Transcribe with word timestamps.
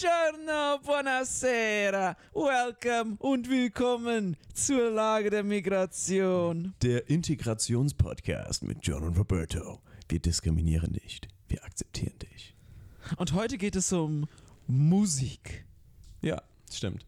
Buongiorno, 0.00 0.78
buonasera, 0.82 2.16
welcome 2.32 3.16
und 3.18 3.50
willkommen 3.50 4.36
zur 4.54 4.90
Lage 4.90 5.28
der 5.28 5.42
Migration. 5.42 6.72
Der 6.80 7.10
Integrationspodcast 7.10 8.62
mit 8.62 8.78
John 8.80 9.02
und 9.02 9.18
Roberto. 9.18 9.82
Wir 10.08 10.18
diskriminieren 10.18 10.92
nicht, 10.92 11.28
wir 11.48 11.62
akzeptieren 11.64 12.18
dich. 12.18 12.54
Und 13.18 13.34
heute 13.34 13.58
geht 13.58 13.76
es 13.76 13.92
um 13.92 14.26
Musik. 14.66 15.66
Ja, 16.22 16.40
stimmt. 16.72 17.04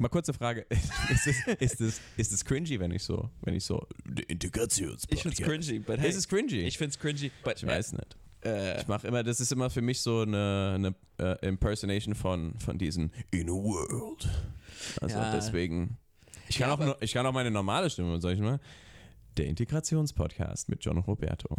Mal 0.00 0.08
kurze 0.08 0.32
Frage: 0.32 0.66
Ist 1.10 1.26
es, 1.26 1.36
ist 1.60 1.80
es, 1.80 2.00
ist 2.16 2.32
es 2.32 2.44
cringy, 2.44 2.80
wenn 2.80 2.90
ich 2.90 3.04
so, 3.04 3.30
wenn 3.42 3.54
ich 3.54 3.64
so 3.64 3.86
der 4.04 4.28
Integrationspodcast? 4.28 5.12
Ich 5.12 5.22
find's 5.22 5.68
cringy, 5.68 5.78
but 5.78 6.00
hey, 6.00 6.08
Ist 6.08 6.16
es 6.16 6.26
cringy? 6.28 6.60
Ich 6.62 6.78
find's 6.78 6.98
cringy, 6.98 7.30
but 7.44 7.62
Ich 7.62 7.66
weiß 7.66 7.92
nicht. 7.92 8.16
Äh, 8.44 8.80
Ich 8.80 8.88
mache 8.88 9.06
immer, 9.06 9.22
das 9.22 9.40
ist 9.40 9.52
immer 9.52 9.70
für 9.70 9.82
mich 9.82 10.00
so 10.00 10.20
eine, 10.20 10.72
eine 10.74 10.94
äh, 11.18 11.46
Impersonation 11.48 12.14
von, 12.14 12.58
von 12.58 12.78
diesen 12.78 13.12
In 13.30 13.48
a 13.48 13.52
World. 13.52 14.28
Also 15.00 15.16
Ja. 15.18 15.32
deswegen. 15.32 15.98
Ich 16.48 16.58
kann, 16.58 16.68
Ja, 16.78 16.92
auch, 16.92 16.96
ich 17.00 17.12
kann 17.12 17.24
auch 17.26 17.32
meine 17.32 17.50
normale 17.50 17.88
Stimme, 17.90 18.20
sag 18.20 18.32
ich 18.34 18.40
mal. 18.40 18.60
Der 19.36 19.46
Integrationspodcast 19.46 20.68
mit 20.68 20.84
John 20.84 20.96
und 20.98 21.06
Roberto. 21.08 21.56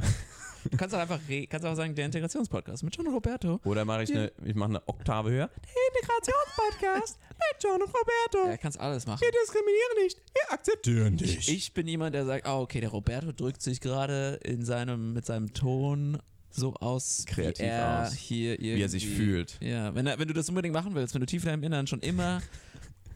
du 0.70 0.78
kannst 0.78 0.96
auch 0.96 1.00
einfach 1.00 1.20
kannst 1.50 1.66
auch 1.66 1.76
sagen, 1.76 1.94
der 1.96 2.06
Integrationspodcast 2.06 2.84
mit 2.84 2.96
John 2.96 3.08
und 3.08 3.14
Roberto. 3.14 3.60
Oder 3.66 3.84
mache 3.84 4.04
ich 4.04 4.12
eine, 4.14 4.32
ich 4.46 4.56
mache 4.56 4.70
eine 4.70 4.88
Oktave 4.88 5.32
höher. 5.32 5.48
Der 5.50 6.02
Integrationspodcast 6.02 7.20
mit 7.30 7.64
John 7.64 7.82
und 7.82 7.90
Roberto. 7.90 8.50
Er 8.50 8.58
kannst 8.58 8.80
alles 8.80 9.06
machen. 9.08 9.22
Wir 9.22 9.32
diskriminieren 9.32 10.04
nicht, 10.04 10.22
wir 10.34 10.54
akzeptieren 10.54 11.18
dich. 11.18 11.50
Ich 11.50 11.74
bin 11.74 11.88
jemand, 11.88 12.16
der 12.16 12.26
sagt, 12.26 12.46
ah, 12.46 12.60
okay, 12.60 12.80
der 12.80 12.90
Roberto 12.90 13.32
drückt 13.34 13.62
sich 13.62 13.82
gerade 13.82 14.40
in 14.44 14.64
seinem, 14.64 15.14
mit 15.14 15.26
seinem 15.26 15.54
Ton 15.54 16.20
so 16.56 16.74
aus, 16.76 17.26
Kreativ 17.28 17.60
wie 17.66 17.70
er 17.70 18.04
aus. 18.08 18.14
hier 18.14 18.54
irgendwie, 18.54 18.76
Wie 18.78 18.82
er 18.82 18.90
sich 18.90 19.08
fühlt. 19.08 19.58
Ja, 19.62 19.94
wenn, 19.94 20.08
er, 20.08 20.18
wenn 20.20 20.28
du 20.28 20.34
das 20.34 20.48
unbedingt 20.50 20.74
machen 20.74 20.96
willst, 20.96 21.14
wenn 21.14 21.20
du 21.22 21.26
tief 21.26 21.44
in 21.44 21.50
deinem 21.50 21.64
Innern 21.64 21.88
schon 21.88 22.00
immer 22.00 22.42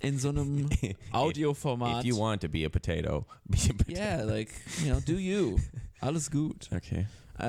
in 0.02 0.18
so 0.20 0.30
einem 0.30 0.70
Audioformat. 1.12 2.04
If 2.04 2.06
you 2.10 2.18
want 2.18 2.42
to 2.42 2.50
be 2.50 2.66
a 2.66 2.70
potato, 2.70 3.26
be 3.46 3.58
a 3.70 3.74
potato. 3.74 3.92
Yeah, 4.00 4.24
like, 4.24 4.50
you 4.84 4.92
know, 4.92 5.00
do 5.00 5.14
you. 5.18 5.58
Alles 6.00 6.30
gut. 6.32 6.70
Okay. 6.74 7.08
Äh, 7.40 7.44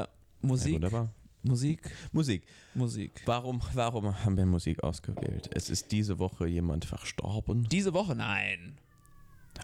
Ja, 0.00 0.08
Musik, 0.40 0.74
wunderbar. 0.74 1.08
Musik, 1.44 1.80
Musik. 2.12 2.42
Musik. 2.74 3.20
Warum, 3.26 3.60
warum 3.74 4.24
haben 4.24 4.36
wir 4.36 4.46
Musik 4.46 4.82
ausgewählt? 4.82 5.50
Es 5.52 5.70
ist 5.70 5.90
diese 5.92 6.18
Woche 6.20 6.46
jemand 6.46 6.84
verstorben. 6.84 7.68
Diese 7.70 7.92
Woche, 7.94 8.14
nein. 8.14 8.78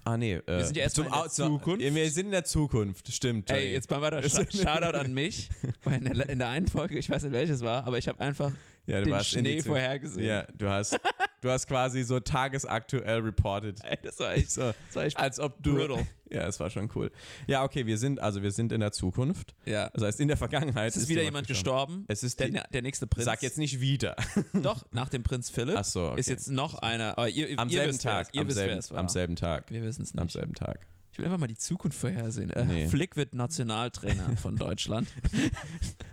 Ah, 0.04 0.16
nee. 0.16 0.34
Äh, 0.34 0.42
wir 0.46 0.64
sind 0.64 0.76
ja 0.76 0.82
erst 0.84 0.98
mal 0.98 1.06
in 1.06 1.12
der 1.12 1.28
Zukunft. 1.30 1.80
Wir 1.80 2.10
sind 2.10 2.26
in 2.26 2.32
der 2.32 2.44
Zukunft, 2.44 3.12
stimmt. 3.12 3.50
Ey, 3.50 3.72
jetzt 3.72 3.90
mal 3.90 4.00
weiter. 4.00 4.22
Sh 4.22 4.34
Shoutout 4.56 4.96
an 4.96 5.12
mich. 5.12 5.48
Weil 5.84 6.04
in 6.04 6.04
der, 6.04 6.28
in 6.28 6.38
der 6.38 6.48
einen 6.48 6.68
Folge, 6.68 6.98
ich 6.98 7.10
weiß 7.10 7.22
nicht 7.24 7.32
welches 7.32 7.62
war, 7.62 7.84
aber 7.86 7.98
ich 7.98 8.08
habe 8.08 8.20
einfach 8.20 8.52
ja, 8.88 9.00
du 9.00 9.10
den 9.10 9.24
Schnee 9.24 9.62
vorhergesehen. 9.62 10.26
Ja, 10.26 10.42
du 10.56 10.68
hast, 10.68 10.98
du 11.40 11.50
hast 11.50 11.66
quasi 11.68 12.02
so 12.02 12.18
tagesaktuell 12.20 13.20
reported. 13.20 13.78
Ey, 13.84 13.98
das 14.02 14.18
war 14.18 14.32
echt, 14.34 14.50
So, 14.50 14.62
das 14.86 14.96
war 14.96 15.04
echt 15.04 15.16
als 15.18 15.38
ob 15.38 15.62
du. 15.62 15.74
brutal. 15.76 16.06
Ja, 16.30 16.46
es 16.46 16.60
war 16.60 16.68
schon 16.68 16.90
cool. 16.94 17.10
Ja, 17.46 17.64
okay, 17.64 17.86
wir 17.86 17.96
sind, 17.96 18.20
also 18.20 18.42
wir 18.42 18.50
sind 18.50 18.70
in 18.72 18.80
der 18.80 18.92
Zukunft. 18.92 19.54
Ja. 19.64 19.88
Das 19.94 20.02
heißt, 20.02 20.20
in 20.20 20.28
der 20.28 20.36
Vergangenheit 20.36 20.90
Es 20.94 20.96
ist 21.02 21.08
wieder 21.08 21.22
jemand 21.22 21.46
gestorben. 21.48 22.04
Es 22.08 22.22
ist 22.22 22.38
der, 22.40 22.48
der 22.50 22.82
nächste 22.82 23.06
Prinz. 23.06 23.24
Sag 23.24 23.42
jetzt 23.42 23.56
nicht 23.56 23.80
wieder. 23.80 24.14
Doch, 24.52 24.84
nach 24.92 25.08
dem 25.08 25.22
Prinz 25.22 25.48
Philipp 25.48 25.76
Ach 25.78 25.84
so, 25.84 26.08
okay. 26.10 26.20
ist 26.20 26.28
jetzt 26.28 26.48
noch 26.50 26.74
einer. 26.80 27.16
Aber 27.16 27.28
ihr, 27.30 27.58
Am 27.58 27.68
ihr 27.70 27.78
selben 27.78 27.98
Tag. 27.98 28.28
Ihr 28.32 28.42
am, 28.42 28.46
wisst, 28.48 28.56
selben, 28.58 28.96
am 28.96 29.08
selben 29.08 29.36
Tag. 29.36 29.70
Wir 29.70 29.82
wissen 29.82 30.02
es 30.02 30.14
Am 30.16 30.24
nicht. 30.24 30.32
selben 30.32 30.52
Tag. 30.54 30.86
Ich 31.12 31.18
will 31.18 31.24
einfach 31.24 31.38
mal 31.38 31.46
die 31.48 31.56
Zukunft 31.56 31.98
vorhersehen. 31.98 32.50
Äh, 32.50 32.64
Nee. 32.66 32.86
Flick 32.88 33.16
wird 33.16 33.34
Nationaltrainer 33.34 34.36
von 34.42 34.56
Deutschland. 34.56 35.08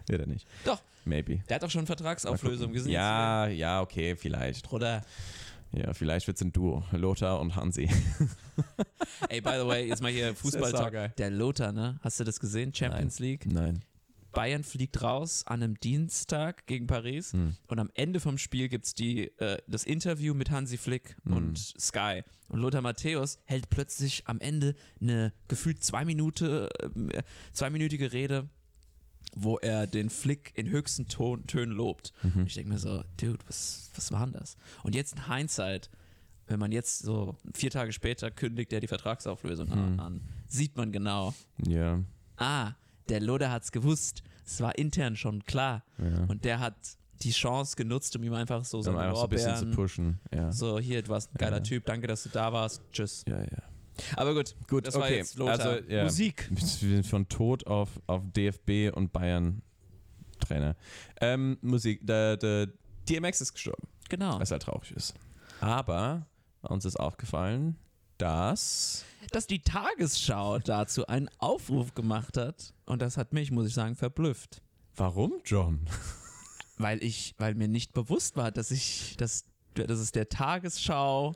Wird 0.08 0.22
er 0.22 0.28
nicht. 0.28 0.48
Doch, 0.64 0.82
Maybe. 1.06 1.40
der 1.48 1.56
hat 1.56 1.64
doch 1.64 1.70
schon 1.72 1.86
Vertragsauflösung. 1.86 2.76
Sind 2.78 2.92
Ja, 2.92 3.48
ja, 3.48 3.82
okay, 3.82 4.16
vielleicht. 4.16 4.72
oder? 4.74 5.04
Ja, 5.72 5.94
vielleicht 5.94 6.28
wird 6.28 6.38
es 6.38 6.42
ein 6.42 6.52
Duo. 6.52 6.84
Lothar 6.92 7.40
und 7.40 7.56
Hansi. 7.56 7.90
Ey, 9.30 9.42
by 9.42 9.52
the 9.60 9.68
way, 9.68 9.88
jetzt 9.88 10.02
mal 10.02 10.12
hier 10.12 10.34
Fußball 10.36 10.72
saugeil. 10.72 11.14
Der 11.18 11.30
Lothar, 11.30 11.72
ne? 11.72 12.00
Hast 12.02 12.20
du 12.20 12.24
das 12.24 12.40
gesehen? 12.40 12.74
Champions 12.74 13.20
League. 13.20 13.46
Nein. 13.52 13.84
Bayern 14.32 14.64
fliegt 14.66 15.02
raus 15.02 15.44
an 15.48 15.64
einem 15.64 15.80
Dienstag 15.80 16.66
gegen 16.68 16.88
Paris 16.88 17.32
Hm. 17.34 17.56
und 17.68 17.80
am 17.80 17.90
Ende 17.94 18.20
vom 18.20 18.38
Spiel 18.38 18.68
gibt 18.68 18.86
es 18.86 18.94
äh, 19.00 19.30
das 19.68 19.86
Interview 19.86 20.34
mit 20.34 20.52
Hansi 20.52 20.78
Flick 20.78 21.16
Hm. 21.26 21.34
und 21.34 21.58
Sky. 21.58 22.22
Und 22.50 22.60
Lothar 22.60 22.82
Matthäus 22.82 23.40
hält 23.46 23.70
plötzlich 23.70 24.24
am 24.28 24.40
Ende 24.40 24.76
eine 25.02 25.32
gefühlt 25.48 25.84
zwei 25.84 26.04
Minute, 26.06 26.70
äh, 27.14 27.24
zweiminütige 27.54 28.12
Rede, 28.12 28.50
wo 29.36 29.58
er 29.58 29.88
den 29.88 30.10
Flick 30.10 30.52
in 30.56 30.70
höchsten 30.70 31.08
Ton, 31.08 31.46
Tönen 31.48 31.74
lobt. 31.76 32.14
Mhm. 32.24 32.42
Und 32.42 32.48
ich 32.48 32.54
denke 32.54 32.70
mir 32.72 32.80
so, 32.80 33.04
Dude, 33.18 33.40
was, 33.48 33.90
was 33.96 34.12
war 34.12 34.26
denn 34.26 34.34
das? 34.34 34.56
Und 34.84 34.96
jetzt 34.96 35.14
in 35.16 35.28
Hindsight, 35.34 35.90
wenn 36.48 36.60
man 36.60 36.72
jetzt 36.72 37.00
so 37.00 37.36
vier 37.54 37.72
Tage 37.72 37.92
später 37.92 38.30
kündigt 38.32 38.72
er 38.72 38.80
die 38.80 38.88
Vertragsauflösung 38.88 39.68
Mhm. 39.70 40.00
an, 40.00 40.22
sieht 40.48 40.78
man 40.78 40.92
genau, 40.92 41.34
Ja. 41.68 42.02
ah, 42.38 42.74
der 43.10 43.20
Loder 43.20 43.52
hat's 43.52 43.72
gewusst. 43.72 44.24
Es 44.46 44.62
war 44.62 44.78
intern 44.78 45.16
schon 45.16 45.44
klar. 45.46 45.84
Und 46.28 46.46
der 46.46 46.60
hat 46.60 46.76
die 47.22 47.32
Chance 47.32 47.76
genutzt, 47.76 48.16
um 48.16 48.24
ihm 48.24 48.34
einfach 48.34 48.64
so 48.66 48.78
Um 48.78 48.84
seine 48.84 49.00
einfach 49.00 49.18
so 49.18 49.24
ein 49.24 49.30
bisschen 49.30 49.56
zu 49.56 49.66
pushen. 49.72 50.20
Ja. 50.34 50.52
so 50.52 50.80
hier, 50.80 51.02
du 51.02 51.10
warst 51.10 51.32
ein 51.34 51.38
geiler 51.38 51.64
Typ, 51.64 51.86
danke, 51.86 52.08
dass 52.08 52.24
du 52.24 52.30
da 52.30 52.52
warst, 52.54 52.82
tschüss. 52.92 53.24
Ja, 53.28 53.40
ja. 53.42 53.64
Aber 54.16 54.34
gut, 54.34 54.56
Gut, 54.68 54.88
das 54.88 54.96
war 54.96 55.04
okay. 55.04 55.18
jetzt 55.18 55.38
Lothar. 55.38 55.60
Also, 55.60 55.90
ja. 55.90 56.04
Musik. 56.04 56.50
Wir 56.50 56.96
sind 56.96 57.06
von 57.06 57.28
Tod 57.28 57.66
auf, 57.68 57.90
auf 58.08 58.22
DFB 58.36 58.96
und 58.96 59.12
Bayern 59.14 59.62
Trainer. 60.40 60.76
Ähm, 61.22 61.58
Musik. 61.62 62.06
Der, 62.06 62.38
der 62.38 62.68
DMX 63.10 63.42
ist 63.42 63.54
gestorben, 63.54 63.88
Genau. 64.10 64.40
was 64.40 64.52
halt 64.52 64.64
traurig 64.64 64.92
ist. 64.92 65.14
Aber 65.62 66.26
uns 66.62 66.86
ist 66.86 67.00
aufgefallen, 67.00 67.78
dass. 68.18 69.06
Dass 69.32 69.48
die 69.48 69.60
Tagesschau 69.60 70.60
dazu 70.60 71.08
einen 71.08 71.30
Aufruf 71.40 71.94
gemacht 71.94 72.38
hat 72.38 72.74
und 72.86 73.02
das 73.02 73.18
hat 73.18 73.34
mich, 73.34 73.52
muss 73.52 73.68
ich 73.68 73.74
sagen, 73.74 73.96
verblüfft. 73.96 74.62
Warum, 74.96 75.34
John? 75.46 75.88
Weil 76.78 77.04
ich, 77.04 77.36
weil 77.38 77.56
mir 77.56 77.68
nicht 77.68 77.94
bewusst 77.94 78.36
war, 78.38 78.52
dass 78.52 78.72
ich, 78.72 79.16
dass, 79.18 79.46
dass 79.74 80.00
es 80.00 80.12
der 80.12 80.30
Tagesschau 80.30 81.34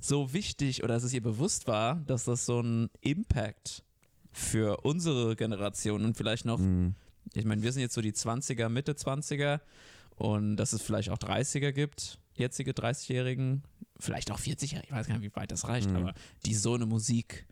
so 0.00 0.32
wichtig 0.32 0.82
oder 0.82 0.94
dass 0.94 1.04
es 1.04 1.12
ihr 1.12 1.22
bewusst 1.22 1.66
war, 1.66 1.96
dass 2.06 2.24
das 2.24 2.46
so 2.46 2.58
einen 2.58 2.90
Impact 3.00 3.84
für 4.32 4.78
unsere 4.78 5.36
Generation 5.36 6.04
und 6.04 6.16
vielleicht 6.16 6.44
noch, 6.44 6.60
ich 7.34 7.44
meine, 7.44 7.62
wir 7.62 7.72
sind 7.72 7.82
jetzt 7.82 7.94
so 7.94 8.00
die 8.00 8.12
20er, 8.12 8.68
Mitte 8.68 8.92
20er 8.92 9.60
und 10.16 10.56
dass 10.56 10.72
es 10.72 10.82
vielleicht 10.82 11.10
auch 11.10 11.18
30er 11.18 11.72
gibt, 11.72 12.18
jetzige 12.34 12.72
30-Jährigen, 12.72 13.62
vielleicht 13.98 14.30
auch 14.30 14.38
40er, 14.38 14.82
ich 14.82 14.92
weiß 14.92 15.06
gar 15.06 15.18
nicht, 15.18 15.30
wie 15.30 15.36
weit 15.36 15.52
das 15.52 15.68
reicht, 15.68 15.90
aber 15.90 16.14
die 16.46 16.54
so 16.54 16.74
eine 16.74 16.86
Musik 16.86 17.46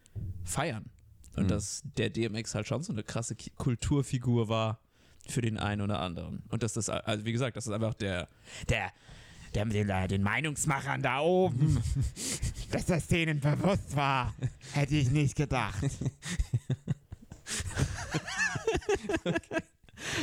feiern. 0.45 0.91
Und 1.37 1.53
dass 1.53 1.83
der 1.97 2.11
DMX 2.11 2.57
halt 2.57 2.67
schon 2.67 2.83
so 2.83 2.93
eine 2.93 3.05
krasse 3.05 3.37
Kulturfigur 3.57 4.49
war 4.49 4.81
für 5.29 5.41
den 5.41 5.57
einen 5.57 5.83
oder 5.83 6.01
anderen. 6.01 6.43
Und 6.49 6.65
dass 6.65 6.73
das, 6.73 6.89
also 6.89 7.25
wie 7.25 7.33
gesagt, 7.33 7.57
das 7.57 7.67
ist 7.67 7.73
einfach 7.73 7.95
der, 7.95 8.29
der, 8.69 8.93
mit 9.65 9.75
den, 9.75 9.89
den 10.09 10.23
Meinungsmachern 10.23 11.03
da 11.03 11.21
oben, 11.21 11.83
dass 12.71 12.87
das 12.87 13.07
denen 13.07 13.41
bewusst 13.41 13.95
war, 13.97 14.35
hätte 14.73 14.95
ich 14.97 15.11
nicht 15.11 15.37
gedacht. 15.37 15.79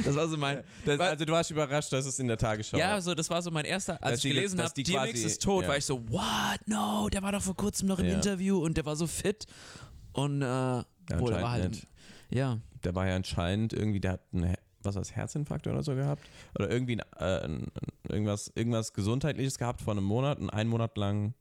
Das 0.05 0.15
war 0.15 0.27
so 0.29 0.37
mein. 0.37 0.63
Das, 0.85 0.99
also, 0.99 1.25
du 1.25 1.33
warst 1.33 1.51
überrascht, 1.51 1.91
dass 1.91 2.05
es 2.05 2.17
in 2.19 2.27
der 2.27 2.37
Tagesschau 2.37 2.77
Ja, 2.77 2.91
war. 2.91 3.01
so 3.01 3.13
das 3.13 3.29
war 3.29 3.41
so 3.41 3.51
mein 3.51 3.65
erster, 3.65 4.01
als 4.01 4.01
Dass 4.01 4.13
ich 4.19 4.21
die- 4.21 4.29
gelesen 4.35 4.57
dass 4.57 4.67
habe, 4.67 4.73
die 4.75 4.83
DMX 4.83 5.11
quasi- 5.11 5.25
ist 5.25 5.41
tot, 5.43 5.63
ja. 5.63 5.69
war 5.69 5.77
ich 5.77 5.85
so, 5.85 6.01
what? 6.09 6.59
No, 6.65 7.09
der 7.09 7.21
war 7.21 7.33
doch 7.33 7.41
vor 7.41 7.55
kurzem 7.57 7.87
noch 7.89 7.99
im 7.99 8.05
Ja. 8.07 8.13
Interview 8.15 8.57
und 8.63 8.77
der 8.77 8.85
war 8.85 8.95
so 8.95 9.05
fit. 9.05 9.45
Und 10.13 10.41
äh, 10.41 10.45
ja, 10.45 10.85
boah, 11.17 11.29
der 11.31 11.41
war 11.41 11.51
halt. 11.51 11.85
Ja, 12.29 12.59
Der 12.85 12.95
war 12.95 13.05
ja 13.07 13.15
anscheinend 13.17 13.73
irgendwie, 13.73 13.99
der 13.99 14.13
hat 14.13 14.21
einen, 14.33 14.43
Her- 14.45 14.59
was 14.85 14.95
war's, 14.95 15.15
Herzinfarkt 15.15 15.67
oder 15.67 15.83
so 15.83 15.95
gehabt. 15.95 16.23
Oder 16.57 16.69
irgendwie 16.69 16.99
ein, 17.17 17.63
äh, 18.07 18.11
irgendwas, 18.13 18.51
irgendwas 18.55 18.93
Gesundheitliches 18.93 19.57
gehabt 19.57 19.81
vor 19.81 19.93
einem 19.93 20.03
Monat 20.03 20.39
und 20.39 20.49
einen 20.49 20.69
Monat 20.69 20.97
lang, 20.97 21.33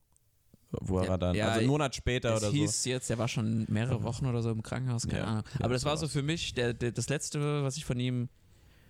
wo 0.71 0.99
er 0.99 1.07
Ja, 1.07 1.19
dann, 1.19 1.37
ja, 1.37 1.47
also 1.49 1.59
einen 1.61 1.69
Monat 1.69 1.95
später 1.95 2.31
oder 2.37 2.47
so. 2.47 2.53
hieß 2.53 2.85
jetzt, 2.87 3.11
der 3.11 3.19
war 3.19 3.29
schon 3.29 3.67
mehrere 3.69 4.03
Wochen 4.03 4.27
oder 4.27 4.43
so 4.43 4.51
im 4.51 4.63
Krankenhaus, 4.63 5.07
keine 5.07 5.19
Ja, 5.19 5.25
Ahnung. 5.27 5.45
Aber 5.61 5.75
das 5.75 5.85
war 5.85 5.97
so 5.97 6.09
für 6.09 6.23
mich, 6.23 6.55
der, 6.55 6.75
der, 6.75 6.93
das 6.93 7.09
letzte, 7.09 7.63
was 7.63 7.77
ich 7.77 7.85
von 7.85 7.99
ihm, 8.01 8.29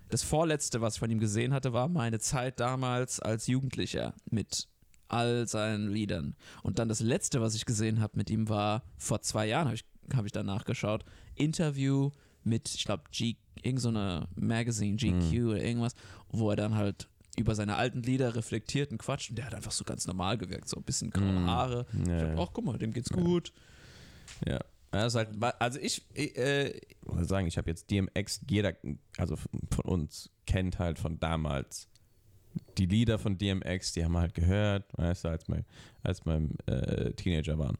das 0.09 0.23
vorletzte, 0.23 0.81
was 0.81 0.95
ich 0.95 1.01
von 1.01 1.11
ihm 1.11 1.19
gesehen 1.19 1.53
hatte, 1.53 1.73
war 1.73 1.89
meine 1.89 2.21
Zeit 2.21 2.61
damals 2.61 3.21
als 3.21 3.47
Jugendlicher 3.47 4.15
mit 4.31 4.69
all 5.09 5.47
seinen 5.47 5.89
Liedern. 5.91 6.35
Und 6.63 6.79
dann 6.79 6.89
das 6.89 7.01
letzte, 7.01 7.41
was 7.41 7.55
ich 7.55 7.67
gesehen 7.67 8.01
habe 8.01 8.17
mit 8.17 8.31
ihm, 8.31 8.49
war 8.49 8.83
vor 8.97 9.21
zwei 9.23 9.47
Jahren, 9.47 9.67
habe 9.67 9.75
ich, 9.77 9.85
hab 10.15 10.25
ich 10.25 10.33
da 10.33 10.43
nachgeschaut, 10.43 11.05
Interview 11.35 12.11
mit, 12.45 12.75
ich 12.75 12.85
glaube, 12.85 13.05
G, 13.13 13.37
irgend 13.63 13.81
so 13.81 13.89
eine 13.89 14.29
Magazine, 14.37 14.97
GQ 14.97 15.13
Mhm. 15.41 15.49
oder 15.49 15.63
irgendwas, 15.63 15.95
wo 16.29 16.51
er 16.51 16.57
dann 16.57 16.75
halt 16.75 17.09
über 17.37 17.55
seine 17.55 17.77
alten 17.77 18.03
Lieder 18.03 18.35
reflektiert 18.37 18.93
und 18.93 18.99
quatscht 18.99 19.31
und 19.31 19.37
der 19.37 19.47
hat 19.47 19.55
einfach 19.55 19.73
so 19.73 19.85
ganz 19.85 20.07
normal 20.07 20.39
gewirkt, 20.39 20.69
so 20.69 20.77
ein 20.77 20.85
bisschen 20.85 21.11
graue 21.11 21.45
Haare. 21.47 21.87
Mhm. 21.93 22.07
Ja, 22.07 22.17
ich 22.17 22.23
dachte, 22.23 22.41
ach 22.43 22.51
guck 22.53 22.65
mal, 22.65 22.79
dem 22.79 22.93
geht's 22.93 23.11
gut. 23.11 23.53
Ja. 24.47 24.61
Ist 25.07 25.17
halt, 25.17 25.31
also 25.59 25.81
ich, 25.81 26.03
ich, 26.15 26.37
äh, 26.39 26.69
ich 26.69 26.97
muss 27.05 27.27
sagen, 27.27 27.49
ich 27.49 27.59
habe 27.59 27.69
jetzt 27.69 27.91
DMX, 27.91 28.43
jeder, 28.49 28.75
also 29.19 29.35
von 29.37 29.85
uns 29.85 30.31
kennt 30.47 30.79
halt 30.79 31.01
von 31.01 31.19
damals 31.19 31.89
die 32.79 32.87
Lieder 32.87 33.19
von 33.19 33.37
DMX, 33.37 33.93
die 33.95 34.05
haben 34.05 34.13
wir 34.13 34.21
halt 34.21 34.35
gehört, 34.35 34.85
weißt 34.97 35.25
du, 35.25 35.29
als 35.31 35.49
wir, 35.49 35.65
als 36.05 36.25
wir 36.25 36.49
äh, 36.67 37.13
Teenager 37.15 37.59
waren. 37.59 37.77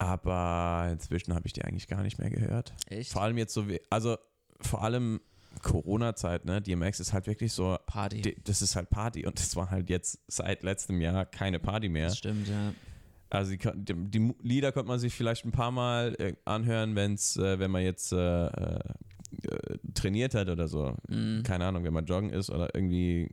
Aber 0.00 0.88
inzwischen 0.90 1.34
habe 1.34 1.46
ich 1.46 1.52
die 1.52 1.62
eigentlich 1.62 1.86
gar 1.88 2.02
nicht 2.02 2.18
mehr 2.18 2.30
gehört. 2.30 2.72
Echt? 2.88 3.12
Vor 3.12 3.22
allem 3.22 3.36
jetzt 3.38 3.52
so 3.52 3.68
wie, 3.68 3.80
also 3.90 4.16
vor 4.60 4.82
allem 4.82 5.20
Corona-Zeit, 5.62 6.44
ne? 6.46 6.62
DMX 6.62 7.00
ist 7.00 7.12
halt 7.12 7.26
wirklich 7.26 7.52
so, 7.52 7.76
Party. 7.86 8.22
die- 8.22 8.36
das 8.44 8.62
ist 8.62 8.76
halt 8.76 8.88
Party 8.88 9.26
und 9.26 9.38
das 9.38 9.56
war 9.56 9.70
halt 9.70 9.90
jetzt 9.90 10.18
seit 10.28 10.62
letztem 10.62 11.00
Jahr 11.00 11.26
keine 11.26 11.58
Party 11.58 11.88
mehr. 11.88 12.06
Das 12.08 12.18
stimmt, 12.18 12.48
ja. 12.48 12.72
Also 13.28 13.52
die, 13.52 13.58
die, 13.74 13.94
die 14.10 14.34
Lieder 14.42 14.72
konnte 14.72 14.88
man 14.88 14.98
sich 14.98 15.14
vielleicht 15.14 15.44
ein 15.44 15.52
paar 15.52 15.70
Mal 15.70 16.14
äh, 16.18 16.34
anhören, 16.44 16.96
wenn's, 16.96 17.36
äh, 17.36 17.58
wenn 17.58 17.70
man 17.70 17.82
jetzt 17.82 18.12
äh, 18.12 18.46
äh, 18.46 18.80
trainiert 19.94 20.34
hat 20.34 20.48
oder 20.48 20.66
so. 20.66 20.96
Mhm. 21.08 21.42
Keine 21.44 21.66
Ahnung, 21.66 21.84
wenn 21.84 21.92
man 21.92 22.06
joggen 22.06 22.30
ist 22.30 22.50
oder 22.50 22.74
irgendwie 22.74 23.30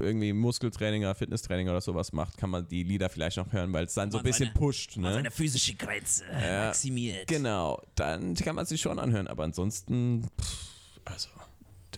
irgendwie 0.00 0.32
Muskeltraining 0.32 1.02
oder 1.02 1.14
Fitnesstraining 1.14 1.68
oder 1.68 1.80
sowas 1.80 2.12
macht, 2.12 2.36
kann 2.36 2.50
man 2.50 2.66
die 2.68 2.82
Lieder 2.82 3.08
vielleicht 3.08 3.36
noch 3.36 3.52
hören, 3.52 3.72
weil 3.72 3.84
es 3.86 3.94
dann 3.94 4.10
so 4.10 4.18
ein 4.18 4.24
bisschen 4.24 4.46
seine- 4.46 4.58
pusht. 4.58 4.96
Ne? 4.96 5.30
physische 5.30 5.74
Grenze 5.74 6.24
Ja. 6.30 6.66
maximiert. 6.66 7.26
Genau, 7.26 7.80
dann 7.94 8.34
kann 8.34 8.56
man 8.56 8.66
sich 8.66 8.80
schon 8.80 8.98
anhören, 8.98 9.26
aber 9.28 9.44
ansonsten, 9.44 10.26
pff, 10.40 11.00
also, 11.04 11.28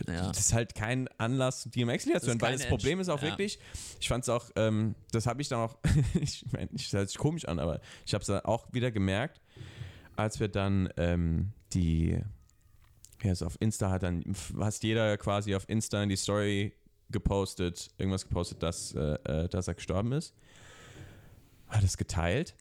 Ja. 0.07 0.27
das 0.27 0.39
ist 0.39 0.53
halt 0.53 0.75
kein 0.75 1.07
Anlass, 1.17 1.63
DMX-Lieder 1.63 2.21
zu 2.21 2.27
hören, 2.27 2.41
weil 2.41 2.57
das 2.57 2.67
Problem 2.67 2.99
ist 2.99 3.09
auch 3.09 3.21
ja. 3.21 3.29
wirklich, 3.29 3.57
ich 3.99 4.07
fand 4.07 4.23
es 4.23 4.29
auch, 4.29 4.49
ähm, 4.55 4.95
das 5.11 5.25
habe 5.25 5.41
ich 5.41 5.47
dann 5.49 5.59
auch, 5.59 5.77
ich 6.21 6.45
meine, 6.51 6.69
ich 6.73 6.91
hört 6.93 7.09
sich 7.09 7.17
komisch 7.17 7.45
an, 7.45 7.59
aber 7.59 7.79
ich 8.05 8.13
habe 8.13 8.21
es 8.21 8.27
dann 8.27 8.41
auch 8.41 8.71
wieder 8.73 8.91
gemerkt, 8.91 9.41
als 10.15 10.39
wir 10.39 10.47
dann 10.49 10.89
ähm, 10.97 11.51
die, 11.73 12.19
ja, 13.23 13.33
so 13.33 13.47
auf 13.47 13.57
Insta 13.59 13.89
hat 13.89 14.03
dann 14.03 14.23
fast 14.33 14.83
jeder 14.83 15.17
quasi 15.17 15.55
auf 15.55 15.67
Insta 15.67 16.03
in 16.03 16.09
die 16.09 16.15
Story 16.15 16.73
gepostet, 17.11 17.89
irgendwas 17.97 18.27
gepostet, 18.27 18.61
dass, 18.63 18.93
äh, 18.93 19.15
äh, 19.23 19.49
dass 19.49 19.67
er 19.67 19.75
gestorben 19.75 20.11
ist. 20.11 20.33
Hat 21.67 21.83
es 21.83 21.97
geteilt. 21.97 22.55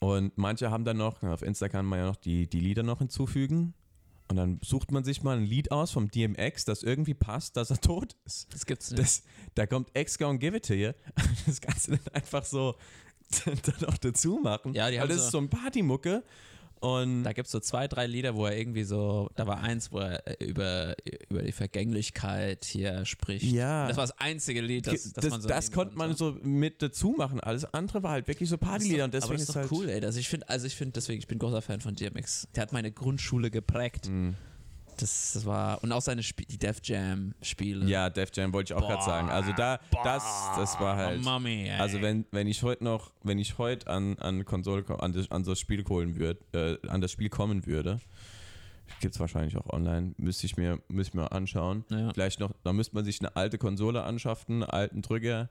Und 0.00 0.36
manche 0.36 0.70
haben 0.70 0.84
dann 0.84 0.98
noch, 0.98 1.22
auf 1.22 1.42
Insta 1.42 1.68
kann 1.68 1.86
man 1.86 1.98
ja 2.00 2.06
noch 2.06 2.16
die, 2.16 2.46
die 2.48 2.60
Lieder 2.60 2.82
noch 2.82 2.98
hinzufügen. 2.98 3.74
Und 4.28 4.36
dann 4.36 4.58
sucht 4.62 4.90
man 4.90 5.04
sich 5.04 5.22
mal 5.22 5.36
ein 5.36 5.44
Lied 5.44 5.70
aus 5.70 5.92
vom 5.92 6.10
DMX, 6.10 6.64
das 6.64 6.82
irgendwie 6.82 7.14
passt, 7.14 7.56
dass 7.56 7.70
er 7.70 7.80
tot 7.80 8.16
ist. 8.24 8.52
Das 8.52 8.66
gibt's 8.66 8.90
nicht. 8.90 9.00
Das, 9.02 9.22
da 9.54 9.66
kommt 9.66 9.88
X 9.96 10.18
Gonna 10.18 10.36
Give 10.38 10.56
It 10.56 10.66
To 10.66 10.74
You. 10.74 10.92
Das 11.46 11.60
kannst 11.60 11.88
du 11.88 11.92
dann 11.92 12.14
einfach 12.14 12.44
so 12.44 12.74
dann 13.44 13.88
auch 13.88 13.98
dazu 13.98 14.40
machen. 14.42 14.74
Ja, 14.74 14.90
die 14.90 14.96
Weil 14.96 15.02
haben 15.02 15.08
das 15.10 15.18
so- 15.18 15.24
ist 15.26 15.30
so 15.32 15.38
ein 15.38 15.48
Partymucke. 15.48 16.24
Und 16.86 17.24
Da 17.24 17.32
gibt 17.32 17.46
es 17.46 17.52
so 17.52 17.58
zwei, 17.60 17.88
drei 17.88 18.06
Lieder, 18.06 18.34
wo 18.36 18.46
er 18.46 18.56
irgendwie 18.56 18.84
so, 18.84 19.28
da 19.34 19.46
war 19.46 19.60
eins, 19.60 19.90
wo 19.90 19.98
er 19.98 20.26
äh, 20.26 20.44
über, 20.44 20.94
über 21.28 21.42
die 21.42 21.52
Vergänglichkeit 21.52 22.64
hier 22.64 23.04
spricht. 23.04 23.44
Ja. 23.44 23.88
Das 23.88 23.96
war 23.96 24.04
das 24.06 24.18
einzige 24.18 24.60
Lied, 24.60 24.86
das, 24.86 25.12
das, 25.12 25.12
das, 25.14 25.30
man 25.30 25.40
so 25.42 25.48
das 25.48 25.72
konnte 25.72 25.96
man 25.96 26.14
so 26.14 26.36
mit 26.42 26.82
dazu 26.82 27.14
machen. 27.16 27.40
Alles 27.40 27.64
andere 27.74 28.02
war 28.02 28.12
halt 28.12 28.28
wirklich 28.28 28.48
so 28.48 28.58
Partylieder. 28.58 29.04
Und 29.04 29.14
Das 29.14 29.24
ist 29.24 29.30
doch- 29.30 29.34
deswegen 29.34 29.34
aber 29.34 29.38
das 29.38 29.48
ist 29.48 29.48
doch 29.48 29.54
halt 29.56 29.72
cool, 29.72 29.88
ey. 30.00 30.04
Also 30.04 30.20
ich 30.20 30.28
finde, 30.28 30.48
also 30.48 30.66
ich 30.66 30.76
finde, 30.76 30.92
deswegen, 30.92 31.18
ich 31.18 31.26
bin 31.26 31.38
großer 31.38 31.62
Fan 31.62 31.80
von 31.80 31.94
DMX. 31.94 32.46
Der 32.54 32.62
hat 32.62 32.72
meine 32.72 32.92
Grundschule 32.92 33.50
geprägt. 33.50 34.08
Mhm. 34.08 34.34
Das, 34.98 35.32
das 35.34 35.44
war, 35.46 35.82
und 35.82 35.92
auch 35.92 36.00
seine 36.00 36.22
Spie 36.22 36.46
die 36.46 36.58
Def 36.58 36.80
Jam 36.82 37.34
Spiele. 37.42 37.84
Ja, 37.86 38.08
Def 38.10 38.30
Jam 38.34 38.52
wollte 38.52 38.72
ich 38.72 38.78
auch 38.78 38.86
gerade 38.88 39.04
sagen. 39.04 39.28
Also 39.28 39.52
da, 39.52 39.78
das, 40.04 40.24
das 40.56 40.80
war 40.80 40.96
halt. 40.96 41.22
Mami, 41.22 41.68
ey. 41.68 41.78
Also 41.78 42.00
wenn, 42.00 42.24
wenn 42.30 42.46
ich 42.46 42.62
heute 42.62 42.82
noch, 42.84 43.12
wenn 43.22 43.38
ich 43.38 43.58
heute 43.58 43.86
an, 43.88 44.18
an 44.18 44.44
Konsole 44.44 44.82
ko- 44.82 44.94
an 44.94 45.12
das, 45.12 45.30
an 45.30 45.44
das 45.44 45.58
Spiel 45.60 45.84
holen 45.88 46.16
würde, 46.16 46.40
äh, 46.82 46.88
an 46.88 47.00
das 47.00 47.12
Spiel 47.12 47.28
kommen 47.28 47.66
würde, 47.66 48.00
gibt 49.00 49.14
es 49.14 49.20
wahrscheinlich 49.20 49.56
auch 49.56 49.68
online, 49.70 50.14
müsste 50.16 50.46
ich 50.46 50.56
mir, 50.56 50.80
müsste 50.88 51.10
ich 51.10 51.14
mir 51.14 51.32
anschauen. 51.32 51.84
Ja. 51.90 52.12
Vielleicht 52.14 52.40
noch, 52.40 52.52
da 52.64 52.72
müsste 52.72 52.94
man 52.94 53.04
sich 53.04 53.20
eine 53.20 53.34
alte 53.36 53.58
Konsole 53.58 54.02
anschaffen, 54.02 54.62
einen 54.62 54.70
alten 54.70 55.02
Drücker. 55.02 55.50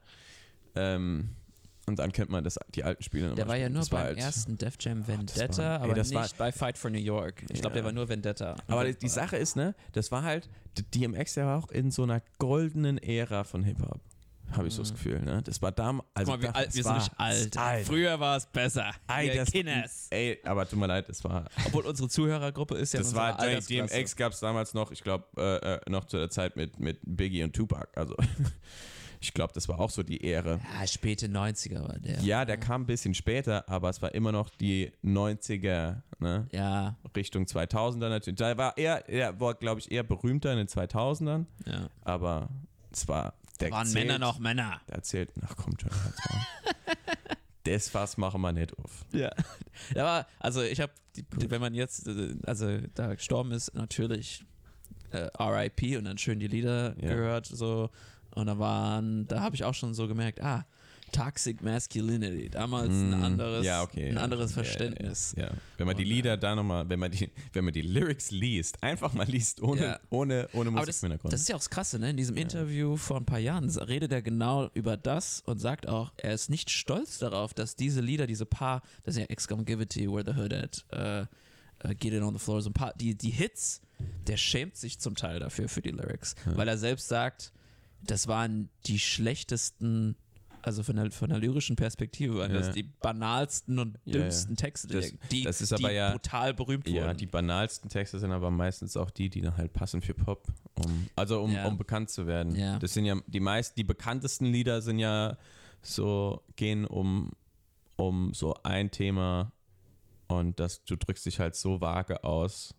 Ähm, 0.75 1.29
und 1.87 1.99
dann 1.99 2.11
kennt 2.11 2.29
man 2.29 2.43
das, 2.43 2.57
die 2.73 2.83
alten 2.83 3.03
Spiele 3.03 3.35
Der 3.35 3.47
war 3.47 3.55
ja 3.57 3.69
nur 3.69 3.85
beim 3.85 3.99
halt- 4.03 4.17
ersten 4.17 4.57
Def 4.57 4.75
Jam 4.79 5.07
Vendetta, 5.07 5.57
war- 5.63 5.75
ey, 5.77 5.83
aber 5.91 5.95
nicht 6.01 6.13
war- 6.13 6.29
bei 6.37 6.51
Fight 6.51 6.77
for 6.77 6.89
New 6.89 6.97
York. 6.99 7.43
Ich 7.49 7.61
glaube, 7.61 7.69
Ja. 7.75 7.81
der 7.81 7.83
war 7.85 7.91
nur 7.91 8.09
Vendetta. 8.09 8.55
Aber 8.67 8.85
die, 8.85 8.95
die 8.97 9.09
Sache 9.09 9.37
ist, 9.37 9.55
ne, 9.55 9.75
das 9.93 10.11
war 10.11 10.23
halt, 10.23 10.49
DMX, 10.93 11.35
der 11.35 11.45
war 11.45 11.63
auch 11.63 11.69
in 11.71 11.91
so 11.91 12.03
einer 12.03 12.21
goldenen 12.39 12.97
Ära 12.97 13.43
von 13.43 13.63
Hip-Hop. 13.63 13.99
Habe 14.51 14.67
ich 14.67 14.75
so 14.75 14.83
das 14.83 14.91
Gefühl, 14.91 15.21
ne? 15.21 15.41
Das 15.43 15.59
war 15.63 15.71
damals. 15.71 16.07
Also 16.13 16.31
Mhm. 16.33 16.35
Guck 16.35 16.41
mal, 16.43 16.47
wir, 16.47 16.53
das 16.53 16.55
alt, 16.65 16.75
wir 16.75 16.83
sind 16.83 16.93
nicht 16.97 17.11
alt. 17.19 17.57
Alter. 17.57 17.85
Früher 17.85 18.19
war 18.19 18.37
es 18.37 18.45
besser. 18.45 18.91
Ey, 19.07 19.35
das, 19.35 19.51
Kinders. 19.51 20.07
ey, 20.11 20.39
aber 20.43 20.69
tut 20.69 20.77
mir 20.77 20.85
leid, 20.85 21.09
das 21.09 21.23
war 21.23 21.45
Obwohl 21.65 21.83
unsere 21.87 22.07
Zuhörergruppe 22.09 22.75
ist 22.75 22.93
ja 22.93 22.99
Das 22.99 23.15
war. 23.15 23.37
DMX 23.37 24.15
gab 24.15 24.33
es 24.33 24.39
damals 24.39 24.75
noch, 24.75 24.91
ich 24.91 25.01
glaube, 25.01 25.25
äh, 25.35 25.73
äh, 25.77 25.89
noch 25.89 26.05
zu 26.05 26.17
der 26.17 26.29
Zeit 26.29 26.55
mit, 26.57 26.79
mit 26.79 26.99
Biggie 27.03 27.43
und 27.43 27.53
Tupac. 27.55 27.87
Also 27.95 28.15
ich 29.25 29.33
glaube, 29.33 29.53
das 29.53 29.67
war 29.67 29.79
auch 29.79 29.89
so 29.89 30.03
die 30.03 30.23
Ehre. 30.23 30.59
Ja, 30.79 30.85
späte 30.87 31.27
90er 31.27 31.81
war 31.81 31.97
der. 31.99 32.19
Ja, 32.21 32.45
der 32.45 32.57
kam 32.57 32.83
ein 32.83 32.85
bisschen 32.85 33.13
später, 33.15 33.67
aber 33.67 33.89
es 33.89 34.01
war 34.01 34.13
immer 34.13 34.31
noch 34.31 34.49
die 34.49 34.91
90er, 35.03 36.01
ne? 36.19 36.47
Ja, 36.51 36.95
Richtung 37.15 37.45
2000er 37.45 38.09
natürlich. 38.09 38.37
Da 38.37 38.55
war 38.57 38.77
er, 38.77 39.09
er 39.09 39.39
war, 39.39 39.55
glaube 39.55 39.79
ich, 39.79 39.91
eher 39.91 40.03
berühmter 40.03 40.51
in 40.51 40.57
den 40.59 40.67
2000ern, 40.67 41.45
ja. 41.65 41.89
aber 42.03 42.49
es 42.91 43.07
war, 43.07 43.33
der 43.59 43.71
Waren 43.71 43.87
zählt, 43.87 44.05
Männer 44.07 44.19
noch 44.19 44.37
Männer. 44.37 44.79
Der 44.87 44.95
erzählt, 44.95 45.31
ach 45.41 45.55
komm 45.55 45.73
schon, 45.79 45.89
das 47.63 47.89
Fass 47.89 48.17
machen 48.17 48.41
wir 48.41 48.51
nicht 48.51 48.77
auf. 48.77 49.05
Ja. 49.11 49.31
Aber, 49.95 50.27
also 50.39 50.61
ich 50.61 50.79
habe, 50.79 50.91
wenn 51.31 51.61
man 51.61 51.73
jetzt, 51.73 52.07
äh, 52.07 52.35
also 52.45 52.77
da 52.93 53.15
gestorben 53.15 53.51
ist, 53.51 53.73
natürlich 53.73 54.45
äh, 55.11 55.29
RIP 55.41 55.97
und 55.97 56.05
dann 56.05 56.17
schön 56.17 56.39
die 56.39 56.47
Lieder 56.47 56.95
Ja. 57.01 57.13
gehört, 57.15 57.47
so. 57.47 57.89
Und 58.35 58.47
da 58.47 58.59
waren, 58.59 59.27
da 59.27 59.41
habe 59.41 59.55
ich 59.55 59.63
auch 59.63 59.73
schon 59.73 59.93
so 59.93 60.07
gemerkt, 60.07 60.41
ah, 60.41 60.65
Toxic 61.11 61.61
Masculinity, 61.61 62.49
damals 62.49 62.89
ein 62.89 63.11
Mm, 63.11 63.23
anderes, 63.23 63.65
ja, 63.65 63.83
okay, 63.83 64.09
ein 64.09 64.17
anderes 64.17 64.51
Ja, 64.51 64.55
Verständnis. 64.55 65.33
Ja, 65.37 65.51
wenn 65.77 65.87
man 65.87 65.95
die 65.95 66.03
Lieder 66.03 66.35
da 66.35 66.55
nochmal, 66.55 66.89
wenn 66.89 66.99
man 66.99 67.11
die, 67.11 67.29
wenn 67.53 67.63
man 67.63 67.73
die 67.73 67.83
Lyrics 67.83 68.31
liest, 68.31 68.81
einfach 68.83 69.13
mal 69.13 69.25
liest, 69.27 69.61
ohne, 69.61 69.99
ohne, 70.09 70.49
ohne 70.53 70.71
Musik 70.71 70.87
das, 70.87 71.01
Hintergrund. 71.01 71.31
das 71.33 71.41
ist 71.41 71.47
ja 71.47 71.55
auch 71.55 71.59
das 71.59 71.69
Krasse, 71.69 71.99
ne? 71.99 72.09
In 72.09 72.17
diesem 72.17 72.35
Interview 72.35 72.97
vor 72.97 73.17
ein 73.17 73.25
paar 73.25 73.39
Jahren 73.39 73.69
redet 73.69 74.11
er 74.11 74.21
genau 74.21 74.69
über 74.73 74.97
das 74.97 75.41
und 75.45 75.59
sagt 75.59 75.87
auch, 75.87 76.11
er 76.17 76.33
ist 76.33 76.49
nicht 76.49 76.69
stolz 76.69 77.19
darauf, 77.19 77.53
dass 77.53 77.75
diese 77.75 78.01
Lieder, 78.01 78.27
diese 78.27 78.45
paar, 78.45 78.81
das 79.03 79.15
ist 79.15 79.21
ja 79.21 79.27
You, 79.29 80.13
Where 80.13 80.25
the 80.25 80.37
Hood 80.39 80.53
At, 80.53 80.85
äh, 80.91 81.21
äh, 81.87 81.95
Get 81.95 82.13
It 82.13 82.21
On 82.23 82.33
The 82.33 82.39
Floor, 82.39 82.61
so 82.61 82.71
ein 82.71 82.73
paar, 82.73 82.93
die, 82.95 83.15
die 83.15 83.29
Hits, 83.29 83.81
der 84.27 84.37
schämt 84.37 84.75
sich 84.75 84.99
zum 84.99 85.15
Teil 85.15 85.39
dafür, 85.39 85.69
für 85.69 85.81
die 85.81 85.91
Lyrics, 85.91 86.35
weil 86.45 86.67
er 86.67 86.77
selbst 86.77 87.07
sagt, 87.07 87.53
das 88.05 88.27
waren 88.27 88.69
die 88.87 88.99
schlechtesten, 88.99 90.15
also 90.61 90.81
von 90.83 90.95
der, 90.95 91.11
von 91.11 91.29
der 91.29 91.39
lyrischen 91.39 91.75
Perspektive, 91.75 92.37
waren 92.37 92.51
Ja. 92.53 92.59
das 92.59 92.73
die 92.73 92.83
banalsten 92.83 93.77
und 93.79 93.99
Ja, 94.05 94.13
ja. 94.15 94.21
dümmsten 94.23 94.55
Texte, 94.55 94.87
Das- 94.87 95.13
die, 95.31 95.43
das 95.43 95.61
ist 95.61 95.71
die 95.77 95.83
aber 95.85 95.91
ja- 95.93 96.11
brutal 96.11 96.53
berühmt 96.53 96.87
ja, 96.87 97.05
wurden. 97.07 97.17
die 97.17 97.25
banalsten 97.27 97.89
Texte 97.89 98.19
sind 98.19 98.31
aber 98.31 98.49
meistens 98.51 98.97
auch 98.97 99.11
die, 99.11 99.29
die 99.29 99.41
dann 99.41 99.55
halt 99.57 99.73
passen 99.73 100.01
für 100.01 100.13
Pop, 100.13 100.47
um, 100.83 101.07
also 101.15 101.41
um, 101.41 101.51
Ja. 101.51 101.67
um 101.67 101.77
bekannt 101.77 102.09
zu 102.09 102.25
werden. 102.27 102.55
Ja. 102.55 102.79
Das 102.79 102.93
sind 102.93 103.05
ja 103.05 103.15
die 103.27 103.39
meisten, 103.39 103.75
die 103.77 103.83
bekanntesten 103.83 104.45
Lieder 104.45 104.81
sind 104.81 104.99
ja 104.99 105.37
so, 105.81 106.41
gehen 106.55 106.85
um, 106.85 107.31
um 107.95 108.33
so 108.33 108.55
ein 108.63 108.89
Thema 108.91 109.51
und 110.27 110.59
das, 110.59 110.83
du 110.85 110.95
drückst 110.95 111.25
dich 111.27 111.39
halt 111.39 111.55
so 111.55 111.79
vage 111.81 112.23
aus 112.23 112.73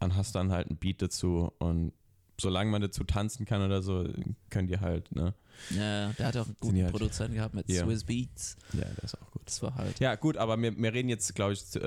und 0.00 0.16
hast 0.16 0.34
dann 0.34 0.50
halt 0.50 0.70
ein 0.70 0.78
Beat 0.78 1.02
dazu 1.02 1.52
und 1.58 1.92
solange 2.40 2.70
man 2.70 2.82
dazu 2.82 3.04
tanzen 3.04 3.44
kann 3.46 3.62
oder 3.62 3.82
so, 3.82 4.06
könnt 4.50 4.70
ihr 4.70 4.80
halt, 4.80 5.14
ne? 5.14 5.34
ja, 5.76 6.08
der 6.14 6.26
hat 6.28 6.36
auch 6.38 6.46
einen 6.46 6.54
die 6.62 6.66
guten 6.68 6.82
halt- 6.84 6.92
Produzenten 6.92 7.34
gehabt 7.34 7.54
mit 7.54 7.68
Ja. 7.70 7.84
Swiss 7.84 8.04
Beats. 8.04 8.56
Ja, 8.72 8.84
das 8.96 9.12
ist 9.12 9.20
auch 9.22 9.30
gut. 9.30 9.42
Das 9.44 9.62
war 9.62 9.74
halt. 9.74 9.98
Ja, 10.00 10.14
gut, 10.14 10.36
aber 10.38 10.56
wir, 10.60 10.74
wir 10.76 10.92
reden 10.94 11.08
jetzt, 11.08 11.34
glaube 11.34 11.52
ich, 11.52 11.76
äh, 11.76 11.80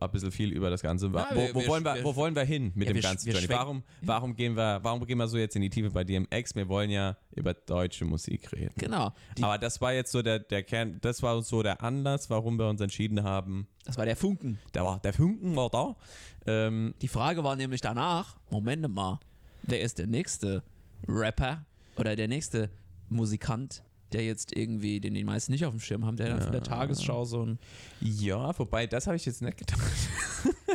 ein 0.00 0.10
bisschen 0.12 0.30
viel 0.32 0.50
über 0.52 0.70
das 0.70 0.80
Ganze. 0.82 1.06
Ja, 1.08 1.26
wo, 1.32 1.36
wir- 1.36 1.54
wo, 1.54 1.60
wir- 1.60 1.68
wollen 1.68 1.84
wir, 1.84 2.04
wo 2.04 2.16
wollen 2.16 2.34
wir 2.34 2.44
hin 2.44 2.72
mit 2.74 2.88
Ja, 2.88 2.94
dem 2.94 3.02
ganzen 3.02 3.30
schwenken- 3.32 3.50
Warum, 3.50 3.82
warum, 4.02 4.34
gehen 4.36 4.56
wir, 4.56 4.78
warum 4.82 5.04
gehen 5.04 5.18
wir 5.18 5.28
so 5.28 5.36
jetzt 5.36 5.56
in 5.56 5.62
die 5.62 5.68
Tiefe 5.70 5.90
bei 5.90 6.04
DMX? 6.04 6.54
Wir 6.54 6.68
wollen 6.68 6.90
ja 6.90 7.16
über 7.34 7.52
deutsche 7.54 8.04
Musik 8.06 8.50
reden. 8.52 8.72
Genau. 8.78 9.12
Die, 9.36 9.42
aber 9.42 9.58
das 9.58 9.80
war 9.80 9.92
jetzt 9.92 10.12
so 10.12 10.22
der, 10.22 10.38
der 10.38 10.62
Kern, 10.62 10.98
das 11.02 11.22
war 11.22 11.42
so 11.42 11.62
der 11.62 11.82
Anlass, 11.82 12.30
warum 12.30 12.58
wir 12.58 12.68
uns 12.68 12.80
entschieden 12.80 13.22
haben. 13.24 13.66
das 13.84 13.98
war 13.98 14.04
der 14.06 14.16
Funken. 14.16 14.58
Da 14.72 14.84
war, 14.84 15.00
der 15.00 15.12
Funken 15.12 15.54
war 15.56 15.68
da. 15.70 15.96
Ähm, 16.46 16.94
Die 17.02 17.08
Frage 17.08 17.42
war 17.44 17.56
nämlich 17.56 17.80
danach: 17.80 18.36
Moment 18.50 18.88
mal, 18.94 19.18
wer 19.68 19.80
ist 19.80 19.98
der 19.98 20.06
nächste 20.06 20.62
Rapper 21.06 21.64
oder 21.96 22.16
der 22.16 22.28
nächste 22.28 22.70
Musikant, 23.08 23.82
der 24.12 24.24
jetzt 24.24 24.56
irgendwie, 24.56 25.00
den 25.00 25.14
die 25.14 25.24
meisten 25.24 25.52
nicht 25.52 25.64
auf 25.64 25.72
dem 25.72 25.80
Schirm 25.80 26.04
haben, 26.06 26.16
der 26.16 26.28
dann 26.30 26.40
von 26.42 26.52
der 26.52 26.62
Tagesschau 26.62 27.24
so 27.24 27.44
ein. 27.44 27.58
ja, 28.00 28.58
wobei, 28.58 28.86
das 28.86 29.06
habe 29.06 29.16
ich 29.16 29.26
jetzt 29.26 29.42
nicht 29.42 29.58
gedacht. 29.58 29.80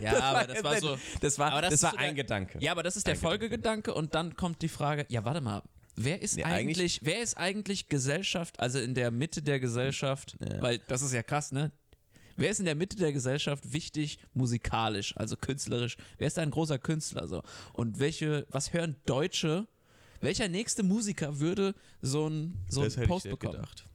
Ja, 0.02 0.20
aber 0.22 0.46
das 0.54 0.64
war 0.64 0.80
so. 0.80 0.98
Das 1.22 1.40
war, 1.40 1.52
Aber 1.52 1.62
das 1.62 1.72
das 1.72 1.84
war 1.84 1.92
so 1.92 1.98
der- 1.98 2.08
ein 2.08 2.16
Gedanke. 2.16 2.60
Ja, 2.62 2.72
aber 2.72 2.84
das 2.84 2.96
ist 2.96 3.08
der 3.08 3.16
Folgegedanke 3.16 3.94
und 3.94 4.14
dann 4.16 4.36
kommt 4.36 4.62
die 4.62 4.68
Frage: 4.70 5.06
Ja, 5.10 5.26
warte 5.26 5.42
mal. 5.42 5.62
Wer 5.96 6.24
ist 6.24 6.38
Nee, 6.38 6.44
eigentlich, 6.44 7.02
wer 7.04 7.22
ist 7.22 7.38
eigentlich 7.38 7.88
Gesellschaft, 7.88 8.60
also 8.60 8.80
in 8.80 8.96
der 8.96 9.12
Mitte 9.12 9.44
der 9.44 9.60
Gesellschaft, 9.60 10.36
Ja. 10.40 10.60
weil 10.60 10.80
das 10.88 11.04
ist 11.04 11.14
ja 11.14 11.22
krass, 11.22 11.52
ne? 11.52 11.72
Wer 12.36 12.50
ist 12.50 12.60
in 12.60 12.66
der 12.66 12.76
Mitte 12.76 12.98
der 12.98 13.14
Gesellschaft 13.14 13.74
wichtig 13.74 14.20
musikalisch, 14.34 15.16
also 15.18 15.36
künstlerisch? 15.36 15.98
Wer 16.18 16.28
ist 16.28 16.38
da 16.38 16.42
ein 16.42 16.52
großer 16.52 16.80
Künstler 16.80 17.28
so? 17.28 17.44
Und 17.74 18.00
welche, 18.00 18.46
was 18.50 18.74
hören 18.74 18.96
Deutsche, 19.06 19.68
welcher 20.22 20.48
nächste 20.48 20.84
Musiker 20.84 21.40
würde 21.40 21.76
so 22.02 22.28
ein, 22.30 22.58
so 22.68 22.84
das 22.84 22.96
ein 22.96 23.02
hätte 23.02 23.08
Post 23.10 23.26
ich 23.26 23.32
bekommen? 23.32 23.54
gedacht. 23.54 23.88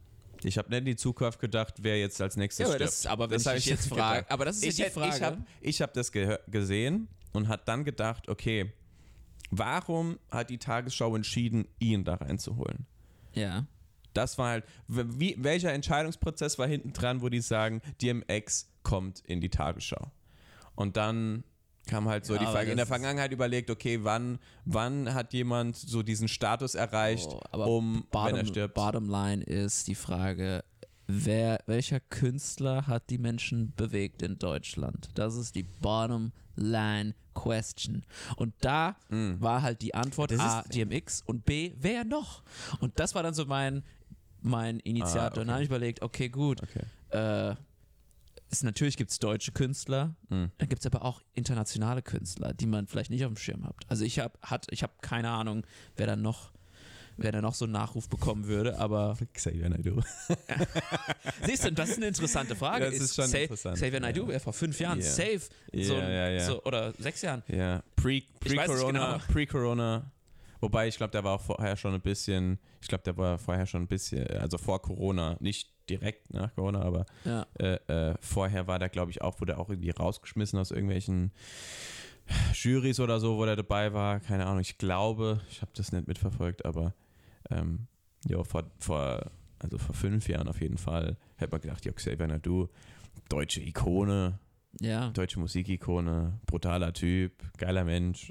Ich 0.44 0.56
habe 0.56 0.68
nicht 0.70 0.78
in 0.78 0.84
die 0.84 0.96
Zukunft 0.96 1.40
gedacht, 1.40 1.74
wer 1.82 1.98
jetzt 1.98 2.20
als 2.22 2.36
nächstes 2.36 2.64
Ja, 2.64 2.68
aber, 2.70 2.78
das, 2.78 3.06
aber 3.06 3.30
wenn 3.30 3.42
Das 3.42 3.46
ich 3.54 3.58
ich 3.64 3.66
jetzt 3.66 3.88
frage, 3.88 4.30
aber 4.30 4.44
das 4.44 4.58
ist 4.58 4.64
ich 4.64 4.78
ja 4.78 4.86
die 4.86 4.92
Frage. 4.92 5.16
Ich 5.16 5.22
habe 5.22 5.44
ich 5.60 5.82
hab 5.82 5.92
das 5.94 6.12
gesehen 6.12 7.08
und 7.32 7.48
hat 7.48 7.66
dann 7.66 7.84
gedacht, 7.84 8.28
okay, 8.28 8.72
warum 9.50 10.18
hat 10.30 10.50
die 10.50 10.58
Tagesschau 10.58 11.16
entschieden, 11.16 11.66
ihn 11.80 12.04
da 12.04 12.14
reinzuholen? 12.14 12.86
ja. 13.32 13.66
Das 14.18 14.36
war 14.36 14.48
halt, 14.50 14.64
wie, 14.88 15.36
welcher 15.38 15.72
Entscheidungsprozess 15.72 16.58
war 16.58 16.66
hinten 16.66 16.92
dran, 16.92 17.22
wo 17.22 17.28
die 17.28 17.40
sagen, 17.40 17.80
DMX 18.02 18.68
kommt 18.82 19.20
in 19.20 19.40
die 19.40 19.48
Tagesschau? 19.48 20.10
Und 20.74 20.96
dann 20.96 21.44
kam 21.86 22.08
halt 22.08 22.26
so 22.26 22.34
Ja, 22.34 22.40
die 22.40 22.46
Frage, 22.46 22.70
in 22.72 22.76
der 22.76 22.86
Vergangenheit 22.86 23.32
überlegt, 23.32 23.70
okay, 23.70 24.00
wann, 24.02 24.38
wann 24.64 25.14
hat 25.14 25.32
jemand 25.32 25.76
so 25.76 26.02
diesen 26.02 26.26
Status 26.28 26.74
erreicht, 26.74 27.28
Oh, 27.30 27.40
aber 27.52 27.66
um, 27.68 28.04
wenn 28.12 28.20
er 28.24 28.30
Bottom, 28.32 28.46
stirbt? 28.46 28.74
bottom 28.74 29.08
line 29.08 29.42
ist 29.44 29.86
die 29.86 29.94
Frage, 29.94 30.64
wer, 31.06 31.60
welcher 31.66 32.00
Künstler 32.00 32.86
hat 32.88 33.08
die 33.10 33.18
Menschen 33.18 33.72
bewegt 33.76 34.22
in 34.22 34.38
Deutschland? 34.38 35.08
Das 35.14 35.36
ist 35.36 35.54
die 35.54 35.62
bottom 35.62 36.32
line 36.56 37.14
question. 37.34 38.04
Und 38.36 38.52
da 38.60 38.96
war 39.38 39.62
halt 39.62 39.80
die 39.80 39.94
Antwort 39.94 40.32
Das 40.32 40.40
A, 40.40 40.62
DMX 40.62 41.22
und 41.24 41.44
B, 41.44 41.72
wer 41.78 42.04
noch? 42.04 42.42
Und 42.80 42.98
das 42.98 43.14
war 43.14 43.22
dann 43.22 43.32
so 43.34 43.46
mein, 43.46 43.84
mein 44.42 44.80
Initiator. 44.80 45.22
Ah, 45.22 45.26
Und 45.28 45.36
dann 45.36 45.42
okay. 45.44 45.52
habe 45.52 45.62
ich 45.62 45.68
überlegt, 45.68 46.02
okay, 46.02 46.28
gut, 46.28 46.62
Okay. 46.62 46.82
äh, 47.10 47.54
es, 48.50 48.62
natürlich 48.62 48.96
gibt 48.96 49.10
es 49.10 49.18
deutsche 49.18 49.52
Künstler, 49.52 50.14
Mhm. 50.30 50.50
dann 50.58 50.68
gibt 50.68 50.80
es 50.80 50.86
aber 50.86 51.04
auch 51.04 51.20
internationale 51.34 52.00
Künstler, 52.02 52.54
die 52.54 52.66
man 52.66 52.86
vielleicht 52.86 53.10
nicht 53.10 53.24
auf 53.24 53.32
dem 53.32 53.36
Schirm 53.36 53.64
hat. 53.66 53.74
Also 53.88 54.04
ich 54.04 54.18
habe 54.20 54.38
ich 54.70 54.82
hab 54.82 55.02
keine 55.02 55.28
Ahnung, 55.30 55.64
wer 55.96 56.06
dann 56.06 56.22
noch 56.22 56.50
wer 57.20 57.32
da 57.32 57.42
noch 57.42 57.54
so 57.54 57.64
einen 57.64 57.72
Nachruf 57.72 58.08
bekommen 58.08 58.46
würde, 58.46 58.78
aber 58.78 59.18
Xavier 59.34 59.68
Naidoo. 59.68 60.00
siehst 61.44 61.64
du, 61.64 61.72
das 61.72 61.88
ist 61.90 61.96
eine 61.96 62.06
interessante 62.06 62.54
Frage. 62.54 62.84
Das 62.84 62.94
ist 62.94 63.14
schon 63.16 63.26
Sa- 63.26 63.38
interessant, 63.38 63.76
Xavier 63.76 63.98
Naidoo 64.00 64.22
ja. 64.22 64.28
wäre 64.28 64.40
vor 64.40 64.52
fünf 64.52 64.78
Jahren 64.78 65.00
Ja. 65.00 65.04
safe, 65.04 65.40
Ja, 65.72 65.84
so, 65.84 65.94
ja. 65.96 66.40
So, 66.46 66.62
oder 66.62 66.92
sechs 66.98 67.22
Jahren. 67.22 67.42
Ja, 67.48 67.82
pre- 67.96 68.22
pre-Corona, 68.40 69.16
genau. 69.16 69.32
pre-Corona. 69.32 70.10
Wobei 70.60 70.88
ich 70.88 70.96
glaube, 70.96 71.10
der 71.12 71.24
war 71.24 71.34
auch 71.36 71.40
vorher 71.40 71.76
schon 71.76 71.94
ein 71.94 72.00
bisschen, 72.00 72.58
ich 72.80 72.88
glaube, 72.88 73.04
der 73.04 73.16
war 73.16 73.38
vorher 73.38 73.66
schon 73.66 73.82
ein 73.82 73.86
bisschen, 73.88 74.26
also 74.38 74.58
vor 74.58 74.82
Corona, 74.82 75.36
nicht 75.40 75.72
direkt 75.88 76.32
nach 76.34 76.54
Corona, 76.54 76.82
aber 76.82 77.06
Ja. 77.24 77.46
äh, 77.58 77.74
äh, 78.10 78.14
vorher 78.20 78.66
war 78.66 78.78
der, 78.78 78.88
glaube 78.88 79.10
ich, 79.10 79.22
auch, 79.22 79.40
wurde 79.40 79.56
auch 79.58 79.70
irgendwie 79.70 79.90
rausgeschmissen 79.90 80.58
aus 80.58 80.70
irgendwelchen 80.70 81.32
Jurys 82.54 83.00
oder 83.00 83.20
so, 83.20 83.36
wo 83.38 83.44
der 83.46 83.56
dabei 83.56 83.92
war. 83.92 84.20
Keine 84.20 84.46
Ahnung, 84.46 84.60
ich 84.60 84.76
glaube, 84.78 85.40
ich 85.50 85.62
habe 85.62 85.70
das 85.74 85.92
nicht 85.92 86.06
mitverfolgt, 86.06 86.64
aber 86.64 86.94
ähm, 87.50 87.86
ja, 88.26 88.42
vor, 88.44 88.64
vor, 88.78 89.30
also 89.58 89.78
vor 89.78 89.94
fünf 89.94 90.28
Jahren 90.28 90.48
auf 90.48 90.60
jeden 90.60 90.76
Fall 90.76 91.16
hätte 91.36 91.52
man 91.52 91.60
gedacht, 91.60 91.84
ja, 91.86 91.92
Xavier 91.92 92.26
Nadu, 92.26 92.68
deutsche 93.28 93.60
Ikone, 93.60 94.38
ja. 94.80 95.10
deutsche 95.10 95.38
Musikikone, 95.40 96.40
brutaler 96.46 96.92
Typ, 96.92 97.32
geiler 97.58 97.84
Mensch. 97.84 98.30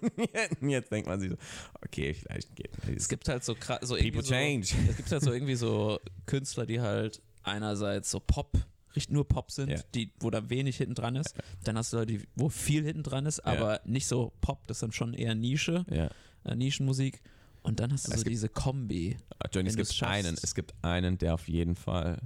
Jetzt 0.60 0.90
denkt 0.92 1.08
man 1.08 1.20
sich 1.20 1.30
so, 1.30 1.36
okay, 1.84 2.14
vielleicht 2.14 2.54
geht 2.56 2.70
Es 2.96 3.08
gibt 3.08 3.28
halt 3.28 3.44
so, 3.44 3.54
so 3.82 3.96
People 3.96 4.22
so, 4.22 4.32
change. 4.32 4.68
es 4.90 4.96
gibt 4.96 5.10
halt 5.10 5.22
so 5.22 5.32
irgendwie 5.32 5.54
so 5.54 5.98
Künstler, 6.26 6.66
die 6.66 6.80
halt 6.80 7.22
einerseits 7.42 8.10
so 8.10 8.20
Pop, 8.20 8.52
richtig 8.94 9.12
nur 9.12 9.26
Pop 9.26 9.50
sind, 9.50 9.70
Ja. 9.70 9.80
die, 9.94 10.12
wo 10.20 10.30
da 10.30 10.48
wenig 10.50 10.76
hinten 10.76 10.94
dran 10.94 11.16
ist. 11.16 11.34
Dann 11.64 11.76
hast 11.76 11.92
du 11.92 11.98
Leute, 11.98 12.12
die- 12.18 12.28
wo 12.36 12.48
viel 12.48 12.84
hinten 12.84 13.02
dran 13.02 13.26
ist, 13.26 13.40
aber 13.40 13.80
nicht 13.84 14.06
so 14.06 14.32
Pop, 14.40 14.66
das 14.66 14.76
ist 14.78 14.82
dann 14.82 14.92
schon 14.92 15.14
eher 15.14 15.34
Nische, 15.34 15.84
Ja. 15.90 16.10
äh, 16.44 16.54
Nischenmusik. 16.54 17.20
Und 17.62 17.78
dann 17.78 17.92
hast 17.92 18.08
du 18.08 18.12
Es 18.12 18.18
so 18.18 18.24
gibt- 18.24 18.32
diese 18.32 18.48
Kombi. 18.48 19.16
Johnny, 19.52 19.68
es 19.68 19.76
gibt 19.76 20.02
einen, 20.02 20.36
es 20.42 20.54
gibt 20.54 20.74
einen, 20.82 21.16
der 21.18 21.34
auf 21.34 21.48
jeden 21.48 21.76
Fall 21.76 22.18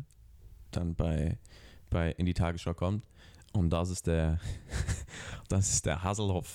dann 0.70 0.94
bei, 0.94 1.38
bei 1.90 2.10
in 2.12 2.24
die 2.26 2.34
Tagesschau 2.34 2.74
kommt. 2.74 3.04
Und 3.56 3.70
das 3.70 3.90
ist 3.90 4.06
der, 4.06 4.38
das 5.48 5.70
ist 5.70 5.86
der 5.86 6.02
Hasselhoff, 6.02 6.52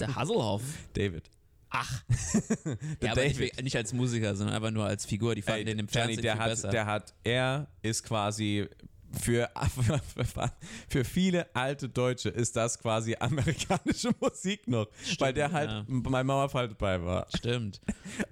Der 0.00 0.14
Hasselhoff. 0.14 0.62
David. 0.94 1.30
Ach. 1.70 2.02
Der 2.64 2.76
ja, 3.00 3.12
aber 3.12 3.22
nicht, 3.24 3.36
David. 3.36 3.62
nicht 3.62 3.76
als 3.76 3.92
Musiker, 3.92 4.34
sondern 4.36 4.56
einfach 4.56 4.70
nur 4.70 4.84
als 4.84 5.06
Figur. 5.06 5.34
Die 5.34 5.42
fanden 5.42 5.60
Ey, 5.60 5.64
den 5.64 5.78
im 5.78 5.86
Johnny, 5.86 6.16
Fernsehen 6.16 6.22
der 6.22 6.32
viel 6.34 6.42
hat, 6.42 6.50
besser. 6.50 6.68
der 6.68 6.86
hat, 6.86 7.14
er 7.24 7.66
ist 7.82 8.02
quasi 8.02 8.68
für, 9.20 9.50
für, 9.74 10.00
für 10.88 11.04
viele 11.04 11.54
alte 11.54 11.88
Deutsche 11.88 12.28
ist 12.28 12.56
das 12.56 12.78
quasi 12.78 13.16
amerikanische 13.18 14.10
Musik 14.20 14.66
noch, 14.68 14.86
weil 15.18 15.32
der 15.32 15.52
halt 15.52 15.70
ja. 15.70 15.84
bei 15.88 16.24
Mauerfall 16.24 16.68
dabei 16.68 17.02
war. 17.02 17.26
Stimmt. 17.34 17.80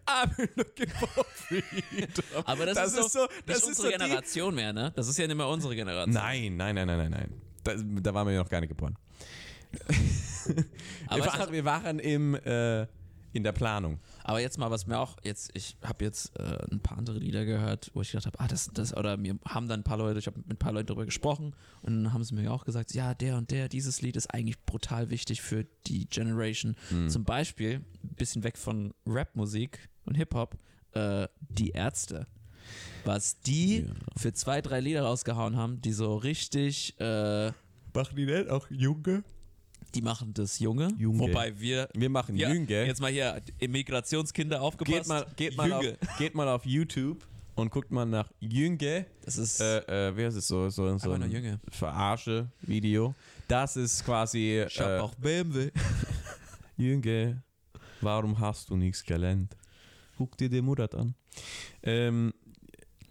I'm 0.07 0.49
looking 0.57 0.89
for 0.91 1.25
freedom. 1.35 2.45
Aber 2.45 2.67
das, 2.67 2.89
ist, 2.89 3.13
so, 3.13 3.21
so, 3.21 3.29
das 3.47 3.59
ist 3.59 3.69
unsere 3.69 3.93
so 3.93 3.99
Generation 3.99 4.55
mehr, 4.55 4.73
ne? 4.73 4.93
Das 4.95 5.09
ist 5.09 5.19
ja 5.19 5.27
nicht 5.27 5.37
mehr 5.37 5.49
unsere 5.49 5.75
Generation. 5.75 6.15
Nein, 6.15 6.57
nein, 6.57 6.75
nein, 6.75 6.87
nein, 6.87 6.99
nein, 6.99 7.11
nein. 7.11 7.50
Da, 7.65 7.75
da 7.77 8.15
waren 8.15 8.29
wir 8.29 8.37
noch 8.37 8.49
gar 8.49 8.61
nicht 8.61 8.71
geboren. 8.71 8.97
Wir, 11.13 11.27
waren, 11.27 11.53
wir 11.53 11.65
waren 11.65 11.99
im, 11.99 12.35
äh, 12.35 12.87
in 13.33 13.45
der 13.45 13.53
Planung. 13.53 13.99
aber 14.25 14.41
jetzt 14.41 14.59
mal, 14.59 14.71
was 14.71 14.87
mir 14.87 14.99
auch, 14.99 15.17
jetzt, 15.23 15.51
ich 15.55 15.77
habe 15.85 16.05
jetzt 16.05 16.37
äh, 16.39 16.59
ein 16.71 16.81
paar 16.81 16.99
andere 16.99 17.19
Lieder 17.19 17.45
gehört, 17.45 17.91
wo 17.95 18.01
ich 18.03 18.11
gedacht 18.11 18.27
habe, 18.27 18.41
ah, 18.41 18.49
das, 18.49 18.71
das, 18.73 18.97
oder 18.97 19.17
mir 19.17 19.39
haben 19.47 19.69
dann 19.69 19.81
ein 19.81 19.85
paar 19.85 19.99
Leute, 19.99 20.19
ich 20.19 20.27
habe 20.27 20.39
mit 20.39 20.51
ein 20.51 20.57
paar 20.57 20.73
Leuten 20.73 20.89
darüber 20.89 21.05
gesprochen 21.05 21.55
und 21.83 22.05
dann 22.05 22.13
haben 22.13 22.25
sie 22.25 22.35
mir 22.35 22.53
auch 22.53 22.65
gesagt, 22.65 22.95
ja, 22.95 23.15
der 23.15 23.37
und 23.37 23.51
der, 23.51 23.69
dieses 23.69 24.03
Lied 24.03 24.17
ist 24.17 24.33
eigentlich 24.33 24.65
brutal 24.65 25.11
wichtig 25.11 25.43
für 25.43 25.65
die 25.87 26.07
Generation. 26.07 26.75
Hm. 26.89 27.09
Zum 27.09 27.25
Beispiel, 27.25 27.85
ein 28.03 28.15
bisschen 28.17 28.43
weg 28.43 28.59
von 28.59 28.93
Rapmusik 29.07 29.89
und 30.05 30.17
Hip-Hop, 30.17 30.59
äh, 30.93 31.29
die 31.41 31.71
Ärzte. 31.71 32.27
Was 33.05 33.41
die 33.41 33.81
Ja. 33.81 33.93
für 34.17 34.33
zwei, 34.33 34.61
drei 34.61 34.81
Lieder 34.81 35.03
rausgehauen 35.03 35.57
haben, 35.57 35.81
die 35.81 35.93
so 35.93 36.17
richtig, 36.17 36.95
äh, 37.01 37.49
Machen 37.95 38.15
die 38.17 38.27
denn 38.27 38.51
auch 38.51 38.67
Junge? 38.71 39.25
die 39.95 40.03
machen 40.03 40.33
das 40.35 40.61
Junge, 40.61 40.93
Junge. 40.99 41.19
wobei 41.19 41.59
wir 41.59 41.89
Wir 41.95 42.09
machen 42.11 42.37
Ja, 42.37 42.53
Jünge. 42.53 42.87
Jetzt 42.87 43.01
mal 43.01 43.11
hier, 43.11 43.43
Immigrationskinder 43.59 44.61
aufgepasst. 44.63 44.99
Geht 44.99 45.09
mal, 45.09 45.27
geht, 45.37 45.57
mal 45.57 45.73
auf, 45.73 45.85
geht 46.19 46.35
mal 46.37 46.49
auf 46.49 46.65
YouTube 46.65 47.27
und 47.57 47.71
guckt 47.73 47.91
mal 47.91 48.05
nach 48.07 48.31
Jünge. 48.39 49.07
Das 49.25 49.37
ist 49.37 49.61
Äh, 49.61 50.09
äh, 50.09 50.17
wie 50.17 50.25
heißt 50.27 50.37
es 50.37 50.47
so? 50.47 50.69
So, 50.69 50.97
so 50.99 51.13
ein 51.13 51.29
Jünge. 51.31 51.59
Verarsche-Video. 51.71 53.15
Das 53.49 53.77
ist 53.77 54.05
quasi 54.05 54.65
Ich 54.69 54.79
hab 54.81 54.89
äh, 54.89 54.99
auch 55.01 55.15
BMW. 55.17 55.71
Jünge, 56.77 57.43
warum 58.01 58.39
hast 58.39 58.71
du 58.71 58.77
nichts 58.77 59.03
gelernt? 59.05 59.57
Guck 60.17 60.37
dir 60.37 60.49
den 60.49 60.65
Murat 60.65 60.95
an. 60.95 61.15
Ähm, 61.83 62.33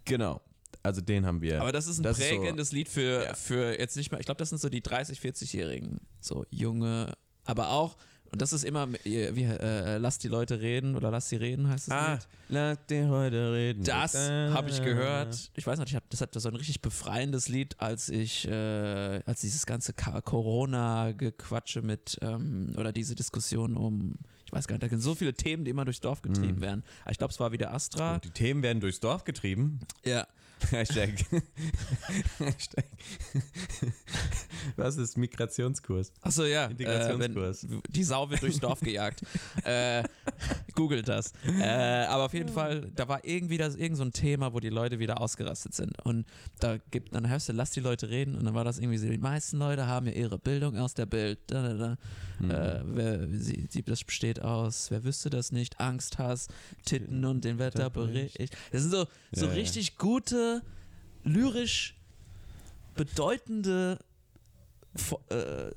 genau. 0.09 0.41
Also 0.83 1.01
den 1.01 1.25
haben 1.25 1.41
wir. 1.41 1.61
Aber 1.61 1.71
das 1.71 1.87
ist 1.87 1.99
ein 1.99 2.03
Das 2.03 2.19
ist 2.19 2.29
so- 2.29 2.35
prägendes 2.37 2.71
Lied 2.71 2.87
für, 2.89 3.23
Ja. 3.25 3.33
für 3.33 3.77
jetzt 3.79 3.97
nicht 3.97 4.11
mal, 4.11 4.19
ich 4.19 4.25
glaube, 4.25 4.39
das 4.39 4.49
sind 4.49 4.59
so 4.61 4.69
die 4.69 4.81
30-, 4.81 5.19
40-Jährigen. 5.19 5.99
So 6.21 6.45
junge, 6.51 7.13
aber 7.45 7.69
auch, 7.71 7.97
und 8.31 8.41
das 8.43 8.53
ist 8.53 8.63
immer, 8.63 8.87
wie, 9.03 9.43
äh, 9.43 9.97
lass 9.97 10.19
die 10.19 10.27
Leute 10.27 10.61
reden 10.61 10.95
oder 10.95 11.09
lass 11.09 11.29
sie 11.29 11.35
reden, 11.35 11.67
heißt 11.67 11.87
es. 11.87 11.93
ah, 11.93 12.13
Lied. 12.13 12.27
lass 12.49 12.77
den 12.87 13.09
heute 13.09 13.51
reden. 13.53 13.83
Das 13.83 14.13
habe 14.15 14.69
ich 14.69 14.81
gehört. 14.83 15.51
Ich 15.55 15.65
weiß 15.65 15.79
nicht, 15.79 15.89
ich 15.89 15.95
hab, 15.95 16.07
das 16.11 16.21
hat 16.21 16.33
so 16.35 16.47
ein 16.47 16.55
richtig 16.55 16.81
befreiendes 16.81 17.49
Lied, 17.49 17.75
als 17.79 18.07
ich, 18.07 18.47
äh, 18.47 19.21
als 19.25 19.41
dieses 19.41 19.65
ganze 19.65 19.93
Corona-Gequatsche 19.93 21.81
mit, 21.81 22.17
ähm, 22.21 22.73
oder 22.77 22.91
diese 22.93 23.15
Diskussion 23.15 23.75
um, 23.75 24.15
ich 24.49 24.53
weiß 24.53 24.67
gar 24.67 24.73
nicht, 24.75 24.83
da 24.83 24.89
sind 24.89 25.01
so 25.01 25.13
viele 25.13 25.35
Themen, 25.35 25.63
die 25.63 25.69
immer 25.69 25.85
durchs 25.85 26.01
Dorf 26.01 26.23
getrieben 26.23 26.55
Mhm. 26.57 26.61
werden. 26.61 26.83
Aber 27.03 27.11
ich 27.11 27.17
glaube, 27.19 27.31
es 27.31 27.39
war 27.39 27.51
wieder 27.51 27.71
Astra. 27.71 28.15
Und 28.15 28.23
die 28.25 28.31
Themen 28.31 28.63
werden 28.63 28.79
durchs 28.79 28.99
Dorf 28.99 29.23
getrieben. 29.23 29.79
Ja. 30.03 30.25
Hashtag. 30.71 31.11
Hashtag. 32.39 32.85
Was 34.75 34.97
ist 34.97 35.17
Migrationskurs? 35.17 36.11
Achso, 36.21 36.43
ja. 36.45 36.65
Integrationskurs. 36.65 37.63
Äh, 37.63 37.67
die 37.89 38.03
Sau 38.03 38.29
wird 38.29 38.41
durchs 38.41 38.59
Dorf 38.59 38.79
gejagt. 38.81 39.23
äh, 39.63 40.03
googelt 40.75 41.07
das. 41.07 41.33
Äh, 41.45 41.63
aber 42.07 42.25
auf 42.25 42.33
jeden 42.33 42.49
Fall, 42.49 42.91
da 42.95 43.07
war 43.07 43.23
irgendwie 43.25 43.57
das, 43.57 43.75
irgend 43.75 43.97
so 43.97 44.03
ein 44.03 44.11
Thema, 44.11 44.53
wo 44.53 44.59
die 44.59 44.69
Leute 44.69 44.99
wieder 44.99 45.21
ausgerastet 45.21 45.73
sind. 45.73 45.99
Und 46.05 46.25
da 46.59 46.77
gibt, 46.91 47.13
dann 47.15 47.27
hörst 47.29 47.49
du, 47.49 47.53
lass 47.53 47.71
die 47.71 47.79
Leute 47.79 48.09
reden. 48.09 48.35
Und 48.35 48.45
dann 48.45 48.53
war 48.53 48.63
das 48.63 48.79
irgendwie 48.79 48.97
so, 48.97 49.07
die 49.07 49.17
meisten 49.17 49.57
Leute 49.57 49.87
haben 49.87 50.07
ja 50.07 50.13
ihre 50.13 50.37
Bildung 50.37 50.77
aus 50.77 50.93
der 50.93 51.05
Bild. 51.05 51.39
Da, 51.47 51.61
da, 51.61 51.73
da. 51.73 51.97
Mhm. 52.39 52.51
Äh, 52.51 52.81
wer, 52.85 53.27
sie, 53.31 53.67
sie, 53.69 53.83
das 53.83 54.03
besteht 54.03 54.41
aus, 54.41 54.91
wer 54.91 55.03
wüsste 55.03 55.29
das 55.29 55.51
nicht? 55.51 55.79
Angst, 55.79 56.17
Hass, 56.17 56.47
Titten 56.85 57.25
und 57.25 57.43
den 57.43 57.59
Wetterbericht. 57.59 58.55
Das 58.71 58.81
sind 58.81 58.91
so, 58.91 59.07
so 59.31 59.45
Ja, 59.45 59.51
ja. 59.51 59.57
richtig 59.57 59.97
lyrisch 61.23 61.95
bedeutende 62.95 63.99
äh, 65.29 65.69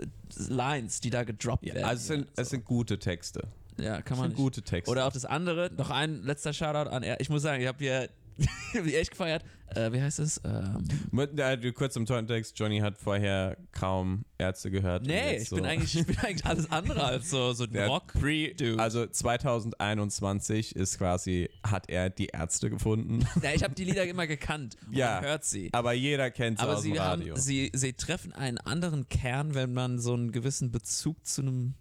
Lines, 0.48 1.00
die 1.00 1.10
da 1.10 1.24
gedroppt 1.24 1.64
Ja, 1.66 1.74
werden. 1.74 1.84
also 1.86 2.00
es 2.00 2.06
sind, 2.08 2.26
es 2.36 2.50
sind 2.50 2.64
gute 2.64 2.98
Texte. 2.98 3.42
ja, 3.78 4.00
kann 4.02 4.18
man 4.18 4.28
nicht. 4.28 4.36
gute 4.36 4.62
Texte. 4.62 4.90
Oder 4.90 5.06
auch 5.06 5.12
das 5.12 5.24
andere, 5.24 5.70
noch 5.76 5.90
ein 5.90 6.22
letzter 6.22 6.52
Shoutout 6.52 6.90
an 6.90 7.02
er. 7.02 7.20
Ich 7.20 7.28
muss 7.30 7.42
sagen, 7.42 7.60
ich 7.62 7.68
habe 7.68 7.78
hier 7.78 8.08
hab 8.74 8.86
ich 8.86 8.94
echt 8.96 9.10
gefeiert. 9.12 9.44
Äh, 9.74 9.90
wie 9.92 10.02
heißt 10.02 10.18
es? 10.18 10.38
Ähm, 10.44 10.86
Mit- 11.10 11.38
du- 11.38 11.72
Kurz 11.72 11.96
im 11.96 12.04
Kontext, 12.04 12.58
Johnny 12.58 12.80
hat 12.80 12.98
vorher 12.98 13.56
kaum 13.72 14.24
Ärzte 14.36 14.70
gehört. 14.70 15.06
nee, 15.06 15.38
ich 15.38 15.48
so- 15.48 15.56
bin, 15.56 15.64
eigentlich, 15.64 15.96
ich 15.98 16.06
bin 16.06 16.18
eigentlich 16.18 16.44
alles 16.44 16.70
andere 16.70 17.02
als 17.02 17.30
so, 17.30 17.54
so 17.54 17.64
ein 17.64 17.72
Der- 17.72 17.86
Rock-Pre-Dude. 17.88 18.78
Also 18.82 19.06
2021 19.06 20.76
ist 20.76 20.98
quasi, 20.98 21.48
hat 21.64 21.88
er 21.88 22.10
die 22.10 22.26
Ärzte 22.26 22.68
gefunden. 22.70 23.20
ja, 23.42 23.52
ich 23.54 23.62
habe 23.64 23.74
die 23.74 23.84
Lieder 23.84 24.04
immer 24.06 24.26
gekannt. 24.26 24.76
Und 24.86 24.96
Ja. 24.96 25.14
Man 25.16 25.24
hört 25.24 25.44
sie. 25.44 25.70
Aber 25.72 25.92
jeder 25.94 26.30
kennt 26.30 26.58
sie 26.58 26.64
Aber 26.64 26.76
aus 26.76 26.82
dem 26.82 26.92
sie, 26.92 26.98
Radio. 26.98 27.34
haben, 27.34 27.40
sie, 27.40 27.70
sie 27.74 27.92
treffen 27.94 28.32
einen 28.32 28.58
anderen 28.58 29.08
Kern, 29.08 29.54
wenn 29.54 29.72
man 29.72 29.98
so 29.98 30.12
einen 30.12 30.32
gewissen 30.32 30.70
Bezug 30.70 31.24
zu 31.24 31.40
einem 31.42 31.74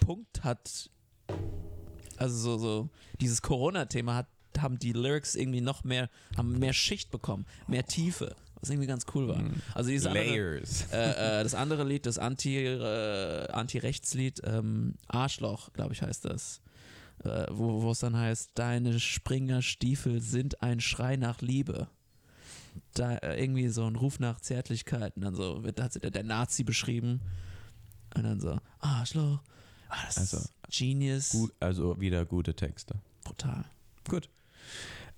Punkt 0.00 0.44
hat. 0.44 0.90
Also 2.16 2.36
so, 2.36 2.58
so 2.58 2.90
dieses 3.20 3.42
Corona-Thema 3.42 4.16
hat, 4.16 4.26
haben 4.58 4.78
die 4.78 4.92
Lyrics 4.92 5.34
irgendwie 5.34 5.60
noch 5.60 5.84
mehr, 5.84 6.08
haben 6.36 6.58
mehr 6.58 6.72
Schicht 6.72 7.10
bekommen, 7.10 7.46
mehr 7.66 7.84
Tiefe, 7.86 8.34
was 8.60 8.70
irgendwie 8.70 8.88
ganz 8.88 9.06
cool 9.14 9.28
war. 9.28 9.42
Also 9.74 9.90
dieses 9.90 10.06
andere, 10.06 10.24
Layers. 10.24 10.86
äh, 10.92 11.40
äh, 11.40 11.42
das 11.42 11.54
andere 11.54 11.84
Lied, 11.84 12.06
das 12.06 12.18
Anti, 12.18 12.64
äh, 12.66 13.48
Anti-Rechts-Lied, 13.50 14.42
ähm, 14.44 14.94
Arschloch, 15.06 15.72
glaube 15.72 15.92
ich, 15.92 16.02
heißt 16.02 16.24
das. 16.24 16.60
Äh, 17.24 17.46
wo 17.50 17.90
es 17.90 17.98
dann 17.98 18.16
heißt, 18.16 18.52
deine 18.54 19.00
Springerstiefel 19.00 20.20
sind 20.20 20.62
ein 20.62 20.80
Schrei 20.80 21.16
nach 21.16 21.40
Liebe. 21.40 21.88
Da 22.94 23.16
äh, 23.16 23.40
irgendwie 23.42 23.68
so 23.68 23.86
ein 23.86 23.96
Ruf 23.96 24.20
nach 24.20 24.40
Zärtlichkeit. 24.40 25.16
Und 25.16 25.22
dann 25.22 25.34
so 25.34 25.64
wird 25.64 25.80
da 25.80 25.84
hat 25.84 26.00
der, 26.02 26.10
der 26.12 26.22
Nazi 26.22 26.62
beschrieben. 26.62 27.20
Und 28.14 28.22
dann 28.22 28.40
so, 28.40 28.58
Arschloch. 28.78 29.40
Ah, 29.88 30.04
Also, 30.16 30.38
Genius. 30.70 31.30
Gut, 31.30 31.52
also 31.60 32.00
wieder 32.00 32.24
gute 32.24 32.54
Texte. 32.54 33.00
Brutal. 33.24 33.64
Gut. 34.08 34.28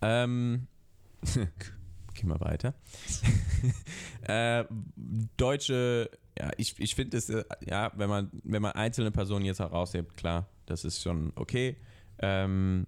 Ähm, 0.02 0.66
gehen 2.14 2.28
wir 2.28 2.40
weiter. 2.40 2.74
äh, 4.22 4.64
deutsche, 5.36 6.10
ja, 6.38 6.50
ich, 6.56 6.78
ich 6.78 6.94
finde 6.94 7.16
es, 7.16 7.30
äh, 7.30 7.44
ja, 7.66 7.92
wenn 7.96 8.08
man, 8.08 8.30
wenn 8.44 8.62
man 8.62 8.72
einzelne 8.72 9.10
Personen 9.10 9.44
jetzt 9.44 9.60
heraushebt, 9.60 10.16
klar, 10.16 10.46
das 10.66 10.84
ist 10.84 11.02
schon 11.02 11.32
okay. 11.36 11.76
Ähm, 12.18 12.86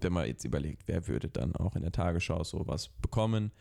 wenn 0.00 0.12
man 0.12 0.26
jetzt 0.26 0.44
überlegt, 0.44 0.82
wer 0.86 1.06
würde 1.08 1.28
dann 1.28 1.56
auch 1.56 1.76
in 1.76 1.82
der 1.82 1.92
Tagesschau 1.92 2.44
sowas 2.44 2.90
bekommen. 3.00 3.52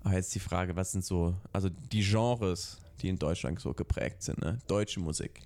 Aber 0.00 0.14
jetzt 0.14 0.34
die 0.34 0.40
Frage, 0.40 0.76
was 0.76 0.92
sind 0.92 1.04
so, 1.04 1.36
also 1.52 1.68
die 1.68 2.02
Genres, 2.02 2.78
die 3.00 3.08
in 3.08 3.18
Deutschland 3.18 3.60
so 3.60 3.74
geprägt 3.74 4.22
sind, 4.22 4.40
ne? 4.40 4.58
Deutsche 4.68 5.00
Musik. 5.00 5.42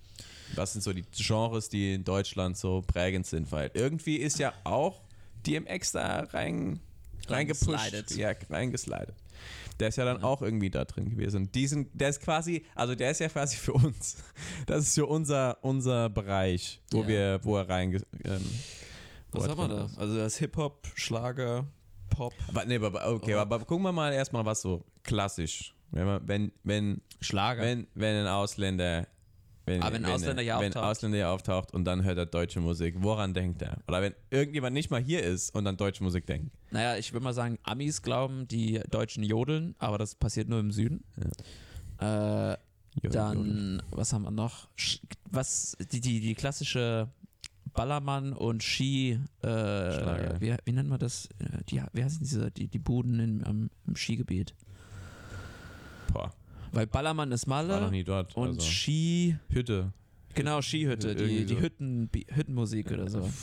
Was 0.55 0.75
sind 0.75 0.83
so 0.83 0.93
die 0.93 1.05
Genres, 1.17 1.69
die 1.69 1.95
in 1.95 2.05
Deutschland 2.05 2.57
so 2.57 2.83
prägend 2.83 3.27
sind? 3.27 3.51
Weil 3.53 3.71
irgendwie 3.75 4.17
ist 4.17 4.39
ja 4.39 4.53
auch 4.65 5.01
DMX 5.47 5.93
da 5.93 6.21
rein, 6.33 6.81
reingepusht. 7.29 8.17
Ja, 8.17 8.33
reingeslidet. 8.51 9.15
Der 9.81 9.89
ist 9.89 9.97
ja 9.97 10.05
dann 10.05 10.23
auch 10.23 10.43
irgendwie 10.43 10.71
da 10.71 10.85
drin 10.85 11.11
gewesen. 11.11 11.51
Diesen, 11.53 11.89
der 11.97 12.11
ist 12.11 12.21
quasi, 12.21 12.65
also 12.75 12.95
der 12.95 13.11
ist 13.11 13.19
ja 13.21 13.29
quasi 13.29 13.57
für 13.57 13.73
uns. 13.73 14.17
Das 14.67 14.85
ist 14.87 14.95
für 14.95 15.07
unser, 15.07 15.59
unser 15.65 16.09
Bereich, 16.11 16.81
wo 16.93 17.03
Ja. 17.03 17.09
wir, 17.09 17.41
wo 17.43 17.57
er 17.57 17.69
reinge, 17.69 17.97
ähm, 18.25 18.45
wo 19.33 19.41
Was 19.41 19.49
haben 19.49 19.59
wir 19.59 19.69
da? 19.69 19.85
ist. 19.87 19.99
Also 19.99 20.17
das 20.17 20.37
Hip-Hop, 20.37 20.87
Schlager, 20.95 21.67
Pop. 22.11 22.35
Aber, 22.49 22.65
nee, 22.67 22.77
aber, 22.77 23.09
okay, 23.09 23.35
aber 23.35 23.59
gucken 23.61 23.83
wir 23.85 23.93
mal 23.93 24.13
erstmal, 24.13 24.45
was 24.45 24.61
so 24.61 24.85
klassisch. 25.03 25.75
Wenn, 25.91 26.07
man, 26.07 26.29
wenn, 26.29 26.53
wenn, 26.63 27.01
Schlager. 27.21 27.63
wenn, 27.63 27.87
wenn 27.95 28.17
ein 28.17 28.27
Ausländer. 28.27 29.07
Wenn, 29.65 29.81
Ah, 29.83 29.93
wenn 29.93 30.05
ein 30.05 30.11
Ausländer 30.13 30.43
hier 30.43 30.55
wenn 30.59 30.67
auftaucht. 30.69 30.85
ein 30.85 30.91
Ausländer 30.91 31.17
hier 31.19 31.31
auftaucht 31.31 31.73
und 31.73 31.85
dann 31.85 32.03
hört 32.03 32.19
er 32.19 32.27
deutsche 32.27 32.61
Musik, 32.61 32.97
woran 32.99 33.33
denkt 33.33 33.63
er? 33.63 33.79
Oder 33.87 34.03
wenn 34.03 34.15
irgendjemand 34.31 34.75
nicht 34.75 34.91
mal 34.91 35.01
hier 35.01 35.23
ist 35.23 35.55
und 35.55 35.65
dann 35.65 35.77
deutsche 35.77 36.03
Musik 36.03 36.27
denkt. 36.27 36.51
Naja, 36.73 36.97
ich 36.97 37.13
würde 37.13 37.23
mal 37.25 37.33
sagen, 37.33 37.59
Amis 37.63 38.03
glauben, 38.03 38.49
die 38.49 38.81
Deutschen 38.91 39.23
jodeln, 39.23 39.75
aber 39.79 39.99
das 39.99 40.17
passiert 40.17 40.49
nur 40.49 40.59
im 40.61 40.71
Süden. 40.73 41.05
Äh, 42.01 42.57
Jo, 43.03 43.09
dann, 43.11 43.83
was 43.91 44.13
haben 44.13 44.23
wir 44.25 44.31
noch? 44.31 44.69
Was, 45.31 45.77
die, 45.93 46.01
die, 46.03 46.21
die 46.21 46.35
klassische 46.35 47.09
Ballermann 47.73 48.35
und 48.35 48.63
Ski, 48.63 49.19
äh, 49.43 49.47
wie, 49.49 50.55
wie 50.67 50.73
nennt 50.73 50.91
man 50.91 50.99
das? 50.99 51.27
Äh, 51.39 51.63
Die, 51.71 51.81
wie 51.95 52.05
heißen 52.05 52.19
diese, 52.21 52.51
die, 52.51 52.69
die 52.69 52.79
Buden 52.79 53.19
in, 53.19 53.71
im 53.87 53.97
Skigebiet? 53.97 54.55
Boah, 56.13 56.35
Weil 56.73 56.87
Ballermann 56.87 57.31
ist 57.33 57.47
war 57.49 57.63
noch 57.63 57.71
Malle 57.81 57.91
nie 57.91 58.03
dort. 58.05 58.37
und 58.37 58.49
also. 58.49 58.61
Ski, 58.63 59.37
Hütte. 59.51 59.93
genau, 60.35 60.63
Skihütte, 60.63 61.15
die, 61.15 61.45
die 61.45 61.55
so. 61.55 61.61
Hütten, 61.61 62.11
Hüttenmusik 62.35 62.91
oder 62.91 63.09
so. 63.11 63.31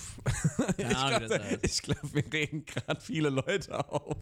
Ich 1.62 1.82
glaube, 1.84 2.14
wir 2.14 2.24
regen 2.34 2.66
gerade 2.66 3.00
viele 3.00 3.30
Leute 3.30 3.88
auf. 3.90 4.18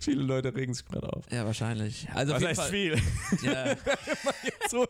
Viele 0.00 0.22
Leute 0.22 0.54
regen 0.54 0.74
sich 0.74 0.84
gerade 0.84 1.12
auf. 1.12 1.24
Ja, 1.30 1.44
wahrscheinlich. 1.46 2.08
Also 2.12 2.32
Was 2.32 2.40
jeden 2.40 2.48
heißt 2.50 2.60
Fall, 2.60 2.70
viel? 2.70 2.96
ja, 3.42 3.76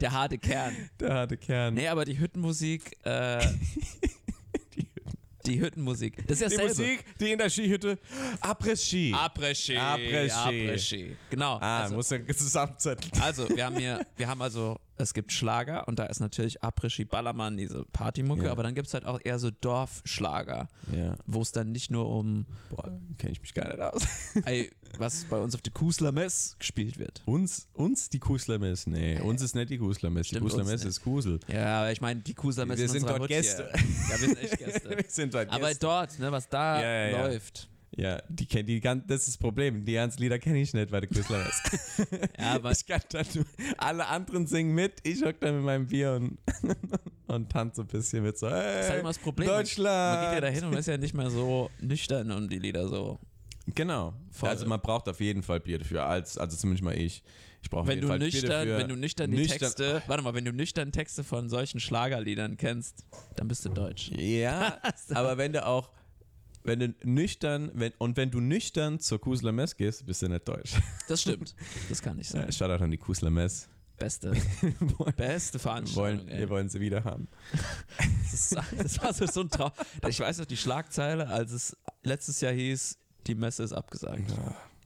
der 0.00 0.12
harte 0.12 0.38
Kern. 0.38 0.74
der 1.00 1.14
harte 1.14 1.36
Kern. 1.38 1.74
Nee, 1.74 1.88
aber 1.88 2.04
die 2.04 2.18
Hüttenmusik, 2.18 2.98
äh, 3.04 3.38
die 5.46 5.60
Hüttenmusik, 5.60 6.26
das 6.26 6.40
ist 6.40 6.42
ja 6.42 6.48
die 6.48 6.56
dasselbe. 6.56 6.82
Musik, 6.82 7.18
die 7.18 7.32
in 7.32 7.38
der 7.38 7.50
Skihütte. 7.50 7.98
Après-Ski. 8.40 9.14
Après-Ski. 9.14 9.76
Après-Ski. 9.76 10.28
Après-Ski. 10.28 11.16
Genau. 11.30 11.58
Ah, 11.60 11.82
also, 11.82 11.96
muss 11.96 12.10
ja 12.10 12.18
zusammenzetteln. 12.36 13.10
also, 13.20 13.48
wir 13.48 13.64
haben 13.64 13.76
hier, 13.76 14.06
wir 14.16 14.28
haben 14.28 14.42
also, 14.42 14.78
es 15.02 15.14
gibt 15.14 15.32
Schlager 15.32 15.86
und 15.88 15.98
da 15.98 16.04
ist 16.06 16.20
natürlich 16.20 16.62
Après-Ski, 16.62 17.04
Ballermann, 17.04 17.56
diese 17.56 17.84
Partymucke, 17.92 18.44
Ja. 18.44 18.52
aber 18.52 18.62
dann 18.62 18.74
gibt 18.74 18.88
es 18.88 18.94
halt 18.94 19.04
auch 19.04 19.20
eher 19.22 19.38
so 19.38 19.50
Dorfschlager, 19.50 20.68
Ja. 20.96 21.16
wo 21.26 21.42
es 21.42 21.52
dann 21.52 21.72
nicht 21.72 21.90
nur 21.90 22.08
um, 22.08 22.46
Boah, 22.70 22.90
kenne 23.18 23.32
ich 23.32 23.40
mich 23.40 23.54
gar 23.54 23.68
nicht 23.68 23.80
aus. 23.80 24.02
ey, 24.44 24.70
was 24.98 25.24
bei 25.24 25.38
uns 25.38 25.54
auf 25.54 25.62
der 25.62 25.72
Kusler 25.72 26.12
Mess 26.12 26.56
gespielt 26.58 26.98
wird. 26.98 27.22
Uns, 27.26 27.68
uns 27.74 28.08
die 28.10 28.18
Kuslermess? 28.18 28.86
Nee, 28.86 29.20
uns 29.20 29.42
ist 29.42 29.54
nicht 29.54 29.70
die 29.70 29.78
Kuslermess. 29.78 30.28
Die 30.28 30.34
Stimmt, 30.36 30.44
uns 30.44 30.52
Kuslermess 30.54 30.80
nicht. 30.84 30.90
ist 30.90 31.02
Kusel. 31.02 31.40
Ja, 31.48 31.80
aber 31.80 31.92
ich 31.92 32.00
meine, 32.00 32.20
die 32.20 32.34
Kusler 32.34 32.66
Mess 32.66 32.78
Wir 32.78 32.84
in 32.86 32.90
sind 32.90 33.08
dort 33.08 33.20
Hut 33.20 33.28
Gäste. 33.28 33.70
Hier. 33.74 33.84
Ja, 34.10 34.20
wir 34.20 34.28
sind 34.28 34.38
echt 34.38 34.58
Gäste. 34.64 34.90
Wir 34.90 35.04
sind 35.08 35.34
dort 35.34 35.48
aber 35.50 35.68
Gäste. 35.68 35.86
dort, 35.86 36.18
ne, 36.18 36.30
was 36.32 36.48
da 36.48 36.82
ja. 37.10 37.22
läuft. 37.26 37.68
Ja, 37.94 38.22
die 38.28 38.46
kennt 38.46 38.68
die 38.68 38.80
ganz, 38.80 39.04
das 39.06 39.20
ist 39.20 39.28
das 39.28 39.36
Problem. 39.38 39.84
Die 39.84 39.92
ganzen 39.92 40.20
Lieder 40.22 40.38
kenne 40.38 40.60
ich 40.60 40.72
nicht 40.72 40.90
bei 40.90 41.00
der 41.00 41.08
Kuslermess. 41.08 41.62
Ja, 42.38 42.54
aber 42.54 42.70
ich 42.72 42.86
kann 42.86 43.02
dann 43.10 43.26
nur, 43.34 43.44
alle 43.76 44.06
anderen 44.06 44.46
singen 44.46 44.74
mit, 44.74 44.94
ich 45.02 45.22
hock 45.22 45.38
dann 45.40 45.56
mit 45.56 45.64
meinem 45.64 45.86
Bier 45.86 46.12
und, 46.12 46.38
und 47.26 47.50
tanze 47.52 47.82
ein 47.82 47.86
bisschen 47.86 48.22
mit 48.22 48.38
so, 48.38 48.48
das 48.48 48.56
ist 48.56 48.64
halt 48.64 48.90
hey, 48.92 49.00
immer 49.00 49.08
das 49.10 49.18
Problem. 49.18 49.48
Deutschland. 49.48 50.20
Man 50.22 50.24
geht 50.24 50.34
ja 50.34 50.40
dahin 50.40 50.64
und 50.64 50.74
ist 50.78 50.86
ja 50.88 50.96
nicht 50.96 51.14
mehr 51.14 51.30
so 51.30 51.70
nüchtern 51.80 52.30
und 52.30 52.50
die 52.50 52.58
Lieder 52.58 52.88
so. 52.88 53.18
Genau. 53.74 54.14
Voll. 54.30 54.48
Also 54.48 54.66
man 54.66 54.80
braucht 54.80 55.08
auf 55.08 55.20
jeden 55.20 55.42
Fall 55.42 55.60
Bier 55.60 55.78
dafür, 55.78 56.06
als, 56.06 56.38
also 56.38 56.56
zumindest 56.56 56.82
mal 56.84 56.96
ich. 56.98 57.22
Ich 57.62 57.70
brauche 57.70 57.82
auf 57.82 57.86
Wenn 57.88 57.96
jeden 57.98 58.02
du 58.02 58.08
Fall 58.08 58.18
Bier 58.18 58.26
nüchtern, 58.26 58.50
dafür. 58.50 58.78
wenn 58.78 58.88
du 58.88 58.96
nüchtern 58.96 59.30
die 59.30 59.36
Nüchtern- 59.36 59.58
Texte, 59.58 60.02
warte 60.06 60.22
mal, 60.24 60.34
wenn 60.34 60.44
du 60.44 60.52
nüchtern 60.52 60.90
Texte 60.90 61.22
von 61.22 61.48
solchen 61.48 61.78
Schlagerliedern 61.78 62.56
kennst, 62.56 63.04
dann 63.36 63.46
bist 63.48 63.64
du 63.64 63.68
deutsch. 63.68 64.10
Ja, 64.16 64.78
aber 65.14 65.36
wenn 65.38 65.52
du 65.52 65.64
auch, 65.64 65.90
wenn 66.64 66.80
du 66.80 66.94
nüchtern, 67.02 67.70
wenn, 67.74 67.92
und 67.98 68.16
wenn 68.16 68.30
du 68.30 68.40
nüchtern 68.40 69.00
zur 69.00 69.20
Kusler 69.20 69.52
Mess 69.52 69.76
gehst, 69.76 70.06
bist 70.06 70.22
du 70.22 70.28
nicht 70.28 70.46
deutsch. 70.46 70.74
Das 71.08 71.22
stimmt. 71.22 71.54
Das 71.88 72.00
kann 72.00 72.18
ich 72.18 72.28
sagen. 72.28 72.46
Ja, 72.46 72.52
Shoutout 72.52 72.84
an 72.84 72.90
die 72.90 72.98
Kusler 72.98 73.30
Mess. 73.30 73.68
Beste, 73.98 74.32
beste 75.16 75.58
Veranstaltung. 75.58 76.26
wollen, 76.26 76.38
wir 76.38 76.48
wollen 76.48 76.68
sie 76.68 76.80
wieder 76.80 77.04
haben. 77.04 77.28
Das, 78.32 79.00
war 79.02 79.12
so, 79.12 79.26
so 79.26 79.42
ein 79.42 79.50
Traum. 79.50 79.72
Ich 80.08 80.18
weiß 80.18 80.38
noch 80.38 80.46
die 80.46 80.56
Schlagzeile, 80.56 81.28
als 81.28 81.52
es 81.52 81.76
letztes 82.02 82.40
Jahr 82.40 82.52
hieß, 82.52 82.96
die 83.26 83.34
Messe 83.34 83.62
ist 83.62 83.74
abgesagt. 83.74 84.32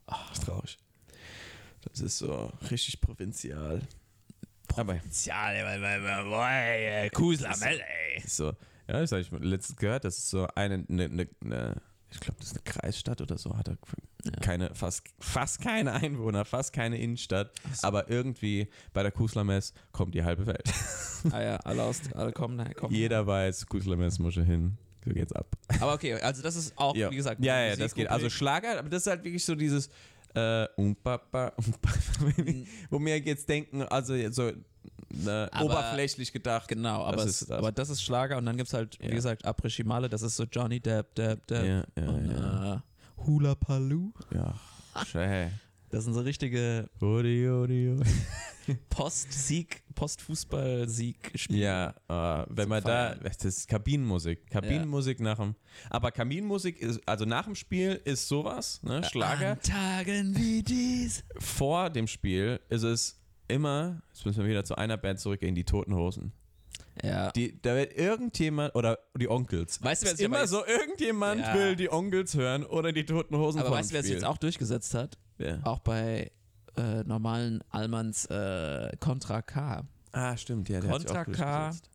Ach, 0.06 0.28
das 0.30 0.38
ist 0.38 0.44
traurig. 0.44 0.78
Das 1.82 2.00
ist 2.00 2.18
so 2.18 2.52
richtig 2.70 3.00
provinzial. 3.00 3.82
Ja, 5.24 5.52
äh, 5.52 7.10
Kusamel, 7.10 7.80
ey. 7.80 8.22
so, 8.26 8.52
ja, 8.88 9.00
das 9.00 9.12
habe 9.12 9.20
ich 9.22 9.30
letztens 9.32 9.76
gehört, 9.78 10.04
das 10.04 10.18
ist 10.18 10.30
so 10.30 10.46
eine, 10.54 10.84
eine, 10.88 11.04
eine, 11.04 11.28
eine 11.44 11.82
ich 12.08 12.20
glaube, 12.20 12.38
das 12.38 12.52
ist 12.52 12.54
eine 12.54 12.62
Kreisstadt 12.62 13.20
oder 13.20 13.36
so, 13.36 13.56
hat 13.56 13.68
er 13.68 13.76
keine, 14.40 14.72
fast, 14.74 15.02
fast 15.18 15.60
keine 15.60 15.92
Einwohner, 15.92 16.44
fast 16.44 16.72
keine 16.72 16.98
Innenstadt, 16.98 17.50
aber 17.82 18.08
irgendwie 18.08 18.68
bei 18.92 19.02
der 19.02 19.10
Kuslermess 19.12 19.74
kommt 19.92 20.14
die 20.14 20.24
halbe 20.24 20.46
Welt. 20.46 20.72
Ah 21.32 21.42
ja, 21.42 21.56
alle, 21.56 21.82
aus, 21.82 22.02
alle 22.14 22.30
kommen, 22.30 22.56
da- 22.58 22.72
kommen. 22.72 22.94
Jeder 22.94 23.26
weiß, 23.26 23.66
Kuslermess 23.66 24.20
muss 24.20 24.34
hin. 24.34 24.78
So 25.04 25.12
geht's 25.12 25.32
ab. 25.32 25.56
Aber 25.80 25.94
okay, 25.94 26.14
also 26.14 26.40
das 26.40 26.54
ist 26.54 26.78
auch, 26.78 26.94
Ja, 26.94 27.10
wie 27.10 27.16
gesagt, 27.16 27.44
ja, 27.44 27.60
ja, 27.62 27.70
Musik- 27.70 27.82
das 27.84 27.94
geht. 27.96 28.08
Also 28.08 28.30
Schlager, 28.30 28.78
aber 28.78 28.88
das 28.88 29.02
ist 29.02 29.06
halt 29.08 29.24
wirklich 29.24 29.44
so 29.44 29.56
dieses 29.56 29.90
äh, 30.34 30.66
umpapa, 30.76 31.52
umpapa, 31.56 31.98
wo 32.90 32.98
mir 33.00 33.18
jetzt 33.18 33.48
denken, 33.48 33.82
also 33.82 34.14
so 34.30 34.52
äh, 35.26 35.30
Aber- 35.50 35.64
oberflächlich 35.64 36.32
gedacht. 36.32 36.68
Genau, 36.68 37.02
aber, 37.04 37.16
Das 37.18 37.26
es, 37.26 37.42
ist 37.42 37.50
das. 37.50 37.58
aber 37.58 37.72
das 37.72 37.90
ist 37.90 38.02
Schlager 38.02 38.36
und 38.38 38.46
dann 38.46 38.56
gibt 38.56 38.68
es 38.68 38.74
halt, 38.74 38.98
wie 39.00 39.06
Ja. 39.08 39.14
gesagt, 39.14 39.44
Après 39.46 39.68
Chimale, 39.70 40.08
das 40.08 40.22
ist 40.22 40.36
so 40.36 40.44
Johnny 40.44 40.80
Depp, 40.80 41.14
Depp, 41.14 41.46
Depp. 41.46 41.64
Ja, 41.96 42.02
ja, 42.02 42.08
und, 42.10 42.30
ja. 42.30 42.74
Äh, 42.74 42.78
Hula 43.26 43.54
Paloo. 43.54 44.12
Ja, 44.32 44.54
schön. 45.04 45.50
Das 45.90 46.04
sind 46.04 46.14
so 46.14 46.20
richtige, 46.20 46.88
Odi, 47.00 47.48
odi, 47.48 47.90
odi. 47.90 48.10
Post-Sieg, 48.90 49.84
Post-Fußball-Sieg-Spiel. 49.94 51.58
Ja, 51.58 51.90
äh, 52.08 52.46
wenn 52.48 52.68
man 52.68 52.82
da, 52.82 53.10
Feiern. 53.10 53.20
das 53.22 53.44
ist 53.44 53.68
Kabinenmusik. 53.68 54.50
Kabinenmusik 54.50 55.20
nach 55.20 55.36
dem, 55.38 55.54
aber 55.88 56.10
Kabinenmusik 56.10 56.80
ist, 56.80 57.00
also 57.06 57.24
nach 57.24 57.44
dem 57.44 57.54
Spiel 57.54 58.00
ist 58.04 58.26
sowas, 58.26 58.82
ne, 58.82 59.04
Schlager. 59.04 59.52
An 59.52 59.60
Tagen 59.60 60.36
wie 60.36 60.62
dies. 60.64 61.22
Vor 61.38 61.90
dem 61.90 62.08
Spiel 62.08 62.60
ist 62.68 62.82
es 62.82 63.20
immer, 63.48 64.02
jetzt 64.12 64.24
müssen 64.26 64.42
wir 64.42 64.48
wieder 64.50 64.64
zu 64.64 64.76
einer 64.76 64.96
Band 64.96 65.20
zurückgehen, 65.20 65.54
die 65.54 65.64
Toten 65.64 65.94
Hosen. 65.94 66.32
Ja. 67.02 67.30
Die, 67.32 67.60
da 67.60 67.74
wird 67.74 67.92
irgendjemand, 67.96 68.74
oder 68.74 68.98
die 69.18 69.28
Onkels. 69.28 69.82
Weißt 69.82 70.02
du, 70.02 70.06
wer 70.06 70.18
immer 70.24 70.40
jetzt- 70.40 70.50
so, 70.50 70.64
irgendjemand 70.64 71.40
Ja. 71.42 71.54
will 71.54 71.76
die 71.76 71.90
Onkels 71.92 72.34
hören 72.34 72.64
oder 72.64 72.92
die 72.92 73.04
Toten 73.04 73.36
Hosen 73.36 73.60
Aber 73.60 73.70
weißt 73.72 73.90
du, 73.90 73.94
wer 73.94 74.02
Spiel. 74.02 74.14
jetzt 74.14 74.24
auch 74.24 74.38
durchgesetzt 74.38 74.94
hat? 74.94 75.18
Ja. 75.38 75.58
Auch 75.64 75.80
bei 75.80 76.30
äh, 76.76 77.02
normalen 77.04 77.62
Allmanns 77.70 78.26
äh, 78.26 78.92
Contra 79.00 79.42
K. 79.42 79.84
Ah, 80.12 80.36
stimmt, 80.36 80.68
ja, 80.68 80.80
der 80.80 80.90
hat 80.90 81.06
Contra 81.06 81.24
K 81.24 81.64
durchgesetzt. 81.70 81.90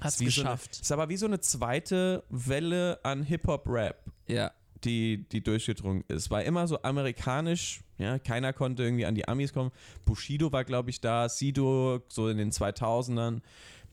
Hat's 0.00 0.20
Wie 0.20 0.28
so 0.30 0.40
eine, 0.42 0.50
geschafft. 0.50 0.80
ist 0.80 0.92
aber 0.92 1.08
wie 1.08 1.16
so 1.16 1.26
eine 1.26 1.40
zweite 1.40 2.22
Welle 2.28 2.98
an 3.02 3.22
Hip-Hop-Rap. 3.22 4.04
ja. 4.26 4.50
Die, 4.84 5.28
die 5.30 5.42
durchgedrungen 5.42 6.04
ist. 6.08 6.30
War 6.30 6.42
immer 6.42 6.66
so 6.66 6.82
amerikanisch, 6.82 7.80
ja, 7.98 8.18
keiner 8.18 8.52
konnte 8.52 8.82
irgendwie 8.82 9.06
an 9.06 9.14
die 9.14 9.28
Amis 9.28 9.52
kommen. 9.52 9.70
Bushido 10.04 10.52
war, 10.52 10.64
glaube 10.64 10.90
ich, 10.90 11.00
da, 11.00 11.28
Sido 11.28 12.00
so 12.08 12.28
in 12.28 12.38
den 12.38 12.50
2000ern. 12.50 13.40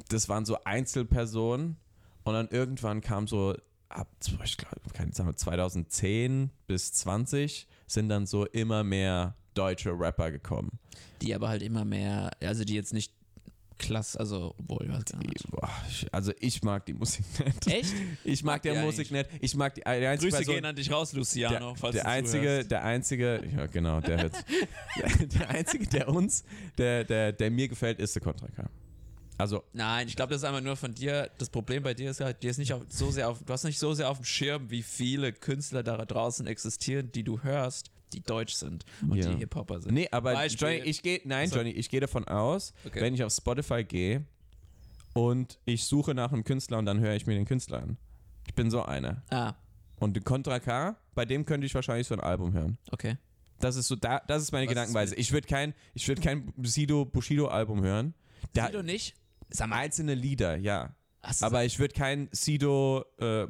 Das 0.10 0.30
waren 0.30 0.46
so 0.46 0.58
Einzelpersonen. 0.64 1.78
Und 2.24 2.34
dann 2.34 2.50
irgendwann 2.50 3.02
kam 3.02 3.28
so 3.28 3.56
ab, 3.90 4.10
ich 4.44 4.58
glaube, 4.58 4.82
keine 4.94 5.12
Ahnung, 5.18 5.38
2010 5.38 6.52
bis 6.68 6.92
20 6.94 7.68
sind 7.88 8.10
dann 8.10 8.26
so 8.26 8.46
immer 8.46 8.84
mehr 8.84 9.36
deutsche 9.54 9.92
Rapper 9.98 10.32
gekommen. 10.32 10.80
Die 11.22 11.34
aber 11.34 11.50
halt 11.50 11.64
immer 11.64 11.86
mehr, 11.86 12.32
also 12.42 12.64
die 12.64 12.76
jetzt 12.76 12.94
nicht 12.94 13.14
klasse, 13.78 14.20
also, 14.20 14.56
obwohl, 14.58 14.86
ich 14.86 14.92
weiß 14.92 15.06
gar 15.06 15.20
nicht. 15.20 15.52
Boah, 15.52 15.70
also 16.12 16.32
ich 16.40 16.64
mag 16.64 16.86
die 16.86 16.94
Musik 16.94 17.26
nicht. 17.46 17.68
Echt? 17.68 17.94
Ich 18.24 18.44
mag 18.44 18.56
Mag 18.58 18.62
der 18.64 18.74
die 18.76 18.80
Musik 18.82 19.12
nicht. 19.12 19.30
Ich 19.42 19.56
mag 19.56 19.76
die, 19.76 19.82
die 19.82 19.88
einzige 19.88 20.18
Grüße 20.18 20.38
Person, 20.38 20.56
gehen 20.56 20.66
an 20.66 20.76
dich 20.76 20.92
raus, 20.92 21.14
Luciano, 21.14 21.70
der, 21.72 21.76
falls 21.76 21.94
der 21.94 22.04
du 22.04 22.10
einzige, 22.10 22.44
zuhörst. 22.44 22.72
der 22.72 22.84
einzige, 22.84 23.44
ja 23.56 23.66
genau, 23.68 24.02
der 24.02 24.22
hört, 24.24 24.34
der, 24.98 25.28
der 25.28 25.50
einzige, 25.50 25.88
der 25.88 26.10
uns, 26.10 26.44
der, 26.78 27.04
der, 27.04 27.32
der 27.32 27.52
mir 27.52 27.68
gefällt, 27.68 28.00
ist 28.00 28.16
der 28.16 28.22
Contra 28.22 28.48
K. 28.48 28.70
Also 29.38 29.64
Nein, 29.74 30.08
ich 30.08 30.16
glaube, 30.16 30.34
das 30.34 30.42
ist 30.42 30.48
einfach 30.48 30.62
nur 30.62 30.76
von 30.76 30.94
dir. 30.94 31.30
Das 31.38 31.50
Problem 31.50 31.84
bei 31.84 31.94
dir 31.94 32.10
ist 32.10 32.22
halt, 32.22 32.42
dir 32.42 32.50
ist 32.50 32.58
nicht 32.58 32.74
auf, 32.74 32.82
so 32.90 33.12
sehr 33.12 33.30
auf, 33.30 33.44
du 33.44 33.54
hast 33.54 33.64
nicht 33.64 33.78
so 33.78 33.94
sehr 33.94 34.10
auf 34.10 34.18
dem 34.18 34.26
Schirm, 34.26 34.72
wie 34.72 34.82
viele 34.82 35.32
Künstler 35.32 35.84
da 35.84 36.04
draußen 36.04 36.48
existieren, 36.48 37.12
die 37.12 37.24
du 37.24 37.44
hörst, 37.44 37.92
die 38.14 38.22
deutsch 38.22 38.54
sind 38.56 38.86
und 39.02 39.18
Ja. 39.18 39.30
die 39.30 39.38
Hip-Hopper 39.38 39.82
sind. 39.82 39.94
nee, 39.94 40.08
aber 40.12 40.34
Beispiel- 40.34 40.68
Johnny, 40.78 40.90
ich 40.90 41.02
gehe, 41.02 41.22
nein. 41.26 41.50
Johnny, 41.50 41.72
ich 41.72 41.90
gehe 41.90 42.00
davon 42.00 42.26
aus, 42.28 42.74
Okay. 42.86 43.02
wenn 43.02 43.14
ich 43.14 43.24
auf 43.24 43.34
Spotify 43.34 43.84
gehe 43.84 44.26
und 45.14 45.60
ich 45.66 45.84
suche 45.86 46.14
nach 46.14 46.32
einem 46.32 46.44
Künstler 46.44 46.78
und 46.78 46.86
dann 46.86 47.00
höre 47.00 47.16
ich 47.16 47.26
mir 47.26 47.34
den 47.36 47.46
Künstler 47.46 47.82
an. 47.84 47.98
Ich 48.48 48.54
bin 48.54 48.72
so 48.72 48.84
einer. 48.84 49.24
Ah, 49.30 49.54
Und 50.00 50.24
Contra 50.26 50.60
K, 50.60 50.96
bei 51.16 51.26
dem 51.26 51.46
könnte 51.46 51.66
ich 51.66 51.74
wahrscheinlich 51.74 52.08
so 52.08 52.14
ein 52.14 52.20
Album 52.22 52.54
hören. 52.54 52.78
okay. 52.92 53.18
Das 53.60 53.76
ist 53.76 53.88
so, 53.88 53.96
da, 53.96 54.22
das 54.28 54.44
ist 54.44 54.52
meine 54.52 54.66
Was 54.68 54.70
ist 54.72 54.76
Gedankenweise. 54.76 55.10
mit- 55.14 55.20
Ich 55.20 55.32
würde 55.32 55.48
kein, 55.48 55.74
ich 55.96 56.08
würde 56.08 56.22
kein 56.22 56.54
Sido 56.62 57.06
Bushido 57.06 57.48
Album 57.48 57.82
hören. 57.82 58.14
Da, 58.54 58.68
Sido 58.68 58.84
nicht? 58.84 59.16
Sag 59.50 59.70
mal, 59.70 59.78
einzelne 59.78 60.14
Lieder, 60.14 60.58
ja. 60.58 60.94
Hast 61.28 61.44
Aber 61.44 61.64
ich 61.66 61.78
würde 61.80 61.94
kein 61.94 62.30
Sido 62.32 63.04
äh, 63.20 63.48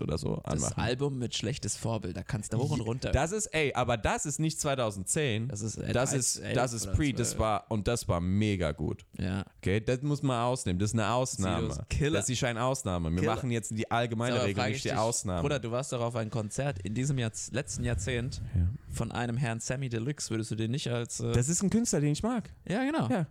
oder 0.00 0.18
so 0.18 0.36
das 0.44 0.54
anmachen. 0.64 0.80
Album 0.82 1.18
mit 1.18 1.36
schlechtes 1.36 1.76
Vorbild, 1.76 2.16
da 2.16 2.22
kannst 2.22 2.52
du 2.52 2.58
hoch 2.58 2.70
und 2.70 2.80
runter. 2.80 3.10
Das 3.12 3.32
ist, 3.32 3.46
ey, 3.46 3.72
aber 3.74 3.96
das 3.96 4.26
ist 4.26 4.38
nicht 4.40 4.60
2010. 4.60 5.48
Das 5.48 5.60
ist, 5.60 5.76
äh, 5.76 5.92
das 5.92 6.10
13, 6.10 6.18
ist, 6.20 6.36
11 6.38 6.54
das 6.54 6.72
ist 6.72 6.92
pre, 6.92 7.12
das 7.12 7.28
12. 7.30 7.38
war, 7.40 7.70
und 7.70 7.86
das 7.88 8.08
war 8.08 8.20
mega 8.20 8.72
gut. 8.72 9.04
ja. 9.18 9.44
Okay, 9.58 9.80
das 9.80 10.02
muss 10.02 10.22
man 10.22 10.40
ausnehmen. 10.40 10.78
Das 10.78 10.90
ist 10.90 10.94
eine 10.94 11.10
Ausnahme. 11.10 11.68
Sido 11.68 11.78
ist 11.78 11.90
Killer. 11.90 12.18
Das 12.20 12.28
ist 12.28 12.42
eine 12.44 12.62
Ausnahme. 12.62 13.10
Wir 13.10 13.20
Killer. 13.20 13.34
machen 13.34 13.50
jetzt 13.50 13.70
die 13.76 13.90
allgemeine 13.90 14.42
Regel, 14.44 14.64
nicht 14.68 14.76
ich 14.76 14.82
die 14.82 14.88
dich, 14.90 14.96
Ausnahme. 14.98 15.42
Bruder, 15.42 15.58
du 15.58 15.70
warst 15.70 15.92
doch 15.92 16.00
auf 16.00 16.16
ein 16.16 16.30
Konzert 16.30 16.78
in 16.80 16.94
diesem 16.94 17.18
Jahrzeh 17.18 17.54
letzten 17.54 17.84
Jahrzehnt 17.84 18.40
Ja. 18.54 18.68
von 18.90 19.12
einem 19.12 19.36
Herrn 19.36 19.60
Sammy 19.60 19.88
Deluxe. 19.88 20.30
Würdest 20.30 20.50
du 20.50 20.54
den 20.54 20.70
nicht 20.70 20.88
als. 20.88 21.20
Äh, 21.20 21.32
Das 21.32 21.48
ist 21.48 21.62
ein 21.62 21.70
Künstler, 21.70 22.00
den 22.00 22.12
ich 22.12 22.22
mag. 22.22 22.50
ja, 22.68 22.84
genau. 22.84 23.08
Ja, 23.08 23.26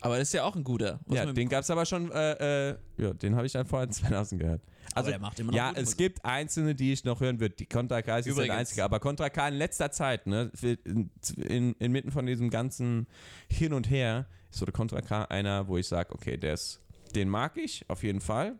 Aber 0.00 0.18
das 0.18 0.28
ist 0.28 0.34
ja 0.34 0.44
auch 0.44 0.54
ein 0.54 0.64
guter. 0.64 1.00
Muss 1.06 1.16
ja 1.16 1.32
den 1.32 1.48
gab 1.48 1.62
es 1.62 1.70
aber 1.70 1.84
schon, 1.84 2.10
äh, 2.12 2.70
äh, 2.70 2.76
ja, 2.98 3.12
den 3.14 3.34
habe 3.34 3.46
ich 3.46 3.52
dann 3.52 3.66
vorher 3.66 3.86
in 3.88 3.92
2000 3.92 4.40
gehört. 4.40 4.62
Also, 4.94 5.10
der 5.10 5.18
macht 5.18 5.38
immer 5.38 5.50
noch 5.50 5.56
ja, 5.56 5.70
es 5.74 5.80
Musik. 5.80 5.98
gibt 5.98 6.24
einzelne, 6.24 6.74
die 6.74 6.92
ich 6.92 7.04
noch 7.04 7.20
hören 7.20 7.40
würde. 7.40 7.54
Die 7.56 7.66
Contra 7.66 8.00
K 8.02 8.18
ist 8.18 8.26
jetzt 8.26 8.36
der 8.36 8.44
Übrigens- 8.44 8.60
einzige, 8.60 8.84
aber 8.84 9.00
Contra 9.00 9.28
K 9.28 9.48
in 9.48 9.54
letzter 9.54 9.90
Zeit, 9.90 10.26
ne, 10.26 10.50
in, 10.84 11.10
in, 11.36 11.72
inmitten 11.74 12.10
von 12.10 12.26
diesem 12.26 12.48
ganzen 12.50 13.06
Hin 13.50 13.72
und 13.72 13.90
Her, 13.90 14.26
ist 14.50 14.60
so 14.60 14.64
der 14.64 14.72
Contra 14.72 15.00
K 15.02 15.24
einer, 15.24 15.68
wo 15.68 15.76
ich 15.76 15.86
sage, 15.88 16.12
okay, 16.14 16.36
der 16.36 16.54
ist, 16.54 16.80
den 17.14 17.28
mag 17.28 17.56
ich 17.56 17.84
auf 17.90 18.02
jeden 18.02 18.20
Fall. 18.20 18.58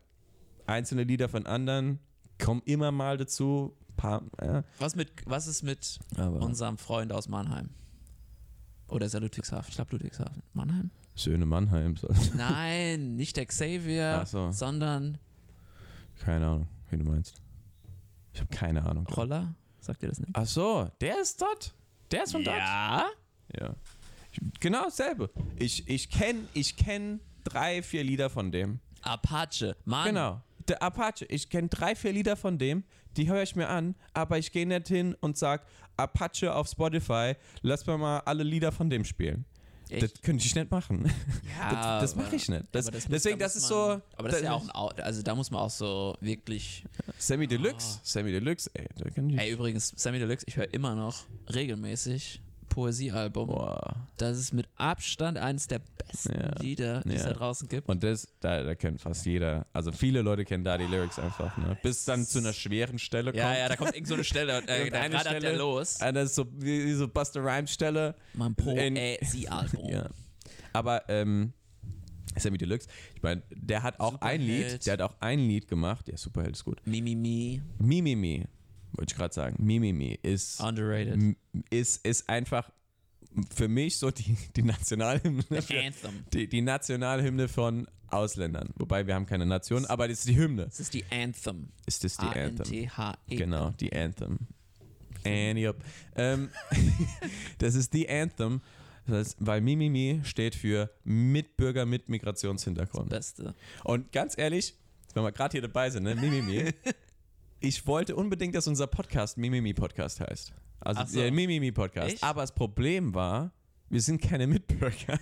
Einzelne 0.67 1.05
Lieder 1.05 1.29
von 1.29 1.47
anderen 1.47 1.99
kommen 2.39 2.63
immer 2.67 2.93
mal 2.93 3.17
dazu. 3.17 3.75
Paar, 3.97 4.23
ja, 4.43 4.63
was, 4.79 4.95
mit, 4.97 5.11
was 5.25 5.47
ist 5.47 5.63
mit 5.63 5.99
aber 6.17 6.41
unserem 6.41 6.79
Freund 6.79 7.13
aus 7.13 7.29
Mannheim? 7.29 7.71
Oder 8.89 9.07
ist 9.07 9.15
er 9.15 9.21
Ludwigshafen? 9.21 9.71
Ich 9.71 9.75
glaube 9.77 9.93
Ludwigshafen. 9.93 10.43
Mannheim? 10.53 10.91
Söhne 11.19 11.47
Mannheim, 11.47 11.97
so. 11.97 12.09
Nein, 12.37 13.17
nicht 13.17 13.37
der 13.37 13.47
Xavier, 13.47 14.25
so. 14.27 14.53
sondern 14.53 15.19
keine 16.21 16.47
Ahnung, 16.47 16.69
wie 16.91 16.97
du 16.97 17.05
meinst. 17.05 17.41
Ich 18.33 18.41
habe 18.41 18.55
keine 18.55 18.85
Ahnung. 18.85 19.07
Roller. 19.07 19.55
Sagt 19.81 20.03
ihr 20.03 20.09
das 20.09 20.21
nicht? 20.21 20.31
Ach 20.33 20.47
so, 20.47 20.91
der 21.01 21.21
ist 21.21 21.41
dort. 21.41 21.75
Der 22.11 22.25
ist 22.25 22.33
von 22.33 22.45
dort. 22.45 22.57
Ja. 22.57 23.07
Ja. 23.59 23.75
Ich, 24.33 24.41
genau 24.61 24.85
dasselbe. 24.85 25.31
Ich, 25.57 25.89
ich 25.89 26.11
kenne 26.11 26.41
ich 26.55 26.77
kenn 26.77 27.21
drei, 27.45 27.83
vier 27.83 28.05
Lieder 28.05 28.31
von 28.31 28.53
dem. 28.53 28.81
Apache. 29.03 29.77
Mann. 29.85 30.07
Genau. 30.07 30.43
Der 30.69 30.83
Apache. 30.83 31.25
Ich 31.27 31.49
kenne 31.49 31.69
drei, 31.69 31.95
vier 31.95 32.13
Lieder 32.13 32.37
von 32.37 32.59
dem. 32.59 32.85
Die 33.17 33.29
höre 33.29 33.43
ich 33.43 33.57
mir 33.57 33.69
an, 33.69 33.95
aber 34.13 34.39
ich 34.39 34.53
gehe 34.53 34.67
nicht 34.67 34.89
hin 34.89 35.17
und 35.21 35.37
sag 35.37 35.65
Apache 35.97 36.55
auf 36.55 36.69
Spotify, 36.69 37.35
lass 37.63 37.87
mir 37.87 37.99
mal 37.99 38.21
alle 38.21 38.45
Lieder 38.45 38.71
von 38.71 38.89
dem 38.89 39.05
spielen. 39.05 39.45
Echt? 39.91 40.03
Das 40.03 40.23
könnte 40.23 40.45
ich 40.45 40.55
nicht 40.55 40.71
machen. 40.71 41.11
Ja, 41.59 42.01
das 42.01 42.15
das 42.15 42.17
mache 42.25 42.37
ich 42.37 42.49
nicht. 42.49 42.65
Das, 42.73 42.87
das 42.87 43.07
deswegen, 43.07 43.39
da 43.39 43.47
das 43.47 43.57
ist 43.57 43.63
man- 43.63 43.69
so. 43.69 44.03
Aber 44.17 44.29
das 44.29 44.39
ist 44.39 44.45
ja 44.45 44.53
auch 44.53 44.69
ein, 44.93 45.01
also 45.03 45.23
da 45.23 45.35
muss 45.35 45.51
man 45.51 45.61
auch 45.63 45.71
so 45.71 46.17
wirklich. 46.21 46.85
Sammy 47.19 47.47
Deluxe. 47.47 48.01
Sammy 48.03 48.31
Deluxe, 48.33 48.71
ey. 48.75 48.87
Da 48.97 49.11
kann 49.11 49.31
ich, 49.31 49.39
Ey, 49.39 49.51
übrigens, 49.53 49.93
Sammy 49.97 50.19
Deluxe, 50.19 50.45
ich 50.49 50.57
höre 50.57 50.73
immer 50.75 50.95
noch 50.95 51.25
regelmäßig 51.53 52.41
Poesiealbum. 52.83 53.49
boah. 53.49 54.07
Das 54.17 54.39
ist 54.39 54.53
mit 54.53 54.69
Abstand 54.77 55.37
eines 55.39 55.67
der 55.67 55.81
besten 55.81 56.33
Ja. 56.41 56.61
Lieder, 56.61 57.01
die 57.05 57.15
es 57.15 57.23
Ja. 57.23 57.29
da 57.29 57.35
draußen 57.35 57.69
gibt. 57.69 57.89
Und 57.89 58.03
das, 58.05 58.29
da, 58.41 58.63
da 58.63 58.75
kennt 58.75 59.01
fast 59.01 59.27
jeder, 59.27 59.67
also 59.73 59.91
viele 59.93 60.23
Leute 60.23 60.45
kennen 60.45 60.63
da 60.65 60.79
die 60.79 60.85
Lyrics 60.87 61.19
einfach, 61.19 61.57
ne? 61.59 61.77
Bis 61.83 62.05
dann 62.05 62.25
zu 62.25 62.39
einer 62.39 62.53
schweren 62.53 62.99
Stelle 62.99 63.33
kommt. 63.33 63.43
Ja, 63.43 63.57
ja, 63.57 63.69
da 63.69 63.77
kommt 63.77 63.95
irgend 63.95 64.07
so 64.09 64.15
eine 64.15 64.25
Stelle, 64.25 64.63
äh, 64.69 64.91
da 64.91 65.01
rattert 65.01 65.27
der 65.33 65.41
Stelle. 65.41 65.59
los. 65.59 66.01
Ah, 66.01 66.13
Das 66.13 66.31
ist 66.31 66.35
so 66.37 66.47
wie, 66.59 66.93
so 66.95 67.09
Buster 67.09 67.43
Rhymes 67.45 67.73
Stelle. 67.73 68.15
Mein 68.35 68.55
In- 68.55 68.95
Poesiealbum. 68.95 69.89
Ja. 69.91 70.09
Aber 70.73 71.09
ähm, 71.09 71.53
Sammy 72.37 72.59
Deluxe, 72.59 72.87
ich 73.17 73.23
meine, 73.23 73.43
der 73.51 73.83
hat 73.83 73.99
auch 73.99 74.21
ein 74.21 74.41
Superheld. 74.41 74.73
Lied, 74.73 74.87
der 74.87 74.93
hat 74.93 75.03
auch 75.03 75.15
ein 75.21 75.39
Lied 75.41 75.67
gemacht. 75.67 76.09
Ja, 76.09 76.17
Superheld 76.17 76.55
ist 76.55 76.65
gut. 76.65 76.81
Mi, 76.85 77.01
mi, 77.03 77.17
mi. 77.17 77.61
Mimimi, 77.79 78.45
wollte 78.93 79.13
ich 79.13 79.17
gerade 79.17 79.35
sagen. 79.35 79.57
Mimimi 79.65 80.19
ist, 80.23 80.61
Underrated. 80.61 81.37
ist, 81.71 82.05
ist 82.05 82.29
einfach 82.29 82.71
für 83.55 83.69
mich 83.69 83.99
so 83.99 84.11
die, 84.11 84.37
die 84.57 84.63
Nationalhymne. 84.63 85.45
The 85.49 85.79
Anthem. 85.79 86.25
Die, 86.33 86.49
die 86.49 86.63
Nationalhymne 86.63 87.49
von 87.49 87.87
Ausländern. 88.09 88.71
Wobei 88.77 89.07
wir 89.07 89.15
haben 89.15 89.27
keine 89.27 89.47
Nation, 89.47 89.85
aber 89.87 90.09
das 90.09 90.21
ist 90.21 90.29
die 90.29 90.37
Hymne. 90.37 90.65
Das 90.65 90.81
ist 90.81 90.95
die 90.95 91.05
Anthem. 91.11 91.69
Ist 91.87 92.05
das 92.05 92.17
die 92.17 92.27
Anthem? 92.27 92.61
A-N-T-H-E. 92.61 93.37
Genau, 93.37 93.71
die 93.73 93.93
Anthem. 93.93 94.39
And 95.25 95.59
yep. 95.59 95.77
Ähm, 96.17 96.49
das 97.59 97.75
ist 97.75 97.93
die 97.93 98.09
Anthem, 98.09 98.63
das 99.07 99.17
heißt, 99.17 99.37
weil 99.41 99.61
Mimimi 99.61 100.21
steht 100.25 100.55
für 100.55 100.91
Mitbürger 101.05 101.87
mit 101.87 102.09
Migrationshintergrund. 102.09 103.11
Beste. 103.11 103.55
Und 103.85 104.13
ganz 104.13 104.37
ehrlich, 104.39 104.75
wenn 105.15 105.23
wir 105.23 105.33
gerade 105.33 105.53
hier 105.53 105.63
dabei 105.63 105.91
sind, 105.91 106.05
ne, 106.05 106.15
Mimimi, 106.15 106.73
ich 107.61 107.87
wollte 107.87 108.15
unbedingt, 108.17 108.55
dass 108.55 108.67
unser 108.67 108.87
Podcast 108.87 109.37
Mimimi 109.39 109.75
Podcast 109.75 110.21
heißt. 110.21 110.53
Also 110.81 111.01
Ach 111.03 111.09
so. 111.09 111.19
der 111.21 111.33
Mimimi 111.33 111.73
Podcast. 111.73 112.15
Echt? 112.15 112.23
Aber 112.23 112.43
das 112.43 112.53
Problem 112.55 113.15
war, 113.15 113.53
wir 113.91 114.01
sind 114.01 114.21
keine 114.23 114.47
Mitbürger. 114.47 115.19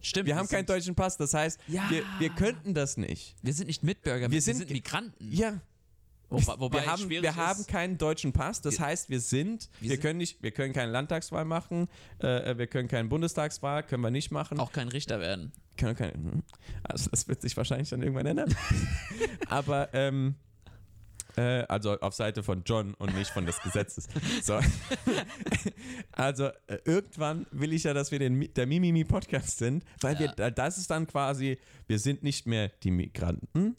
Stimmt. 0.00 0.26
Wir 0.26 0.36
haben 0.36 0.48
keinen 0.48 0.66
deutschen 0.66 0.94
Pass, 0.94 1.16
das 1.16 1.32
heißt, 1.34 1.60
Ja. 1.68 1.88
wir, 1.90 2.02
wir 2.18 2.30
könnten 2.30 2.74
das 2.74 2.96
nicht. 2.96 3.36
Wir 3.42 3.52
sind 3.52 3.66
nicht 3.68 3.82
Mitbürger, 3.84 4.22
wir, 4.28 4.30
Wir 4.32 4.42
sind, 4.42 4.56
sind- 4.56 4.70
Migranten. 4.70 5.14
Ja, 5.32 5.60
Wobei, 6.28 6.54
wobei 6.60 6.78
wir 6.80 6.86
haben, 6.86 7.10
wir 7.10 7.36
haben 7.36 7.66
keinen 7.66 7.98
deutschen 7.98 8.32
Pass, 8.32 8.62
das 8.62 8.80
heißt, 8.80 9.10
wir 9.10 9.20
sind, 9.20 9.68
wir 9.80 9.90
wir, 9.90 9.96
sind- 9.96 10.00
können 10.02 10.18
nicht, 10.18 10.42
wir 10.42 10.50
können 10.50 10.72
keine 10.72 10.90
Landtagswahl 10.90 11.44
machen, 11.44 11.88
äh, 12.20 12.56
wir 12.56 12.66
können 12.68 12.88
keine 12.88 13.06
Bundestagswahl, 13.08 13.82
können 13.82 14.02
wir 14.02 14.10
nicht 14.10 14.30
machen. 14.30 14.58
auch 14.58 14.72
kein 14.72 14.88
Richter 14.88 15.20
werden. 15.20 15.52
Können 15.76 15.94
keine, 15.94 16.14
hm. 16.14 16.42
also 16.84 17.10
das 17.10 17.28
wird 17.28 17.42
sich 17.42 17.54
wahrscheinlich 17.58 17.90
dann 17.90 18.00
irgendwann 18.02 18.24
ändern. 18.26 18.54
Aber 19.48 19.90
ähm, 19.92 20.36
Äh, 21.36 21.64
also 21.68 21.98
auf 22.00 22.14
Seite 22.14 22.42
von 22.42 22.62
John 22.64 22.94
und 22.94 23.14
nicht 23.16 23.30
von 23.30 23.46
des 23.46 23.60
Gesetzes. 23.62 24.06
So. 24.42 24.60
also 26.12 26.46
äh, 26.66 26.78
irgendwann 26.84 27.46
will 27.50 27.72
ich 27.72 27.84
ja, 27.84 27.94
dass 27.94 28.10
wir 28.10 28.18
den, 28.18 28.52
der 28.54 28.66
Mimimi 28.66 29.04
Podcast 29.04 29.58
sind, 29.58 29.84
weil 30.00 30.18
wir, 30.18 30.28
da- 30.28 30.50
das 30.50 30.78
ist 30.78 30.90
dann 30.90 31.06
quasi, 31.06 31.58
wir 31.86 31.98
sind 31.98 32.22
nicht 32.22 32.46
mehr 32.46 32.68
die 32.82 32.90
Migranten, 32.90 33.76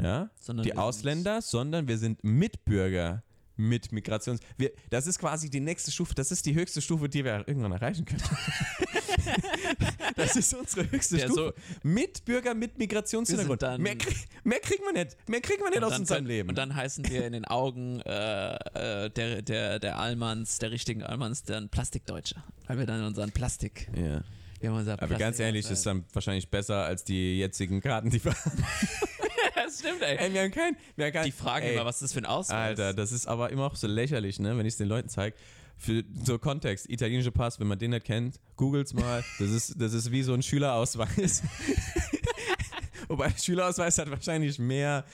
ja, 0.00 0.30
Sondern 0.40 0.64
die 0.64 0.70
wir 0.72 0.78
Ausländer, 0.78 1.42
sondern 1.42 1.88
wir 1.88 1.98
sind 1.98 2.22
Mitbürger 2.22 3.22
mit 3.58 3.92
Migrations. 3.92 4.40
Wir, 4.56 4.70
das 4.88 5.06
ist 5.06 5.18
quasi 5.18 5.50
die 5.50 5.60
nächste 5.60 5.90
Stufe, 5.90 6.14
das 6.14 6.30
ist 6.32 6.46
die 6.46 6.54
höchste 6.54 6.80
Stufe, 6.80 7.08
die 7.08 7.24
wir 7.24 7.44
irgendwann 7.46 7.72
erreichen 7.72 8.04
können. 8.06 8.22
das 10.16 10.36
ist 10.36 10.54
unsere 10.54 10.90
höchste 10.90 11.16
Der 11.16 11.26
Stufe. 11.26 11.54
Mitbürger 11.82 12.54
mit 12.54 12.60
Wir 12.62 12.68
sind 12.70 12.78
Migrationshintergrund. 12.78 13.62
dann- 13.62 13.82
Mehr, 13.82 13.96
mehr 14.44 14.60
kriegen 14.60 14.82
wir 14.84 14.92
nicht. 15.04 15.16
Mehr 15.28 15.40
kriegen 15.40 15.62
wir 15.62 15.70
nicht 15.70 15.82
aus 15.82 15.98
unserem 15.98 16.26
Leben. 16.26 16.48
Und 16.48 16.56
dann 16.56 16.74
heißen 16.74 17.08
wir 17.08 17.26
in 17.26 17.32
den 17.32 17.44
Augen 17.44 18.00
äh, 18.00 18.54
äh, 18.54 19.10
der, 19.10 19.42
der, 19.42 19.78
der 19.78 19.98
Allmanns, 19.98 20.58
der 20.58 20.70
richtigen 20.70 21.02
Allmanns, 21.02 21.42
dann 21.42 21.68
Plastikdeutsche. 21.68 22.36
Weil 22.66 22.78
wir 22.78 22.86
dann 22.86 23.04
unseren 23.04 23.32
Plastik. 23.32 23.88
ja. 23.96 24.22
Wir 24.60 24.70
haben 24.70 24.78
unser 24.78 24.94
Aber 24.94 25.06
Plastik 25.06 25.18
ganz 25.20 25.38
ehrlich, 25.38 25.70
ist 25.70 25.86
dann 25.86 26.04
wahrscheinlich 26.12 26.50
besser 26.50 26.84
als 26.84 27.04
die 27.04 27.38
jetzigen 27.38 27.80
Karten, 27.80 28.10
die 28.10 28.24
wir 28.24 28.34
haben. 28.34 28.64
das 29.68 29.78
stimmt, 29.80 30.02
ey. 30.02 30.16
Ey, 30.16 30.32
wir 30.32 30.42
haben 30.42 30.50
kein, 30.50 30.76
wir 30.96 31.06
haben 31.06 31.12
kein, 31.12 31.24
Die 31.24 31.32
fragen 31.32 31.66
ey, 31.66 31.74
immer, 31.74 31.84
was 31.84 31.96
ist 31.96 32.02
das 32.02 32.12
für 32.12 32.20
ein 32.20 32.26
Ausweis? 32.26 32.56
Alter, 32.56 32.94
das 32.94 33.12
ist 33.12 33.26
aber 33.26 33.50
immer 33.50 33.66
auch 33.66 33.76
so 33.76 33.86
lächerlich, 33.86 34.38
ne, 34.38 34.56
wenn 34.56 34.66
ich 34.66 34.74
es 34.74 34.78
den 34.78 34.88
Leuten 34.88 35.08
zeige. 35.08 35.36
Für 35.76 36.02
so 36.24 36.38
Kontext, 36.40 36.90
italienischer 36.90 37.30
Pass, 37.30 37.60
wenn 37.60 37.68
man 37.68 37.78
den 37.78 37.92
nicht 37.92 38.04
kennt, 38.04 38.40
googelt's 38.56 38.94
mal. 38.94 39.22
Das 39.38 39.50
ist, 39.50 39.80
das 39.80 39.92
ist 39.92 40.10
wie 40.10 40.22
so 40.24 40.34
ein 40.34 40.42
Schülerausweis. 40.42 41.42
Wobei 43.08 43.32
Schülerausweis 43.36 43.98
hat 43.98 44.10
wahrscheinlich 44.10 44.58
mehr, 44.58 45.04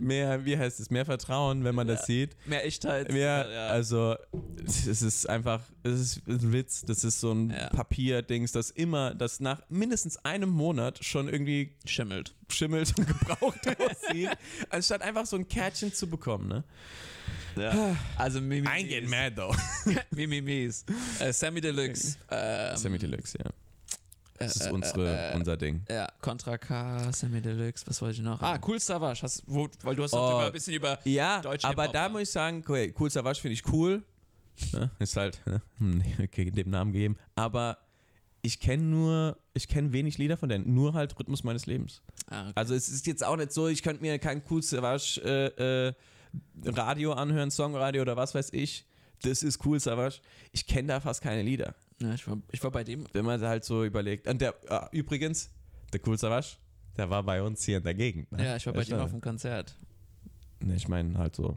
mehr, 0.00 0.44
wie 0.44 0.56
heißt 0.56 0.80
es, 0.80 0.90
mehr 0.90 1.04
Vertrauen, 1.04 1.62
wenn 1.64 1.74
man 1.74 1.86
das 1.86 2.06
sieht. 2.06 2.34
Mehr 2.46 2.64
Echtheit. 2.64 3.12
Ja, 3.12 3.48
ja. 3.48 3.66
also 3.68 4.16
es 4.64 5.02
ist 5.02 5.28
einfach, 5.28 5.60
es 5.82 5.92
ist 6.00 6.22
ein 6.26 6.52
Witz, 6.52 6.82
das 6.86 7.04
ist 7.04 7.20
so 7.20 7.32
ein 7.32 7.50
Ja. 7.50 7.68
Papierdings, 7.68 8.52
das 8.52 8.70
immer, 8.70 9.14
das 9.14 9.40
nach 9.40 9.60
mindestens 9.68 10.16
einem 10.24 10.48
Monat 10.48 11.04
schon 11.04 11.28
irgendwie 11.28 11.74
Schimmelt. 11.84 12.34
schimmelt 12.48 12.94
und 12.98 13.06
gebraucht 13.06 13.60
aussieht, 13.78 14.30
anstatt 14.70 15.02
einfach 15.02 15.26
so 15.26 15.36
ein 15.36 15.46
Kärtchen 15.46 15.92
zu 15.92 16.06
bekommen, 16.08 16.48
ne? 16.48 16.64
Ja. 17.56 17.96
Also 18.16 18.40
Mimimis. 18.40 18.70
I 18.80 18.84
get 18.88 19.08
mad 19.08 19.34
though. 19.36 19.54
Mimimis. 20.10 20.84
Äh, 21.20 21.32
Sammy 21.32 21.60
Deluxe. 21.60 22.16
Ähm, 22.30 22.76
Sammy 22.76 22.98
Deluxe, 22.98 23.36
ja. 23.38 23.50
Das 24.44 24.56
ist 24.56 24.66
äh, 24.66 24.70
unsere, 24.70 25.30
äh, 25.32 25.36
unser 25.36 25.56
Ding. 25.56 25.82
Ja, 25.90 26.08
Contra 26.20 26.58
K, 26.58 27.12
Sammy 27.12 27.40
Deluxe, 27.40 27.84
was 27.86 28.00
wollte 28.02 28.16
ich 28.16 28.22
noch? 28.22 28.40
Ah, 28.42 28.58
Cool 28.66 28.78
Savage, 28.80 29.20
hast, 29.22 29.42
wo, 29.46 29.68
weil 29.82 29.94
du 29.96 30.02
hast 30.02 30.12
doch 30.12 30.28
Oh. 30.28 30.38
immer 30.38 30.46
ein 30.46 30.52
bisschen 30.52 30.74
über 30.74 30.98
Ja, 31.04 31.40
Deutsche 31.40 31.66
aber 31.66 31.88
da 31.88 32.08
muss 32.08 32.22
ich 32.22 32.30
sagen, 32.30 32.64
cool, 32.68 32.92
cool 32.98 33.10
Savage 33.10 33.40
finde 33.40 33.54
ich 33.54 33.66
cool. 33.72 34.02
Ne? 34.72 34.90
Ist 34.98 35.16
halt, 35.16 35.40
ne? 35.46 35.62
Hm, 35.78 36.02
okay, 36.22 36.50
dem 36.50 36.70
Namen 36.70 36.92
gegeben. 36.92 37.16
Aber 37.34 37.78
ich 38.42 38.58
kenne 38.60 38.82
nur, 38.82 39.38
ich 39.54 39.68
kenne 39.68 39.92
wenig 39.92 40.18
Lieder 40.18 40.36
von 40.36 40.48
denen, 40.48 40.74
nur 40.74 40.94
halt 40.94 41.18
Rhythmus 41.18 41.44
meines 41.44 41.66
Lebens. 41.66 42.02
Ah, 42.28 42.42
okay. 42.42 42.52
Also 42.56 42.74
es 42.74 42.88
ist 42.88 43.06
jetzt 43.06 43.24
auch 43.24 43.36
nicht 43.36 43.52
so, 43.52 43.68
ich 43.68 43.82
könnte 43.82 44.02
mir 44.02 44.18
kein 44.18 44.42
Cool 44.50 44.62
Savage 44.62 45.20
äh, 45.24 45.86
äh, 45.88 45.92
Radio 46.64 47.12
anhören, 47.12 47.50
Songradio 47.50 48.02
oder 48.02 48.16
was 48.16 48.34
weiß 48.34 48.50
ich. 48.52 48.84
Das 49.22 49.42
ist 49.44 49.64
Cool 49.64 49.78
Savage. 49.78 50.16
Ich 50.50 50.66
kenne 50.66 50.88
da 50.88 51.00
fast 51.00 51.22
keine 51.22 51.42
Lieder. 51.42 51.74
Ja, 52.02 52.14
ich, 52.14 52.26
war, 52.28 52.38
ich 52.50 52.62
war 52.62 52.70
bei 52.70 52.84
dem. 52.84 53.06
Wenn 53.12 53.24
man 53.24 53.40
halt 53.40 53.64
so 53.64 53.84
überlegt. 53.84 54.26
Und 54.28 54.40
der, 54.40 54.54
ah, 54.68 54.88
übrigens, 54.92 55.50
der 55.92 56.00
Cool 56.06 56.18
Savage, 56.18 56.56
der 56.96 57.08
war 57.10 57.22
bei 57.22 57.42
uns 57.42 57.64
hier 57.64 57.78
in 57.78 57.84
der 57.84 57.94
Gegend. 57.94 58.30
Ne? 58.32 58.44
Ja, 58.44 58.56
ich 58.56 58.66
war 58.66 58.72
bei 58.74 58.84
dem 58.84 58.96
ne? 58.98 59.02
auf 59.04 59.10
dem 59.10 59.20
Konzert. 59.20 59.74
Ne, 60.60 60.74
ich 60.76 60.88
meine 60.88 61.18
halt 61.18 61.34
so 61.34 61.56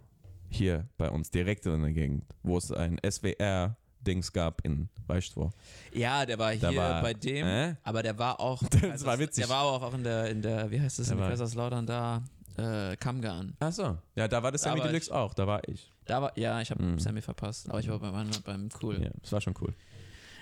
hier 0.49 0.87
bei 0.97 1.09
uns 1.09 1.29
direkt 1.31 1.65
in 1.65 1.81
der 1.81 1.91
Gegend, 1.91 2.23
wo 2.43 2.57
es 2.57 2.71
ein 2.71 2.99
SWR-Dings 3.07 4.31
gab 4.33 4.61
in 4.65 4.89
weißt 5.07 5.35
du. 5.35 5.49
Ja, 5.93 6.25
der 6.25 6.37
war 6.39 6.51
hier 6.51 6.75
war- 6.75 7.01
bei 7.01 7.13
dem, 7.13 7.45
Äh? 7.45 7.75
aber 7.83 8.01
der 8.03 8.17
war 8.17 8.39
auch. 8.39 8.61
Das 8.81 9.05
war 9.05 9.19
witzig. 9.19 9.43
Der 9.45 9.49
war 9.53 9.63
auch 9.63 9.93
in 9.93 10.03
der, 10.03 10.29
in 10.29 10.41
der 10.41 10.71
wie 10.71 10.79
heißt 10.81 10.99
das, 10.99 11.07
Der 11.07 11.17
in 11.17 11.23
Kaiserslautern 11.23 11.85
da, 11.85 12.23
äh, 12.57 12.95
Kamgarn. 12.97 13.55
Ach 13.59 13.71
so. 13.71 13.97
Ja, 14.15 14.27
da 14.27 14.41
war 14.41 14.51
das 14.51 14.61
Da 14.61 14.69
Sammy 14.69 14.81
Deluxe 14.81 15.13
auch, 15.13 15.33
da 15.33 15.45
war 15.45 15.67
ich. 15.67 15.91
Da 16.05 16.21
war, 16.21 16.37
ja, 16.37 16.61
ich 16.61 16.71
habe 16.71 16.83
Mhm. 16.83 16.99
Sammy 16.99 17.21
verpasst, 17.21 17.69
aber 17.69 17.79
ich 17.79 17.87
war 17.89 17.99
beim, 17.99 18.29
beim 18.43 18.69
Cool. 18.81 19.01
Ja, 19.03 19.09
das 19.21 19.31
war 19.31 19.41
schon 19.41 19.55
cool. 19.61 19.73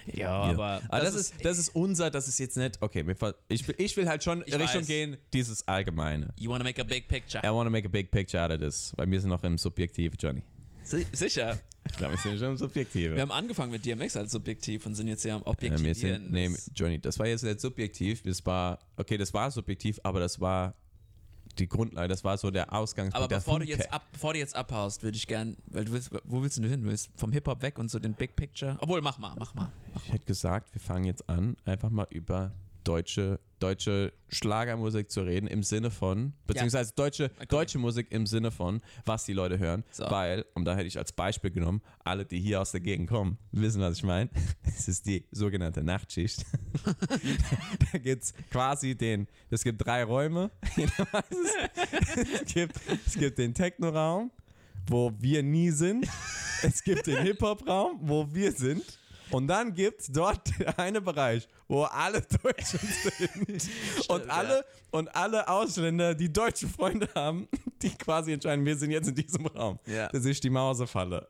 Ja, 0.08 0.18
Ja. 0.18 0.30
aber. 0.52 0.82
Aber 0.90 1.00
das, 1.04 1.16
ist, 1.16 1.34
das 1.44 1.58
ist 1.58 1.70
unser, 1.76 2.10
das 2.12 2.28
ist 2.28 2.40
jetzt 2.40 2.58
nicht, 2.58 2.82
okay, 2.82 3.06
ich, 3.50 3.68
will- 3.68 3.76
ich 3.78 3.96
will 3.98 4.08
halt 4.08 4.24
schon 4.24 4.44
Ich 4.46 4.54
Richtung 4.54 4.82
weiß. 4.82 4.88
gehen, 4.88 5.18
dieses 5.34 5.68
Allgemeine. 5.68 6.34
You 6.38 6.50
wanna 6.52 6.64
make 6.64 6.82
a 6.82 6.84
big 6.86 7.08
picture. 7.08 7.42
I 7.46 7.50
want 7.54 7.68
to 7.68 7.72
make 7.72 7.88
a 7.88 7.92
big 7.92 8.12
picture 8.12 8.44
out 8.44 8.52
of 8.52 8.60
this, 8.60 8.94
weil 8.98 9.10
wir 9.10 9.20
sind 9.22 9.30
noch 9.30 9.44
im 9.44 9.58
Subjektiv, 9.58 10.14
Johnny. 10.20 10.44
Si- 10.84 11.06
Sicher. 11.14 11.60
Ich 11.90 11.98
glaube, 11.98 12.14
wir 12.14 12.20
sind 12.22 12.40
schon 12.40 12.50
im 12.52 12.58
Subjektiv. 12.58 13.12
Wir 13.14 13.22
haben 13.22 13.32
angefangen 13.32 13.72
mit 13.72 13.86
DMX 13.86 14.16
als 14.16 14.32
subjektiv 14.32 14.86
und 14.86 14.96
sind 14.96 15.08
jetzt 15.10 15.24
ja 15.26 15.36
am 15.36 15.42
Ja, 15.42 15.48
Objektivieren. 15.48 15.96
sind, 16.24 16.32
nee, 16.32 16.48
Das- 16.50 16.72
Johnny, 16.76 17.00
das 17.00 17.20
war 17.20 17.28
jetzt 17.28 17.44
nicht 17.44 17.60
subjektiv, 17.60 18.22
das 18.24 18.46
war, 18.46 18.80
okay, 18.98 19.18
das 19.18 19.34
war 19.34 19.52
subjektiv, 19.52 20.00
aber 20.04 20.20
das 20.22 20.40
war 20.40 20.76
die 21.60 21.68
Grundlage, 21.68 22.08
das 22.08 22.24
war 22.24 22.38
so 22.38 22.52
der 22.52 22.74
Ausgangspunkt. 22.74 23.16
aber 23.16 23.36
bevor 23.36 23.60
du, 23.60 23.66
jetzt 23.66 23.92
ab, 23.92 24.04
bevor 24.12 24.34
du 24.34 24.40
jetzt 24.40 24.56
abhaust, 24.56 25.04
würde 25.04 25.18
ich 25.18 25.28
gern, 25.28 25.56
weil 25.68 25.86
du 25.86 25.92
willst, 25.92 26.12
wo 26.24 26.42
willst 26.42 26.58
du 26.58 26.64
hin? 26.68 26.82
Du 26.82 26.90
willst 26.90 27.10
vom 27.16 27.32
Hip-Hop 27.32 27.62
weg 27.62 27.80
und 27.80 27.90
so 27.90 28.00
den 28.00 28.14
Big 28.14 28.36
Picture? 28.36 28.78
Obwohl, 28.80 29.02
mach 29.02 29.18
mal, 29.18 29.36
mach 29.38 29.54
mal. 29.54 29.72
Ich 30.06 30.14
hätte 30.14 30.26
gesagt, 30.26 30.74
wir 30.74 30.82
fangen 30.82 31.06
jetzt 31.06 31.30
an, 31.30 31.56
einfach 31.66 31.90
mal 31.90 32.08
über 32.10 32.52
deutsche, 32.84 33.40
deutsche 33.60 34.14
Schlagermusik 34.30 35.10
zu 35.10 35.22
reden, 35.22 35.48
im 35.48 35.64
Sinne 35.64 35.90
von, 35.92 36.34
beziehungsweise 36.48 36.94
deutsche, 36.96 37.32
Okay. 37.36 37.46
deutsche 37.48 37.78
Musik 37.78 38.08
im 38.12 38.26
Sinne 38.26 38.52
von, 38.52 38.82
was 39.06 39.26
die 39.26 39.34
Leute 39.34 39.58
hören. 39.60 39.84
So. 39.92 40.04
Weil, 40.10 40.46
und 40.54 40.66
da 40.66 40.76
hätte 40.76 40.88
ich 40.88 40.98
als 40.98 41.12
Beispiel 41.14 41.52
genommen, 41.52 41.82
alle, 42.04 42.26
die 42.26 42.40
hier 42.40 42.62
aus 42.62 42.72
der 42.72 42.82
Gegend 42.82 43.10
kommen, 43.10 43.38
wissen, 43.52 43.82
was 43.82 43.98
ich 43.98 44.04
meine. 44.04 44.30
Es 44.64 44.88
ist 44.88 45.06
die 45.06 45.26
sogenannte 45.32 45.84
Nachtschicht. 45.84 46.46
da 47.92 47.98
gibt 48.00 48.24
es 48.24 48.34
quasi 48.52 48.96
den, 48.96 49.28
es 49.50 49.64
gibt 49.64 49.86
drei 49.86 50.04
Räume. 50.04 50.52
Es, 52.16 52.54
gibt, 52.54 52.76
es 53.08 53.14
gibt 53.16 53.38
den 53.38 53.54
Techno-Raum, 53.54 54.32
wo 54.88 55.12
wir 55.20 55.42
nie 55.42 55.72
sind. 55.72 56.08
Es 56.62 56.84
gibt 56.84 57.08
den 57.08 57.18
Hip-Hop-Raum, 57.24 58.00
wo 58.02 58.28
wir 58.34 58.52
sind. 58.52 58.84
Und 59.34 59.48
dann 59.48 59.74
gibt 59.74 60.02
es 60.02 60.08
dort 60.12 60.48
einen 60.78 61.04
Bereich, 61.04 61.48
wo 61.68 61.84
alle 61.84 62.22
Deutschen 62.44 62.80
sind. 62.80 63.70
und, 64.08 64.30
alle, 64.30 64.64
und 64.92 65.16
alle 65.16 65.48
Ausländer, 65.48 66.14
die 66.14 66.32
deutsche 66.32 66.68
Freunde 66.68 67.10
haben, 67.16 67.48
die 67.82 67.90
quasi 67.96 68.34
entscheiden, 68.34 68.64
wir 68.64 68.78
sind 68.78 68.92
jetzt 68.92 69.08
in 69.10 69.16
diesem 69.16 69.46
Raum. 69.48 69.80
Ja. 69.88 70.08
Das 70.10 70.24
ist 70.26 70.44
die 70.44 70.50
Mausefalle. 70.52 71.26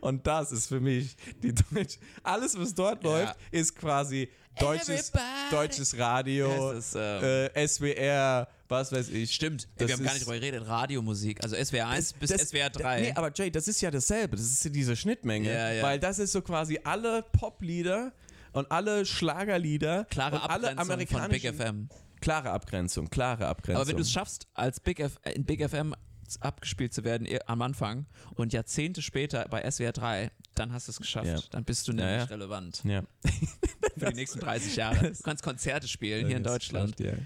und 0.00 0.26
das 0.26 0.52
ist 0.52 0.68
für 0.68 0.80
mich 0.80 1.16
die 1.42 1.52
deutsche. 1.54 1.98
Alles, 2.22 2.58
was 2.58 2.74
dort 2.74 3.02
Ja. 3.04 3.10
läuft, 3.10 3.36
ist 3.50 3.74
quasi 3.76 4.28
deutsches, 4.58 5.10
Everybody. 5.10 5.50
deutsches 5.50 5.98
Radio, 5.98 6.70
ist, 6.72 6.94
ähm, 6.96 7.50
äh, 7.54 7.66
SWR, 7.66 8.48
was 8.72 8.90
weiß 8.90 9.10
ich. 9.10 9.32
Stimmt, 9.32 9.68
Das 9.76 9.86
wir 9.88 9.94
haben 9.96 10.04
gar 10.04 10.14
nicht 10.14 10.24
drüber 10.26 10.34
geredet. 10.40 10.66
Radiomusik, 10.66 11.42
also 11.44 11.54
SWR 11.56 11.86
1 11.88 12.14
bis 12.14 12.30
Das- 12.30 12.48
SWR 12.48 12.70
3. 12.70 13.00
Nee, 13.02 13.12
aber 13.14 13.30
Jay, 13.32 13.50
das 13.50 13.68
ist 13.68 13.80
ja 13.80 13.90
dasselbe. 13.92 14.36
Das 14.36 14.44
ist 14.46 14.64
ja 14.64 14.70
diese 14.70 14.96
Schnittmenge. 14.96 15.52
Ja, 15.52 15.70
ja. 15.72 15.82
Weil 15.84 16.00
das 16.00 16.18
ist 16.18 16.32
so 16.32 16.42
quasi 16.42 16.80
alle 16.82 17.22
Poplieder 17.22 18.12
und 18.52 18.70
alle 18.72 19.06
Schlagerlieder 19.06 20.04
Klare 20.06 20.36
und 20.36 20.42
alle 20.42 20.70
Abgrenzung 20.70 20.86
von 20.88 20.98
Big 20.98 21.14
amerikanischen 21.46 21.54
FM. 21.56 21.88
klare 22.20 22.50
Abgrenzung, 22.50 23.08
klare 23.10 23.46
Abgrenzung. 23.46 23.80
Aber 23.80 23.88
wenn 23.88 23.96
du 23.96 24.02
es 24.02 24.10
schaffst, 24.10 24.46
als 24.54 24.80
Big 24.80 24.98
F 25.00 25.18
in 25.34 25.44
Big 25.44 25.62
FM 25.68 25.94
abgespielt 26.40 26.94
zu 26.94 27.04
werden 27.04 27.26
eh, 27.26 27.40
am 27.46 27.60
Anfang 27.62 28.06
und 28.36 28.52
Jahrzehnte 28.54 29.02
später 29.02 29.46
bei 29.50 29.68
SWR 29.70 29.92
3, 29.92 30.30
dann 30.54 30.72
hast 30.72 30.88
du 30.88 30.92
es 30.92 30.98
geschafft. 30.98 31.26
Ja. 31.26 31.38
Dann 31.50 31.64
bist 31.64 31.88
du 31.88 31.92
nämlich 31.92 32.16
ja. 32.20 32.24
relevant 32.24 32.82
ja. 32.84 33.02
für 33.98 34.06
die 34.10 34.14
nächsten 34.14 34.40
30 34.40 34.76
Jahre. 34.76 35.12
Du 35.12 35.22
kannst 35.22 35.42
Konzerte 35.42 35.88
spielen 35.88 36.26
hier 36.26 36.36
in 36.38 36.42
Das 36.42 36.54
Deutschland. 36.54 36.94
stimmt. 36.94 37.18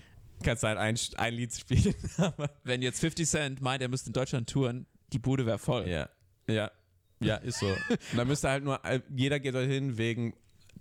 Kannst 0.47 0.63
halt 0.63 0.79
ein, 0.79 0.97
ein 1.17 1.35
Lied 1.35 1.53
spielen. 1.55 1.95
Wenn 2.65 2.81
jetzt 2.83 3.01
50 3.01 3.29
Cent 3.29 3.61
meint, 3.61 3.83
er 3.83 3.89
müsste 3.89 4.09
in 4.09 4.13
Deutschland 4.13 4.49
touren, 4.49 4.87
die 5.13 5.19
Bude 5.19 5.45
wäre 5.45 5.59
voll. 5.59 5.89
ja. 5.89 6.09
Ja. 6.49 6.71
Ja, 7.19 7.37
ist 7.37 7.59
so. 7.61 7.67
Und 7.67 8.17
dann 8.17 8.29
müsste 8.29 8.49
halt 8.51 8.63
nur, 8.63 8.79
jeder 9.09 9.41
geht 9.41 9.55
dorthin 9.55 9.97
wegen 9.99 10.35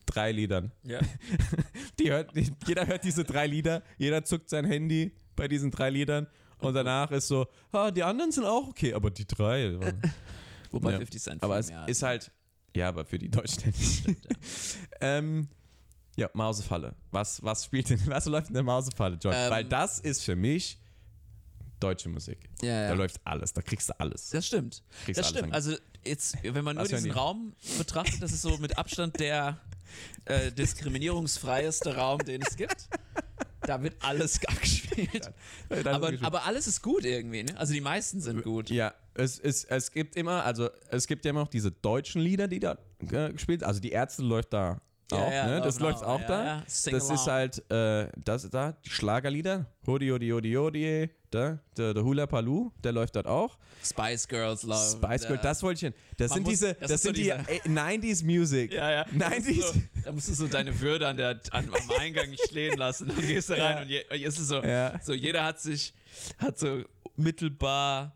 drei 0.06 0.32
Liedern. 0.34 0.72
Ja. 0.84 1.00
Die 2.00 2.12
hört, 2.12 2.32
jeder 2.68 2.86
hört 2.88 3.04
diese 3.06 3.24
drei 3.24 3.48
Lieder, 3.48 3.82
jeder 3.98 4.24
zuckt 4.26 4.50
sein 4.50 4.66
Handy 4.66 5.14
bei 5.38 5.48
diesen 5.48 5.72
drei 5.72 5.90
Liedern 5.90 6.28
und 6.60 6.74
danach 6.74 7.10
ist 7.12 7.30
so, 7.30 7.48
ah, 7.72 7.90
die 7.90 8.04
anderen 8.04 8.32
sind 8.34 8.44
auch 8.44 8.68
okay, 8.68 8.94
aber 8.94 9.10
die 9.12 9.26
drei. 9.26 9.78
Wobei 10.72 10.92
Ja. 10.92 10.98
50 10.98 11.22
Cent 11.22 11.44
Aber 11.44 11.58
es 11.58 11.72
ist 11.88 12.04
halt, 12.04 12.32
ja, 12.76 12.90
aber 12.90 13.06
für 13.06 13.18
die 13.18 13.30
Deutschen. 13.30 13.74
Stimmt, 13.74 14.24
ja. 14.26 14.36
ähm, 15.02 15.48
ja, 16.16 16.30
Mausefalle. 16.34 16.96
Was, 17.12 17.44
was 17.44 17.66
spielt 17.66 17.90
denn, 17.90 18.00
was 18.08 18.26
läuft 18.26 18.48
in 18.50 18.54
der 18.54 18.64
Mausefalle, 18.64 19.18
John? 19.22 19.34
Ähm, 19.36 19.52
Weil 19.52 19.66
das 19.66 20.00
ist 20.00 20.24
für 20.24 20.36
mich 20.36 20.80
deutsche 21.80 22.10
Musik. 22.10 22.50
Ja, 22.62 22.84
Da 22.84 22.88
ja. 22.90 22.94
läuft 22.94 23.20
alles, 23.26 23.52
da 23.54 23.62
kriegst 23.62 23.90
du 23.90 24.00
alles. 24.00 24.30
Das 24.30 24.48
stimmt. 24.48 24.82
Kriegst 25.04 25.20
Das 25.20 25.30
stimmt. 25.30 25.46
an- 25.46 25.54
Also 25.54 25.76
jetzt, 26.06 26.38
wenn 26.44 26.64
man 26.64 26.78
nur 26.78 26.86
diesen 26.86 27.04
die? 27.06 27.10
Raum 27.10 27.54
betrachtet, 27.78 28.22
das 28.22 28.32
ist 28.32 28.42
so 28.44 28.58
mit 28.60 28.78
Abstand 28.78 29.20
der 29.20 29.60
äh, 30.26 30.52
diskriminierungsfreieste 30.52 31.96
Raum, 31.96 32.20
den 32.20 32.42
es 32.42 32.56
gibt. 32.56 32.88
Da 33.62 33.82
wird 33.82 33.96
alles 34.04 34.40
abgespielt. 34.48 35.12
gespielt. 35.12 35.34
Das 35.70 35.86
aber, 35.88 36.12
aber 36.22 36.46
alles 36.46 36.68
ist 36.68 36.82
gut 36.82 37.04
irgendwie, 37.04 37.44
ne? 37.44 37.58
Also 37.58 37.74
die 37.74 37.82
meisten 37.82 38.22
sind 38.22 38.44
gut. 38.44 38.70
Ja, 38.70 38.94
es, 39.16 39.40
es, 39.40 39.64
es 39.66 39.92
gibt 39.92 40.16
immer, 40.16 40.44
also 40.46 40.70
es 40.90 41.08
gibt 41.08 41.26
ja 41.26 41.32
immer 41.32 41.42
noch 41.42 41.48
diese 41.50 41.72
deutschen 41.72 42.22
Lieder, 42.22 42.48
die 42.48 42.60
da 42.60 42.78
äh, 43.12 43.32
gespielt 43.34 43.64
Also 43.64 43.80
die 43.80 43.92
Ärzte 43.92 44.22
läuft 44.22 44.54
da 44.54 44.70
Ja, 44.70 44.80
auch, 45.12 45.32
ja, 45.32 45.48
ne? 45.48 45.62
Das 45.62 45.78
genau. 45.78 45.90
läuft 45.90 46.04
auch 46.04 46.22
Ja, 46.22 46.28
da. 46.28 46.60
Das 46.62 46.88
ist 47.10 47.28
halt, 47.28 47.70
äh, 47.72 48.08
das 48.24 48.50
da, 48.50 48.74
die 48.84 48.90
Schlagerlieder. 48.90 49.66
Hodi, 49.86 50.10
hodi, 50.10 50.30
hodi, 50.30 50.54
hodi, 50.54 51.10
da, 51.30 51.60
der, 51.78 51.94
der 51.94 52.04
Hula 52.04 52.26
Palu, 52.26 52.72
der 52.84 52.92
läuft 52.92 53.16
dort 53.16 53.28
auch. 53.28 53.58
Spice 53.84 54.28
Girls 54.28 54.64
Love. 54.64 54.80
Spice 54.98 55.28
Girl, 55.28 55.38
äh, 55.38 55.42
das 55.44 55.62
wollte 55.62 55.76
ich 55.76 55.94
hin. 55.94 55.94
Das 56.18 56.30
Man 56.30 56.36
sind 56.38 56.44
muss- 56.44 56.52
diese, 56.52 56.74
das 56.74 56.80
das, 56.80 56.92
ist 56.92 57.02
so 57.04 57.08
sind 57.08 57.18
die 57.18 57.24
diese- 57.24 57.36
äh, 57.36 57.70
90s 57.70 58.24
Music. 58.26 58.74
Ja, 58.74 58.92
ja. 58.92 59.06
Da 59.14 59.30
musst, 59.30 59.48
du 59.48 59.52
90s. 59.52 59.62
so, 59.74 59.74
da 60.06 60.12
musst 60.12 60.28
du 60.30 60.34
so 60.34 60.48
deine 60.48 60.80
Würde 60.80 61.08
an 61.08 61.18
der, 61.18 61.40
an, 61.52 61.70
am 61.70 61.92
Eingang 62.00 62.30
nicht 62.32 62.44
stehen 62.50 62.78
lassen. 62.78 63.08
Dann 63.10 63.22
gehst 63.28 63.50
du 63.50 63.54
rein 63.54 63.62
Ja. 63.62 63.82
und 63.84 63.90
je, 63.90 64.04
und 64.10 64.22
ist 64.22 64.40
es 64.40 64.48
so, 64.48 64.64
Ja. 64.64 65.00
so, 65.04 65.14
jeder 65.14 65.44
hat 65.44 65.60
sich, 65.60 65.94
hat 66.40 66.58
so 66.58 66.82
mittelbar 67.16 68.15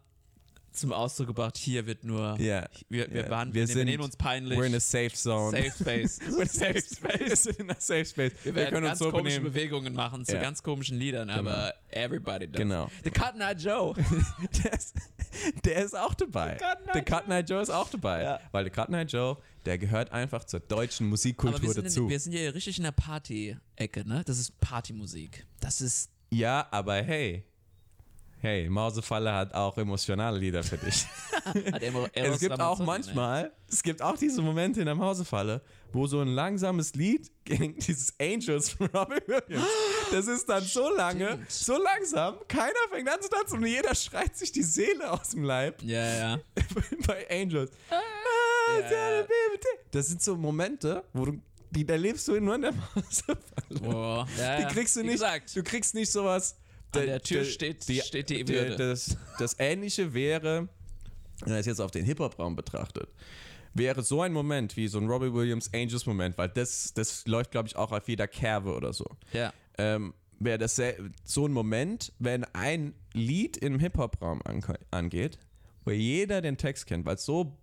zum 0.71 0.93
Ausdruck 0.93 1.27
gebracht, 1.27 1.57
hier 1.57 1.85
wird 1.85 2.03
nur, 2.03 2.37
Ja. 2.39 2.67
wir, 2.89 3.11
wir, 3.11 3.23
Ja. 3.25 3.29
waren, 3.29 3.53
Wir 3.53 3.67
wir, 3.67 3.67
sind- 3.67 3.85
nehmen 3.85 4.03
uns 4.03 4.15
peinlich. 4.15 4.57
We're 4.57 4.65
in 4.65 4.75
a 4.75 4.79
safe 4.79 5.13
zone. 5.13 5.51
Safe 5.57 5.71
Space. 5.71 6.19
We're 6.29 6.35
in 6.35 6.41
a 6.41 6.45
safe 6.45 6.81
space. 6.81 7.19
Wir 7.19 7.35
sind 7.35 7.59
in 7.59 7.71
a 7.71 7.75
safe 7.79 8.05
space. 8.05 8.31
Wir 8.43 8.55
Wir, 8.55 8.65
können 8.65 8.77
uns 8.83 8.87
ganz 8.87 8.99
so 8.99 9.11
komische 9.11 9.37
benehmen. 9.37 9.53
Bewegungen 9.53 9.93
machen 9.93 10.25
zu 10.25 10.35
Ja. 10.35 10.41
ganz 10.41 10.61
komischen 10.63 10.97
Liedern, 10.97 11.29
aber 11.29 11.73
everybody 11.89 12.47
does. 12.47 12.59
Genau. 12.61 12.89
The 13.03 13.11
Cotton 13.11 13.41
Eye 13.41 13.53
Joe. 13.57 13.93
Der 14.63 14.73
ist, 14.73 14.95
der 15.63 15.85
ist 15.85 15.95
auch 15.95 16.13
dabei. 16.15 16.57
Der 16.93 17.03
Cotton 17.05 17.31
Eye 17.31 17.41
Joe 17.41 17.61
ist 17.61 17.69
auch 17.69 17.89
dabei. 17.89 18.23
Ja. 18.23 18.39
Weil 18.51 18.63
der 18.63 18.73
Cotton 18.73 18.95
Eye 18.95 19.03
Joe, 19.05 19.37
der 19.65 19.77
gehört 19.77 20.11
einfach 20.11 20.43
zur 20.43 20.59
deutschen 20.59 21.07
Musikkultur 21.07 21.61
wir 21.75 21.83
dazu. 21.83 22.03
in, 22.03 22.09
wir 22.09 22.19
sind 22.19 22.31
hier 22.31 22.53
richtig 22.55 22.77
in 22.77 22.83
der 22.83 22.91
Party-Ecke, 22.91 24.07
ne? 24.07 24.23
Das 24.25 24.39
ist 24.39 24.59
Partymusik. 24.59 25.45
Das 25.59 25.81
ist, 25.81 26.09
ja, 26.31 26.67
aber 26.71 26.95
hey. 26.95 27.43
Hey, 28.41 28.69
Mausefalle 28.69 29.33
hat 29.33 29.53
auch 29.53 29.77
emotionale 29.77 30.39
Lieder 30.39 30.63
für 30.63 30.77
dich. 30.77 31.05
es 32.13 32.39
gibt 32.39 32.57
auch 32.61 32.79
ne? 32.79 32.85
manchmal, 32.85 33.51
es 33.69 33.83
gibt 33.83 34.01
auch 34.01 34.15
diese 34.15 34.41
Momente 34.41 34.79
in 34.79 34.85
der 34.85 34.95
Mausefalle, 34.95 35.61
wo 35.91 36.07
so 36.07 36.21
ein 36.21 36.29
langsames 36.29 36.95
Lied 36.95 37.29
gegen 37.43 37.77
dieses 37.77 38.13
Angels 38.17 38.69
von 38.69 38.87
Robbie 38.87 39.21
Williams, 39.27 39.67
das 40.11 40.27
ist 40.27 40.47
dann 40.47 40.63
so 40.63 40.89
lange, 40.95 41.39
so 41.49 41.77
langsam, 41.77 42.37
keiner 42.47 42.79
fängt 42.89 43.09
an 43.09 43.21
zu 43.21 43.27
tanzen 43.27 43.57
und 43.57 43.65
jeder 43.65 43.93
schreit 43.93 44.37
sich 44.37 44.53
die 44.53 44.63
Seele 44.63 45.11
aus 45.11 45.31
dem 45.31 45.43
Leib. 45.43 45.83
Ja, 45.83 46.05
ja. 46.05 46.39
bei 47.07 47.29
Angels. 47.29 47.71
ja. 47.91 49.25
Das 49.91 50.07
sind 50.07 50.21
so 50.21 50.37
Momente, 50.37 51.03
wo 51.11 51.25
du, 51.25 51.41
die 51.71 51.85
da 51.85 51.95
lebst 51.95 52.25
du 52.29 52.39
nur 52.39 52.55
in 52.55 52.61
der 52.61 52.73
Mausefalle. 52.73 53.79
Boah. 53.81 54.27
Ja, 54.37 54.61
Die 54.61 54.73
kriegst 54.73 54.95
du 54.95 55.03
nicht. 55.03 55.21
Du 55.53 55.61
kriegst 55.61 55.93
nicht 55.93 56.09
sowas. 56.09 56.55
An 56.91 57.05
der 57.05 57.21
Tür 57.21 57.43
steht- 57.45 57.83
steht 57.83 58.29
die 58.29 58.47
Würde. 58.47 58.75
Das, 58.75 59.17
das 59.37 59.55
Ähnliche 59.59 60.13
wäre, 60.13 60.67
wenn 61.41 61.49
man 61.51 61.59
es 61.59 61.65
jetzt 61.65 61.79
auf 61.81 61.91
den 61.91 62.05
Hip-Hop-Raum 62.05 62.55
betrachtet, 62.55 63.09
wäre 63.73 64.01
so 64.03 64.21
ein 64.21 64.33
Moment 64.33 64.75
wie 64.77 64.87
so 64.87 64.97
ein 64.99 65.07
Robbie 65.07 65.31
Williams 65.33 65.71
Angels-Moment, 65.73 66.37
weil 66.37 66.49
das, 66.49 66.93
das 66.93 67.25
läuft, 67.27 67.51
glaube 67.51 67.67
ich, 67.67 67.75
auch 67.75 67.91
auf 67.91 68.07
jeder 68.09 68.27
Kerbe 68.27 68.73
oder 68.75 68.93
so. 68.93 69.05
ja. 69.33 69.53
Ähm, 69.77 70.13
wäre 70.41 70.57
das 70.57 70.81
so 71.25 71.45
ein 71.47 71.51
Moment, 71.51 72.13
wenn 72.19 72.45
ein 72.53 72.93
Lied 73.13 73.57
im 73.57 73.77
Hip-Hop-Raum 73.79 74.41
angeht, 74.89 75.37
wo 75.83 75.91
jeder 75.91 76.41
den 76.41 76.55
Text 76.57 76.85
kennt, 76.87 77.05
weil 77.05 77.17
so 77.17 77.57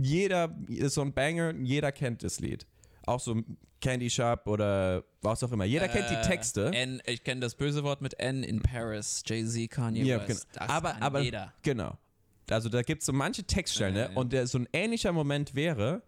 jeder 0.00 0.56
ist 0.68 0.94
so 0.94 1.00
ein 1.02 1.12
Banger, 1.12 1.52
jeder 1.56 1.90
kennt 1.90 2.22
das 2.22 2.38
Lied. 2.38 2.66
Auch 3.10 3.20
so 3.20 3.36
Candy 3.80 4.08
Shop 4.10 4.46
oder 4.46 5.02
was 5.22 5.42
auch 5.42 5.52
immer. 5.52 5.64
Jeder 5.64 5.88
kennt 5.88 6.10
die 6.10 6.14
Äh, 6.14 6.22
Texte. 6.22 6.66
N, 6.72 7.02
ich 7.06 7.24
kenne 7.24 7.40
das 7.40 7.54
böse 7.54 7.82
Wort 7.82 8.02
mit 8.02 8.18
N 8.20 8.42
in 8.42 8.60
Paris. 8.60 9.22
Jay-Z, 9.26 9.70
Kanye 9.70 10.02
Ja, 10.04 10.16
West. 10.28 10.46
genau. 10.52 10.66
Das 10.66 10.68
aber, 10.76 11.02
aber 11.02 11.20
jeder. 11.20 11.52
genau. 11.62 11.96
Also 12.50 12.68
da 12.68 12.82
gibt 12.82 13.02
es 13.02 13.06
so 13.06 13.12
manche 13.12 13.44
Textstellen, 13.44 13.96
Ja, 13.96 14.08
ne? 14.08 14.14
und 14.14 14.32
der, 14.32 14.46
so 14.46 14.58
ein 14.58 14.68
ähnlicher 14.72 15.12
Moment 15.12 15.54
wäre, 15.54 16.02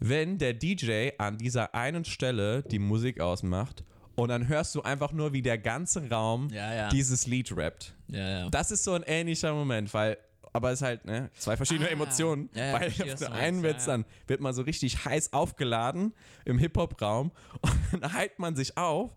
wenn 0.00 0.38
der 0.38 0.52
DJ 0.54 1.10
an 1.18 1.38
dieser 1.38 1.74
einen 1.74 2.04
Stelle 2.04 2.62
die 2.62 2.78
Musik 2.78 3.20
ausmacht 3.20 3.84
und 4.14 4.28
dann 4.30 4.48
hörst 4.48 4.74
du 4.74 4.82
einfach 4.82 5.12
nur, 5.12 5.32
wie 5.32 5.42
der 5.42 5.58
ganze 5.58 6.08
Raum 6.10 6.48
Ja, 6.50 6.72
ja. 6.74 6.88
dieses 6.88 7.26
Lied 7.26 7.54
rappt. 7.56 7.94
Ja, 8.08 8.28
ja. 8.40 8.48
Das 8.50 8.70
ist 8.70 8.84
so 8.84 8.92
ein 8.94 9.02
ähnlicher 9.06 9.52
Moment, 9.54 9.92
weil, 9.94 10.16
aber 10.56 10.72
es 10.72 10.80
ist 10.80 10.86
halt, 10.86 11.04
ne, 11.04 11.30
zwei 11.38 11.56
verschiedene 11.56 11.88
Ah. 11.88 11.92
Emotionen. 11.92 12.50
Ja, 12.54 12.66
ja, 12.66 12.72
weil 12.80 12.88
auf 13.12 13.18
der 13.18 13.32
einen 13.32 13.62
wird's 13.62 13.86
Ja, 13.86 13.92
dann, 13.92 14.04
wird 14.26 14.40
man 14.40 14.54
so 14.54 14.62
richtig 14.62 15.04
heiß 15.04 15.32
aufgeladen 15.32 16.14
im 16.44 16.58
Hip-Hop-Raum 16.58 17.30
und 17.92 18.02
dann 18.02 18.12
heilt 18.12 18.38
man 18.38 18.56
sich 18.56 18.76
auf. 18.76 19.12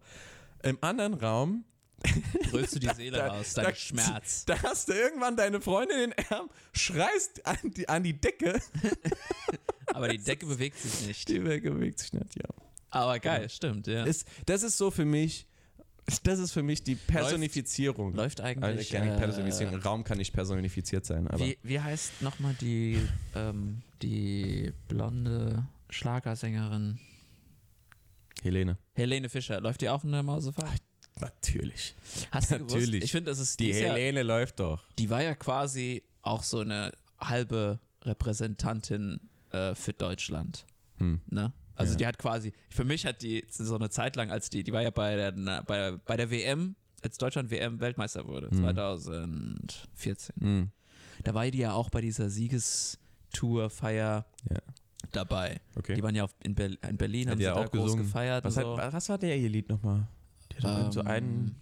Im 0.61 0.77
anderen 0.81 1.13
Raum 1.15 1.65
Brüllst 2.51 2.75
du 2.75 2.79
die 2.79 2.89
Seele 2.95 3.19
raus, 3.25 3.53
dein 3.55 3.75
Schmerz. 3.75 4.45
da 4.45 4.61
hast 4.63 4.87
du 4.87 4.93
irgendwann 4.93 5.35
deine 5.35 5.59
Freundin 5.59 5.99
in 5.99 6.09
den 6.11 6.25
Arm, 6.31 6.49
schreist 6.71 7.45
an 7.45 7.57
die, 7.63 7.89
an 7.89 8.03
die 8.03 8.13
Decke. 8.19 8.61
Aber 9.87 10.07
die 10.07 10.17
Decke 10.17 10.45
bewegt 10.45 10.77
sich 10.77 11.07
nicht. 11.07 11.27
Die 11.27 11.39
bewegt 11.39 11.99
sich 11.99 12.13
nicht, 12.13 12.35
ja. 12.37 12.47
Aber 12.89 13.19
geil, 13.19 13.49
stimmt, 13.49 13.87
ja. 13.87 14.03
Ist, 14.05 14.25
das 14.45 14.63
ist 14.63 14.77
so 14.77 14.91
für 14.91 15.03
mich, 15.05 15.45
das 16.23 16.39
ist 16.39 16.51
für 16.51 16.63
mich 16.63 16.83
die 16.83 16.95
Personifizierung. 16.95 18.13
Läuft 18.13 18.41
Also, 18.41 18.59
eigentlich. 18.59 18.89
kann 18.91 19.05
nicht 19.05 19.17
äh. 19.19 19.79
Raum 19.81 20.03
kann 20.03 20.17
nicht 20.17 20.33
personifiziert 20.33 21.05
sein, 21.05 21.27
aber. 21.27 21.39
wie, 21.45 21.57
wie 21.63 21.79
heißt 21.79 22.21
nochmal 22.21 22.55
die, 22.59 22.99
ähm, 23.35 23.81
die 24.01 24.73
blonde 24.87 25.65
Schlagersängerin? 25.89 26.99
Helene. 28.41 28.77
Helene 28.93 29.29
Fischer. 29.29 29.59
Läuft 29.61 29.81
die 29.81 29.89
auch 29.89 30.03
in 30.03 30.11
der 30.11 30.23
Mausefahrt? 30.23 30.81
Natürlich. 31.19 31.95
Hast 32.31 32.51
du 32.51 32.59
gewusst? 32.59 32.75
Natürlich. 32.75 33.03
Ich 33.03 33.11
finde, 33.11 33.31
das 33.31 33.39
ist 33.39 33.59
Die 33.59 33.69
ist 33.69 33.79
ja, 33.81 33.93
Helene 33.93 34.23
läuft 34.23 34.59
doch. 34.59 34.83
die 34.97 35.09
war 35.09 35.21
ja 35.21 35.35
quasi 35.35 36.03
auch 36.21 36.43
so 36.43 36.59
eine 36.59 36.91
halbe 37.19 37.79
Repräsentantin 38.03 39.19
äh, 39.51 39.75
für 39.75 39.93
Deutschland. 39.93 40.65
Hm. 40.97 41.21
Ne? 41.27 41.51
Also 41.79 41.93
Ja. 41.93 41.97
die 41.97 42.07
hat 42.07 42.17
quasi, 42.17 42.51
für 42.69 42.83
mich 42.83 43.05
hat 43.05 43.21
die 43.21 43.45
so 43.49 43.75
eine 43.75 43.89
Zeit 43.89 44.15
lang, 44.17 44.31
als 44.31 44.49
die, 44.49 44.63
die 44.63 44.71
war 44.73 44.81
ja 44.81 44.89
bei 44.89 45.15
der, 45.15 45.31
bei, 45.63 45.93
bei 46.05 46.17
der 46.17 46.29
WM, 46.29 46.75
als 47.01 47.17
Deutschland 47.17 47.49
WM 47.51 47.79
Weltmeister 47.79 48.27
wurde, 48.27 48.49
Hm. 48.51 48.57
2014. 48.59 50.35
Hm. 50.39 50.71
Da 51.23 51.33
war 51.33 51.49
die 51.49 51.57
ja 51.59 51.71
auch 51.73 51.89
bei 51.89 52.01
dieser 52.01 52.29
Siegestour-Feier 52.29 54.25
Ja. 54.49 54.57
dabei. 55.11 55.59
Okay. 55.75 55.95
Die 55.95 56.03
waren 56.03 56.15
ja 56.15 56.23
auf, 56.25 56.35
in, 56.43 56.55
Ber 56.55 56.65
in 56.87 56.97
Berlin, 56.97 57.27
Hat 57.27 57.31
haben 57.31 57.37
sie 57.39 57.43
ja 57.45 57.53
auch 57.55 57.71
groß 57.71 57.83
gesungen. 57.83 58.05
gefeiert 58.05 58.43
Was, 58.43 58.57
und 58.57 58.65
hat, 58.77 58.91
so. 58.91 58.93
was 58.97 59.09
war 59.09 59.17
der 59.17 59.37
ihr 59.37 59.49
Lied 59.49 59.69
nochmal? 59.69 60.07
Die 60.51 60.57
hat 60.63 60.85
ähm, 60.85 60.91
so 60.91 61.01
einen, 61.01 61.55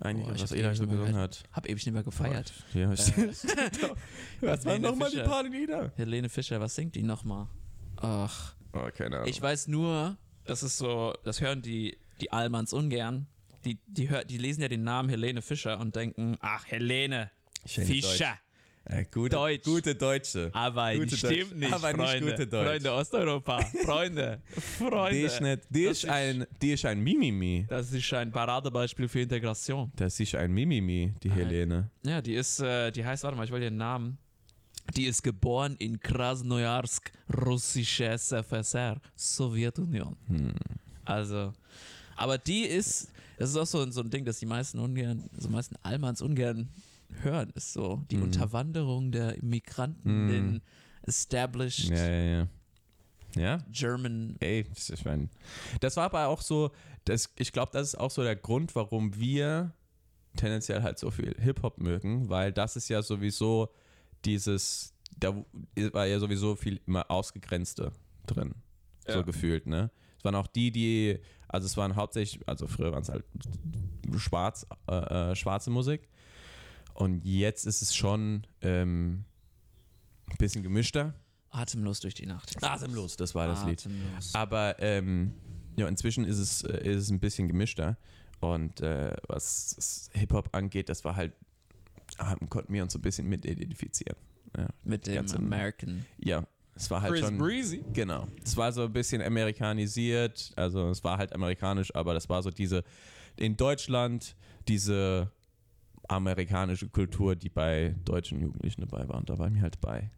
eigentlich, 0.00 0.26
boah, 0.26 0.34
ich 0.34 0.42
was 0.42 0.52
ewig 0.52 0.76
so 0.78 0.86
gesungen 0.86 1.14
hat. 1.16 1.42
Hab 1.52 1.66
ewig 1.68 1.84
nicht 1.84 1.92
mehr 1.94 2.02
gefeiert. 2.02 2.52
Ja, 2.72 2.92
Äh, 2.92 2.96
was 4.40 4.64
waren 4.64 4.64
Helene 4.64 4.80
nochmal 4.88 5.10
die 5.10 5.16
Fischer. 5.16 5.28
Partylieder? 5.28 5.92
Helene 5.96 6.28
Fischer, 6.28 6.60
was 6.60 6.74
singt 6.74 6.94
die 6.94 7.02
nochmal? 7.02 7.46
Ach, 7.96 8.54
Oh, 8.74 8.88
keine 8.96 9.16
Ahnung. 9.16 9.28
ich 9.28 9.40
weiß 9.40 9.68
nur, 9.68 10.16
das 10.44 10.62
ist 10.62 10.78
so, 10.78 11.14
das 11.24 11.40
hören 11.40 11.62
die, 11.62 11.96
die 12.20 12.32
Allmanns 12.32 12.72
ungern. 12.72 13.26
Die, 13.64 13.78
die, 13.86 14.10
hör, 14.10 14.24
die 14.24 14.36
lesen 14.36 14.60
ja 14.62 14.68
den 14.68 14.84
Namen 14.84 15.08
Helene 15.08 15.40
Fischer 15.40 15.78
und 15.80 15.96
denken, 15.96 16.36
ach, 16.40 16.66
Helene 16.66 17.30
Schöne 17.66 17.86
Fischer. 17.86 18.38
äh, 18.84 19.04
gute, 19.10 19.30
Deutsch. 19.36 19.64
Gute 19.64 19.94
Deutsche. 19.94 20.50
Aber 20.52 20.92
Gute 20.94 21.06
die 21.06 21.16
Deutsch. 21.22 21.32
stimmt 21.34 21.56
nicht, 21.58 21.72
Aber 21.72 21.92
nicht 21.94 22.10
Freunde. 22.10 22.30
gute 22.30 22.46
Deutsch. 22.46 22.66
Freunde 22.68 22.92
Osteuropa. 22.92 23.60
Freunde. 23.86 24.42
Freunde. 24.78 25.16
Die 25.18 25.22
ist, 25.22 25.40
nicht, 25.40 25.62
die, 25.70 25.84
Das 25.86 25.96
ist 26.04 26.10
ein, 26.10 26.46
die 26.60 26.72
ist 26.72 26.84
ein 26.84 27.00
Mimimi. 27.00 27.64
Das 27.70 27.90
ist 27.90 28.12
ein 28.12 28.30
Paradebeispiel 28.30 29.08
für 29.08 29.20
Integration. 29.20 29.90
Das 29.96 30.20
ist 30.20 30.34
ein 30.34 30.52
Mimimi, 30.52 31.14
die 31.22 31.30
Helene. 31.30 31.90
Ja, 32.04 32.20
die 32.20 32.34
ist, 32.34 32.60
äh, 32.60 32.90
die 32.90 33.02
heißt, 33.02 33.24
warte 33.24 33.34
mal, 33.38 33.44
ich 33.44 33.50
will 33.50 33.60
den 33.60 33.78
Namen. 33.78 34.18
Die 34.96 35.06
ist 35.06 35.22
geboren 35.22 35.76
in 35.78 35.98
Krasnojarsk, 35.98 37.10
russische 37.44 38.04
SFSR, 38.06 39.00
Sowjetunion. 39.16 40.16
Hm. 40.28 40.52
Also, 41.04 41.52
aber 42.16 42.38
die 42.38 42.62
ist, 42.64 43.10
das 43.38 43.50
ist 43.50 43.56
auch 43.56 43.66
so, 43.66 43.80
ein- 43.82 43.92
so 43.92 44.02
ein 44.02 44.10
Ding, 44.10 44.24
das 44.24 44.38
die 44.38 44.46
meisten 44.46 44.78
ungern, 44.78 45.28
so 45.36 45.48
die 45.48 45.52
meisten 45.54 45.76
Allmanns 45.82 46.22
ungern 46.22 46.68
hören, 47.22 47.50
ist 47.54 47.72
so 47.72 48.04
die 48.10 48.16
Mhm. 48.16 48.22
Unterwanderung 48.24 49.10
der 49.10 49.36
Immigranten 49.36 50.26
Mhm. 50.26 50.32
in 50.34 50.62
established 51.02 51.90
Ja, 51.90 51.96
ja, 52.08 52.24
ja. 52.40 52.48
Ja? 53.36 53.58
German. 53.72 54.36
Ey, 54.40 54.64
das- 54.72 54.90
ich 54.90 55.04
mein, 55.04 55.28
das 55.80 55.96
war 55.96 56.04
aber 56.04 56.28
auch 56.28 56.40
so, 56.40 56.70
das, 57.04 57.30
ich 57.36 57.52
glaube, 57.52 57.72
das 57.72 57.88
ist 57.88 57.94
auch 57.96 58.10
so 58.10 58.22
der 58.22 58.36
Grund, 58.36 58.74
warum 58.76 59.16
wir 59.16 59.72
tendenziell 60.36 60.82
halt 60.82 60.98
so 60.98 61.10
viel 61.10 61.34
Hip-Hop 61.40 61.78
mögen, 61.78 62.28
weil 62.28 62.52
das 62.52 62.76
ist 62.76 62.88
ja 62.88 63.02
sowieso 63.02 63.70
dieses, 64.24 64.94
da 65.18 65.34
war 65.92 66.06
ja 66.06 66.18
sowieso 66.18 66.56
viel 66.56 66.80
immer 66.86 67.10
Ausgegrenzte 67.10 67.92
drin, 68.26 68.54
Ja. 69.06 69.14
so 69.14 69.24
gefühlt, 69.24 69.66
ne? 69.66 69.90
Es 70.18 70.24
waren 70.24 70.34
auch 70.34 70.46
die, 70.46 70.70
die, 70.70 71.18
also 71.48 71.66
es 71.66 71.76
waren 71.76 71.96
hauptsächlich, 71.96 72.46
also 72.48 72.66
früher 72.66 72.92
waren 72.92 73.02
es 73.02 73.08
halt 73.10 73.24
schwarz, 74.16 74.66
äh, 74.88 75.30
äh, 75.32 75.34
schwarze 75.36 75.70
Musik 75.70 76.08
und 76.94 77.24
jetzt 77.24 77.66
ist 77.66 77.82
es 77.82 77.94
schon 77.94 78.46
ähm, 78.62 79.24
ein 80.30 80.36
bisschen 80.38 80.62
gemischter. 80.62 81.14
Atemlos 81.50 82.00
durch 82.00 82.14
die 82.14 82.26
Nacht. 82.26 82.62
Atemlos, 82.64 83.16
das 83.16 83.34
war 83.34 83.46
das 83.46 83.64
Lied. 83.64 83.80
Atemlos. 83.80 84.34
Aber 84.34 84.76
ähm, 84.80 85.34
ja, 85.76 85.86
inzwischen 85.88 86.24
ist 86.24 86.38
es, 86.38 86.62
äh, 86.62 86.88
ist 86.90 87.02
es 87.02 87.10
ein 87.10 87.20
bisschen 87.20 87.46
gemischter. 87.48 87.96
Und 88.40 88.80
äh, 88.80 89.16
was 89.28 89.74
das 89.76 90.10
Hip-Hop 90.14 90.48
angeht, 90.52 90.88
das 90.88 91.04
war 91.04 91.14
halt, 91.16 91.32
ah, 92.18 92.36
konnten 92.48 92.72
wir 92.72 92.82
uns 92.82 92.92
so 92.92 92.98
ein 92.98 93.02
bisschen 93.02 93.28
mit 93.28 93.44
identifizieren. 93.44 94.16
Ja, 94.56 94.68
Mit 94.84 95.06
dem 95.06 95.14
Ganze- 95.14 95.36
American. 95.36 96.04
ja 96.18 96.46
es 96.74 96.90
war 96.90 97.02
halt 97.02 97.18
schon. 97.18 97.38
Breezy. 97.38 97.84
Genau. 97.92 98.26
Es 98.44 98.56
war 98.56 98.72
so 98.72 98.82
ein 98.82 98.92
bisschen 98.92 99.22
amerikanisiert, 99.22 100.52
also 100.56 100.90
es 100.90 101.04
war 101.04 101.18
halt 101.18 101.32
amerikanisch, 101.32 101.94
aber 101.94 102.14
das 102.14 102.28
war 102.28 102.42
so 102.42 102.50
diese, 102.50 102.82
in 103.36 103.56
Deutschland, 103.56 104.36
diese 104.66 105.30
amerikanische 106.08 106.88
Kultur, 106.88 107.36
die 107.36 107.48
bei 107.48 107.94
deutschen 108.04 108.40
Jugendlichen 108.40 108.82
dabei 108.82 109.08
war. 109.08 109.16
Und 109.16 109.30
da 109.30 109.38
war 109.38 109.48
mir 109.50 109.62
halt 109.62 109.80
bei. 109.80 110.10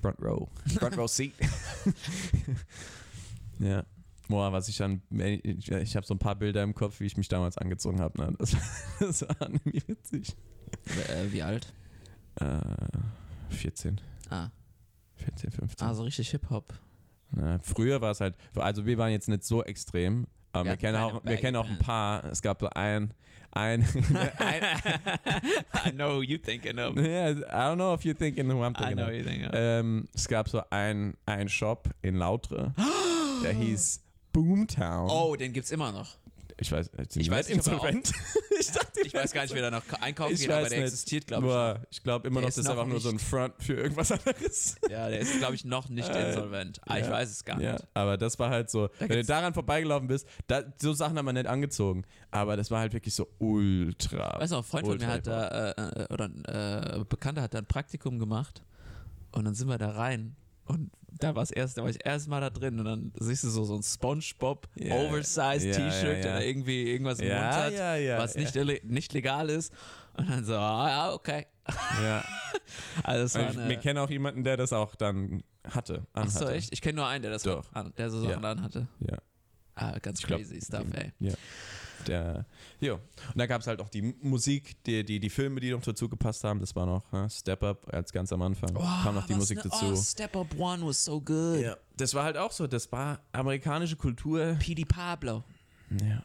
Front 0.00 0.20
Row. 0.22 0.48
Front 0.78 0.96
Row 0.96 1.10
Seat. 1.10 1.32
ja. 3.58 3.84
Boah, 4.28 4.52
was 4.52 4.68
ich 4.68 4.76
dann, 4.76 5.02
ich, 5.10 5.70
ich 5.72 5.96
habe 5.96 6.06
so 6.06 6.14
ein 6.14 6.18
paar 6.18 6.36
Bilder 6.36 6.62
im 6.62 6.74
Kopf, 6.74 7.00
wie 7.00 7.06
ich 7.06 7.16
mich 7.16 7.26
damals 7.26 7.58
angezogen 7.58 8.00
habe. 8.00 8.20
Ne? 8.20 8.34
Das, 8.38 8.56
das 9.00 9.22
war 9.22 9.36
irgendwie 9.40 9.82
witzig. 9.88 10.36
Äh, 11.08 11.32
wie 11.32 11.42
alt? 11.42 11.72
Äh, 12.36 12.58
14, 13.50 14.00
Ah, 14.30 14.48
14, 15.16 15.50
15. 15.50 15.86
ah 15.86 15.94
so 15.94 16.02
richtig 16.04 16.30
Hip-Hop. 16.30 16.72
Früher 17.62 18.00
war 18.00 18.10
es 18.10 18.20
halt, 18.20 18.34
also 18.56 18.86
wir 18.86 18.98
waren 18.98 19.10
jetzt 19.12 19.28
nicht 19.28 19.44
so 19.44 19.62
extrem, 19.62 20.26
aber 20.52 20.64
Wir 20.64 20.70
wir, 20.72 20.76
kennen 20.78 20.96
auch, 20.96 21.24
wir 21.24 21.36
kennen 21.36 21.56
auch 21.56 21.68
ein 21.68 21.78
paar. 21.78 22.24
Es 22.24 22.42
gab 22.42 22.60
so 22.60 22.68
ein, 22.70 23.14
ein, 23.52 23.82
ein 24.38 24.62
I 25.86 25.90
know 25.92 26.16
who 26.16 26.22
you 26.22 26.38
thinking 26.38 26.78
of. 26.80 26.96
yeah, 26.98 27.30
I 27.30 27.68
don't 27.70 27.76
know 27.76 27.94
if 27.94 28.02
you're 28.04 28.16
thinking 28.16 28.48
who 28.50 28.64
I'm 28.64 28.72
I 28.76 28.78
thinking 28.78 28.96
know 28.96 29.06
of. 29.06 29.12
you 29.14 29.22
thinking 29.22 29.44
of. 29.46 29.52
Ähm, 29.54 30.08
es 30.12 30.26
gab 30.26 30.48
so 30.48 30.60
ein, 30.70 31.14
ein 31.26 31.48
Shop 31.48 31.88
in 32.02 32.16
Lautre, 32.16 32.74
der 33.44 33.52
hieß 33.52 34.02
Boomtown. 34.32 35.08
Oh, 35.10 35.36
den 35.36 35.52
gibt's 35.52 35.70
immer 35.70 35.92
noch. 35.92 36.16
Ich 36.60 36.70
weiß, 36.70 36.90
sind 37.08 37.16
Ich 37.16 37.30
weiß 37.30 37.48
nicht 37.48 37.56
nicht, 37.56 37.66
ob 37.68 37.82
er 37.84 37.88
insolvent. 37.90 38.12
ich 38.60 38.70
dachte, 38.70 39.00
Ich 39.04 39.14
weiß 39.14 39.32
gar 39.32 39.42
nicht, 39.42 39.54
wer 39.54 39.62
da 39.62 39.70
noch 39.70 39.82
einkaufen 40.00 40.34
Ich 40.34 40.40
geht, 40.40 40.50
aber 40.50 40.68
der 40.68 40.78
nicht. 40.78 40.86
existiert, 40.88 41.26
glaube 41.26 41.46
ich. 41.46 41.52
Boah, 41.52 41.82
ich 41.90 42.02
glaube 42.02 42.28
immer 42.28 42.40
Der 42.40 42.42
noch, 42.42 42.48
das 42.48 42.58
ist 42.58 42.64
noch 42.66 42.72
einfach 42.72 42.86
nur 42.86 43.00
so 43.00 43.08
ein 43.08 43.14
nicht- 43.16 43.24
Front 43.26 43.54
für 43.58 43.74
irgendwas 43.74 44.12
anderes. 44.12 44.76
Ja, 44.90 45.08
der 45.08 45.20
ist, 45.20 45.38
glaube 45.38 45.54
ich, 45.54 45.64
noch 45.64 45.88
nicht 45.88 46.08
Äh, 46.14 46.28
insolvent. 46.28 46.80
Ah, 46.86 46.98
ich 46.98 47.06
ja. 47.06 47.10
weiß 47.12 47.30
es 47.30 47.44
gar 47.44 47.60
Ja, 47.60 47.72
nicht. 47.72 47.86
aber 47.94 48.16
das 48.18 48.38
war 48.38 48.50
halt 48.50 48.70
so, 48.70 48.88
wenn 48.98 49.08
du 49.08 49.24
daran 49.24 49.54
vorbeigelaufen 49.54 50.08
bist, 50.08 50.26
da, 50.46 50.62
so 50.80 50.92
Sachen 50.92 51.16
haben 51.16 51.24
wir 51.26 51.32
nicht 51.32 51.46
angezogen, 51.46 52.04
aber 52.30 52.56
das 52.56 52.70
war 52.70 52.80
halt 52.80 52.92
wirklich 52.92 53.14
so 53.14 53.26
ultra. 53.38 54.38
Weißt 54.40 54.52
du, 54.52 54.56
ein 54.58 54.62
Freund 54.64 54.86
von 54.86 54.98
mir 54.98 55.06
hat 55.06 55.26
da, 55.26 55.70
äh, 55.70 56.02
äh, 56.02 56.12
oder 56.12 56.24
ein 56.26 56.44
äh, 56.44 57.04
Bekannter 57.08 57.42
hat 57.42 57.54
da 57.54 57.58
ein 57.58 57.66
Praktikum 57.66 58.18
gemacht 58.18 58.62
und 59.32 59.44
dann 59.44 59.54
sind 59.54 59.68
wir 59.68 59.78
da 59.78 59.90
rein 59.90 60.36
und 60.70 60.90
da 61.18 61.34
war 61.34 61.42
es 61.42 61.50
erst, 61.50 61.76
da 61.76 61.82
war 61.82 61.90
ich 61.90 61.98
erst 62.04 62.28
mal 62.28 62.40
da 62.40 62.48
drin 62.50 62.78
und 62.78 62.84
dann 62.86 63.12
siehst 63.20 63.44
du 63.44 63.50
so, 63.50 63.64
so 63.64 63.74
ein 63.76 63.82
Spongebob 63.82 64.68
Ja. 64.76 64.94
Oversized 64.94 65.64
Ja, 65.66 65.72
T-Shirt, 65.90 66.16
ja. 66.16 66.22
der 66.38 66.46
irgendwie 66.46 66.90
irgendwas 66.90 67.18
im 67.20 67.28
Mund 67.28 67.38
hat, 67.40 67.72
was 68.18 68.34
nicht, 68.36 68.54
nicht 68.84 69.12
legal 69.12 69.50
ist 69.50 69.72
und 70.16 70.30
dann 70.30 70.44
so, 70.44 70.54
ah, 70.56 70.88
ja, 70.88 71.12
okay. 71.12 71.46
Ja. 72.02 72.24
Also 73.02 73.24
es 73.24 73.34
war 73.34 73.50
Ich, 73.50 73.68
wir 73.68 73.76
kennen 73.78 73.98
auch 73.98 74.10
jemanden, 74.10 74.44
der 74.44 74.56
das 74.56 74.72
auch 74.72 74.94
dann 74.94 75.42
hatte. 75.68 76.06
Ach 76.14 76.28
so, 76.28 76.40
anhatte. 76.40 76.54
echt? 76.56 76.72
Ich 76.72 76.80
kenne 76.80 76.96
nur 76.96 77.06
einen, 77.06 77.22
der 77.22 77.32
das 77.32 77.42
Doch. 77.42 77.72
an, 77.72 77.92
der 77.98 78.10
so 78.10 78.20
Sachen 78.20 78.42
Ja. 78.42 78.50
an 78.50 78.62
hatte. 78.62 78.86
Ja. 79.00 79.18
Ah, 79.74 79.98
ganz 79.98 80.22
glaub, 80.22 80.38
crazy 80.40 80.60
stuff, 80.60 80.84
ey. 80.92 81.12
Ja. 81.20 81.34
Der, 82.06 82.46
jo. 82.80 82.94
Und 82.94 83.36
da 83.36 83.46
gab 83.46 83.60
es 83.60 83.66
halt 83.66 83.80
auch 83.80 83.88
die 83.88 84.02
Musik, 84.22 84.82
die, 84.84 85.04
die, 85.04 85.20
die 85.20 85.30
Filme, 85.30 85.60
die 85.60 85.70
noch 85.70 85.82
dazu 85.82 86.08
gepasst 86.08 86.44
haben. 86.44 86.60
Das 86.60 86.74
war 86.76 86.86
noch 86.86 87.10
ne? 87.12 87.28
Step 87.30 87.62
Up 87.62 87.92
als 87.92 88.12
ganz 88.12 88.32
am 88.32 88.42
Anfang. 88.42 88.72
kam 88.74 89.14
noch 89.14 89.26
die 89.26 89.32
was 89.32 89.38
Musik 89.40 89.58
ne- 89.58 89.64
dazu. 89.70 89.86
Oh, 89.92 89.96
Step 89.96 90.36
Up 90.36 90.58
One 90.58 90.86
was 90.86 91.04
so 91.04 91.20
good. 91.20 91.60
ja. 91.60 91.76
Das 91.96 92.14
war 92.14 92.24
halt 92.24 92.36
auch 92.36 92.52
so. 92.52 92.66
Das 92.66 92.90
war 92.92 93.20
amerikanische 93.32 93.96
Kultur. 93.96 94.56
P.D. 94.58 94.84
Pablo. 94.86 95.44
Ja. 96.02 96.24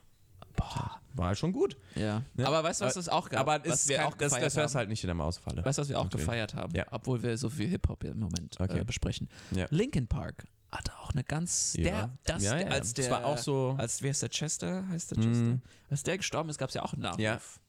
Boah. 0.56 1.02
War 1.16 1.28
halt 1.28 1.38
schon 1.38 1.52
gut. 1.54 1.78
Ja. 1.96 2.24
Ne? 2.36 2.46
Aber 2.48 2.64
weißt 2.64 2.82
du, 2.82 2.86
was 2.86 2.96
es 2.96 3.08
auch 3.10 3.30
gab? 3.30 3.42
Aber 3.42 3.70
was 3.70 3.82
ist 3.84 3.90
wir 3.90 3.98
kein, 3.98 4.06
auch 4.08 4.14
das, 4.16 4.32
gefeiert 4.32 4.46
das 4.46 4.58
hörst 4.58 4.76
halt 4.76 4.90
nicht 4.90 5.04
in 5.04 5.08
der 5.08 5.16
Mausfalle. 5.16 5.64
Weißt 5.64 5.78
du, 5.78 5.82
was 5.82 5.90
wir 5.90 6.00
auch 6.00 6.06
Okay. 6.06 6.18
gefeiert 6.18 6.56
haben? 6.56 6.74
Ja. 6.76 6.86
Obwohl 6.92 7.22
wir 7.24 7.38
so 7.38 7.50
viel 7.50 7.68
Hip-Hop 7.70 8.04
im 8.04 8.20
Moment 8.20 8.60
Okay. 8.60 8.80
äh, 8.80 8.84
besprechen. 8.84 9.30
Ja. 9.52 9.66
Linkin 9.70 10.08
Park 10.08 10.46
hatte 10.78 10.92
auch 11.00 11.12
eine 11.12 11.24
ganz. 11.24 11.74
Ja. 11.78 11.84
Der, 11.84 12.10
das, 12.26 12.44
Ja, 12.44 12.60
ja. 12.60 12.68
als 12.68 12.94
der. 12.94 13.10
Das 13.10 13.12
war 13.20 13.26
auch 13.26 13.38
so- 13.38 13.76
Als, 13.78 14.02
wer 14.02 14.12
ist 14.12 14.22
der 14.22 14.30
Chester? 14.30 14.88
Heißt 14.90 15.12
der 15.12 15.18
Mhm. 15.20 15.24
Chester? 15.24 15.60
Als 15.90 16.04
der 16.04 16.18
gestorben 16.18 16.50
ist, 16.50 16.58
gab 16.58 16.70
es 16.70 16.76
ja 16.76 16.84
auch 16.84 16.94
einen 16.94 17.02
Nachruf. 17.04 17.20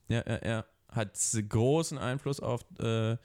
Ja. 0.09 0.23
Ja, 0.27 0.47
ja. 0.47 0.65
Hat 0.89 1.19
großen 1.49 1.99
Einfluss 1.99 2.39
auf, 2.41 2.63
äh, 2.79 3.17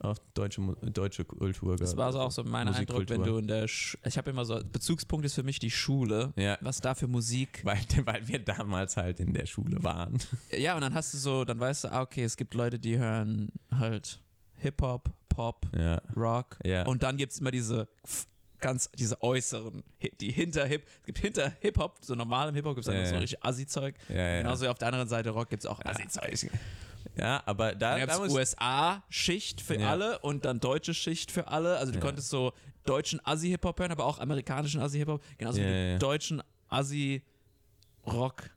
auf 0.00 0.16
deutsche, 0.34 0.60
deutsche 0.92 1.24
Kultur 1.26 1.76
Das 1.76 1.90
gehabt. 1.90 1.98
war 1.98 2.12
so 2.12 2.20
auch 2.20 2.32
so 2.32 2.42
mein 2.42 2.66
Eindruck, 2.68 3.08
wenn 3.10 3.22
du 3.22 3.36
in 3.36 3.46
der. 3.46 3.68
Sch 3.68 3.96
ich 4.04 4.16
habe 4.18 4.30
immer 4.30 4.44
so. 4.44 4.60
Bezugspunkt 4.72 5.24
ist 5.26 5.34
für 5.34 5.42
mich 5.42 5.58
die 5.58 5.70
Schule. 5.70 6.32
Ja. 6.36 6.56
Was 6.62 6.80
da 6.80 6.94
für 6.94 7.06
Musik. 7.06 7.60
Weil, 7.64 7.78
weil 8.06 8.26
wir 8.26 8.38
damals 8.40 8.96
halt 8.96 9.20
in 9.20 9.34
der 9.34 9.46
Schule 9.46 9.84
waren. 9.84 10.18
Ja, 10.56 10.74
und 10.74 10.80
dann 10.80 10.94
hast 10.94 11.12
du 11.14 11.18
so. 11.18 11.44
Dann 11.44 11.60
weißt 11.60 11.84
du, 11.84 11.92
ah, 11.92 12.00
okay, 12.00 12.24
es 12.24 12.36
gibt 12.36 12.54
Leute, 12.54 12.78
die 12.78 12.98
hören 12.98 13.52
halt 13.70 14.20
Hip-Hop, 14.56 15.10
Pop, 15.28 15.66
Ja. 15.78 16.00
Rock. 16.16 16.58
Ja. 16.64 16.86
Und 16.86 17.02
dann 17.02 17.18
gibt 17.18 17.32
es 17.34 17.38
immer 17.40 17.50
diese 17.52 17.88
ganz, 18.62 18.88
diese 18.98 19.20
äußeren, 19.22 19.84
die 20.20 20.32
hinter 20.32 20.64
Hip, 20.64 20.86
es 21.00 21.04
gibt 21.06 21.18
hinter 21.18 21.52
Hip-Hop, 21.60 21.98
so 22.00 22.14
normalem 22.14 22.54
Hip-Hop 22.54 22.74
gibt 22.76 22.88
es 22.88 22.94
Ja, 22.94 23.04
so 23.06 23.16
richtig 23.16 23.44
Assi-Zeug. 23.44 23.94
Ja. 24.08 24.38
Genauso 24.38 24.64
wie 24.64 24.68
auf 24.68 24.78
der 24.78 24.88
anderen 24.88 25.08
Seite 25.08 25.28
Rock 25.30 25.50
gibt 25.50 25.64
es 25.64 25.66
auch 25.70 25.84
Assi-Zeug. 25.84 26.50
Ja, 27.16 27.42
aber 27.44 27.74
da, 27.74 27.98
gab 28.06 28.22
es 28.24 28.32
USA-Schicht 28.32 29.60
für 29.60 29.76
Ja. 29.78 29.90
alle 29.90 30.18
und 30.20 30.44
dann 30.46 30.60
deutsche 30.60 30.94
Schicht 30.94 31.30
für 31.30 31.48
alle. 31.48 31.76
Also 31.76 31.92
du 31.92 31.98
Ja. 31.98 32.04
konntest 32.04 32.30
so 32.30 32.52
deutschen 32.84 33.20
Assi-Hip-Hop 33.26 33.78
hören, 33.78 33.90
aber 33.92 34.06
auch 34.06 34.18
amerikanischen 34.18 34.80
Assi-Hip-Hop. 34.80 35.22
Genauso 35.36 35.60
Ja, 35.60 35.94
wie 35.94 35.98
deutschen 35.98 36.42
Assi-Rock 36.68 38.50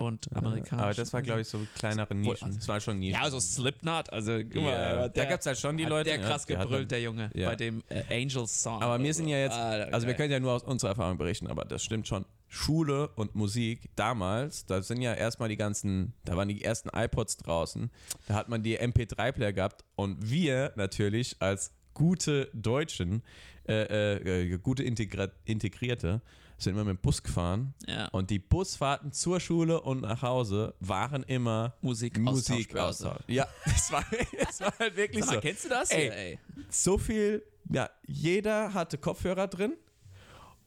und 0.00 0.28
amerikanischen. 0.34 0.80
aber 0.80 0.94
das 0.94 1.12
war, 1.12 1.22
glaube 1.22 1.42
ich, 1.42 1.48
so 1.48 1.60
kleinere 1.76 2.14
Nischen. 2.14 2.54
Das 2.54 2.66
war 2.68 2.80
schon 2.80 2.98
Nischen. 2.98 3.14
Ja, 3.14 3.22
also 3.22 3.38
Slipknot, 3.38 4.10
also 4.12 4.38
guck 4.42 4.62
mal, 4.62 5.10
Da 5.14 5.24
gab's 5.26 5.46
halt 5.46 5.58
schon 5.58 5.76
die 5.76 5.84
Leute, 5.84 6.10
Der 6.10 6.18
krass 6.20 6.46
gebrüllt, 6.46 6.90
der 6.90 7.02
Junge, 7.02 7.30
Ja. 7.34 7.50
bei 7.50 7.56
dem 7.56 7.82
äh, 7.88 8.02
Angels 8.22 8.62
Song. 8.62 8.82
Aber 8.82 9.02
wir 9.02 9.12
sind 9.14 9.28
ja 9.28 9.38
jetzt, 9.38 9.56
Ah, 9.56 9.88
also 9.92 10.06
wir 10.06 10.14
können 10.14 10.32
ja 10.32 10.40
nur 10.40 10.52
aus 10.52 10.62
unserer 10.62 10.90
Erfahrung 10.90 11.18
berichten, 11.18 11.46
aber 11.46 11.64
das 11.64 11.84
stimmt 11.84 12.08
schon. 12.08 12.24
Schule 12.52 13.10
und 13.14 13.36
Musik 13.36 13.90
damals, 13.94 14.66
da 14.66 14.82
sind 14.82 15.00
ja 15.02 15.14
erstmal 15.14 15.48
die 15.48 15.56
ganzen, 15.56 16.14
da 16.24 16.36
waren 16.36 16.48
die 16.48 16.64
ersten 16.64 16.88
iPods 16.92 17.36
draußen, 17.36 17.90
da 18.26 18.34
hat 18.34 18.48
man 18.48 18.64
die 18.64 18.76
MP3-Player 18.76 19.52
gehabt 19.52 19.84
und 19.94 20.28
wir 20.30 20.72
natürlich 20.74 21.36
als 21.38 21.72
gute 21.94 22.50
Deutschen, 22.52 23.22
äh, 23.68 24.16
äh, 24.16 24.52
äh, 24.52 24.58
gute 24.58 24.82
Integra 24.82 25.28
Integrierte, 25.44 26.22
sind 26.62 26.74
immer 26.74 26.84
mit 26.84 26.98
dem 26.98 27.00
Bus 27.02 27.22
gefahren 27.22 27.74
Ja. 27.86 28.08
und 28.08 28.30
die 28.30 28.38
Busfahrten 28.38 29.12
zur 29.12 29.40
Schule 29.40 29.80
und 29.80 30.02
nach 30.02 30.22
Hause 30.22 30.74
waren 30.80 31.22
immer 31.24 31.74
Musik, 31.80 32.18
Musik 32.18 32.74
Austauschbörse. 32.76 33.24
Ja, 33.28 33.46
es 33.64 33.90
war, 33.92 34.04
es 34.48 34.60
war 34.60 34.72
halt 34.78 34.96
wirklich 34.96 35.24
Sag 35.24 35.34
so 35.34 35.40
kennst 35.40 35.64
du 35.64 35.68
das? 35.68 35.90
Ey. 35.90 36.06
Ja, 36.08 36.12
ey. 36.12 36.38
so 36.68 36.98
viel, 36.98 37.42
ja, 37.70 37.88
jeder 38.06 38.74
hatte 38.74 38.98
Kopfhörer 38.98 39.48
drin. 39.48 39.74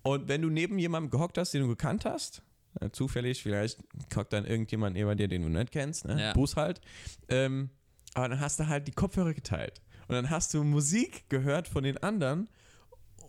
Und 0.02 0.28
wenn 0.28 0.42
du 0.42 0.50
neben 0.50 0.78
jemandem 0.80 1.10
gehockt 1.12 1.38
hast, 1.38 1.54
den 1.54 1.62
du 1.62 1.68
gekannt 1.70 2.04
hast, 2.06 2.42
äh, 2.82 2.90
zufällig, 2.90 3.42
vielleicht 3.42 3.80
hockt 4.16 4.34
dann 4.34 4.46
irgendjemand 4.46 4.96
neben 4.96 5.16
dir, 5.16 5.28
den 5.28 5.44
du 5.44 5.50
nicht 5.50 5.72
kennst, 5.72 6.06
ne? 6.06 6.20
Ja. 6.20 6.34
Bus 6.34 6.56
halt, 6.56 6.82
ähm, 7.30 7.70
aber 8.14 8.30
dann 8.30 8.40
hast 8.40 8.60
du 8.60 8.68
halt 8.68 8.88
die 8.88 8.92
Kopfhörer 8.92 9.34
geteilt. 9.34 9.82
Und 10.08 10.16
dann 10.16 10.30
hast 10.30 10.54
du 10.54 10.64
Musik 10.64 11.30
gehört 11.30 11.68
von 11.70 11.84
den 11.84 11.98
anderen 12.00 12.50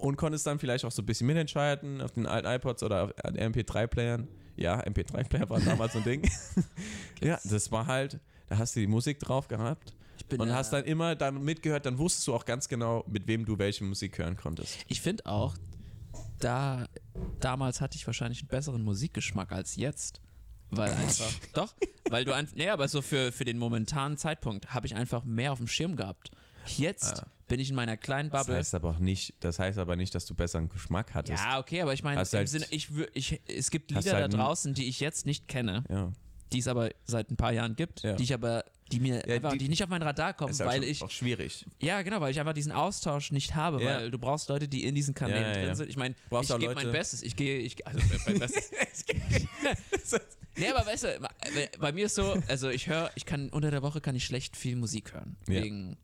und 0.04 0.16
konntest 0.16 0.46
dann 0.46 0.58
vielleicht 0.58 0.84
auch 0.84 0.92
so 0.92 1.02
ein 1.02 1.06
bisschen 1.06 1.26
mitentscheiden 1.26 2.00
auf 2.00 2.12
den 2.12 2.26
alten 2.26 2.46
iPods 2.48 2.82
oder 2.82 3.04
auf 3.04 3.12
den 3.32 3.52
MP3-Playern. 3.52 4.28
Ja, 4.56 4.80
MP3-Player 4.80 5.48
war 5.50 5.60
damals 5.60 5.94
so 5.94 5.98
ein 5.98 6.04
Ding. 6.04 6.30
ja, 7.22 7.38
das 7.44 7.72
war 7.72 7.86
halt, 7.86 8.20
da 8.48 8.58
hast 8.58 8.76
du 8.76 8.80
die 8.80 8.86
Musik 8.86 9.18
drauf 9.18 9.48
gehabt. 9.48 9.94
Und 10.38 10.48
ja- 10.48 10.54
hast 10.54 10.72
dann 10.72 10.84
immer 10.84 11.16
dann 11.16 11.42
mitgehört, 11.42 11.86
dann 11.86 11.98
wusstest 11.98 12.26
du 12.28 12.34
auch 12.34 12.44
ganz 12.44 12.68
genau, 12.68 13.04
mit 13.08 13.26
wem 13.26 13.44
du 13.44 13.58
welche 13.58 13.84
Musik 13.84 14.18
hören 14.18 14.36
konntest. 14.36 14.76
Ich 14.88 15.00
finde 15.00 15.26
auch, 15.26 15.56
da 16.38 16.86
damals 17.40 17.80
hatte 17.80 17.96
ich 17.96 18.06
wahrscheinlich 18.06 18.40
einen 18.40 18.48
besseren 18.48 18.82
Musikgeschmack 18.82 19.52
als 19.52 19.76
jetzt. 19.76 20.20
Weil 20.70 20.90
einfach. 20.92 21.30
doch, 21.52 21.74
weil 22.10 22.24
du 22.24 22.32
einfach. 22.34 22.54
Nee, 22.56 22.68
aber 22.68 22.88
so 22.88 23.02
für, 23.02 23.32
für 23.32 23.44
den 23.44 23.58
momentanen 23.58 24.16
Zeitpunkt 24.18 24.72
habe 24.74 24.86
ich 24.86 24.94
einfach 24.94 25.24
mehr 25.24 25.52
auf 25.52 25.58
dem 25.58 25.68
Schirm 25.68 25.96
gehabt. 25.96 26.30
Jetzt 26.66 27.20
Ah. 27.22 27.26
Bin 27.48 27.60
ich 27.60 27.70
in 27.70 27.76
meiner 27.76 27.96
kleinen 27.96 28.30
Das 28.30 28.42
Bubble. 28.42 28.56
heißt 28.58 28.74
aber 28.74 28.90
auch 28.90 28.98
nicht, 28.98 29.34
das 29.40 29.58
heißt 29.58 29.78
aber 29.78 29.96
nicht, 29.96 30.14
dass 30.14 30.26
du 30.26 30.34
besseren 30.34 30.68
Geschmack 30.68 31.14
hattest. 31.14 31.42
ja, 31.44 31.58
okay, 31.58 31.82
aber 31.82 31.92
ich 31.92 32.02
meine, 32.02 32.20
im 32.20 32.26
halt- 32.26 32.48
Sinne, 32.48 32.66
ich, 32.70 32.88
ich, 33.14 33.40
es 33.46 33.70
gibt 33.70 33.90
Lieder 33.90 34.12
halt 34.14 34.32
da 34.32 34.36
draußen, 34.36 34.74
die 34.74 34.88
ich 34.88 35.00
jetzt 35.00 35.26
nicht 35.26 35.46
kenne, 35.48 35.84
Ja. 35.90 36.12
die 36.52 36.58
es 36.60 36.68
aber 36.68 36.90
seit 37.04 37.30
ein 37.30 37.36
paar 37.36 37.52
Jahren 37.52 37.76
gibt, 37.76 38.02
Ja. 38.02 38.14
die 38.14 38.22
ich 38.22 38.32
aber, 38.32 38.64
die 38.92 39.00
mir 39.00 39.26
Ja, 39.26 39.34
einfach, 39.36 39.52
die- 39.52 39.58
die, 39.58 39.68
nicht 39.68 39.82
auf 39.82 39.88
mein 39.90 40.02
Radar 40.02 40.32
kommen, 40.34 40.50
Ist 40.52 40.60
halt 40.60 40.70
weil 40.70 40.80
schon 40.82 40.90
ich, 40.90 41.02
auch 41.02 41.10
schwierig. 41.10 41.66
ja 41.80 42.00
genau, 42.02 42.20
weil 42.20 42.30
ich 42.30 42.40
einfach 42.40 42.52
diesen 42.54 42.72
Austausch 42.72 43.30
nicht 43.32 43.54
habe, 43.54 43.82
Ja. 43.82 43.96
weil 43.96 44.10
du 44.10 44.18
brauchst 44.18 44.48
Leute, 44.48 44.66
die 44.68 44.84
in 44.84 44.94
diesen 44.94 45.14
Kanälen 45.14 45.52
drin 45.54 45.74
sind. 45.74 45.88
Ich 45.90 45.96
meine, 45.96 46.14
ich 46.42 46.52
auch 46.52 46.58
gebe 46.58 46.74
mein 46.74 46.92
Bestes, 46.92 47.22
ich 47.22 47.36
gehe, 47.36 47.58
ich, 47.58 47.86
also 47.86 47.98
mein 48.26 48.38
Bestes. 48.38 48.70
Nee, 50.56 50.68
aber 50.68 50.86
weißt 50.86 51.04
du, 51.04 51.28
bei 51.80 51.92
mir 51.92 52.06
ist 52.06 52.14
so, 52.14 52.36
also 52.46 52.68
ich 52.70 52.86
höre, 52.86 53.10
ich 53.16 53.26
kann 53.26 53.48
unter 53.50 53.70
der 53.72 53.82
Woche 53.82 54.00
kann 54.00 54.14
ich 54.14 54.24
schlecht 54.24 54.56
viel 54.56 54.76
Musik 54.76 55.12
hören. 55.12 55.36
Wegen 55.46 55.96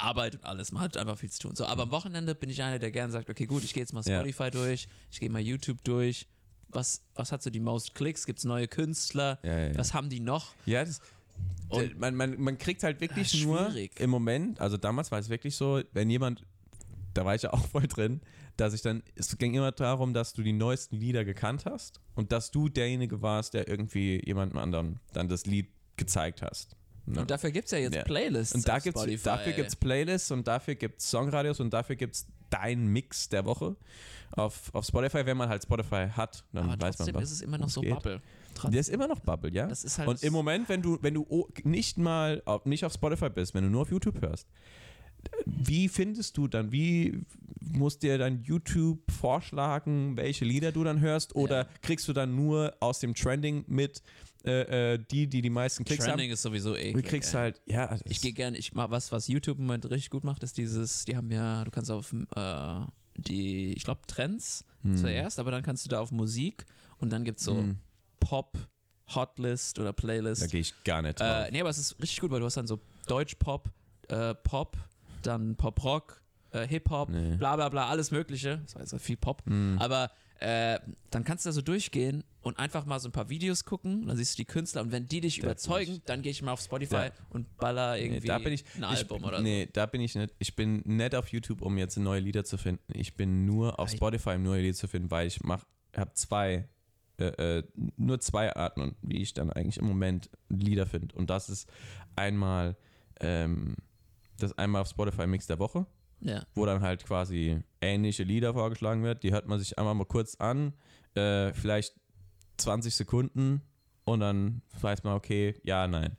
Arbeit 0.00 0.34
und 0.36 0.44
alles. 0.44 0.72
Man 0.72 0.82
hat 0.82 0.96
einfach 0.96 1.18
viel 1.18 1.30
zu 1.30 1.40
tun. 1.40 1.56
So, 1.56 1.66
aber 1.66 1.84
am 1.84 1.90
Wochenende 1.90 2.34
bin 2.34 2.50
ich 2.50 2.62
einer, 2.62 2.78
der 2.78 2.90
gerne 2.90 3.12
sagt, 3.12 3.28
okay, 3.30 3.46
gut, 3.46 3.64
ich 3.64 3.74
gehe 3.74 3.82
jetzt 3.82 3.92
mal 3.92 4.02
Ja. 4.06 4.20
Spotify 4.20 4.50
durch, 4.50 4.88
ich 5.10 5.20
gehe 5.20 5.30
mal 5.30 5.40
YouTube 5.40 5.82
durch, 5.84 6.26
was, 6.70 7.02
was 7.14 7.32
hat 7.32 7.42
so 7.42 7.50
die 7.50 7.60
most 7.60 7.94
Klicks, 7.94 8.26
gibt 8.26 8.38
es 8.38 8.44
neue 8.44 8.68
Künstler, 8.68 9.38
Ja, 9.42 9.58
ja, 9.58 9.66
ja. 9.68 9.78
was 9.78 9.94
haben 9.94 10.08
die 10.10 10.20
noch? 10.20 10.54
Ja, 10.66 10.84
das, 10.84 11.00
Und- 11.68 11.98
man, 11.98 12.14
man, 12.14 12.40
man 12.40 12.58
kriegt 12.58 12.82
halt 12.82 13.00
wirklich 13.00 13.32
Ja, 13.34 13.44
nur 13.46 13.74
im 13.98 14.10
Moment, 14.10 14.60
also 14.60 14.76
damals 14.76 15.10
war 15.10 15.18
es 15.18 15.28
wirklich 15.28 15.56
so, 15.56 15.80
wenn 15.92 16.10
jemand, 16.10 16.44
da 17.14 17.24
war 17.24 17.34
ich 17.34 17.42
ja 17.42 17.52
auch 17.54 17.66
voll 17.66 17.86
drin, 17.88 18.20
dass 18.56 18.74
ich 18.74 18.82
dann, 18.82 19.02
es 19.14 19.36
ging 19.38 19.54
immer 19.54 19.70
darum, 19.72 20.12
dass 20.14 20.32
du 20.32 20.42
die 20.42 20.52
neuesten 20.52 20.96
Lieder 20.96 21.24
gekannt 21.24 21.64
hast 21.64 22.00
und 22.16 22.32
dass 22.32 22.50
du 22.50 22.68
derjenige 22.68 23.22
warst, 23.22 23.54
der 23.54 23.68
irgendwie 23.68 24.20
jemandem 24.26 24.58
anderen 24.58 25.00
dann 25.12 25.28
das 25.28 25.46
Lied 25.46 25.68
gezeigt 25.96 26.42
hast. 26.42 26.76
Ne? 27.12 27.20
Und 27.22 27.30
dafür 27.30 27.50
gibt 27.50 27.66
es 27.66 27.72
ja 27.72 27.78
jetzt 27.78 27.94
Ja. 27.96 28.02
Playlists 28.04 28.54
Und 28.54 28.66
da 28.68 28.78
gibt's, 28.78 29.00
Spotify. 29.00 29.24
dafür 29.24 29.52
gibt 29.52 29.68
es 29.68 29.76
Playlists 29.76 30.30
und 30.30 30.46
dafür 30.48 30.74
gibt 30.74 31.00
es 31.00 31.10
Songradios 31.10 31.60
und 31.60 31.70
dafür 31.72 31.96
gibt 31.96 32.14
es 32.14 32.26
dein 32.50 32.86
Mix 32.88 33.28
der 33.28 33.44
Woche 33.44 33.76
auf, 34.32 34.74
auf 34.74 34.84
Spotify, 34.86 35.24
wenn 35.26 35.36
man 35.36 35.48
halt 35.48 35.62
Spotify 35.62 36.08
hat, 36.10 36.44
dann 36.52 36.64
Aber 36.70 36.72
weiß 36.72 36.80
man, 36.80 37.06
trotzdem 37.08 37.14
was 37.14 37.24
ist 37.24 37.32
es 37.32 37.40
immer 37.42 37.58
noch 37.58 37.68
so 37.68 37.80
geht. 37.80 37.90
Bubble. 37.94 38.20
Der 38.70 38.80
ist 38.80 38.88
immer 38.88 39.06
noch 39.06 39.20
Bubble, 39.20 39.52
ja. 39.52 39.68
Halt 39.68 40.08
und 40.08 40.22
im 40.22 40.32
Moment, 40.32 40.68
wenn 40.68 40.82
du, 40.82 40.98
wenn 41.02 41.14
du 41.14 41.48
nicht 41.64 41.98
mal 41.98 42.42
auf, 42.44 42.64
nicht 42.64 42.84
auf 42.84 42.92
Spotify 42.92 43.30
bist, 43.30 43.54
wenn 43.54 43.64
du 43.64 43.70
nur 43.70 43.82
auf 43.82 43.90
YouTube 43.90 44.20
hörst, 44.20 44.46
wie 45.46 45.88
findest 45.88 46.36
du 46.36 46.48
dann, 46.48 46.72
wie 46.72 47.20
muss 47.60 47.98
dir 47.98 48.18
dann 48.18 48.42
YouTube 48.42 49.00
vorschlagen, 49.10 50.16
welche 50.16 50.44
Lieder 50.44 50.72
du 50.72 50.84
dann 50.84 51.00
hörst? 51.00 51.34
Oder 51.34 51.62
Ja. 51.64 51.68
kriegst 51.82 52.08
du 52.08 52.12
dann 52.12 52.34
nur 52.34 52.74
aus 52.80 52.98
dem 53.00 53.14
Trending 53.14 53.64
mit 53.66 54.02
äh, 54.44 54.94
äh, 54.94 54.98
die, 55.10 55.26
die 55.26 55.42
die 55.42 55.50
meisten 55.50 55.84
Klicks 55.84 56.04
Trending 56.04 56.30
ist 56.30 56.42
sowieso 56.42 56.70
haben? 56.70 56.78
eklig. 56.80 57.04
Du 57.04 57.10
kriegst 57.10 57.34
ey. 57.34 57.40
halt, 57.40 57.60
ja, 57.66 57.86
das 57.88 58.00
Ich 58.04 58.20
gehe 58.20 58.32
gerne, 58.32 58.56
ich 58.56 58.72
mach 58.72 58.90
was, 58.90 59.10
was 59.12 59.28
YouTube 59.28 59.58
im 59.58 59.66
Moment 59.66 59.84
richtig 59.90 60.10
gut 60.10 60.24
macht, 60.24 60.42
ist 60.42 60.56
dieses, 60.58 61.04
die 61.04 61.16
haben 61.16 61.30
ja, 61.30 61.64
du 61.64 61.70
kannst 61.70 61.90
auf 61.90 62.12
äh, 62.36 62.80
die, 63.16 63.72
ich 63.74 63.84
glaube, 63.84 64.00
Trends 64.06 64.64
Hm. 64.82 64.96
zuerst, 64.96 65.40
aber 65.40 65.50
dann 65.50 65.62
kannst 65.64 65.84
du 65.84 65.88
da 65.88 65.98
auf 66.00 66.12
Musik 66.12 66.64
und 66.98 67.10
dann 67.12 67.24
gibt 67.24 67.40
es 67.40 67.44
so 67.44 67.56
Hm. 67.56 67.78
Pop, 68.20 68.56
Hotlist 69.14 69.78
oder 69.80 69.92
Playlist. 69.92 70.42
da 70.42 70.46
gehe 70.46 70.60
ich 70.60 70.72
gar 70.84 71.02
nicht 71.02 71.18
drauf. 71.20 71.46
Äh, 71.46 71.50
nee, 71.50 71.60
aber 71.60 71.70
es 71.70 71.78
ist 71.78 72.00
richtig 72.00 72.20
gut, 72.20 72.30
weil 72.30 72.40
du 72.40 72.46
hast 72.46 72.56
dann 72.56 72.66
so 72.68 72.78
Deutsch-Pop, 73.08 73.70
äh, 74.08 74.34
Pop, 74.34 74.76
dann 75.22 75.56
Pop-Rock, 75.56 76.22
äh, 76.52 76.66
Hip-Hop, 76.68 77.08
Nee. 77.10 77.36
bla 77.36 77.56
bla 77.56 77.68
bla, 77.70 77.88
alles 77.88 78.10
Mögliche. 78.12 78.58
Das 78.64 78.74
war 78.76 78.82
jetzt 78.82 78.94
viel 79.02 79.16
Pop. 79.16 79.42
Hm. 79.46 79.76
Aber 79.80 80.10
äh, 80.38 80.78
dann 81.10 81.24
kannst 81.24 81.44
du 81.44 81.48
da 81.48 81.52
so 81.52 81.62
durchgehen 81.62 82.22
und 82.42 82.58
einfach 82.58 82.86
mal 82.86 82.98
so 83.00 83.08
ein 83.08 83.12
paar 83.12 83.28
Videos 83.28 83.64
gucken. 83.64 84.06
Dann 84.06 84.16
siehst 84.16 84.34
du 84.34 84.42
die 84.42 84.44
Künstler 84.44 84.82
und 84.82 84.92
wenn 84.92 85.08
die 85.08 85.20
dich 85.20 85.36
Da 85.36 85.40
bin 85.42 85.48
überzeugen, 85.50 85.92
ich- 85.94 86.02
dann 86.04 86.22
gehe 86.22 86.30
ich 86.30 86.42
mal 86.42 86.52
auf 86.52 86.60
Spotify 86.60 86.94
Ja. 86.94 87.10
und 87.30 87.56
baller 87.58 87.98
irgendwie 87.98 88.20
Nee, 88.20 88.26
da 88.28 88.38
bin 88.38 88.52
ich, 88.52 88.64
ein 88.76 88.82
ich, 88.92 88.98
Album 89.00 89.24
oder 89.24 89.40
Nee, 89.40 89.68
da 89.72 89.86
bin 89.86 90.00
ich 90.00 90.14
nicht. 90.14 90.32
Ich 90.38 90.54
bin 90.54 90.82
nicht 90.84 91.14
auf 91.14 91.28
YouTube, 91.28 91.60
um 91.62 91.76
jetzt 91.76 91.96
neue 91.98 92.20
Lieder 92.20 92.44
zu 92.44 92.56
finden. 92.56 92.82
Ich 92.92 93.16
bin 93.16 93.44
nur 93.46 93.78
auf 93.80 93.90
Ei. 93.90 93.96
Spotify, 93.96 94.30
um 94.36 94.44
neue 94.44 94.62
Lieder 94.62 94.74
zu 94.76 94.86
finden, 94.88 95.10
weil 95.10 95.26
ich 95.26 95.42
mach, 95.42 95.64
habe 95.96 96.12
zwei, 96.14 96.68
äh, 97.18 97.24
äh, 97.58 97.62
nur 97.96 98.20
zwei 98.20 98.54
Arten, 98.54 98.94
wie 99.02 99.18
ich 99.22 99.34
dann 99.34 99.50
eigentlich 99.52 99.78
im 99.78 99.86
Moment 99.86 100.30
Lieder 100.48 100.86
finde. 100.86 101.16
Und 101.16 101.30
das 101.30 101.48
ist 101.48 101.68
einmal 102.14 102.76
ähm, 103.20 103.74
das 104.38 104.56
einmal 104.56 104.82
auf 104.82 104.88
Spotify 104.88 105.26
Mix 105.26 105.48
der 105.48 105.58
Woche, 105.58 105.80
so. 105.80 105.86
Ja. 106.20 106.44
wo 106.54 106.66
dann 106.66 106.80
halt 106.82 107.04
quasi 107.04 107.60
ähnliche 107.80 108.24
Lieder 108.24 108.52
vorgeschlagen 108.52 109.02
wird. 109.04 109.22
Die 109.22 109.30
hört 109.30 109.46
man 109.46 109.58
sich 109.58 109.78
einmal 109.78 109.94
mal 109.94 110.04
kurz 110.04 110.34
an, 110.36 110.72
äh, 111.14 111.52
vielleicht 111.52 111.94
20 112.56 112.94
Sekunden 112.94 113.62
und 114.04 114.20
dann 114.20 114.62
weiß 114.80 115.04
man, 115.04 115.14
okay, 115.14 115.54
ja, 115.62 115.86
nein. 115.86 116.16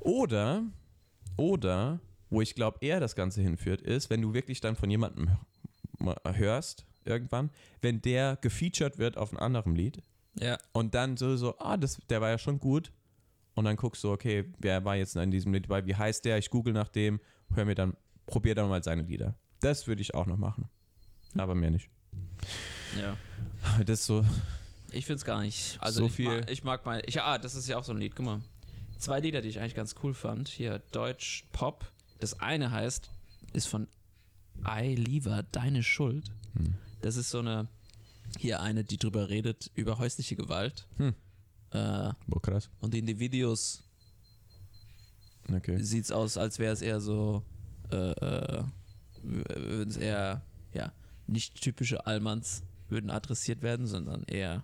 Oder, 0.00 0.64
oder, 1.36 2.00
wo 2.30 2.40
ich 2.40 2.54
glaube 2.54 2.78
eher 2.80 2.98
das 3.00 3.14
Ganze 3.14 3.40
hinführt, 3.42 3.80
ist, 3.82 4.10
wenn 4.10 4.22
du 4.22 4.34
wirklich 4.34 4.60
dann 4.60 4.74
von 4.76 4.90
jemandem 4.90 5.30
hörst, 6.32 6.84
irgendwann, 7.04 7.50
wenn 7.80 8.00
der 8.02 8.36
gefeatured 8.40 8.98
wird 8.98 9.16
auf 9.16 9.30
einem 9.30 9.40
anderen 9.42 9.74
Lied 9.76 10.02
Ja. 10.40 10.58
und 10.72 10.94
dann 10.94 11.16
so, 11.16 11.36
so 11.36 11.56
ah, 11.58 11.76
das, 11.76 11.98
der 12.08 12.20
war 12.20 12.30
ja 12.30 12.38
schon 12.38 12.58
gut. 12.58 12.92
Und 13.54 13.66
dann 13.66 13.76
guckst 13.76 14.02
du, 14.02 14.10
okay, 14.10 14.46
wer 14.58 14.82
war 14.84 14.96
jetzt 14.96 15.14
in 15.14 15.30
diesem 15.30 15.52
Lied 15.52 15.64
dabei, 15.66 15.84
wie 15.86 15.94
heißt 15.94 16.24
der? 16.24 16.38
Ich 16.38 16.48
google 16.48 16.72
nach 16.72 16.88
dem, 16.88 17.20
hör 17.54 17.64
mir 17.66 17.74
dann, 17.74 17.94
probier 18.26 18.54
dann 18.54 18.68
mal 18.68 18.82
seine 18.82 19.02
Lieder. 19.02 19.34
Das 19.60 19.86
würde 19.86 20.02
ich 20.02 20.14
auch 20.14 20.26
noch 20.26 20.36
machen. 20.38 20.68
Aber 21.36 21.54
mehr 21.54 21.70
nicht. 21.70 21.88
ja. 23.00 23.16
Das 23.86 24.00
ist 24.00 24.06
so, 24.06 24.24
Ich 24.90 25.06
finde 25.06 25.16
es 25.16 25.24
gar 25.24 25.40
nicht. 25.40 25.78
Also 25.80 26.00
So 26.00 26.06
ich, 26.06 26.12
viel- 26.12 26.26
Mag, 26.40 26.50
ich 26.50 26.64
mag 26.64 26.84
mal. 26.84 27.02
Ich, 27.06 27.20
ah, 27.22 27.38
das 27.38 27.54
ist 27.54 27.68
ja 27.68 27.78
auch 27.78 27.84
so 27.84 27.92
ein 27.92 27.98
Lied. 27.98 28.14
Guck 28.16 28.26
mal. 28.26 28.40
Zwei 28.98 29.20
Lieder, 29.20 29.40
die 29.40 29.48
ich 29.48 29.58
eigentlich 29.60 29.74
ganz 29.74 29.94
cool 30.02 30.14
fand. 30.14 30.48
Hier 30.48 30.80
Deutsch 30.92 31.44
Pop. 31.52 31.90
Das 32.20 32.40
eine 32.40 32.70
heißt, 32.70 33.10
ist 33.52 33.66
von 33.68 33.88
I 34.66 34.94
Lieber 34.94 35.42
Deine 35.52 35.82
Schuld. 35.82 36.30
Hm. 36.56 36.74
Das 37.00 37.16
ist 37.16 37.30
so 37.30 37.38
eine, 37.40 37.68
hier 38.38 38.60
eine, 38.60 38.84
die 38.84 38.98
drüber 38.98 39.28
redet, 39.28 39.70
über 39.74 39.98
häusliche 39.98 40.36
Gewalt. 40.36 40.86
Hm. 40.98 41.14
Äh, 41.70 42.12
boah, 42.26 42.42
krass. 42.42 42.68
und 42.80 42.94
in 42.94 43.06
den 43.06 43.18
Videos 43.18 43.82
Okay. 45.52 45.82
sieht 45.82 46.04
es 46.04 46.12
aus, 46.12 46.36
als 46.36 46.58
wäre 46.58 46.72
es 46.72 46.82
eher 46.82 47.00
so, 47.00 47.42
äh, 47.92 48.58
äh, 48.58 48.64
würden 49.22 49.90
es 49.90 49.96
eher, 49.96 50.42
ja, 50.74 50.92
nicht 51.26 51.60
typische 51.60 52.06
Allmanns 52.06 52.62
würden 52.88 53.10
adressiert 53.10 53.62
werden, 53.62 53.86
sondern 53.86 54.24
eher 54.24 54.62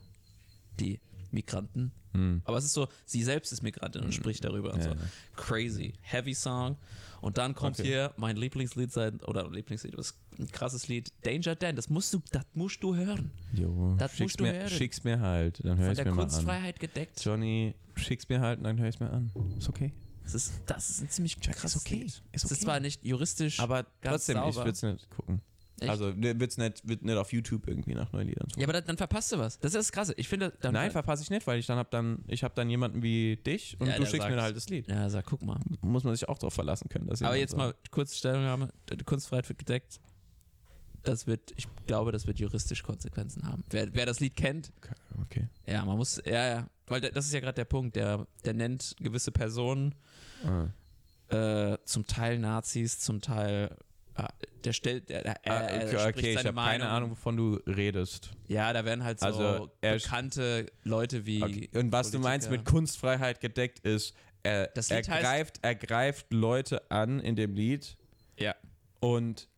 die 0.81 1.01
Migranten. 1.31 1.93
Hm. 2.13 2.41
Aber 2.45 2.57
es 2.59 2.65
ist 2.65 2.73
so, 2.73 2.89
sie 3.05 3.23
selbst 3.23 3.53
ist 3.53 3.63
Migrantin 3.63 4.03
und 4.03 4.13
spricht 4.15 4.43
darüber 4.45 4.73
und 4.73 4.79
Ja, 4.79 4.85
so. 4.85 4.91
ja. 4.91 4.97
Crazy, 5.37 5.93
heavy 6.01 6.35
Song. 6.35 6.77
Und 7.21 7.37
dann 7.37 7.55
kommt 7.55 7.79
Okay. 7.79 7.89
hier 7.89 8.15
mein 8.17 8.37
Lieblingslied 8.37 8.93
seit, 8.93 9.27
oder 9.29 9.51
Lieblingslied, 9.51 9.97
was 9.99 10.15
ein 10.39 10.47
krasses 10.51 10.89
Lied, 10.89 11.11
Danger 11.23 11.55
Dan. 11.57 11.77
Das 11.77 11.89
musst 11.91 12.15
du, 12.15 12.21
das 12.31 12.45
musst 12.55 12.83
du 12.83 12.95
hören. 12.95 13.31
Jo, 13.53 13.95
Das 13.99 14.13
schick's 14.13 14.21
musst 14.23 14.41
du 14.41 14.45
mir, 14.45 14.53
hören. 14.55 14.69
schick's 14.71 15.05
mir 15.05 15.21
halt, 15.21 15.61
dann 15.65 15.77
höre 15.79 15.87
Von 15.87 15.93
ich 15.93 15.97
der 15.97 16.05
mir 16.07 16.13
mal 16.13 16.23
an. 16.23 16.29
Kunstfreiheit 16.29 16.81
gedeckt. 16.81 17.25
Johnny, 17.25 17.75
schick's 17.97 18.29
mir 18.29 18.41
halt 18.41 18.59
und 18.59 18.65
dann 18.65 18.79
höre 18.79 18.89
ich 18.89 19.01
mir 19.01 19.11
an. 19.11 19.31
Ist 19.59 19.69
okay. 19.69 19.93
Das 20.33 20.35
ist, 20.35 20.53
das 20.67 20.91
ist 20.91 21.01
ein 21.01 21.09
ziemlich 21.09 21.37
Jack, 21.41 21.55
ist 21.57 21.61
krasses 21.63 21.83
okay. 21.87 21.95
Lied. 21.97 22.07
Ist 22.07 22.23
Es 22.33 22.45
ist 22.45 22.53
okay. 22.53 22.61
zwar 22.65 22.81
nicht 22.81 23.03
juristisch, 23.05 23.59
Aber 23.61 23.85
Ganz 24.03 24.27
trotzdem, 24.27 24.37
ich 24.39 24.43
sauber. 24.55 24.57
würde 24.67 24.71
es 24.71 24.83
nicht 24.83 25.11
gucken. 25.11 25.41
Echt? 25.81 25.91
Also 25.91 26.13
wird's 26.17 26.59
nicht, 26.59 26.87
wird 26.89 27.03
nicht 27.03 27.17
auf 27.17 27.33
YouTube 27.33 27.67
irgendwie 27.69 27.95
nach 27.95 28.13
neuen 28.13 28.27
Liedern 28.29 28.49
suchen. 28.51 28.61
ja, 28.61 28.67
aber 28.67 28.73
dann, 28.75 28.85
dann 28.87 28.97
verpasst 28.97 29.31
du 29.33 29.39
was. 29.39 29.59
Das 29.61 29.71
ist 29.73 29.77
das 29.79 29.93
Krasse. 29.93 30.13
Ich 30.17 30.27
finde, 30.29 30.53
dann 30.61 30.75
Nein, 30.75 30.91
verpasse 30.91 31.23
ich 31.23 31.31
nicht, 31.31 31.47
weil 31.47 31.61
ich 31.61 31.67
dann 31.67 31.79
habe 31.79 31.89
dann, 31.91 32.25
ich 32.27 32.43
habe 32.45 32.53
dann 32.57 32.69
jemanden 32.69 33.01
wie 33.03 33.37
dich 33.37 33.77
und 33.81 33.87
Ja, 33.87 33.97
du 33.97 34.05
schickst 34.05 34.27
mir 34.27 34.35
sagt- 34.35 34.43
halt 34.43 34.57
das 34.57 34.69
Lied. 34.69 34.89
Ja, 34.89 35.09
sag, 35.09 35.25
guck 35.27 35.41
mal. 35.41 35.61
Muss 35.81 36.03
man 36.05 36.15
sich 36.15 36.29
auch 36.29 36.37
darauf 36.39 36.53
verlassen 36.55 36.89
können. 36.89 37.07
Dass 37.07 37.23
Aber 37.23 37.37
jetzt 37.37 37.53
so- 37.53 37.57
mal 37.57 37.75
kurz 37.93 38.17
Stellungnahme. 38.17 38.71
Kunstfreiheit 39.07 39.49
wird 39.49 39.59
gedeckt. 39.61 40.01
Das 41.09 41.27
wird, 41.27 41.53
ich 41.57 41.67
glaube, 41.87 42.13
das 42.13 42.27
wird 42.27 42.39
juristisch 42.39 42.83
Konsequenzen 42.83 43.47
haben. 43.47 43.65
Wer, 43.71 43.95
wer 43.95 44.07
das 44.07 44.21
Lied 44.21 44.37
kennt, 44.37 44.73
Okay. 45.23 45.49
ja, 45.67 45.85
man 45.85 45.97
muss, 45.97 46.21
ja, 46.25 46.47
ja. 46.49 46.67
Weil 46.87 47.01
da- 47.01 47.11
das 47.11 47.27
ist 47.27 47.33
ja 47.33 47.41
gerade 47.41 47.55
der 47.57 47.65
Punkt, 47.65 47.97
der, 47.97 48.27
der 48.45 48.55
nennt 48.55 48.95
gewisse 49.01 49.33
Personen, 49.33 49.95
Ah. 50.45 50.69
äh, 51.35 51.79
zum 51.85 52.07
Teil 52.07 52.39
Nazis, 52.39 52.99
zum 53.01 53.21
Teil, 53.21 53.75
ah, 54.15 54.29
der 54.65 54.73
stellt, 54.73 55.09
der, 55.09 55.23
der, 55.23 55.33
Ah, 55.33 55.41
er- 55.45 55.69
er 55.71 55.77
okay, 55.87 55.89
spricht 55.99 56.19
okay 56.19 56.31
ich 56.33 56.47
habe 56.47 56.57
keine. 56.57 56.89
Ahnung, 56.89 57.11
wovon 57.13 57.37
du 57.37 57.55
redest. 57.67 58.31
Ja, 58.47 58.73
da 58.73 58.85
werden 58.85 59.05
halt 59.05 59.21
so 59.21 59.27
Also, 59.27 59.71
er- 59.81 59.95
bekannte 59.95 60.67
Leute 60.85 61.27
wie. 61.27 61.43
Okay. 61.43 61.71
Und 61.75 61.91
was 61.93 62.11
du 62.11 62.19
meinst 62.19 62.49
mit 62.51 62.59
Politiker. 62.61 62.73
Kunstfreiheit 62.79 63.41
gedeckt 63.41 63.81
ist, 63.81 64.15
er, 64.43 64.69
Das 64.69 64.91
er, 64.91 64.99
Lied 64.99 65.07
greift, 65.07 65.59
er 65.63 65.75
greift 65.75 66.27
Leute 66.33 66.91
an 66.91 67.21
in 67.21 67.35
dem 67.37 67.55
Lied 67.55 67.97
Ja. 68.39 68.55
und 69.01 69.49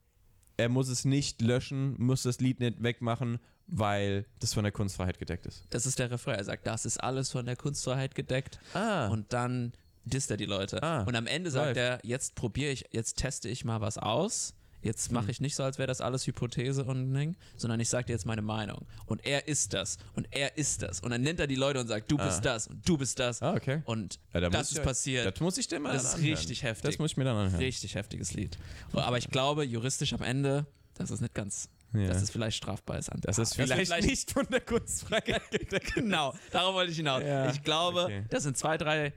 er 0.61 0.69
muss 0.69 0.89
es 0.89 1.05
nicht 1.05 1.41
löschen, 1.41 1.95
muss 1.99 2.23
das 2.23 2.41
Lied 2.41 2.61
nicht 2.61 2.83
wegmachen, 2.83 3.39
weil 3.67 4.27
das 4.41 4.55
von 4.55 4.63
der 4.63 4.73
Kunstfreiheit 4.73 5.19
gedeckt 5.19 5.47
ist. 5.47 5.65
Das 5.71 5.87
ist 5.87 5.99
der 5.99 6.11
Refrain. 6.11 6.37
Er 6.37 6.45
sagt, 6.45 6.67
das 6.67 6.85
ist 6.85 6.99
alles 6.99 7.31
von 7.31 7.47
der 7.47 7.57
Kunstfreiheit 7.57 8.15
gedeckt. 8.15 8.61
Ah. 8.75 9.09
Und 9.09 9.33
dann 9.33 9.73
disst 10.05 10.31
er 10.31 10.37
die 10.37 10.47
Leute. 10.47 10.83
Ah, 10.83 11.03
und 11.05 11.15
am 11.17 11.27
Ende 11.27 11.51
sagt 11.51 11.77
läuft. 11.77 11.79
er, 11.79 12.01
jetzt 12.03 12.35
probiere 12.35 12.73
ich, 12.73 12.87
jetzt 12.91 13.17
teste 13.19 13.49
ich 13.49 13.65
mal 13.65 13.81
was 13.81 13.99
aus. 13.99 14.55
Jetzt 14.83 15.12
mache 15.12 15.24
Hm. 15.24 15.31
ich 15.31 15.41
nicht 15.41 15.55
so, 15.57 15.62
als 15.62 15.78
wäre 15.78 15.87
das 15.87 16.01
alles 16.01 16.26
Hypothese 16.26 16.85
und 16.85 17.12
Ding, 17.12 17.37
sondern 17.57 17.81
ich 17.81 17.89
sage 17.89 18.07
dir 18.07 18.12
jetzt 18.12 18.24
meine 18.26 18.43
Meinung. 18.43 18.87
Und 19.07 19.24
er 19.26 19.47
ist 19.47 19.74
das. 19.74 19.99
Und 20.14 20.26
er 20.31 20.57
ist 20.57 20.83
das. 20.83 21.01
Und 21.01 21.11
dann 21.11 21.20
nennt 21.22 21.39
er 21.41 21.47
die 21.47 21.55
Leute 21.57 21.81
und 21.81 21.89
sagt, 21.89 22.11
du 22.11 22.16
bist 22.16 22.45
das 22.45 22.66
und 22.66 22.89
du 22.89 22.97
bist 22.97 23.18
das. 23.18 23.43
ah, 23.43 23.53
okay. 23.55 23.83
Und 23.85 24.18
Ja, 24.33 24.41
da 24.41 24.49
das 24.49 24.68
ich 24.68 24.72
ist 24.72 24.78
ja- 24.78 24.85
passiert. 24.85 25.26
Das 25.35 25.41
muss 25.41 25.59
ich 25.59 25.68
dir 25.68 25.81
mal 25.81 25.93
Das 25.93 26.05
ist 26.05 26.14
anhören. 26.14 26.35
richtig 26.35 26.62
heftig. 26.62 26.91
Das 26.93 26.99
muss 26.99 27.11
ich 27.12 27.16
mir 27.16 27.24
dann 27.24 27.37
anhören. 27.37 27.57
Richtig 27.62 27.95
heftiges 27.95 28.33
Lied. 28.33 28.57
Aber 28.93 29.18
ich 29.18 29.28
glaube, 29.28 29.64
juristisch 29.64 30.12
am 30.14 30.22
Ende, 30.22 30.66
das 30.95 31.11
ist 31.11 31.20
nicht 31.20 31.35
ganz, 31.35 31.68
Ja. 31.93 32.07
dass 32.09 32.22
es 32.22 32.31
vielleicht 32.31 32.57
strafbar 32.57 32.99
ist. 32.99 33.11
An 33.11 33.20
Das 33.20 33.39
ist 33.39 33.59
wird 33.59 33.68
vielleicht, 33.70 34.07
nicht 34.07 34.31
von 34.31 34.47
der 34.51 34.61
Kunstfreiheit 34.61 35.43
gedeckt. 35.51 35.95
genau, 35.95 36.35
darauf 36.53 36.74
wollte 36.74 36.91
ich 36.93 36.97
hinaus. 36.97 37.22
Ja, 37.22 37.51
ich 37.51 37.62
glaube, 37.62 38.05
okay. 38.05 38.24
das 38.31 38.45
sind 38.45 38.57
zwei, 38.57 38.78
drei 38.78 39.12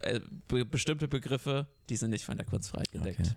äh, 0.00 0.20
be 0.48 0.64
bestimmte 0.66 1.08
Begriffe, 1.08 1.66
die 1.88 1.96
sind 1.96 2.10
nicht 2.10 2.24
von 2.26 2.36
der 2.36 2.44
Kunstfreiheit 2.44 2.92
gedeckt. 2.92 3.20
Okay. 3.20 3.30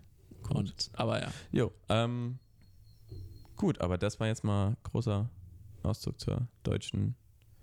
Und, 0.50 0.90
aber 0.94 1.22
ja. 1.22 1.32
Jo, 1.52 1.72
ähm, 1.90 2.40
gut, 3.56 3.80
aber 3.82 3.98
das 3.98 4.20
war 4.20 4.28
jetzt 4.28 4.44
mal 4.44 4.76
großer 4.84 5.30
Auszug 5.84 6.20
zur 6.20 6.48
deutschen. 6.64 7.16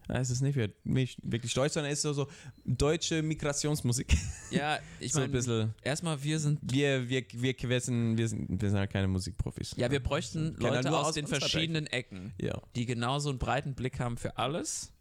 Ja, 0.09 0.20
es 0.20 0.30
ist 0.30 0.41
nicht 0.41 0.55
wir- 0.55 0.72
nicht 0.84 1.18
wirklich 1.24 1.53
deutsch, 1.53 1.72
sondern 1.72 1.91
es 1.91 1.99
ist 1.99 2.03
so, 2.03 2.12
so 2.12 2.28
deutsche 2.64 3.22
Migrationsmusik. 3.22 4.16
Ja, 4.53 4.78
ich 5.01 5.12
so 5.12 5.20
ein 5.20 5.32
meine, 5.32 5.74
erstmal, 5.82 6.22
wir 6.22 6.39
sind 6.39 6.61
Wir, 6.62 7.09
wir, 7.09 7.24
wir, 7.32 7.55
wir, 7.61 7.80
sind, 7.80 8.16
wir, 8.16 8.28
sind, 8.28 8.62
wir 8.62 8.70
sind 8.70 8.78
halt 8.78 8.91
keine 8.93 9.09
Musikprofis. 9.09 9.74
Ja, 9.76 9.91
wir 9.91 10.01
bräuchten 10.01 10.55
Leute 10.59 10.89
aus, 10.97 11.09
aus 11.09 11.14
den 11.14 11.26
verschiedenen 11.26 11.89
Ecken, 11.89 12.32
Ja. 12.41 12.62
die 12.76 12.87
genauso 12.87 13.30
einen 13.30 13.41
breiten 13.41 13.74
Blick 13.74 13.99
haben 13.99 14.16
für 14.16 14.39
alles. 14.39 14.93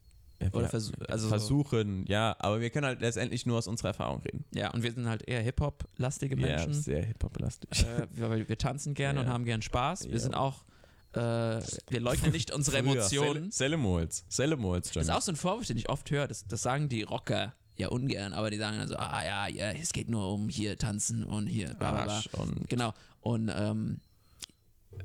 Ja, 0.42 0.48
Oder 0.50 0.62
wir 0.64 0.70
versu 0.70 0.92
also 1.08 1.24
so- 1.24 1.30
versuchen, 1.30 2.06
ja, 2.08 2.36
aber 2.40 2.60
wir 2.60 2.70
können 2.70 2.86
halt 2.86 3.00
letztendlich 3.00 3.46
nur 3.46 3.58
aus 3.58 3.68
unserer 3.68 3.90
Erfahrung 3.90 4.22
reden. 4.22 4.44
Ja, 4.54 4.72
und 4.72 4.84
wir 4.84 4.92
sind 4.92 5.08
halt 5.08 5.24
eher 5.28 5.42
Hip-Hop-lastige 5.42 6.36
Ja, 6.36 6.48
Menschen. 6.48 6.74
sehr 6.74 7.06
hip-hop-lastig. 7.06 7.70
äh, 7.86 8.08
weil 8.18 8.48
wir 8.50 8.58
tanzen 8.58 8.94
gerne 8.96 9.22
und 9.22 9.28
Ja. 9.28 9.32
haben 9.34 9.46
gern 9.46 9.62
Spaß. 9.62 10.06
Wir 10.06 10.12
Ja. 10.14 10.20
sind 10.20 10.36
auch, 10.36 10.66
äh, 11.14 11.20
wir 11.20 12.00
leugnen 12.02 12.34
nicht 12.34 12.52
unsere 12.54 12.78
Emotionen. 12.80 13.50
Sellemols. 13.52 14.26
Sellemols, 14.28 14.92
Das 14.92 15.04
ist 15.06 15.10
auch 15.10 15.22
so 15.22 15.32
ein 15.32 15.38
Vorwurf, 15.38 15.68
den 15.68 15.78
ich 15.78 15.88
oft 15.90 16.12
höre. 16.12 16.28
Das, 16.28 16.46
das 16.46 16.62
sagen 16.62 16.90
die 16.90 17.04
Rocker 17.04 17.54
ja 17.78 17.88
ungern, 17.88 18.34
aber 18.34 18.50
die 18.52 18.58
sagen 18.58 18.78
dann 18.78 18.88
so, 18.90 18.98
ah 18.98 19.24
ja, 19.24 19.48
ja, 19.48 19.72
es 19.72 19.94
geht 19.94 20.10
nur 20.10 20.32
um 20.34 20.50
hier 20.50 20.78
tanzen 20.78 21.24
und 21.24 21.48
hier 21.48 21.74
bla 21.76 21.92
bla 21.92 22.04
bla. 22.04 22.14
Arsch 22.16 22.28
und 22.34 22.68
Genau. 22.70 22.94
Und 23.22 23.50
ähm, 23.56 24.02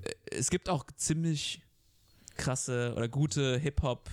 äh, 0.02 0.10
es 0.32 0.50
gibt 0.50 0.68
auch 0.68 0.84
ziemlich 0.96 1.62
krasse 2.36 2.94
oder 2.96 3.08
gute 3.08 3.58
Hip-Hop 3.58 4.08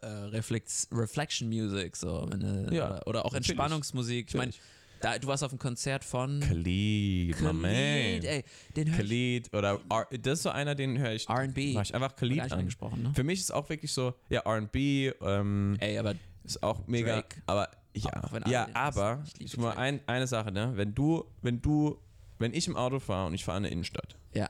äh, 0.00 0.06
Reflex 0.06 0.88
Reflection 0.92 1.48
Music, 1.48 1.96
so 1.96 2.28
äh, 2.30 2.74
Ja, 2.74 2.86
oder, 2.86 3.06
oder 3.06 3.24
auch. 3.26 3.34
Entspannungsmusik. 3.34 4.28
Ich 4.28 4.34
meine, 4.34 4.52
da, 5.00 5.18
du 5.18 5.28
warst 5.28 5.44
auf 5.44 5.52
einem 5.52 5.58
Konzert 5.58 6.04
von 6.04 6.40
Khalid, 6.40 7.40
my 7.40 7.52
man. 7.52 7.62
Khalid, 7.62 8.24
ey, 8.24 8.44
den 8.76 8.92
Khalid 8.92 9.54
oder 9.54 9.80
R 9.90 10.08
das 10.18 10.38
ist 10.38 10.42
so 10.42 10.50
einer, 10.50 10.74
den 10.74 10.98
höre 10.98 11.12
ich. 11.12 11.28
R&B. 11.28 11.74
Mach 11.74 11.82
ich 11.82 11.94
einfach 11.94 12.16
Khalid 12.16 12.52
angesprochen, 12.52 13.02
ne? 13.02 13.12
Für 13.14 13.22
mich 13.24 13.38
ist 13.40 13.52
auch 13.52 13.68
wirklich 13.68 13.92
so, 13.92 14.14
ja, 14.28 14.40
RB 14.40 14.76
ähm, 14.76 15.76
Ey, 15.80 15.98
aber 15.98 16.14
ist 16.44 16.62
auch 16.62 16.86
mega. 16.86 17.14
Drake. 17.14 17.36
Aber 17.46 17.68
ja, 17.94 18.48
ja 18.48 18.68
aber. 18.74 19.24
Ich 19.38 19.56
mal 19.56 19.76
ein, 19.76 20.00
eine 20.06 20.26
Sache, 20.26 20.50
ne? 20.50 20.72
Wenn 20.74 20.94
du, 20.94 21.24
wenn 21.42 21.60
du, 21.62 22.00
wenn 22.38 22.52
ich 22.54 22.66
im 22.66 22.76
Auto 22.76 22.98
fahre 22.98 23.26
und 23.28 23.34
ich 23.34 23.44
fahre 23.44 23.58
in 23.58 23.64
eine 23.64 23.72
Innenstadt 23.72 24.16
ja, 24.32 24.48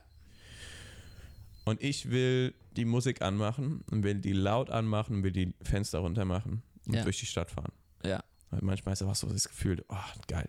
und 1.65 1.83
ich 1.83 2.11
will 2.11 2.55
die 2.79 2.85
Musik 2.85 3.23
anmachen 3.23 3.83
und 3.91 4.05
will 4.05 4.15
die 4.15 4.33
laut 4.33 4.71
anmachen 4.71 5.17
und 5.17 5.23
will 5.25 5.33
die 5.33 5.53
Fenster 5.63 5.99
runter 5.99 6.25
machen 6.25 6.63
und 6.87 6.95
Ja. 6.95 7.03
durch 7.03 7.19
die 7.21 7.27
Stadt 7.27 7.51
fahren. 7.51 7.73
ja. 8.05 8.23
Weil 8.51 8.61
manchmal 8.63 8.95
ist 8.95 9.03
einfach 9.03 9.15
so 9.15 9.29
das 9.29 9.47
Gefühl, 9.47 9.85
oh, 9.91 9.97
geil. 10.27 10.49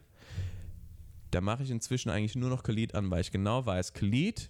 Da 1.32 1.42
mache 1.42 1.64
ich 1.64 1.70
inzwischen 1.70 2.10
eigentlich 2.10 2.34
nur 2.36 2.50
noch 2.50 2.64
Khalid 2.64 2.96
an, 2.96 3.12
weil 3.12 3.20
ich 3.20 3.32
genau 3.32 3.66
weiß, 3.66 3.92
Khalid, 3.94 4.50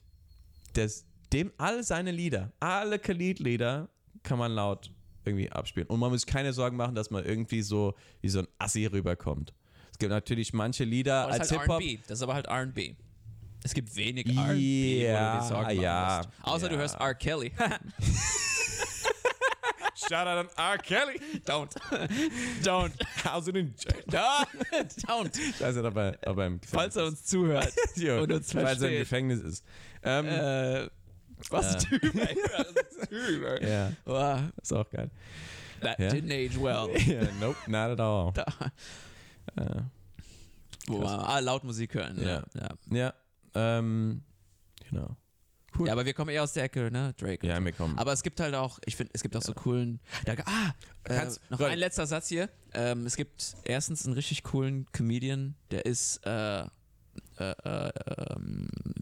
das, 0.74 1.06
dem 1.34 1.52
all 1.58 1.82
seine 1.84 2.12
Lieder, 2.12 2.52
alle 2.60 3.00
Khalid-Lieder 3.00 3.90
kann 4.22 4.38
man 4.38 4.52
laut 4.52 4.92
irgendwie 5.26 5.52
abspielen. 5.52 5.88
Und 5.88 6.00
man 6.00 6.12
muss 6.12 6.22
sich 6.22 6.32
keine 6.32 6.54
Sorgen 6.54 6.78
machen, 6.78 6.94
dass 6.94 7.10
man 7.10 7.26
irgendwie 7.26 7.64
so 7.64 7.96
wie 8.22 8.30
so 8.30 8.40
ein 8.40 8.48
Assi 8.60 8.86
rüberkommt. 8.86 9.56
Es 9.92 9.98
gibt 9.98 10.12
natürlich 10.12 10.54
manche 10.54 10.84
Lieder 10.84 11.28
als 11.28 11.50
halt 11.52 11.62
Hip-Hop. 11.62 11.82
Das 12.08 12.20
ist 12.20 12.24
aber 12.24 12.36
halt 12.36 12.46
R&B. 12.46 12.94
Es 13.64 13.74
gibt 13.74 13.94
wenig 13.96 14.26
R&B, 14.28 14.38
wo 14.38 14.54
du 14.54 14.60
Ja, 15.12 15.42
Sorgen 15.44 15.64
machen 15.64 15.82
ja. 15.82 16.22
Außer 16.44 16.70
du 16.70 16.78
hörst 16.78 16.96
R. 17.00 17.14
Kelly. 17.16 17.52
Shout 19.96 20.14
out 20.28 20.28
an 20.28 20.48
R. 20.58 20.78
Kelly. 20.78 21.20
Don't. 21.46 21.72
Don't. 22.64 22.92
Also 23.30 23.52
den 23.52 23.76
Don't. 23.76 25.40
Da 25.60 25.68
ist 25.70 25.76
er 25.76 25.84
dabei, 25.84 26.18
aber 26.26 26.46
im 26.46 26.60
Falls 26.62 26.96
er 26.96 27.06
uns 27.06 27.24
zuhört. 27.26 27.72
Jo, 27.96 28.24
und 28.24 28.32
uns 28.32 28.56
weil 28.56 28.64
er 28.66 28.72
im 28.72 28.78
versteht. 28.78 29.00
Gefängnis 29.00 29.42
ist. 29.42 29.66
Ähm, 30.04 30.26
Äh, 30.26 30.90
was 31.50 31.66
Äh. 31.66 31.78
ein 31.78 31.80
Typ, 31.80 32.16
ey. 32.16 32.38
Was 32.48 33.10
Typ, 33.10 33.44
ey. 33.46 33.70
ja, 33.70 33.92
Wow, 34.06 34.40
ist 34.62 34.74
auch 34.74 34.90
geil. 34.90 35.10
that 35.82 36.00
Ja. 36.00 36.10
didn't 36.10 36.32
age 36.34 36.58
well. 36.60 36.90
Ja, 37.06 37.28
nope, 37.40 37.58
not 37.68 37.92
at 37.92 38.00
all. 38.00 38.32
Da, 38.34 38.46
Äh, 39.58 39.82
wo 40.88 41.00
Krass. 41.02 41.12
wir 41.12 41.28
ah, 41.30 41.40
laut 41.40 41.64
Musik 41.66 41.94
hören. 41.94 42.18
Ja. 42.22 42.44
Ja. 42.54 42.70
ja, 42.98 43.14
ähm, 43.56 44.24
genau. 44.90 45.18
Cool. 45.78 45.88
ja, 45.88 45.94
aber 45.94 46.06
wir 46.06 46.14
kommen 46.14 46.32
eher 46.32 46.44
aus 46.44 46.54
der 46.54 46.64
Ecke, 46.64 46.90
ne? 46.92 47.14
Drake. 47.18 47.46
Ja, 47.46 47.58
so. 47.58 47.66
wir 47.66 47.72
kommen. 47.72 47.98
Aber 47.98 48.12
es 48.12 48.24
gibt 48.24 48.40
halt 48.40 48.56
auch, 48.56 48.80
ich 48.86 48.96
finde, 48.96 49.12
es 49.14 49.22
gibt 49.22 49.36
auch 49.36 49.42
so 49.42 49.54
coolen. 49.54 50.00
Da, 50.26 50.34
ah, 50.46 50.74
äh, 51.04 51.28
noch 51.50 51.60
ein 51.62 51.78
letzter 51.78 52.08
Satz 52.08 52.28
hier. 52.28 52.50
Ähm, 52.74 53.06
es 53.06 53.16
gibt 53.16 53.56
erstens 53.66 54.06
einen 54.06 54.16
richtig 54.16 54.44
coolen 54.44 54.88
Comedian, 54.92 55.56
der 55.70 55.86
ist 55.86 56.26
äh, 56.26 56.62
äh, 56.62 56.68
äh, 57.38 57.92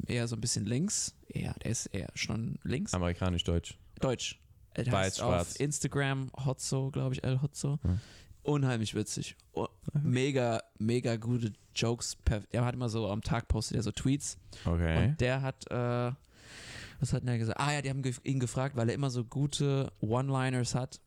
eher 0.07 0.27
so 0.27 0.35
ein 0.35 0.41
bisschen 0.41 0.65
links. 0.65 1.15
Ja, 1.33 1.53
der 1.53 1.71
ist 1.71 1.87
eher 1.87 2.09
schon 2.15 2.59
links. 2.63 2.93
Amerikanisch-Deutsch. 2.93 3.77
Deutsch. 3.99 4.39
Weiß, 4.75 5.17
schwarz. 5.17 5.53
auf 5.53 5.59
Instagram 5.59 6.31
Hotzo, 6.45 6.91
glaube 6.91 7.15
ich, 7.15 7.23
El 7.23 7.41
Hotzo. 7.41 7.79
Hm. 7.81 7.99
Unheimlich 8.47 8.95
witzig. 8.95 9.35
Oh, 9.51 9.67
mega, 9.91 10.61
mega 10.79 11.17
gute 11.17 11.51
Jokes. 11.75 12.15
Er 12.49 12.63
hat 12.63 12.75
immer 12.75 12.87
so 12.87 13.09
am 13.09 13.21
Tag 13.21 13.49
postet 13.49 13.75
er 13.75 13.83
so 13.83 13.91
Tweets. 13.91 14.37
Okay. 14.63 15.09
Und 15.09 15.19
der 15.19 15.41
hat, 15.41 15.69
äh, 15.69 16.13
was 17.01 17.11
hat 17.11 17.25
er 17.25 17.37
gesagt? 17.37 17.59
Ah 17.59 17.73
ja, 17.73 17.81
die 17.81 17.89
haben 17.89 18.01
ihn 18.23 18.39
gefragt, 18.39 18.77
weil 18.77 18.87
er 18.87 18.95
immer 18.95 19.09
so 19.09 19.25
gute 19.25 19.91
One-Liners 19.99 20.75
hat 20.75 21.01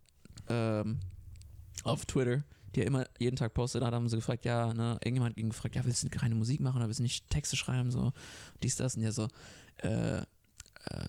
ähm, 0.50 1.00
auf 1.82 2.04
Twitter, 2.04 2.44
die 2.74 2.80
er 2.80 2.86
immer 2.86 3.06
jeden 3.18 3.36
Tag 3.36 3.54
postet. 3.54 3.80
Da 3.80 3.90
haben 3.90 4.10
sie 4.10 4.16
gefragt, 4.16 4.44
ja, 4.44 4.74
ne, 4.74 4.98
irgendjemand 5.02 5.32
hat 5.32 5.38
ihn 5.38 5.48
gefragt, 5.48 5.76
ja, 5.76 5.84
willst 5.86 6.04
du 6.04 6.10
keine 6.10 6.34
Musik 6.34 6.60
machen 6.60 6.76
oder 6.76 6.88
willst 6.88 7.00
du 7.00 7.04
nicht 7.04 7.30
Texte 7.30 7.56
schreiben, 7.56 7.90
so, 7.90 8.12
dies, 8.62 8.76
das. 8.76 8.96
Und 8.96 9.00
der 9.00 9.12
so, 9.12 9.28
äh, 9.78 10.18
äh, 10.18 10.24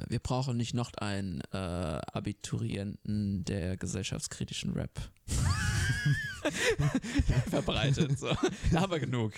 wir 0.07 0.19
brauchen 0.19 0.55
nicht 0.55 0.73
noch 0.73 0.93
einen 0.93 1.41
äh, 1.51 1.57
Abiturienten 1.57 3.43
der 3.43 3.75
gesellschaftskritischen 3.75 4.71
Rap. 4.71 5.11
verbreitet. 7.49 8.17
So. 8.19 8.29
Aber 8.75 8.99
genug. 8.99 9.33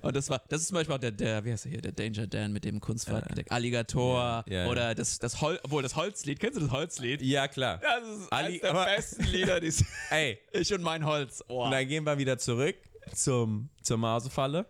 Und 0.00 0.16
das 0.16 0.30
war, 0.30 0.42
das 0.48 0.62
ist 0.62 0.68
zum 0.68 0.76
Beispiel 0.76 0.94
auch 0.94 1.00
der, 1.00 1.10
der, 1.10 1.44
wie 1.44 1.52
heißt 1.52 1.66
er 1.66 1.70
hier, 1.72 1.80
der 1.80 1.92
Danger 1.92 2.26
Dan 2.26 2.52
mit 2.52 2.64
dem 2.64 2.80
Kunstfahrt, 2.80 3.50
Alligator 3.50 4.44
Ja, 4.46 4.52
ja, 4.54 4.64
ja. 4.64 4.70
oder 4.70 4.94
das, 4.94 5.18
das 5.18 5.40
Hol 5.40 5.58
obwohl 5.62 5.82
das 5.82 5.96
Holzlied, 5.96 6.40
kennst 6.40 6.56
du 6.56 6.62
das 6.62 6.70
Holzlied? 6.70 7.22
Ja, 7.22 7.48
klar. 7.48 7.80
Ja, 7.82 8.00
das 8.00 8.18
ist 8.20 8.32
Ali- 8.32 8.46
eines 8.46 8.60
der 8.60 8.70
aber- 8.70 8.84
besten 8.86 9.24
Lieder, 9.24 9.60
die 9.60 9.72
Ey, 10.10 10.38
Ich 10.52 10.72
und 10.72 10.82
mein 10.82 11.04
Holz. 11.04 11.42
Oh. 11.48 11.64
und 11.64 11.70
dann 11.70 11.86
gehen 11.86 12.04
wir 12.04 12.18
wieder 12.18 12.38
zurück 12.38 12.76
zum, 13.14 13.68
zur 13.82 13.98
Mausefalle. 13.98 14.66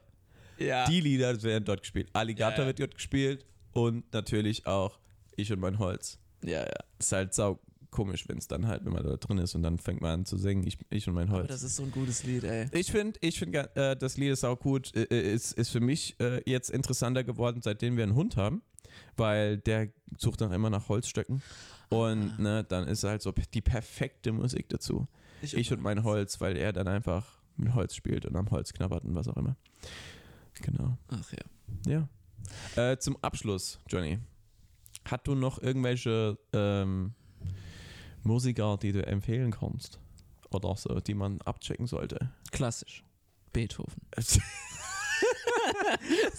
Ja. 0.58 0.86
Die 0.86 1.00
Lieder 1.00 1.40
werden 1.42 1.64
dort 1.64 1.80
gespielt. 1.80 2.08
Alligator 2.12 2.58
Ja, 2.58 2.62
ja. 2.62 2.66
wird 2.68 2.80
dort 2.80 2.94
gespielt 2.94 3.44
und 3.72 4.12
natürlich 4.12 4.66
auch 4.66 4.98
Ich 5.36 5.52
und 5.52 5.60
mein 5.60 5.78
Holz. 5.78 6.18
ja, 6.42 6.60
ja. 6.60 6.72
Ist 6.98 7.12
halt 7.12 7.34
sau 7.34 7.58
komisch, 7.92 8.28
wenn 8.28 8.38
es 8.38 8.48
dann 8.48 8.66
halt, 8.66 8.84
wenn 8.84 8.92
man 8.92 9.04
da 9.04 9.16
drin 9.16 9.38
ist 9.38 9.54
und 9.54 9.62
dann 9.62 9.78
fängt 9.78 10.00
man 10.00 10.10
an 10.20 10.24
zu 10.26 10.36
singen, 10.36 10.66
ich, 10.66 10.78
ich 10.90 11.06
und 11.06 11.14
mein 11.14 11.28
Aber 11.28 11.38
Holz. 11.38 11.48
das 11.48 11.62
ist 11.62 11.76
so 11.76 11.84
ein 11.84 11.92
gutes 11.92 12.24
Lied, 12.24 12.42
ey. 12.42 12.66
Ich 12.72 12.90
finde, 12.90 13.18
ich 13.22 13.38
find, 13.38 13.54
äh, 13.54 13.96
das 13.96 14.16
Lied 14.16 14.32
ist 14.32 14.44
auch 14.44 14.58
gut. 14.58 14.94
Äh, 14.96 15.02
äh, 15.04 15.32
ist, 15.34 15.52
ist 15.52 15.68
für 15.70 15.80
mich 15.80 16.18
äh, 16.18 16.42
jetzt 16.50 16.70
interessanter 16.70 17.22
geworden, 17.22 17.60
seitdem 17.62 17.96
wir 17.96 18.02
einen 18.02 18.16
Hund 18.16 18.36
haben, 18.36 18.62
weil 19.16 19.58
der 19.58 19.88
sucht 20.18 20.40
dann 20.40 20.52
immer 20.52 20.70
nach 20.70 20.88
Holzstöcken. 20.88 21.42
Und 21.90 22.30
Ah. 22.38 22.42
ne, 22.42 22.64
dann 22.64 22.88
ist 22.88 23.04
halt 23.04 23.20
so 23.22 23.32
die 23.52 23.60
perfekte 23.60 24.32
Musik 24.32 24.68
dazu. 24.70 25.06
Ich 25.42 25.70
und 25.72 25.82
mein 25.82 26.02
Holz, 26.04 26.40
weil 26.40 26.56
er 26.56 26.72
dann 26.72 26.88
einfach 26.88 27.42
mit 27.56 27.74
Holz 27.74 27.94
spielt 27.94 28.24
und 28.24 28.34
am 28.36 28.50
Holz 28.50 28.72
knabbert 28.72 29.04
und 29.04 29.14
was 29.14 29.28
auch 29.28 29.36
immer. 29.36 29.56
Genau. 30.62 30.96
Ach 31.08 31.32
ja. 31.86 32.08
Ja. 32.76 32.90
Äh, 32.92 32.98
zum 32.98 33.16
Abschluss, 33.22 33.78
Johnny. 33.88 34.18
Hat 35.04 35.26
du 35.26 35.34
noch 35.34 35.60
irgendwelche 35.60 36.38
ähm, 36.52 37.12
Musiker, 38.24 38.76
die 38.80 38.92
du 38.92 39.04
empfehlen 39.06 39.50
kannst? 39.50 39.98
Oder 40.50 40.76
so, 40.76 41.00
die 41.00 41.14
man 41.14 41.40
abchecken 41.42 41.86
sollte? 41.86 42.30
Klassisch. 42.50 43.04
Beethoven. 43.52 44.02
das 44.14 44.38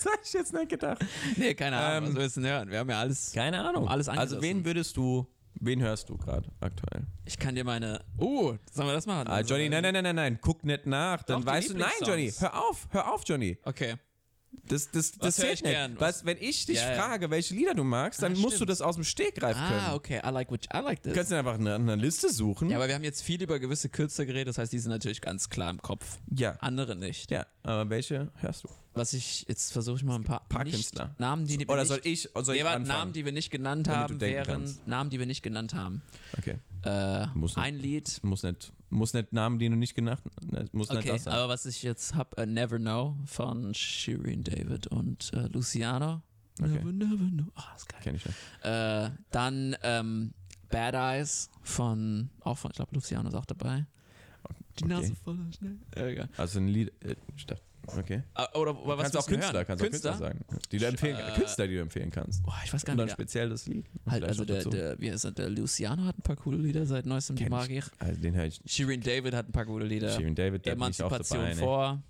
habe 0.06 0.18
ich 0.24 0.34
jetzt 0.34 0.54
nicht 0.54 0.70
gedacht. 0.70 1.04
Nee, 1.38 1.54
keine 1.54 1.78
Ahnung, 1.78 2.10
Ähm, 2.10 2.16
was 2.16 2.22
willst 2.22 2.38
du 2.38 2.42
denn 2.42 2.50
hören? 2.52 2.70
Wir 2.72 2.80
haben 2.80 2.90
ja 2.90 3.00
alles. 3.00 3.32
Keine 3.32 3.64
Ahnung. 3.68 3.88
Alles 3.88 4.08
also 4.10 4.42
wen 4.42 4.66
würdest 4.66 4.98
du, 4.98 5.28
wen 5.56 5.82
hörst 5.82 6.10
du 6.10 6.18
gerade 6.18 6.50
aktuell? 6.60 7.06
Ich 7.26 7.38
kann 7.38 7.56
dir 7.56 7.64
meine. 7.64 8.04
Oh, 8.18 8.56
sollen 8.72 8.88
wir 8.88 8.94
das 8.94 9.06
machen? 9.06 9.28
Ah, 9.28 9.42
Johnny, 9.42 9.70
nein, 9.70 9.84
nein, 9.84 9.94
nein, 9.94 10.04
nein, 10.04 10.16
nein, 10.16 10.40
guck 10.42 10.64
nicht 10.64 10.86
nach. 10.86 11.24
Dann 11.24 11.42
Doch, 11.42 11.52
weißt 11.52 11.72
du, 11.72 11.78
nein, 11.78 11.92
Johnny, 12.02 12.32
hör 12.32 12.68
auf, 12.70 12.88
hör 12.92 13.14
auf, 13.14 13.24
Johnny. 13.26 13.58
Okay. 13.64 13.96
Das, 14.68 14.90
das, 14.92 15.12
das 15.12 15.36
zählt 15.36 15.56
ich 15.56 15.64
nicht. 15.64 15.72
gern? 15.74 15.96
Was, 16.00 16.26
wenn 16.26 16.38
ich 16.40 16.66
dich 16.66 16.78
Ja, 16.78 16.94
frage, 16.96 17.30
welche 17.30 17.54
Lieder 17.54 17.74
du 17.74 17.84
magst, 17.84 18.22
dann 18.22 18.34
Ah, 18.36 18.40
musst 18.40 18.62
du 18.62 18.66
das 18.66 18.82
aus 18.82 18.96
dem 18.96 19.04
Stegreif 19.04 19.56
können. 19.58 19.80
Ah, 19.88 19.94
okay. 19.96 20.22
I 20.26 20.30
like 20.30 20.50
what 20.52 20.66
I 20.74 20.78
like 20.78 21.04
this. 21.04 21.12
Du 21.12 21.16
kannst 21.18 21.32
dir 21.32 21.38
einfach 21.40 21.56
eine, 21.56 21.76
eine 21.76 21.96
Liste 21.96 22.32
suchen. 22.32 22.70
Ja, 22.70 22.78
aber 22.78 22.88
wir 22.88 22.96
haben 22.96 23.04
jetzt 23.04 23.22
viel 23.24 23.42
über 23.44 23.60
gewisse 23.60 23.90
Künstler 23.90 24.26
geredet, 24.26 24.48
das 24.50 24.58
heißt, 24.58 24.72
die 24.72 24.80
sind 24.80 24.92
natürlich 24.92 25.22
ganz 25.22 25.50
klar 25.50 25.70
im 25.70 25.82
Kopf. 25.82 26.18
ja. 26.34 26.56
Andere 26.60 26.96
nicht. 26.96 27.30
Ja, 27.32 27.46
aber 27.64 27.90
welche 27.90 28.32
hörst 28.38 28.64
du? 28.64 28.70
Was 28.96 29.14
ich, 29.14 29.46
jetzt 29.48 29.74
versuche 29.74 29.98
ich 29.98 30.04
mal 30.04 30.16
ein 30.16 30.24
paar, 30.24 30.48
Paar 30.50 30.64
nicht. 30.66 30.94
Namen, 31.18 31.48
die, 31.48 31.58
die 31.58 31.68
wir 31.68 31.70
Oder 31.74 31.82
nicht, 31.82 31.88
soll 31.90 32.02
ich, 32.04 32.30
soll 32.44 32.56
ich? 32.56 32.64
Namen, 32.64 33.12
die 33.14 33.26
wir 33.26 33.32
nicht 33.32 33.50
genannt 33.50 33.88
haben, 33.88 34.22
wären 34.22 34.46
kannst. 34.46 34.88
Namen, 34.88 35.10
die 35.10 35.18
wir 35.20 35.26
nicht 35.26 35.42
genannt 35.42 35.74
haben. 35.74 36.02
okay. 36.38 36.60
Äh, 36.84 37.28
Muss 37.34 37.56
nicht. 37.56 37.66
ein 37.66 37.80
Lied. 37.80 38.20
Muss 38.24 38.44
nicht, 38.44 38.74
muss 38.90 39.14
nicht 39.14 39.32
Namen, 39.34 39.58
die 39.58 39.70
du 39.70 39.76
nicht 39.78 39.96
genannt 39.96 40.22
ne, 40.42 40.66
Muss 40.74 40.90
nicht 40.90 41.00
Okay, 41.00 41.08
das 41.14 41.24
sein. 41.24 41.34
aber 41.34 41.48
was 41.48 41.66
ich 41.66 41.82
jetzt 41.82 42.14
habe, 42.14 42.38
äh, 42.38 42.46
Never 42.46 42.78
Know 42.78 43.16
von 43.26 43.74
Shirin 43.74 44.44
David 44.44 44.88
und 44.88 45.32
äh, 45.34 45.48
Luciano. 45.48 46.22
Okay. 46.62 46.70
Never, 46.84 46.92
never 46.92 47.16
know. 47.32 47.46
Ah, 47.56 47.74
ist 47.76 47.88
geil. 47.90 48.00
Kenn 48.04 48.16
ich 48.16 48.26
nicht. 48.26 48.38
Äh, 48.64 49.10
dann 49.32 49.76
ähm, 49.82 50.34
Bad 50.70 50.94
Eyes 50.94 51.50
von, 51.62 52.30
auch 52.42 52.58
von, 52.58 52.70
ich 52.72 52.76
glaube, 52.76 52.94
Luciano 52.94 53.30
ist 53.30 53.36
auch 53.36 53.46
dabei. 53.46 53.86
Die 54.80 54.84
Okay. 54.84 54.94
Nase 54.94 55.16
voller. 55.16 55.46
Ja, 55.96 56.06
egal. 56.08 56.30
Also 56.38 56.60
ein 56.60 56.68
Lied. 56.68 56.92
Äh, 57.04 57.16
ich 57.38 57.46
dachte, 57.46 57.64
okay. 57.98 58.24
Ah, 58.34 58.48
Oder, 58.56 58.78
oder 58.84 58.98
was 58.98 59.12
kannst 59.12 59.18
auch 59.18 59.28
Künstler, 59.28 59.54
hören? 59.54 59.66
kannst 59.68 59.84
auch 59.84 59.90
Künstler 59.90 60.14
sagen. 60.18 60.40
Die 60.72 60.78
du 60.78 60.86
empfehlen, 60.86 61.18
Äh, 61.18 61.40
Künstler, 61.40 61.68
die 61.68 61.76
du 61.76 61.82
empfehlen 61.82 62.10
kannst. 62.12 62.44
Boah, 62.44 62.56
ich 62.64 62.74
weiß 62.74 62.86
gar 62.86 62.94
Und 62.94 62.98
dann 63.00 63.06
nicht. 63.08 63.14
speziell 63.14 63.50
das 63.50 63.66
Lied. 63.68 63.86
Halt, 64.10 64.24
also 64.24 64.46
der, 64.46 64.64
der, 64.64 65.00
wie 65.00 65.12
heißt 65.12 65.26
er, 65.26 65.32
der 65.32 65.50
Luciano 65.50 66.04
hat 66.06 66.18
ein 66.18 66.22
paar 66.22 66.36
coole 66.36 66.58
Lieder 66.58 66.86
seit 66.86 67.06
neuestem, 67.06 67.36
die 67.36 67.50
mag 67.50 67.70
ich. 67.70 67.84
Also 68.00 68.22
den 68.22 68.36
höre 68.36 68.46
ich. 68.46 68.62
Shirin 68.66 69.02
David 69.02 69.34
hat 69.34 69.48
ein 69.50 69.52
paar 69.52 69.66
coole 69.66 69.86
Lieder. 69.86 70.10
Shirin 70.12 70.36
David, 70.36 70.66
da 70.66 70.76
bin 70.76 70.90
ich 70.90 71.02
auch 71.04 71.08
Emanzipation 71.12 71.40
dabei. 71.42 71.54
Ne? 71.56 71.60
vor. 71.62 72.04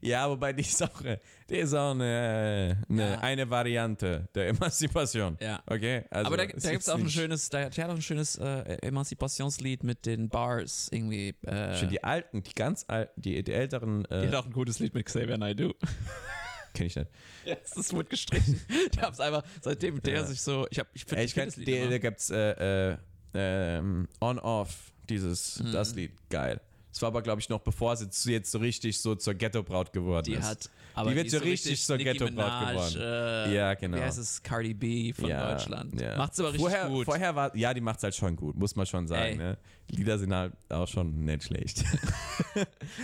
Ja, 0.00 0.28
wobei 0.28 0.52
die 0.52 0.62
ist 0.62 0.82
auch, 0.82 1.00
äh, 1.02 1.18
die 1.48 1.56
ist 1.56 1.72
auch 1.74 1.92
eine, 1.92 2.78
eine, 2.88 3.10
Ja. 3.12 3.18
eine 3.20 3.48
Variante 3.50 4.28
der 4.34 4.48
Emanzipation. 4.48 5.36
Ja. 5.40 5.62
Okay? 5.66 6.04
Also, 6.10 6.26
Aber 6.26 6.36
da, 6.36 6.46
da 6.46 6.70
gibt 6.70 6.82
es 6.82 6.88
auch 6.88 6.98
ein 6.98 7.08
schönes, 7.08 7.48
da, 7.48 7.68
der 7.70 7.84
hat 7.84 7.90
auch 7.90 7.94
ein 7.96 8.02
schönes 8.02 8.36
äh, 8.36 8.76
Emanzipationslied 8.82 9.82
mit 9.84 10.06
den 10.06 10.28
Bars 10.28 10.88
irgendwie. 10.90 11.34
Äh, 11.42 11.86
die 11.86 12.02
alten, 12.04 12.42
die 12.42 12.52
ganz 12.54 12.84
alten, 12.88 13.20
die, 13.20 13.42
die 13.42 13.52
älteren, 13.52 14.04
die 14.10 14.14
äh, 14.14 14.26
hat 14.28 14.34
auch 14.34 14.46
ein 14.46 14.52
gutes 14.52 14.78
Lied 14.78 14.94
mit 14.94 15.06
Xavier 15.06 15.38
Naidoo. 15.38 15.72
kenne 16.74 16.86
ich 16.88 16.96
nicht. 16.96 17.10
Ja, 17.44 17.56
das 17.74 17.92
wird 17.92 18.10
gestrichen. 18.10 18.60
Ich 18.92 19.00
hab's 19.00 19.20
einfach, 19.20 19.42
seitdem 19.62 20.02
der 20.02 20.14
Ja. 20.14 20.24
sich 20.24 20.40
so, 20.42 20.66
ich 20.70 20.78
hab, 20.80 20.88
ich 20.92 21.04
finde 21.04 21.24
ich 21.24 21.34
kenn, 21.34 21.48
Lied 21.56 21.68
die, 21.68 21.76
immer. 21.78 21.90
da 21.90 21.98
gibt's 21.98 22.30
äh, 22.30 22.90
äh, 22.92 22.96
ähm, 23.34 24.08
On-Off, 24.20 24.92
dieses, 25.08 25.60
Mhm. 25.60 25.72
das 25.72 25.94
Lied, 25.94 26.12
geil. 26.30 26.60
Das 26.94 27.02
war 27.02 27.08
aber, 27.08 27.22
glaube 27.22 27.40
ich, 27.40 27.48
noch 27.48 27.58
bevor 27.58 27.96
sie 27.96 28.06
jetzt 28.32 28.52
so 28.52 28.58
richtig 28.60 29.00
so 29.00 29.16
zur 29.16 29.34
Ghetto-Braut 29.34 29.92
geworden 29.92 30.26
Die 30.26 30.34
ist. 30.34 30.44
hat, 30.44 30.70
aber 30.94 31.10
Die 31.10 31.16
wird 31.16 31.26
ist 31.26 31.32
so 31.32 31.38
richtig 31.38 31.84
zur 31.84 31.98
Ghetto-Braut 31.98 32.68
geworden. 32.68 32.96
Äh, 33.00 33.52
Ja, 33.56 33.74
genau. 33.74 33.96
Wie 33.96 34.00
heißt 34.00 34.18
es? 34.18 34.40
Cardi 34.44 34.74
B 34.74 35.12
von 35.12 35.28
Deutschland. 35.28 36.00
ja. 36.00 36.16
Macht's 36.16 36.38
aber 36.38 36.50
richtig 36.52 36.60
vorher, 36.70 36.88
gut. 36.88 37.04
Vorher 37.04 37.34
war, 37.34 37.56
ja, 37.56 37.74
die 37.74 37.80
macht's 37.80 38.04
halt 38.04 38.14
schon 38.14 38.36
gut, 38.36 38.54
muss 38.54 38.76
man 38.76 38.86
schon 38.86 39.08
sagen. 39.08 39.38
Ne? 39.38 39.58
Die 39.90 39.96
Lieder 39.96 40.20
sind 40.20 40.32
halt 40.32 40.52
auch 40.68 40.86
schon 40.86 41.24
nicht 41.24 41.42
schlecht. 41.42 41.82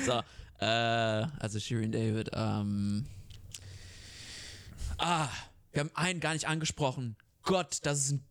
So, 0.07 0.22
äh, 0.61 0.66
also 0.66 1.59
Shirin 1.59 1.91
David, 1.91 2.30
ähm. 2.32 3.07
Ah, 4.99 5.28
wir 5.72 5.80
haben 5.80 5.91
einen 5.95 6.20
gar 6.20 6.34
nicht 6.34 6.47
angesprochen. 6.47 7.16
Gott, 7.43 7.78
das 7.82 7.99
ist 8.05 8.11
ein. 8.12 8.24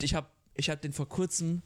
Ich 0.00 0.14
hab, 0.14 0.30
ich 0.54 0.70
hab 0.70 0.80
den 0.80 0.94
vor 0.94 1.06
kurzem. 1.08 1.60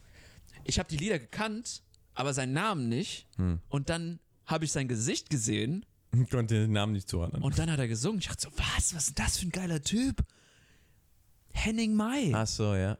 Ich 0.65 0.81
hab 0.81 0.89
die 0.89 0.97
Lieder 0.97 1.21
gekannt, 1.21 1.83
aber 2.17 2.35
seinen 2.35 2.53
Namen 2.53 2.89
nicht. 2.89 3.27
Hm. 3.37 3.61
Und 3.69 3.89
dann 3.91 4.19
habe 4.47 4.65
ich 4.65 4.73
sein 4.73 4.89
Gesicht 4.89 5.31
gesehen 5.31 5.85
Ich 6.13 6.29
konnte 6.31 6.55
den 6.55 6.73
Namen 6.73 6.93
nicht 6.93 7.09
zuordnen. 7.09 7.43
und 7.43 7.59
dann 7.59 7.71
hat 7.71 7.79
er 7.79 7.89
gesungen. 7.89 8.19
Ich 8.21 8.27
dachte 8.29 8.43
so, 8.43 8.51
was? 8.57 8.95
Was 8.95 9.09
ist 9.09 9.19
das 9.19 9.39
für 9.39 9.47
ein 9.47 9.51
geiler 9.51 9.83
Typ? 9.83 10.25
Henning 11.53 11.95
Mai. 11.95 12.33
Ach 12.35 12.47
so, 12.47 12.75
ja. 12.75 12.99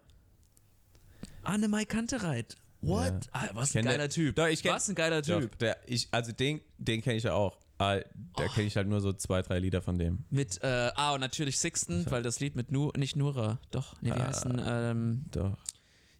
Anne-Mai 1.43 1.85
Kantereit. 1.85 2.57
What? 2.81 3.05
Ja. 3.27 3.31
Ah, 3.33 3.49
was 3.55 3.75
ein 3.77 3.85
geiler 3.85 4.09
den- 4.09 4.11
Typ. 4.11 4.37
Doch, 4.37 4.47
ich 4.47 4.61
kenn- 4.63 4.73
was 4.73 4.89
ein 4.89 4.95
geiler 4.95 5.23
Doch, 5.23 5.41
Typ. 5.41 5.59
der, 5.59 5.77
ich, 5.87 6.09
also 6.11 6.33
den, 6.33 6.61
den 6.79 7.03
kenne 7.03 7.17
ich 7.17 7.25
ja 7.25 7.35
auch. 7.35 7.59
Ah, 7.79 7.97
Da 8.35 8.45
Oh. 8.45 8.49
kenne 8.55 8.67
ich 8.67 8.77
halt 8.77 8.89
nur 8.89 9.01
so 9.01 9.13
zwei, 9.13 9.43
drei 9.43 9.59
Lieder 9.59 9.83
von 9.83 9.99
dem. 9.99 10.25
Mit, 10.31 10.63
äh, 10.63 10.91
ah, 10.95 11.13
und 11.15 11.21
natürlich 11.21 11.59
Sixten, 11.59 12.11
weil 12.11 12.23
das 12.23 12.41
Lied 12.41 12.57
mit 12.57 12.71
Nu, 12.73 12.91
nicht 12.97 13.17
Nura, 13.17 13.61
doch, 13.71 14.01
nee, 14.03 14.09
wie 14.11 14.13
Ah. 14.21 14.27
heißt 14.29 14.45
denn, 14.47 14.61
ähm, 14.65 15.25
Doch. 15.31 15.59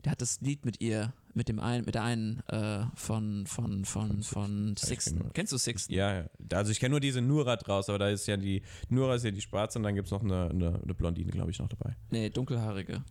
der 0.05 0.13
hat 0.13 0.21
das 0.21 0.41
Lied 0.43 0.65
mit 0.67 0.81
ihr, 0.81 1.13
mit 1.37 1.49
dem 1.49 1.61
einen, 1.61 1.85
mit 1.85 1.95
der 1.95 2.03
einen, 2.03 2.41
äh, 2.49 2.87
von, 2.95 3.47
von, 3.47 3.85
von, 3.85 4.23
von 4.23 4.75
Sixten. 4.77 5.19
Nura. 5.19 5.31
Kennst 5.35 5.53
du 5.53 5.59
Sixten? 5.59 5.93
Ja, 5.93 6.23
ja. 6.23 6.29
Also 6.53 6.73
ich 6.73 6.81
kenne 6.81 6.93
nur 6.93 7.01
diese 7.01 7.21
Nura 7.21 7.57
draus, 7.57 7.91
aber 7.91 7.99
da 7.99 8.09
ist 8.09 8.27
ja 8.27 8.39
die, 8.39 8.63
Nura 8.89 9.15
ist 9.17 9.25
ja 9.25 9.31
die 9.31 9.43
Schwarze 9.43 9.79
und 9.79 9.83
dann 9.83 9.95
gibt 9.95 10.07
es 10.07 10.13
noch 10.13 10.23
eine, 10.23 10.49
eine, 10.49 10.81
eine 10.83 10.95
Blondine, 10.95 11.31
glaube 11.31 11.51
ich, 11.51 11.59
noch 11.59 11.69
dabei. 11.69 11.95
Nee, 12.11 12.31
dunkelhaarige. 12.31 13.05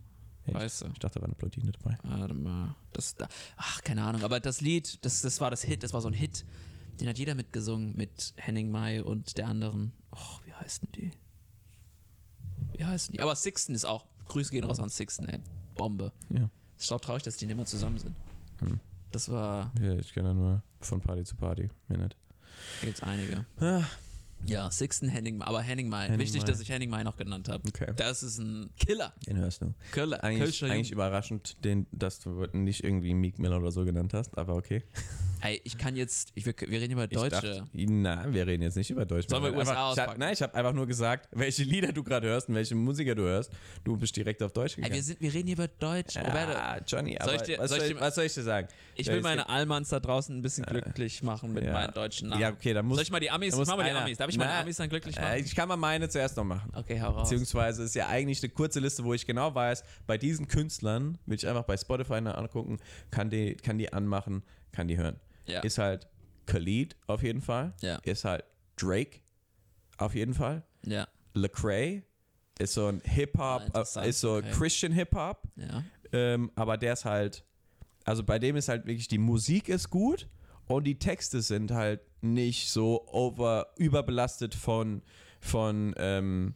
Echt? 0.45 0.55
Weißt 0.55 0.81
du. 0.81 0.87
Ich 0.87 0.99
dachte, 0.99 1.19
da 1.19 1.21
war 1.21 1.27
eine 1.27 1.35
Blondine 1.35 1.71
dabei. 1.71 1.97
Warte 2.03 2.33
mal. 2.33 2.75
Das, 2.93 3.15
da, 3.15 3.27
ach, 3.57 3.81
keine 3.83 4.03
Ahnung, 4.03 4.23
aber 4.23 4.39
das 4.39 4.59
Lied, 4.59 5.05
das, 5.05 5.21
das 5.21 5.39
war 5.39 5.51
das 5.51 5.61
Hit, 5.61 5.83
das 5.83 5.93
war 5.93 6.01
so 6.01 6.07
ein 6.07 6.13
Hit. 6.13 6.45
Den 6.99 7.07
hat 7.07 7.19
jeder 7.19 7.35
mitgesungen 7.35 7.95
mit 7.95 8.33
Henning 8.37 8.71
Mai 8.71 9.03
und 9.03 9.37
der 9.37 9.47
anderen. 9.47 9.91
Och, 10.11 10.41
wie 10.45 10.53
heißen 10.53 10.87
die? 10.95 11.11
Wie 12.75 12.85
heißen 12.85 13.13
die? 13.13 13.21
Aber 13.21 13.35
Sixten 13.35 13.75
ist 13.75 13.85
auch. 13.85 14.05
Grüße 14.27 14.49
gehen 14.49 14.63
raus 14.63 14.79
an 14.79 14.89
Sixten, 14.89 15.27
ey. 15.27 15.39
Bombe. 15.75 16.11
Ja. 16.29 16.49
Ist 16.77 16.91
auch 16.91 16.99
traurig, 17.01 17.23
dass 17.23 17.37
die 17.37 17.45
nicht 17.45 17.53
immer 17.55 17.65
zusammen 17.65 17.97
sind. 17.97 18.15
Hm. 18.59 18.79
Das 19.11 19.29
war, 19.29 19.71
ja 19.81 19.93
ich 19.95 20.13
kenne 20.13 20.33
nur 20.33 20.61
von 20.81 21.01
Party 21.01 21.23
zu 21.23 21.35
Party. 21.35 21.69
Mehr 21.87 21.99
nicht. 21.99 22.17
da 22.81 22.85
gibt's 22.85 23.01
einige. 23.03 23.45
Ah, 23.59 23.83
Ja, 24.45 24.69
Sixten, 24.69 25.07
Henning. 25.09 25.41
Aber 25.41 25.61
Henning 25.61 25.87
Mai. 25.89 26.05
Henning 26.05 26.19
Wichtig, 26.19 26.41
Mai. 26.41 26.47
dass 26.47 26.59
ich 26.59 26.69
Henning 26.69 26.89
Mai 26.89 27.03
noch 27.03 27.15
genannt 27.17 27.47
habe. 27.49 27.67
okay. 27.67 27.93
Das 27.95 28.21
ist 28.23 28.37
ein 28.39 28.69
Killer. 28.77 29.13
Den 29.25 29.37
hörst 29.37 29.61
du. 29.61 29.73
Killer. 29.91 30.23
Eigentlich, 30.23 30.63
eigentlich 30.63 30.91
überraschend, 30.91 31.63
den, 31.63 31.87
dass 31.91 32.19
du 32.19 32.45
nicht 32.53 32.83
irgendwie 32.83 33.13
Meek 33.13 33.39
Miller 33.39 33.57
oder 33.57 33.71
so 33.71 33.85
genannt 33.85 34.13
hast, 34.13 34.37
aber 34.37 34.55
okay. 34.55 34.83
Ey, 35.45 35.61
ich 35.63 35.77
kann 35.77 35.95
jetzt, 35.95 36.31
ich, 36.35 36.45
wir, 36.45 36.53
wir 36.59 36.81
reden 36.81 36.93
über 36.93 37.03
Ich 37.03 37.09
Deutsche. 37.09 37.29
dachte, 37.29 37.67
na, 37.73 38.25
wir 38.33 38.47
reden 38.47 38.63
jetzt 38.63 38.75
nicht 38.77 38.89
über 38.89 39.05
Deutsch. 39.05 39.27
Sollen 39.29 39.43
wir 39.43 39.49
einfach, 39.49 39.67
USA 39.67 39.93
ich 39.93 39.99
hab? 40.09 40.17
Nein, 40.17 40.33
ich 40.33 40.41
habe 40.41 40.53
einfach 40.55 40.73
nur 40.73 40.87
gesagt, 40.87 41.29
welche 41.31 41.63
Lieder 41.63 41.91
du 41.93 42.03
gerade 42.03 42.27
hörst 42.27 42.49
und 42.49 42.55
welche 42.55 42.75
Musiker 42.75 43.15
du 43.15 43.23
hörst. 43.23 43.51
Du 43.83 43.95
bist 43.97 44.15
direkt 44.15 44.41
auf 44.41 44.51
Deutsch 44.53 44.75
gegangen. 44.75 44.93
wir, 44.93 45.03
sind, 45.03 45.21
wir 45.21 45.33
reden 45.33 45.47
hier 45.47 45.55
über 45.55 45.67
Deutsch. 45.67 46.15
Ja, 46.15 46.77
Johnny, 46.87 47.17
aber 47.17 47.25
Soll 47.29 47.35
ich 47.35 47.41
dir- 47.43 47.59
was, 47.59 47.69
soll 47.69 47.77
ich 47.79 47.83
ich, 47.85 47.93
dir- 47.93 48.01
was 48.01 48.15
soll 48.15 48.23
ich 48.25 48.33
dir 48.33 48.43
sagen? 48.43 48.67
ich 48.95 49.07
will 49.07 49.21
meine 49.21 49.47
Almans 49.49 49.89
da 49.89 49.99
draußen 49.99 50.35
ein 50.35 50.41
bisschen 50.41 50.65
glücklich 50.65 51.21
machen 51.21 51.53
mit 51.53 51.63
ja. 51.63 51.73
meinen 51.73 51.93
deutschen 51.93 52.29
Namen. 52.29 52.41
Ja, 52.41 52.51
okay, 52.51 52.73
dann 52.73 52.85
muss 52.85 52.95
Soll 52.97 53.03
ich 53.03 53.11
mal 53.11 53.19
die 53.19 53.29
Amis, 53.29 53.55
muss 53.55 53.67
mach 53.67 53.77
mal 53.77 53.83
die 53.83 53.91
Amis. 53.91 54.17
Darf 54.17 54.29
ich 54.29 54.37
meine 54.37 54.51
Na, 54.51 54.61
Amis 54.61 54.77
dann 54.77 54.89
glücklich 54.89 55.17
Äh, 55.17 55.21
machen? 55.21 55.43
ich 55.45 55.55
kann 55.55 55.67
mal 55.67 55.77
meine 55.77 56.09
zuerst 56.09 56.37
noch 56.37 56.43
machen. 56.43 56.71
Okay, 56.75 56.99
hau 57.01 57.11
raus. 57.11 57.29
Beziehungsweise 57.29 57.83
ist 57.83 57.95
ja 57.95 58.07
eigentlich 58.07 58.41
eine 58.41 58.49
kurze 58.51 58.79
Liste, 58.79 59.03
wo 59.03 59.13
ich 59.13 59.25
genau 59.25 59.53
weiß, 59.53 59.83
bei 60.07 60.17
diesen 60.17 60.47
Künstlern 60.47 61.17
will 61.25 61.35
ich 61.37 61.47
einfach 61.47 61.63
bei 61.63 61.77
Spotify 61.77 62.15
angucken, 62.15 62.77
kann 63.11 63.29
die, 63.29 63.55
kann 63.55 63.77
die 63.77 63.91
anmachen, 63.93 64.43
kann 64.71 64.87
die 64.87 64.97
hören. 64.97 65.19
Ja. 65.47 65.59
Ist 65.61 65.77
halt 65.77 66.07
Khalid 66.45 66.95
auf 67.07 67.23
jeden 67.23 67.41
Fall. 67.41 67.73
Ja. 67.81 67.97
Ist 68.03 68.25
halt 68.25 68.43
Drake 68.77 69.19
auf 69.97 70.13
jeden 70.15 70.33
Fall. 70.33 70.63
Ja, 70.85 71.07
Lecrae 71.33 72.03
ist 72.59 72.73
so 72.73 72.87
ein 72.87 73.01
Ah, 73.05 73.09
Hip-Hop, 73.09 73.61
interessant, 73.65 74.05
äh, 74.05 74.09
ist 74.09 74.21
so 74.21 74.35
okay. 74.37 74.51
Christian 74.51 74.91
Hip-Hop, 74.93 75.43
ja. 75.55 75.83
ähm, 76.13 76.51
aber 76.55 76.77
der 76.77 76.93
ist 76.93 77.05
halt, 77.05 77.43
also 78.05 78.23
bei 78.23 78.39
dem 78.39 78.55
ist 78.55 78.69
halt 78.69 78.85
wirklich, 78.85 79.07
die 79.07 79.17
Musik 79.17 79.67
ist 79.69 79.89
gut 79.89 80.27
und 80.67 80.85
die 80.85 80.97
Texte 80.99 81.41
sind 81.41 81.71
halt 81.71 82.01
nicht 82.21 82.69
so 82.69 83.07
over, 83.07 83.67
überbelastet 83.77 84.55
von, 84.55 85.01
von 85.41 85.93
ähm, 85.97 86.53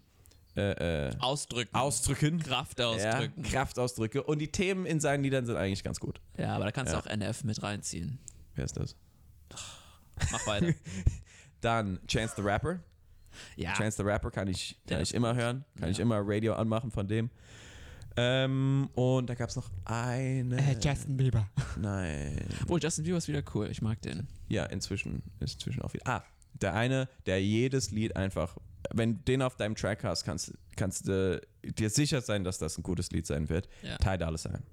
äh, 0.55 1.07
äh, 1.09 1.11
Ausdrücken. 1.19 1.75
Ausdrücken. 1.75 2.39
Kraft 2.39 2.81
ausdrücken. 2.81 3.43
Ja, 3.43 3.49
Kraftausdrücke. 3.49 4.23
Und 4.23 4.39
die 4.39 4.51
Themen 4.51 4.85
in 4.85 4.99
seinen 4.99 5.23
Liedern 5.23 5.45
sind 5.45 5.57
eigentlich 5.57 5.83
ganz 5.83 5.99
gut. 5.99 6.21
Ja, 6.37 6.55
aber 6.55 6.65
da 6.65 6.71
kannst 6.71 6.93
Ja. 6.93 7.01
du 7.01 7.05
auch 7.05 7.11
NF 7.11 7.43
mit 7.43 7.61
reinziehen. 7.61 8.19
Wer 8.59 8.65
ist 8.65 8.75
das? 8.75 8.93
Mach 10.33 10.45
weiter. 10.47 10.73
Dann 11.61 11.97
Chance 12.07 12.33
the 12.35 12.41
Rapper. 12.41 12.81
ja. 13.55 13.71
Chance 13.73 13.95
the 13.97 14.03
Rapper 14.03 14.29
kann 14.31 14.49
ich, 14.49 14.77
kann 14.85 14.99
ich 15.01 15.13
immer 15.13 15.33
hören. 15.33 15.63
Kann 15.77 15.85
Ja. 15.87 15.91
ich 15.91 15.99
immer 15.99 16.19
Radio 16.21 16.55
anmachen 16.55 16.91
von 16.91 17.07
dem. 17.07 17.29
Ähm, 18.17 18.89
und 18.95 19.29
da 19.29 19.35
gab 19.35 19.47
es 19.49 19.55
noch 19.55 19.69
eine. 19.85 20.57
Bieber. 21.07 21.47
Nein. 21.77 22.37
Obwohl, 22.63 22.81
Justin 22.83 23.05
Bieber 23.05 23.17
ist 23.17 23.29
wieder 23.29 23.41
cool. 23.55 23.69
Ich 23.71 23.81
mag 23.81 24.01
den. 24.01 24.27
Ja, 24.49 24.65
inzwischen 24.65 25.23
ist 25.39 25.53
inzwischen 25.53 25.81
auch 25.83 25.93
wieder. 25.93 26.05
Ah, 26.05 26.23
der 26.53 26.73
eine, 26.73 27.07
der 27.27 27.41
jedes 27.41 27.91
Lied 27.91 28.17
einfach, 28.17 28.57
wenn 28.93 29.19
du 29.19 29.23
den 29.23 29.41
auf 29.41 29.55
deinem 29.55 29.75
Track 29.75 30.03
hast, 30.03 30.25
kannst, 30.25 30.53
kannst 30.75 31.07
du 31.07 31.39
dir 31.63 31.89
sicher 31.89 32.19
sein, 32.19 32.43
dass 32.43 32.57
das 32.57 32.77
ein 32.77 32.83
gutes 32.83 33.09
Lied 33.11 33.25
sein 33.25 33.47
wird. 33.47 33.69
Ja. 33.83 33.95
Ty 33.99 34.17
Dolla 34.17 34.37
Sign. 34.37 34.63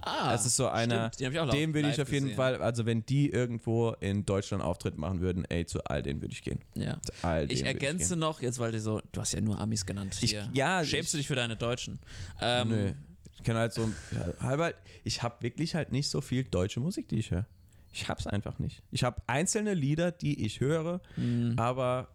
Ah, 0.00 0.32
Das 0.32 0.46
ist 0.46 0.56
so 0.56 0.68
einer, 0.68 1.10
ich 1.12 1.16
dem 1.18 1.32
würde 1.74 1.90
ich 1.90 2.00
auf 2.00 2.10
jeden 2.12 2.24
gesehen. 2.26 2.36
Fall, 2.36 2.56
also 2.62 2.86
wenn 2.86 3.04
die 3.06 3.30
irgendwo 3.30 3.90
in 4.00 4.24
Deutschland 4.26 4.62
Auftritt 4.62 4.98
machen 4.98 5.20
würden, 5.20 5.44
ey, 5.48 5.64
zu 5.66 5.82
all 5.84 6.02
denen 6.02 6.20
würde 6.20 6.32
ich 6.32 6.42
gehen. 6.42 6.60
Ja. 6.74 7.00
Zu 7.02 7.12
all 7.22 7.50
Ich 7.50 7.64
ergänze 7.64 8.16
noch, 8.16 8.40
jetzt 8.42 8.58
weil 8.58 8.72
du 8.72 8.80
so, 8.80 9.00
du 9.12 9.20
hast 9.20 9.32
ja 9.32 9.40
nur 9.40 9.58
Amis 9.60 9.86
genannt 9.86 10.16
Ich- 10.20 10.30
hier. 10.30 10.48
ja, 10.52 10.84
Schämst 10.84 11.08
ich- 11.08 11.10
du 11.12 11.16
dich 11.18 11.26
für 11.28 11.36
deine 11.36 11.56
Deutschen? 11.56 11.98
Ähm, 12.40 12.68
Nö. 12.68 12.92
Ich 13.36 13.42
kenne 13.44 13.58
halt 13.58 13.74
so, 13.74 13.90
halber, 14.40 14.72
ich 15.02 15.22
habe 15.22 15.36
wirklich 15.42 15.74
halt 15.74 15.92
nicht 15.92 16.08
so 16.08 16.20
viel 16.22 16.44
deutsche 16.44 16.80
Musik, 16.80 17.08
die 17.08 17.18
ich 17.18 17.30
höre. 17.30 17.46
Ich 17.92 18.08
hab's 18.08 18.26
einfach 18.26 18.58
nicht. 18.58 18.82
Ich 18.90 19.04
habe 19.04 19.22
einzelne 19.26 19.74
Lieder, 19.74 20.10
die 20.12 20.44
ich 20.46 20.60
höre, 20.60 21.00
Mhm. 21.16 21.54
aber 21.58 22.08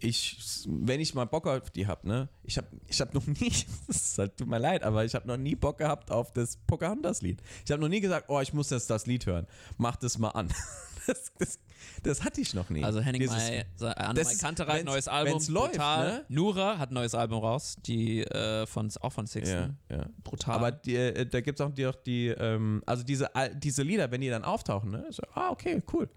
ich, 0.00 0.64
wenn 0.68 1.00
ich 1.00 1.14
mal 1.14 1.24
Bock 1.26 1.46
auf 1.46 1.70
die 1.70 1.86
hab, 1.86 2.04
ne, 2.04 2.28
ich 2.44 2.56
habe 2.58 2.66
ich 2.86 3.00
hab 3.00 3.14
noch 3.14 3.26
nie, 3.26 3.52
ist 3.88 4.18
halt, 4.18 4.36
tut 4.36 4.48
mir 4.48 4.58
leid, 4.58 4.82
aber 4.82 5.04
ich 5.04 5.14
habe 5.14 5.26
noch 5.28 5.36
nie 5.36 5.54
Bock 5.54 5.78
gehabt 5.78 6.10
auf 6.10 6.32
das 6.32 6.56
Pocahontas-Lied. 6.66 7.42
Ich 7.64 7.70
habe 7.70 7.80
noch 7.82 7.88
nie 7.88 8.00
gesagt, 8.00 8.26
oh, 8.28 8.40
ich 8.40 8.52
muss 8.52 8.70
jetzt 8.70 8.90
das 8.90 9.06
Lied 9.06 9.26
hören. 9.26 9.46
Mach 9.76 9.96
das 9.96 10.18
mal 10.18 10.30
an. 10.30 10.48
Das, 11.06 11.32
das, 11.38 11.58
das 12.02 12.22
hatte 12.22 12.42
ich 12.42 12.52
noch 12.52 12.68
nie. 12.68 12.84
Also 12.84 13.00
Henning 13.00 13.22
Dieses- 13.22 13.34
Mai, 13.34 13.64
Sa- 13.76 13.92
Anne 13.92 14.12
das 14.12 14.26
Mai 14.26 14.32
ist- 14.34 14.40
Kantereit, 14.42 14.84
neues 14.84 15.08
Album, 15.08 15.32
wenn's 15.36 15.48
läuft, 15.48 15.72
brutal. 15.72 16.06
ne? 16.18 16.24
Nura 16.28 16.76
hat 16.76 16.90
ein 16.90 16.94
neues 16.94 17.14
Album 17.14 17.38
raus, 17.38 17.76
die 17.86 18.20
äh, 18.24 18.66
von, 18.66 18.90
auch 19.00 19.10
von 19.14 19.24
Ja, 19.24 19.30
Sixten. 19.30 19.78
ja. 19.90 20.04
Brutal. 20.22 20.54
Aber 20.56 20.70
die, 20.70 20.96
äh, 20.96 21.24
da 21.24 21.40
gibt 21.40 21.58
es 21.60 21.66
auch 21.66 21.70
die, 21.72 21.86
auch 21.86 21.94
die 21.94 22.26
ähm, 22.28 22.82
also 22.84 23.04
diese, 23.04 23.30
diese 23.54 23.82
Lieder, 23.84 24.10
wenn 24.10 24.20
die 24.20 24.28
dann 24.28 24.44
auftauchen, 24.44 24.90
ne? 24.90 25.06
So, 25.08 25.22
ah, 25.32 25.48
okay, 25.48 25.82
cool. 25.94 26.10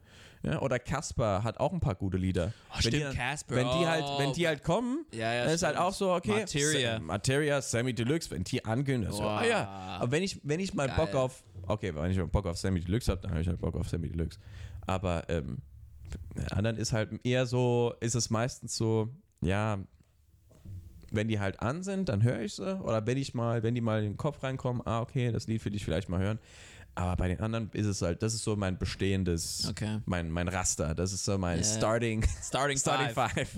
Ja, 0.43 0.59
oder 0.61 0.79
Casper 0.79 1.43
hat 1.43 1.59
auch 1.59 1.71
ein 1.71 1.79
paar 1.79 1.93
gute 1.95 2.17
Lieder. 2.17 2.51
Oh, 2.71 2.73
wenn 2.75 2.81
stimmt, 2.93 3.13
Casper. 3.15 3.55
Wenn 3.55 3.67
die 3.79 3.85
halt, 3.85 4.03
Oh, 4.07 4.17
wenn 4.19 4.33
die 4.33 4.47
halt 4.47 4.63
kommen, 4.63 5.05
Ja, 5.13 5.31
ja, 5.33 5.45
dann 5.45 5.53
ist 5.53 5.61
halt 5.63 5.77
auch 5.77 5.93
so, 5.93 6.13
okay. 6.13 6.39
Materia. 6.39 6.93
Sa- 6.95 6.99
Materia, 6.99 7.61
Sammy 7.61 7.93
Deluxe, 7.93 8.31
wenn 8.31 8.43
die 8.43 8.65
ankündigen, 8.65 9.13
so, 9.13 9.23
Wow. 9.23 9.29
ah 9.41 9.45
ja. 9.45 9.67
Aber 9.99 10.11
wenn 10.11 10.23
ich, 10.23 10.39
wenn 10.43 10.59
ich 10.59 10.73
mal 10.73 10.87
Bock 10.89 11.11
Geil. 11.11 11.21
auf, 11.21 11.43
okay, 11.67 11.93
wenn 11.93 12.09
ich 12.09 12.17
mal 12.17 12.25
Bock 12.27 12.47
auf 12.47 12.57
Sammy 12.57 12.79
Deluxe 12.81 13.11
habe, 13.11 13.21
dann 13.21 13.31
habe 13.31 13.41
ich 13.41 13.47
halt 13.47 13.59
Bock 13.61 13.75
auf 13.75 13.87
Sammy 13.87 14.09
Deluxe. 14.09 14.39
Aber 14.87 15.29
ähm, 15.29 15.59
anderen 16.49 16.77
ist 16.77 16.91
halt 16.91 17.11
eher 17.23 17.45
so, 17.45 17.93
ist 17.99 18.15
es 18.15 18.31
meistens 18.31 18.75
so, 18.75 19.09
ja, 19.41 19.77
wenn 21.11 21.27
die 21.27 21.39
halt 21.39 21.59
an 21.61 21.83
sind, 21.83 22.07
dann 22.09 22.23
höre 22.23 22.39
ich 22.41 22.53
sie. 22.55 22.81
Oder 22.81 23.05
wenn 23.05 23.17
ich 23.17 23.33
mal, 23.33 23.63
wenn 23.63 23.75
die 23.75 23.81
mal 23.81 23.99
in 24.03 24.11
den 24.11 24.17
Kopf 24.17 24.41
reinkommen, 24.43 24.81
ah, 24.85 25.01
okay, 25.01 25.31
das 25.31 25.45
Lied 25.47 25.63
will 25.65 25.75
ich 25.75 25.83
vielleicht 25.83 26.07
mal 26.09 26.19
hören. 26.19 26.39
Aber 26.95 27.15
bei 27.15 27.27
den 27.29 27.39
anderen 27.39 27.69
ist 27.73 27.85
es 27.85 28.01
halt, 28.01 28.21
das 28.21 28.33
ist 28.33 28.43
so 28.43 28.55
mein 28.55 28.77
bestehendes, 28.77 29.67
Okay. 29.69 29.99
mein, 30.05 30.29
mein 30.29 30.47
Raster. 30.47 30.93
Das 30.93 31.13
ist 31.13 31.23
so 31.25 31.37
mein 31.37 31.59
Ja. 31.59 31.63
Starting, 31.63 32.23
Starting, 32.43 32.77
Starting 32.79 33.09
Five. 33.09 33.33
Five. 33.33 33.57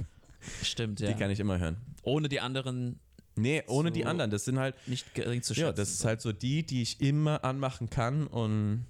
Stimmt, 0.61 0.99
ja. 0.99 1.07
Die 1.11 1.15
kann 1.17 1.31
ich 1.31 1.39
immer 1.39 1.57
hören. 1.57 1.77
Ohne 2.03 2.29
die 2.29 2.39
anderen 2.39 2.99
Nee, 3.35 3.63
ohne 3.65 3.89
So- 3.89 3.93
die 3.95 4.05
anderen. 4.05 4.29
Das 4.29 4.45
sind 4.45 4.59
halt, 4.59 4.75
nicht 4.87 5.15
gering 5.15 5.41
zu 5.41 5.55
schätzen. 5.55 5.65
ja, 5.65 5.71
das 5.71 5.89
ist 5.89 6.05
halt 6.05 6.21
so 6.21 6.31
die, 6.31 6.63
die 6.63 6.83
ich 6.83 7.01
immer 7.01 7.43
anmachen 7.43 7.89
kann 7.89 8.27
und 8.27 8.85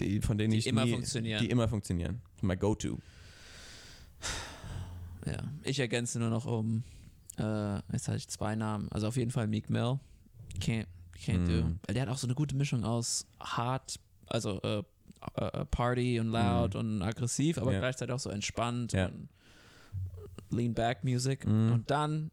die, 0.00 0.20
von 0.20 0.36
denen 0.36 0.50
Die 0.50 0.58
ich 0.58 0.66
immer 0.66 0.84
nie, 0.84 0.92
funktionieren. 0.94 1.40
Die 1.40 1.48
immer 1.50 1.68
funktionieren. 1.68 2.22
My 2.42 2.56
Go-To. 2.56 2.98
Ja, 5.26 5.38
ich 5.62 5.78
ergänze 5.78 6.18
nur 6.18 6.30
noch 6.30 6.46
um, 6.46 6.82
äh, 7.38 7.74
jetzt 7.92 8.08
hatte 8.08 8.16
ich 8.16 8.28
zwei 8.28 8.56
Namen, 8.56 8.88
also 8.90 9.06
auf 9.06 9.16
jeden 9.16 9.30
Fall 9.30 9.46
Meek 9.46 9.68
Mill, 9.70 10.00
Can't, 10.60 10.86
can't 11.20 11.46
do, 11.46 11.64
Mm. 11.68 11.78
weil 11.86 11.94
der 11.94 12.02
hat 12.02 12.08
auch 12.08 12.18
so 12.18 12.26
eine 12.26 12.34
gute 12.34 12.56
Mischung 12.56 12.84
aus 12.84 13.26
hart, 13.40 14.00
also 14.26 14.60
äh, 14.62 14.82
äh, 15.36 15.64
Party 15.66 16.18
und 16.20 16.28
laut 16.28 16.74
und 16.74 17.02
aggressiv, 17.02 17.58
aber 17.58 17.70
Mm. 17.70 17.74
Ja. 17.74 17.80
gleichzeitig 17.80 18.14
auch 18.14 18.18
so 18.20 18.30
entspannt 18.30 18.92
Ja. 18.92 19.06
und 19.06 19.28
Lean 20.50 20.74
Back 20.74 21.04
Music 21.04 21.46
Mm. 21.46 21.72
und 21.72 21.90
dann, 21.90 22.30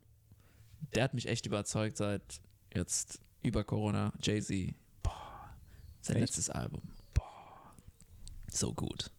der 0.96 1.04
hat 1.04 1.14
mich 1.14 1.28
echt 1.28 1.46
überzeugt 1.46 1.98
seit 1.98 2.40
jetzt 2.74 3.20
über 3.44 3.64
Corona, 3.64 4.12
Jay-Z, 4.22 4.74
boah, 5.04 5.50
sein 6.02 6.16
Echt? 6.18 6.22
letztes 6.28 6.50
Album, 6.50 6.82
boah, 7.14 7.74
so 8.52 8.74
gut. 8.74 9.12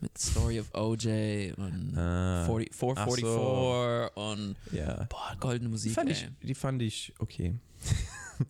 Mit 0.00 0.16
Story 0.16 0.60
of 0.60 0.72
OJ 0.74 1.54
und 1.56 1.98
Ah, 1.98 2.44
40, 2.46 2.72
444 2.72 4.16
und 4.16 4.54
ja. 4.70 5.04
boah, 5.10 5.36
goldene 5.40 5.64
Die 5.68 5.72
Musik, 5.72 5.92
fand, 5.92 6.10
ey. 6.10 6.14
ich, 6.14 6.28
die 6.46 6.54
fand 6.54 6.82
ich 6.82 7.12
okay. 7.18 7.56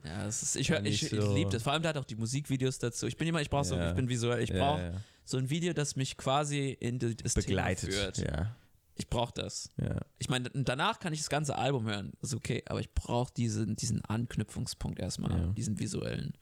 Ja, 0.04 0.26
ist, 0.26 0.56
ich 0.56 0.70
hör, 0.70 0.78
ich, 0.78 0.82
nicht 1.02 1.12
ich 1.12 1.20
so- 1.20 1.34
liebe 1.34 1.50
das. 1.50 1.62
Vor 1.62 1.72
allem 1.72 1.82
da 1.82 1.90
hat 1.90 1.96
auch 1.96 2.04
die 2.04 2.16
Musikvideos 2.16 2.78
dazu. 2.78 3.06
Ich 3.06 3.16
bin 3.16 3.28
immer, 3.28 3.40
ich 3.40 3.50
brauche 3.50 3.64
so, 3.64 3.74
Ja. 3.76 3.90
ich 3.90 3.96
bin 3.96 4.08
visuell, 4.08 4.42
ich 4.42 4.50
Ja, 4.50 4.58
brauche 4.58 4.82
ja. 4.82 4.92
so 5.24 5.36
ein 5.38 5.50
Video, 5.50 5.72
das 5.72 5.96
mich 5.96 6.16
quasi 6.16 6.70
in 6.80 6.98
das 6.98 7.34
Begleitet. 7.34 7.90
Thema 7.90 8.02
führt. 8.02 8.18
Ja, 8.18 8.56
Ich 8.96 9.08
brauche 9.08 9.32
das. 9.34 9.70
ja. 9.80 10.00
Ich 10.18 10.28
meine, 10.28 10.50
danach 10.52 10.98
kann 10.98 11.12
ich 11.12 11.20
das 11.20 11.28
ganze 11.30 11.56
Album 11.56 11.86
hören, 11.86 12.12
ist 12.20 12.34
okay, 12.34 12.62
aber 12.66 12.80
ich 12.80 12.92
brauche 12.94 13.32
diesen, 13.34 13.76
diesen 13.76 14.04
Anknüpfungspunkt 14.04 14.98
erstmal, 14.98 15.30
Ja. 15.38 15.46
diesen 15.52 15.78
visuellen. 15.78 16.34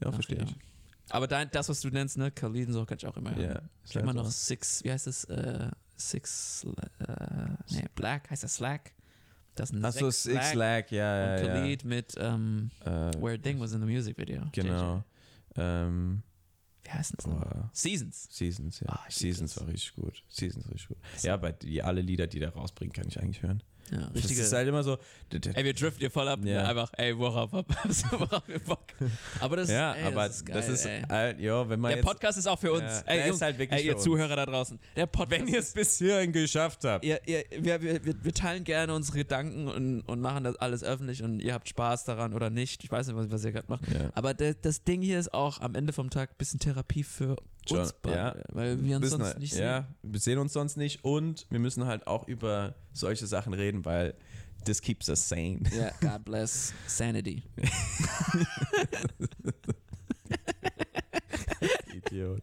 Ja, 0.00 0.08
Ach, 0.08 0.14
verstehe 0.14 0.38
ja. 0.38 0.44
ich. 0.44 0.54
Aber 1.10 1.26
dein, 1.28 1.50
das, 1.50 1.68
was 1.68 1.80
du 1.80 1.88
nennst, 1.90 2.16
ne, 2.16 2.30
Khalid 2.30 2.68
und 2.68 2.72
so, 2.74 2.86
kann 2.86 2.96
ich 2.98 3.06
auch 3.06 3.16
immer 3.16 3.34
hören. 3.34 3.50
Ja, 3.56 3.62
Ich 3.84 3.94
immer 3.94 4.14
noch 4.14 4.30
Six, 4.30 4.82
wie 4.84 4.90
heißt 4.90 5.06
das? 5.06 5.24
Äh, 5.24 5.70
Six, 5.96 6.66
äh, 7.00 7.06
nee, 7.70 7.84
Black, 7.94 8.30
heißt 8.30 8.42
das 8.42 8.54
Slack? 8.54 8.92
Das 9.54 9.70
ist 9.70 9.76
ein 9.76 9.84
Achso, 9.84 10.10
Six 10.10 10.22
Six 10.22 10.54
Lag, 10.54 10.90
ja, 10.90 11.34
und 11.34 11.40
ja, 11.40 11.46
ja. 11.46 11.54
Khalid 11.54 11.84
mit 11.84 12.14
ähm, 12.18 12.70
Äh, 12.84 12.90
Where 13.20 13.38
Ding 13.38 13.60
was 13.60 13.72
in 13.72 13.80
the 13.80 13.86
music 13.86 14.18
video. 14.18 14.42
genau. 14.52 15.04
Ähm. 15.56 16.22
Wie 16.82 16.90
heißt 16.90 17.14
das 17.16 17.24
boah. 17.24 17.70
Seasons. 17.72 18.28
Seasons, 18.30 18.80
ja. 18.80 18.92
Lieb 19.04 19.12
Seasons 19.12 19.58
war 19.58 19.68
richtig 19.68 19.94
gut. 19.94 20.22
Seasons 20.28 20.66
war 20.66 20.72
richtig 20.74 20.88
gut. 20.88 20.98
Ja, 21.22 21.36
bei 21.38 21.52
die, 21.52 21.82
alle 21.82 22.02
Lieder, 22.02 22.26
die 22.26 22.40
der 22.40 22.50
rausbringt, 22.50 22.92
kann 22.92 23.08
ich 23.08 23.18
eigentlich 23.20 23.42
hören. 23.42 23.62
Ja, 23.90 23.98
Das 24.12 24.14
richtige. 24.14 24.40
ist 24.40 24.52
halt 24.52 24.68
immer 24.68 24.82
so. 24.82 24.98
ey, 25.32 25.64
wir 25.64 25.74
driften 25.74 26.00
hier 26.00 26.10
voll 26.10 26.28
ab. 26.28 26.40
Ja. 26.42 26.64
Einfach, 26.64 26.90
ey, 26.96 27.16
worauf, 27.18 27.52
worauf 27.52 28.42
wir 28.48 28.58
Bock. 28.60 28.84
Aber 29.40 29.56
das, 29.56 29.68
ja, 29.70 29.92
ey, 29.92 30.04
aber 30.04 30.26
das 30.28 30.40
ist 30.68 30.84
geil. 30.84 31.02
ey. 31.02 31.02
halt, 31.08 31.40
ja, 31.40 31.68
wenn 31.68 31.80
man 31.80 31.90
der 31.90 31.98
jetzt, 31.98 32.06
Podcast 32.06 32.38
ist 32.38 32.46
auch 32.46 32.58
für 32.58 32.72
uns. 32.72 32.82
Ja, 32.82 33.02
ey, 33.06 33.26
Jungs, 33.26 33.36
ist 33.36 33.42
halt 33.42 33.58
wirklich 33.58 33.80
ey, 33.80 33.86
ihr 33.86 33.94
uns. 33.94 34.04
Zuhörer 34.04 34.36
da 34.36 34.46
draußen. 34.46 34.78
Der 34.96 35.06
Podcast 35.06 35.40
wenn 35.42 35.48
ihr 35.48 35.58
es 35.58 35.66
ist, 35.68 35.74
bis 35.74 35.98
hierhin 35.98 36.32
geschafft 36.32 36.84
habt. 36.84 37.04
ihr, 37.04 37.20
ihr, 37.26 37.44
wir, 37.58 37.82
wir, 37.82 38.04
wir, 38.04 38.24
wir 38.24 38.32
teilen 38.34 38.64
gerne 38.64 38.94
unsere 38.94 39.18
Gedanken 39.18 39.68
und, 39.68 40.00
und 40.02 40.20
machen 40.20 40.44
das 40.44 40.56
alles 40.56 40.82
öffentlich 40.82 41.22
und 41.22 41.40
ihr 41.40 41.52
habt 41.54 41.68
Spaß 41.68 42.04
daran 42.04 42.32
oder 42.32 42.50
nicht. 42.50 42.84
Ich 42.84 42.90
weiß 42.90 43.06
nicht, 43.06 43.16
was, 43.16 43.30
was 43.30 43.44
ihr 43.44 43.52
gerade 43.52 43.68
macht. 43.68 43.82
Ja. 43.92 44.10
Aber 44.14 44.34
der, 44.34 44.54
das 44.54 44.84
Ding 44.84 45.02
hier 45.02 45.18
ist 45.18 45.34
auch 45.34 45.60
am 45.60 45.74
Ende 45.74 45.92
vom 45.92 46.10
Tag 46.10 46.30
ein 46.30 46.36
bisschen 46.38 46.60
Therapie 46.60 47.04
für 47.04 47.36
Beide, 47.70 48.16
ja. 48.16 48.34
weil 48.48 48.82
wir 48.84 48.96
uns 48.96 49.10
sonst 49.10 49.24
halt, 49.24 49.38
nicht 49.38 49.52
sehen. 49.54 49.62
ja, 49.64 49.88
wir 50.02 50.20
sehen 50.20 50.38
uns 50.38 50.52
sonst 50.52 50.76
nicht 50.76 51.04
und 51.04 51.46
wir 51.50 51.58
müssen 51.58 51.86
halt 51.86 52.06
auch 52.06 52.28
über 52.28 52.74
solche 52.92 53.26
Sachen 53.26 53.54
reden, 53.54 53.84
weil 53.84 54.14
this 54.64 54.80
keeps 54.82 55.08
us 55.08 55.28
sane. 55.28 55.60
Ja, 55.76 55.90
God 56.00 56.24
bless 56.24 56.72
sanity. 56.86 57.42
Idiot. 61.92 62.40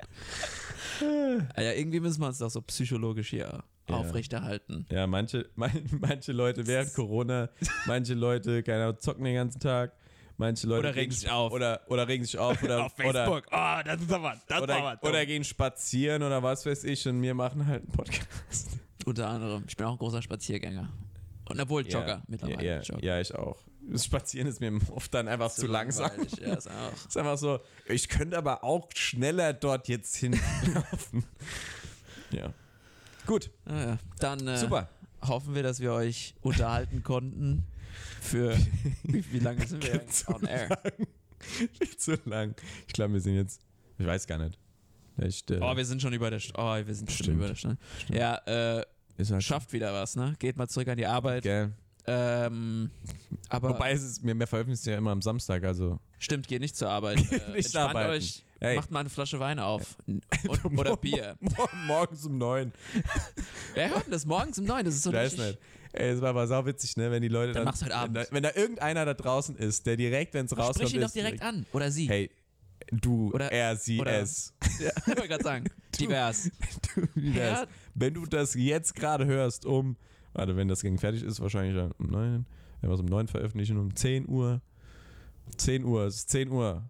Ah 1.01 1.61
Ja, 1.61 1.71
irgendwie 1.73 1.99
müssen 1.99 2.21
wir 2.21 2.27
uns 2.27 2.37
doch 2.37 2.49
so 2.49 2.61
psychologisch 2.61 3.29
hier 3.29 3.63
Ja. 3.89 3.95
aufrechterhalten. 3.95 4.85
Ja, 4.89 5.07
manche, 5.07 5.49
man, 5.55 5.71
manche 5.99 6.31
Leute 6.31 6.67
während 6.67 6.93
Corona, 6.93 7.49
manche 7.85 8.13
Leute, 8.13 8.63
keine 8.63 8.83
Ahnung, 8.85 8.99
zocken 8.99 9.23
den 9.25 9.35
ganzen 9.35 9.59
Tag, 9.59 9.93
manche 10.41 10.67
Leute 10.67 10.79
Oder 10.89 10.95
regen 10.95 11.11
sich 11.13 11.29
auf. 11.29 11.51
Oder, 11.53 11.81
oder 11.87 12.07
regen 12.07 12.25
sich 12.25 12.37
auf 12.37 12.61
oder, 12.61 12.85
Auf 12.85 12.93
Facebook. 12.93 13.47
oder, 13.47 13.79
oh, 13.79 13.83
das 13.85 14.01
ist 14.01 14.11
aber, 14.11 14.35
das 14.47 14.61
oder, 14.61 14.75
aber 14.75 15.07
oder 15.07 15.25
gehen 15.25 15.43
spazieren 15.45 16.23
oder 16.23 16.43
was 16.43 16.65
weiß 16.65 16.83
ich 16.83 17.07
und 17.07 17.21
wir 17.21 17.33
machen 17.33 17.65
halt 17.65 17.83
einen 17.83 17.91
Podcast. 17.91 18.71
Unter 19.05 19.29
anderem. 19.29 19.63
Ich 19.67 19.77
bin 19.77 19.85
auch 19.87 19.93
ein 19.93 19.97
großer 19.97 20.21
Spaziergänger. 20.21 20.89
Und 21.45 21.59
obwohl 21.59 21.85
Jogger 21.87 22.07
ja, 22.07 22.21
mittlerweile. 22.27 22.65
Ja, 22.65 22.81
Jogger. 22.81 23.03
ja, 23.03 23.19
ich 23.21 23.33
auch. 23.33 23.57
Das 23.89 24.05
Spazieren 24.05 24.47
ist 24.47 24.59
mir 24.61 24.77
oft 24.91 25.13
dann 25.13 25.27
einfach 25.27 25.49
zu, 25.51 25.65
langsam. 25.67 26.11
Ja, 26.39 26.53
ist 26.53 26.67
auch. 26.69 27.07
ist 27.07 27.17
einfach 27.17 27.37
so, 27.37 27.59
ich 27.87 28.07
könnte 28.09 28.37
aber 28.37 28.63
auch 28.63 28.89
schneller 28.95 29.53
dort 29.53 29.87
jetzt 29.87 30.15
hinlaufen. 30.17 31.23
ja. 32.31 32.53
Gut, 33.25 33.49
Ah, 33.65 33.79
ja. 33.83 33.97
Dann 34.19 34.47
äh, 34.47 34.57
super. 34.57 34.89
hoffen 35.27 35.53
wir, 35.55 35.63
dass 35.63 35.79
wir 35.79 35.93
euch 35.93 36.35
unterhalten 36.41 37.03
konnten. 37.03 37.65
Für 38.21 38.55
wie, 39.03 39.25
wie 39.33 39.39
lange 39.39 39.65
sind 39.67 39.83
wir 39.83 39.93
eigentlich 39.93 40.27
on 40.27 40.43
air? 40.43 40.69
Viel 41.39 41.97
zu 41.97 42.15
lang. 42.25 42.55
Ich 42.87 42.93
glaube, 42.93 43.13
wir 43.13 43.21
sind 43.21 43.35
jetzt, 43.35 43.59
ich 43.97 44.05
weiß 44.05 44.27
gar 44.27 44.37
nicht. 44.37 44.57
Echt, 45.17 45.51
äh, 45.51 45.59
Oh, 45.61 45.75
wir 45.75 45.85
sind 45.85 46.01
schon 46.01 46.13
über 46.13 46.29
der 46.29 46.39
St 46.39 46.53
Oh, 46.57 46.75
wir 46.75 46.95
sind 46.95 47.11
schon 47.11 47.23
Stimmt. 47.25 47.37
über 47.37 47.47
der 47.47 47.55
Stunde. 47.55 47.77
Ja, 48.09 48.35
äh, 48.45 48.83
halt 49.19 49.43
schafft 49.43 49.73
wieder 49.73 49.91
was, 49.93 50.15
ne? 50.15 50.35
Geht 50.39 50.55
mal 50.55 50.67
zurück 50.67 50.87
an 50.87 50.97
die 50.97 51.05
Arbeit. 51.05 51.43
Gell. 51.43 51.73
Ähm, 52.07 52.89
aber 53.49 53.69
Wobei 53.69 53.91
es 53.91 54.01
ist, 54.03 54.23
wir, 54.25 54.37
wir 54.37 54.47
veröffentlichen 54.47 54.89
ja 54.89 54.97
immer 54.97 55.11
am 55.11 55.21
Samstag, 55.21 55.63
also. 55.63 55.99
stimmt, 56.17 56.47
geht 56.47 56.61
nicht 56.61 56.75
zur 56.75 56.89
Arbeit. 56.89 57.19
Äh, 57.31 57.51
Nicht 57.53 57.75
arbeiten. 57.75 58.09
euch, 58.11 58.43
Hey. 58.59 58.75
macht 58.75 58.91
mal 58.91 58.99
eine 59.01 59.09
Flasche 59.09 59.39
Wein 59.39 59.57
auf. 59.59 59.97
Und, 60.07 60.23
oder 60.77 60.95
Bier. 60.95 61.35
Morgen, 61.39 61.85
morgens 61.87 62.25
um 62.25 62.37
neun. 62.37 62.71
Wer 63.73 63.89
hört 63.89 64.05
denn 64.05 64.11
das 64.11 64.25
morgens 64.25 64.59
um 64.59 64.65
neun? 64.65 64.85
Das 64.85 64.93
ist 64.95 65.01
so 65.03 65.09
Ich 65.09 65.15
weiß 65.15 65.37
nicht. 65.37 65.57
Ey, 65.93 66.09
es 66.11 66.21
war 66.21 66.29
aber 66.29 66.47
sauwitzig, 66.47 66.95
ne, 66.97 67.11
wenn 67.11 67.21
die 67.21 67.27
Leute 67.27 67.53
Dann 67.53 67.61
dann. 67.61 67.65
mach's 67.65 67.81
heute 67.83 67.95
Abend. 67.95 68.15
Wenn 68.15 68.23
da, 68.23 68.31
wenn 68.31 68.43
da 68.43 68.51
irgendeiner 68.55 69.05
da 69.05 69.13
draußen 69.13 69.55
ist, 69.57 69.85
der 69.85 69.97
direkt, 69.97 70.33
wenn 70.33 70.45
es 70.45 70.57
rauskommt, 70.57 70.75
Sprich 70.89 70.93
ihn 70.95 71.01
doch 71.01 71.07
ist, 71.07 71.15
direkt 71.15 71.41
an. 71.41 71.65
Oder 71.73 71.91
sie. 71.91 72.07
Hey, 72.07 72.31
du, 72.91 73.31
Oder- 73.33 73.51
er, 73.51 73.75
sie, 73.75 73.99
oder- 73.99 74.19
es. 74.21 74.53
Ja, 74.79 74.89
ich 74.97 75.07
wollte 75.07 75.27
gerade 75.27 75.43
sagen. 75.43 75.65
Divers. 75.99 76.49
Du, 76.95 77.07
wär's? 77.15 77.59
Ja. 77.61 77.67
Wenn 77.93 78.13
du 78.13 78.25
das 78.25 78.53
jetzt 78.55 78.95
gerade 78.95 79.25
hörst, 79.25 79.65
um, 79.65 79.95
warte, 80.33 80.55
wenn 80.55 80.67
das 80.67 80.79
Ding 80.79 80.97
fertig 80.97 81.23
ist, 81.23 81.39
wahrscheinlich 81.39 81.75
dann 81.75 81.91
um 81.99 82.07
9, 82.07 82.45
wenn 82.81 82.89
wir 82.89 82.93
es 82.93 82.99
um 82.99 83.05
9 83.05 83.27
veröffentlichen, 83.27 83.77
um 83.77 83.95
10 83.95 84.27
Uhr. 84.27 84.61
10 85.57 85.83
Uhr, 85.83 86.05
es 86.05 86.15
ist 86.15 86.29
10 86.29 86.49
Uhr. 86.49 86.89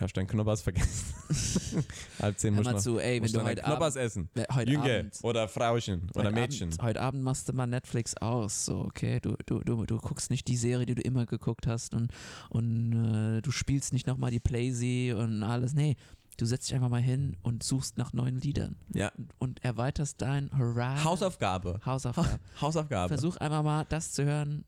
Hast 0.00 0.16
du 0.16 0.20
deinen 0.20 0.28
Knoppers 0.28 0.62
vergessen? 0.62 1.14
Halb 2.20 2.38
10 2.38 2.54
Hör 2.54 2.58
musst 2.62 2.70
du 2.70 2.74
noch, 2.74 2.80
zu, 2.82 2.98
ey, 2.98 3.16
wenn 3.16 3.22
musst 3.22 3.34
du 3.36 3.42
heute 3.42 3.62
Knoppers 3.62 3.96
Abend, 3.96 4.06
essen. 4.06 4.30
heute 4.54 4.70
Jünger 4.70 4.84
Abend 4.84 5.18
oder 5.22 5.48
Frauchen 5.48 6.10
oder 6.14 6.24
heute 6.24 6.32
Mädchen. 6.32 6.68
Abend, 6.70 6.82
heute 6.82 7.00
Abend 7.02 7.22
machst 7.22 7.48
du 7.48 7.52
mal 7.52 7.66
Netflix 7.66 8.16
aus, 8.16 8.64
so, 8.64 8.78
okay? 8.80 9.20
Du, 9.20 9.36
du, 9.46 9.60
du, 9.60 9.84
du 9.84 9.98
guckst 9.98 10.30
nicht 10.30 10.48
die 10.48 10.56
Serie, 10.56 10.86
die 10.86 10.94
du 10.94 11.02
immer 11.02 11.26
geguckt 11.26 11.66
hast 11.66 11.94
und, 11.94 12.12
und 12.48 12.92
äh, 12.92 13.42
du 13.42 13.50
spielst 13.50 13.92
nicht 13.92 14.06
nochmal 14.06 14.30
die 14.30 14.40
Playsee 14.40 15.12
und 15.12 15.42
alles. 15.42 15.74
Nee, 15.74 15.96
du 16.38 16.46
setzt 16.46 16.68
dich 16.68 16.74
einfach 16.74 16.88
mal 16.88 17.02
hin 17.02 17.36
und 17.42 17.62
suchst 17.62 17.98
nach 17.98 18.12
neuen 18.14 18.40
Liedern 18.40 18.76
Ja. 18.94 19.12
und, 19.18 19.34
und 19.38 19.64
erweiterst 19.64 20.22
dein 20.22 20.50
Horizon. 20.56 21.04
Hausaufgabe. 21.04 21.80
Hausaufgabe. 21.84 22.40
Hausaufgabe. 22.60 23.08
Versuch 23.08 23.36
einfach 23.36 23.62
mal 23.62 23.84
das 23.88 24.12
zu 24.12 24.24
hören, 24.24 24.64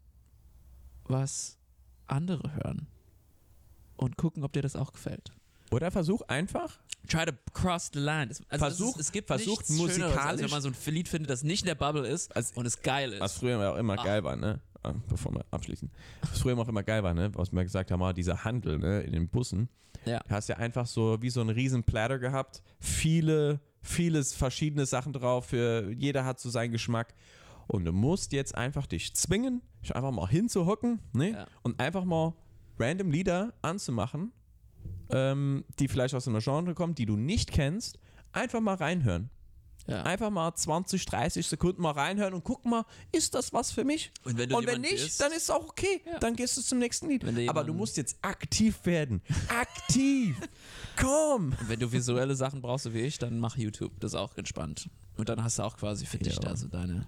was 1.05 1.57
andere 2.07 2.55
hören. 2.57 2.87
Und 4.03 4.17
gucken, 4.17 4.45
ob 4.45 4.53
dir 4.53 4.63
das 4.63 4.77
auch 4.77 4.93
gefällt. 4.93 5.33
Oder 5.71 5.91
versuch 5.91 6.23
einfach, 6.29 6.79
Try 7.09 7.25
to 7.27 7.33
cross 7.53 7.91
the 7.93 7.99
line. 7.99 8.31
Es- 8.31 8.43
Also 8.49 8.65
Versuch- 8.65 8.91
es, 8.95 9.01
ist, 9.01 9.07
es 9.07 9.13
gibt 9.13 9.27
versuch 9.27 9.59
nichts 9.59 9.69
Schöneres, 9.77 9.93
als 9.93 9.99
musikalisch- 10.15 10.43
wenn 10.43 10.51
man 10.51 10.63
so 10.63 10.69
ein 10.69 10.95
Lied 10.95 11.09
findet, 11.09 11.31
das 11.31 11.43
nicht 11.43 11.63
in 11.63 11.67
der 11.67 11.75
Bubble 11.75 12.07
ist 12.07 12.35
Also- 12.37 12.55
und 12.61 12.67
es 12.67 12.81
geil 12.83 13.13
ist. 13.15 13.21
was 13.21 13.39
früher 13.39 13.73
auch 13.73 13.77
immer 13.77 13.99
Ah. 13.99 14.05
geil 14.05 14.23
war, 14.25 14.37
ne? 14.37 14.61
äh, 14.85 14.93
bevor 15.09 15.33
wir 15.35 15.45
abschließen. 15.51 15.91
Was 16.23 16.41
früher 16.41 16.57
auch 16.59 16.69
immer 16.69 16.83
geil 16.83 17.03
war, 17.03 17.15
ne? 17.15 17.31
Was 17.35 17.53
wir 17.53 17.63
gesagt 17.65 17.91
haben, 17.91 18.03
ah, 18.03 18.13
dieser 18.13 18.45
Handel, 18.45 18.79
ne, 18.79 19.01
in 19.03 19.13
den 19.13 19.29
Bussen. 19.29 19.69
Ja. 20.05 20.21
Du 20.21 20.31
hast 20.31 20.49
ja 20.49 20.57
einfach 20.59 20.87
so 20.87 21.21
wie 21.23 21.31
so 21.31 21.41
einen 21.41 21.51
riesen 21.51 21.83
Platter 21.85 22.19
gehabt. 22.19 22.63
Viele, 22.81 23.61
vieles 23.81 24.35
verschiedene 24.35 24.87
Sachen 24.87 25.13
drauf. 25.13 25.47
Für 25.47 25.91
jeder 25.93 26.25
hat 26.25 26.39
so 26.41 26.51
seinen 26.51 26.73
Geschmack. 26.73 27.15
Und 27.69 27.85
du 27.85 27.93
musst 27.93 28.33
jetzt 28.33 28.55
einfach 28.57 28.87
dich 28.87 29.15
zwingen, 29.15 29.63
dich 29.83 29.95
einfach 29.95 30.11
mal 30.11 30.29
hinzuhocken, 30.29 31.01
ne? 31.13 31.31
Ja. 31.31 31.47
Und 31.63 31.79
einfach 31.81 32.05
mal 32.05 32.35
random 32.79 33.11
Lieder 33.11 33.53
anzumachen, 33.62 34.33
ähm, 35.11 35.64
die 35.79 35.89
vielleicht 35.89 36.14
aus 36.14 36.27
einer 36.29 36.41
Genre 36.41 36.75
kommen, 36.75 36.95
die 36.95 37.07
du 37.07 37.16
nicht 37.16 37.53
kennst. 37.53 37.99
Einfach 38.33 38.61
mal 38.61 38.75
reinhören. 38.75 39.31
Ja. 39.89 40.05
Einfach 40.05 40.31
mal 40.31 40.55
20, 40.55 41.05
30 41.07 41.45
Sekunden 41.45 41.83
mal 41.83 41.91
reinhören 41.91 42.35
und 42.35 42.45
guck 42.45 42.64
mal, 42.64 42.85
ist 43.11 43.35
das 43.35 43.53
was 43.53 43.73
für 43.73 43.85
mich? 43.85 44.12
Und 44.25 44.39
wenn 44.39 44.49
du 44.49 44.57
Und 44.57 44.66
wenn 44.68 44.81
nicht, 44.81 44.93
bist- 45.03 45.20
dann 45.20 45.33
ist 45.33 45.43
es 45.45 45.51
auch 45.51 45.68
okay. 45.68 46.01
Ja. 46.07 46.20
Dann 46.20 46.37
gehst 46.37 46.57
du 46.57 46.62
zum 46.62 46.79
nächsten 46.79 47.09
Lied. 47.09 47.25
Du 47.25 47.49
Aber 47.51 47.64
du 47.64 47.75
musst 47.75 47.97
jetzt 47.97 48.16
aktiv 48.23 48.79
werden. 48.85 49.20
Aktiv! 49.49 50.37
Komm! 50.97 51.55
Und 51.61 51.68
wenn 51.68 51.81
du 51.81 51.91
visuelle 51.91 52.37
Sachen 52.37 52.62
brauchst, 52.62 52.85
so 52.85 52.95
wie 52.95 53.01
ich, 53.01 53.18
dann 53.18 53.41
mach 53.41 53.57
YouTube. 53.57 53.93
Das 53.99 54.12
ist 54.12 54.16
auch 54.18 54.37
entspannt. 54.37 54.89
Und 55.16 55.29
dann 55.29 55.43
hast 55.43 55.59
du 55.59 55.64
auch 55.64 55.77
quasi 55.77 56.07
für 56.07 56.18
dich 56.18 56.35
Ja. 56.35 56.41
da 56.41 56.57
so 56.57 56.68
deine, 56.68 57.07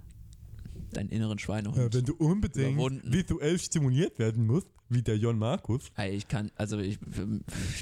deinen 0.93 1.11
inneren 1.11 1.39
Schweinehund. 1.39 1.95
wenn 1.95 2.05
du 2.05 2.15
unbedingt 2.15 2.73
Überwunden. 2.75 3.13
visuell 3.13 3.57
stimuliert 3.61 4.19
werden 4.19 4.47
musst, 4.49 4.67
wie 4.95 5.03
der 5.03 5.17
Jon 5.17 5.39
Markus, 5.39 5.91
ich 6.11 6.29
kann, 6.29 6.51
also 6.57 6.79
ich, 6.79 6.99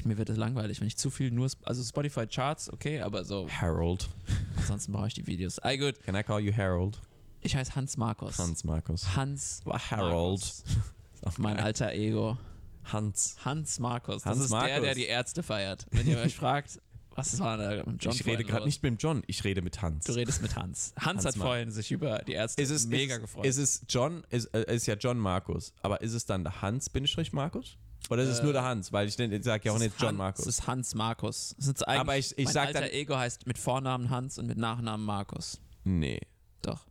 mir 0.05 0.17
wird 0.17 0.29
es 0.29 0.37
langweilig, 0.37 0.79
wenn 0.81 0.87
ich 0.87 0.97
zu 0.97 1.09
viel 1.09 1.31
nur, 1.31 1.49
also 1.63 1.83
Spotify 1.83 2.25
Charts, 2.27 2.71
okay, 2.71 3.01
aber 3.01 3.23
so, 3.23 3.47
Harold. 3.49 4.09
ansonsten 4.57 4.91
brauche 4.91 5.07
ich 5.07 5.13
die 5.13 5.27
Videos. 5.27 5.57
Ey, 5.59 5.77
gut, 5.77 6.01
Can 6.03 6.15
I 6.15 6.23
call 6.23 6.39
you 6.41 6.51
Harold? 6.55 6.99
ich 7.41 7.55
heiße 7.55 7.75
Hans 7.75 7.97
Markus. 7.97 8.39
Hans 8.39 8.63
Markus. 8.63 9.15
Hans 9.15 9.61
War 9.65 9.79
Harold. 9.91 10.41
Markus. 10.41 10.63
Mein 11.37 11.57
alter 11.59 11.93
Ego. 11.93 12.37
Hans. 12.85 13.37
Hans 13.43 13.79
Markus. 13.79 14.23
Das 14.23 14.25
Hans 14.25 14.43
ist 14.45 14.51
der, 14.51 14.59
Markus. 14.59 14.81
der 14.81 14.95
die 14.95 15.05
Ärzte 15.05 15.43
feiert. 15.43 15.85
Wenn 15.91 16.07
ihr 16.07 16.19
euch 16.19 16.35
fragt, 16.35 16.81
was 17.15 17.39
war 17.39 17.57
da 17.57 17.83
mit 17.85 18.03
John 18.03 18.13
ich 18.13 18.25
rede 18.25 18.43
gerade 18.43 18.65
nicht 18.65 18.81
mit 18.83 19.01
John, 19.01 19.23
ich 19.27 19.43
rede 19.43 19.61
mit 19.61 19.81
Hans. 19.81 20.05
Du 20.05 20.13
redest 20.13 20.41
mit 20.41 20.55
Hans. 20.55 20.93
Hans, 20.97 21.05
Hans 21.05 21.25
hat 21.25 21.35
Mar- 21.37 21.47
vorhin 21.47 21.71
sich 21.71 21.91
über 21.91 22.19
die 22.19 22.33
Ärzte 22.33 22.61
Ist 22.61 22.69
es 22.71 22.87
mega 22.87 23.15
ist, 23.15 23.21
gefreut. 23.21 23.45
Ist 23.45 23.57
es 23.57 23.85
John, 23.89 24.23
ist, 24.29 24.45
äh, 24.53 24.73
ist 24.75 24.85
ja 24.87 24.95
John 24.95 25.17
Markus, 25.17 25.73
aber 25.81 26.01
ist 26.01 26.13
es 26.13 26.25
dann 26.25 26.43
der 26.43 26.61
Hans 26.61 26.89
Bindestrich 26.89 27.33
Markus? 27.33 27.77
Oder 28.09 28.23
ist 28.23 28.29
es 28.29 28.39
Äh, 28.39 28.43
nur 28.43 28.53
der 28.53 28.63
Hans? 28.63 28.91
Weil 28.91 29.07
ich, 29.07 29.17
ich 29.17 29.43
sage 29.43 29.63
ja 29.65 29.71
auch 29.71 29.79
nicht 29.79 29.95
John 29.99 30.09
Han- 30.09 30.15
Markus. 30.17 30.45
Es 30.45 30.59
ist 30.59 30.67
Hans 30.67 30.93
Markus. 30.93 31.55
Es 31.57 31.67
ist 31.67 31.87
eigentlich, 31.87 31.99
Aber 32.01 32.17
ich- 32.17 32.37
ich 32.37 32.45
mein 32.45 32.53
sag 32.53 32.67
alter 32.67 32.81
dann- 32.81 32.89
Ego 32.89 33.15
heißt 33.15 33.47
mit 33.47 33.57
Vornamen 33.57 34.09
Hans 34.09 34.37
und 34.37 34.47
mit 34.47 34.57
Nachnamen 34.57 35.05
Markus. 35.05 35.59
nee. 35.85 36.19
Doch. 36.61 36.85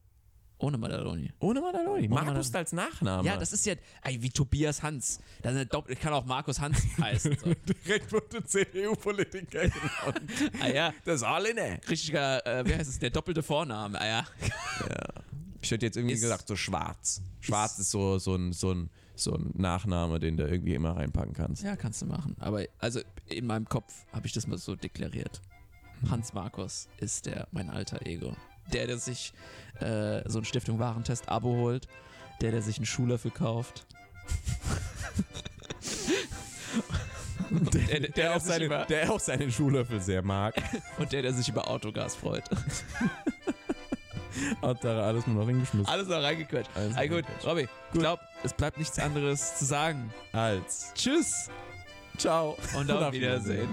Ohne 0.62 0.78
Madaloni. 0.78 1.30
Ohne 1.40 1.60
Madaloni. 1.60 2.08
Markus 2.08 2.26
Madaloni. 2.28 2.56
als 2.56 2.72
Nachname. 2.72 3.26
Ja, 3.28 3.36
das 3.36 3.52
ist 3.52 3.66
ja 3.66 3.74
ey, 4.04 4.22
wie 4.22 4.30
Tobias 4.30 4.82
Hans. 4.82 5.18
Das 5.42 5.54
ist 5.54 5.72
Doppel 5.74 5.96
kann 5.96 6.12
auch 6.12 6.24
Markus 6.24 6.60
Hans 6.60 6.78
heißen. 7.00 7.36
So. 7.38 7.52
direkt 7.84 8.12
wurde 8.12 8.44
CDU-Politiker 8.44 9.62
ah 10.60 10.68
ja, 10.68 10.92
Das 11.04 11.16
ist 11.16 11.22
alle 11.24 11.52
ne. 11.54 11.80
richtiger, 11.88 12.46
äh, 12.46 12.64
wie 12.66 12.74
heißt 12.74 12.88
es, 12.88 12.98
der 12.98 13.10
doppelte 13.10 13.42
Vorname. 13.42 14.00
Ah 14.00 14.06
ja. 14.06 14.24
Ich 15.60 15.70
hätte 15.70 15.86
jetzt 15.86 15.96
irgendwie 15.96 16.14
Ist- 16.14 16.22
gesagt, 16.22 16.46
so 16.48 16.56
schwarz. 16.56 17.22
Schwarz 17.40 17.78
ist, 17.78 17.90
so, 17.90 18.18
so, 18.18 18.34
ein, 18.36 18.52
so, 18.52 18.72
ein, 18.72 18.90
so 19.14 19.34
ein 19.34 19.50
Nachname, 19.54 20.18
den 20.20 20.36
du 20.36 20.44
irgendwie 20.46 20.74
immer 20.74 20.96
reinpacken 20.96 21.34
kannst. 21.34 21.62
Ja, 21.62 21.76
kannst 21.76 22.02
du 22.02 22.06
machen. 22.06 22.36
Aber 22.40 22.64
also 22.78 23.00
in 23.28 23.46
meinem 23.46 23.68
Kopf 23.68 23.92
habe 24.12 24.26
ich 24.26 24.32
das 24.32 24.46
mal 24.46 24.58
so 24.58 24.74
deklariert. 24.76 25.40
Hans 26.10 26.32
Markus 26.34 26.88
ist 26.98 27.26
der 27.26 27.46
mein 27.52 27.70
alter 27.70 28.04
Ego. 28.06 28.36
Der, 28.72 28.86
der 28.86 28.98
sich 28.98 29.32
äh, 29.80 30.22
so 30.28 30.38
ein 30.38 30.44
Stiftung 30.44 30.78
Warentest 30.78 31.28
Abo 31.28 31.54
holt, 31.56 31.88
der, 32.40 32.52
der 32.52 32.62
sich 32.62 32.76
einen 32.76 32.86
Schuhlöffel 32.86 33.30
kauft. 33.30 33.86
der, 37.50 38.00
der, 38.00 38.08
Der 38.10 38.36
auch, 38.36 38.40
seine, 38.40 38.64
über, 38.64 38.84
der 38.86 39.12
auch 39.12 39.20
seinen 39.20 39.50
Schuhlöffel 39.52 40.00
sehr 40.00 40.22
mag. 40.22 40.54
und 40.98 41.12
der, 41.12 41.22
der 41.22 41.32
sich 41.32 41.48
über 41.48 41.68
Autogas 41.68 42.14
freut. 42.16 42.44
Hat 44.62 44.82
da 44.82 45.02
alles 45.02 45.26
nur 45.26 45.36
noch 45.36 45.46
hingeschmissen. 45.48 45.86
Alles 45.92 46.08
noch 46.08 46.22
reingequetscht. 46.22 46.70
Alles 46.74 46.96
Ah, 46.96 47.06
gut. 47.06 47.24
Robby, 47.44 47.68
ich 47.92 48.00
glaube, 48.00 48.22
es 48.42 48.52
bleibt 48.54 48.78
nichts 48.78 48.98
anderes 48.98 49.56
zu 49.58 49.64
sagen. 49.66 50.12
Als. 50.32 50.92
Tschüss 50.94 51.50
Ciao. 52.16 52.56
und 52.74 52.90
auf 52.90 53.12
Wiedersehen. 53.12 53.68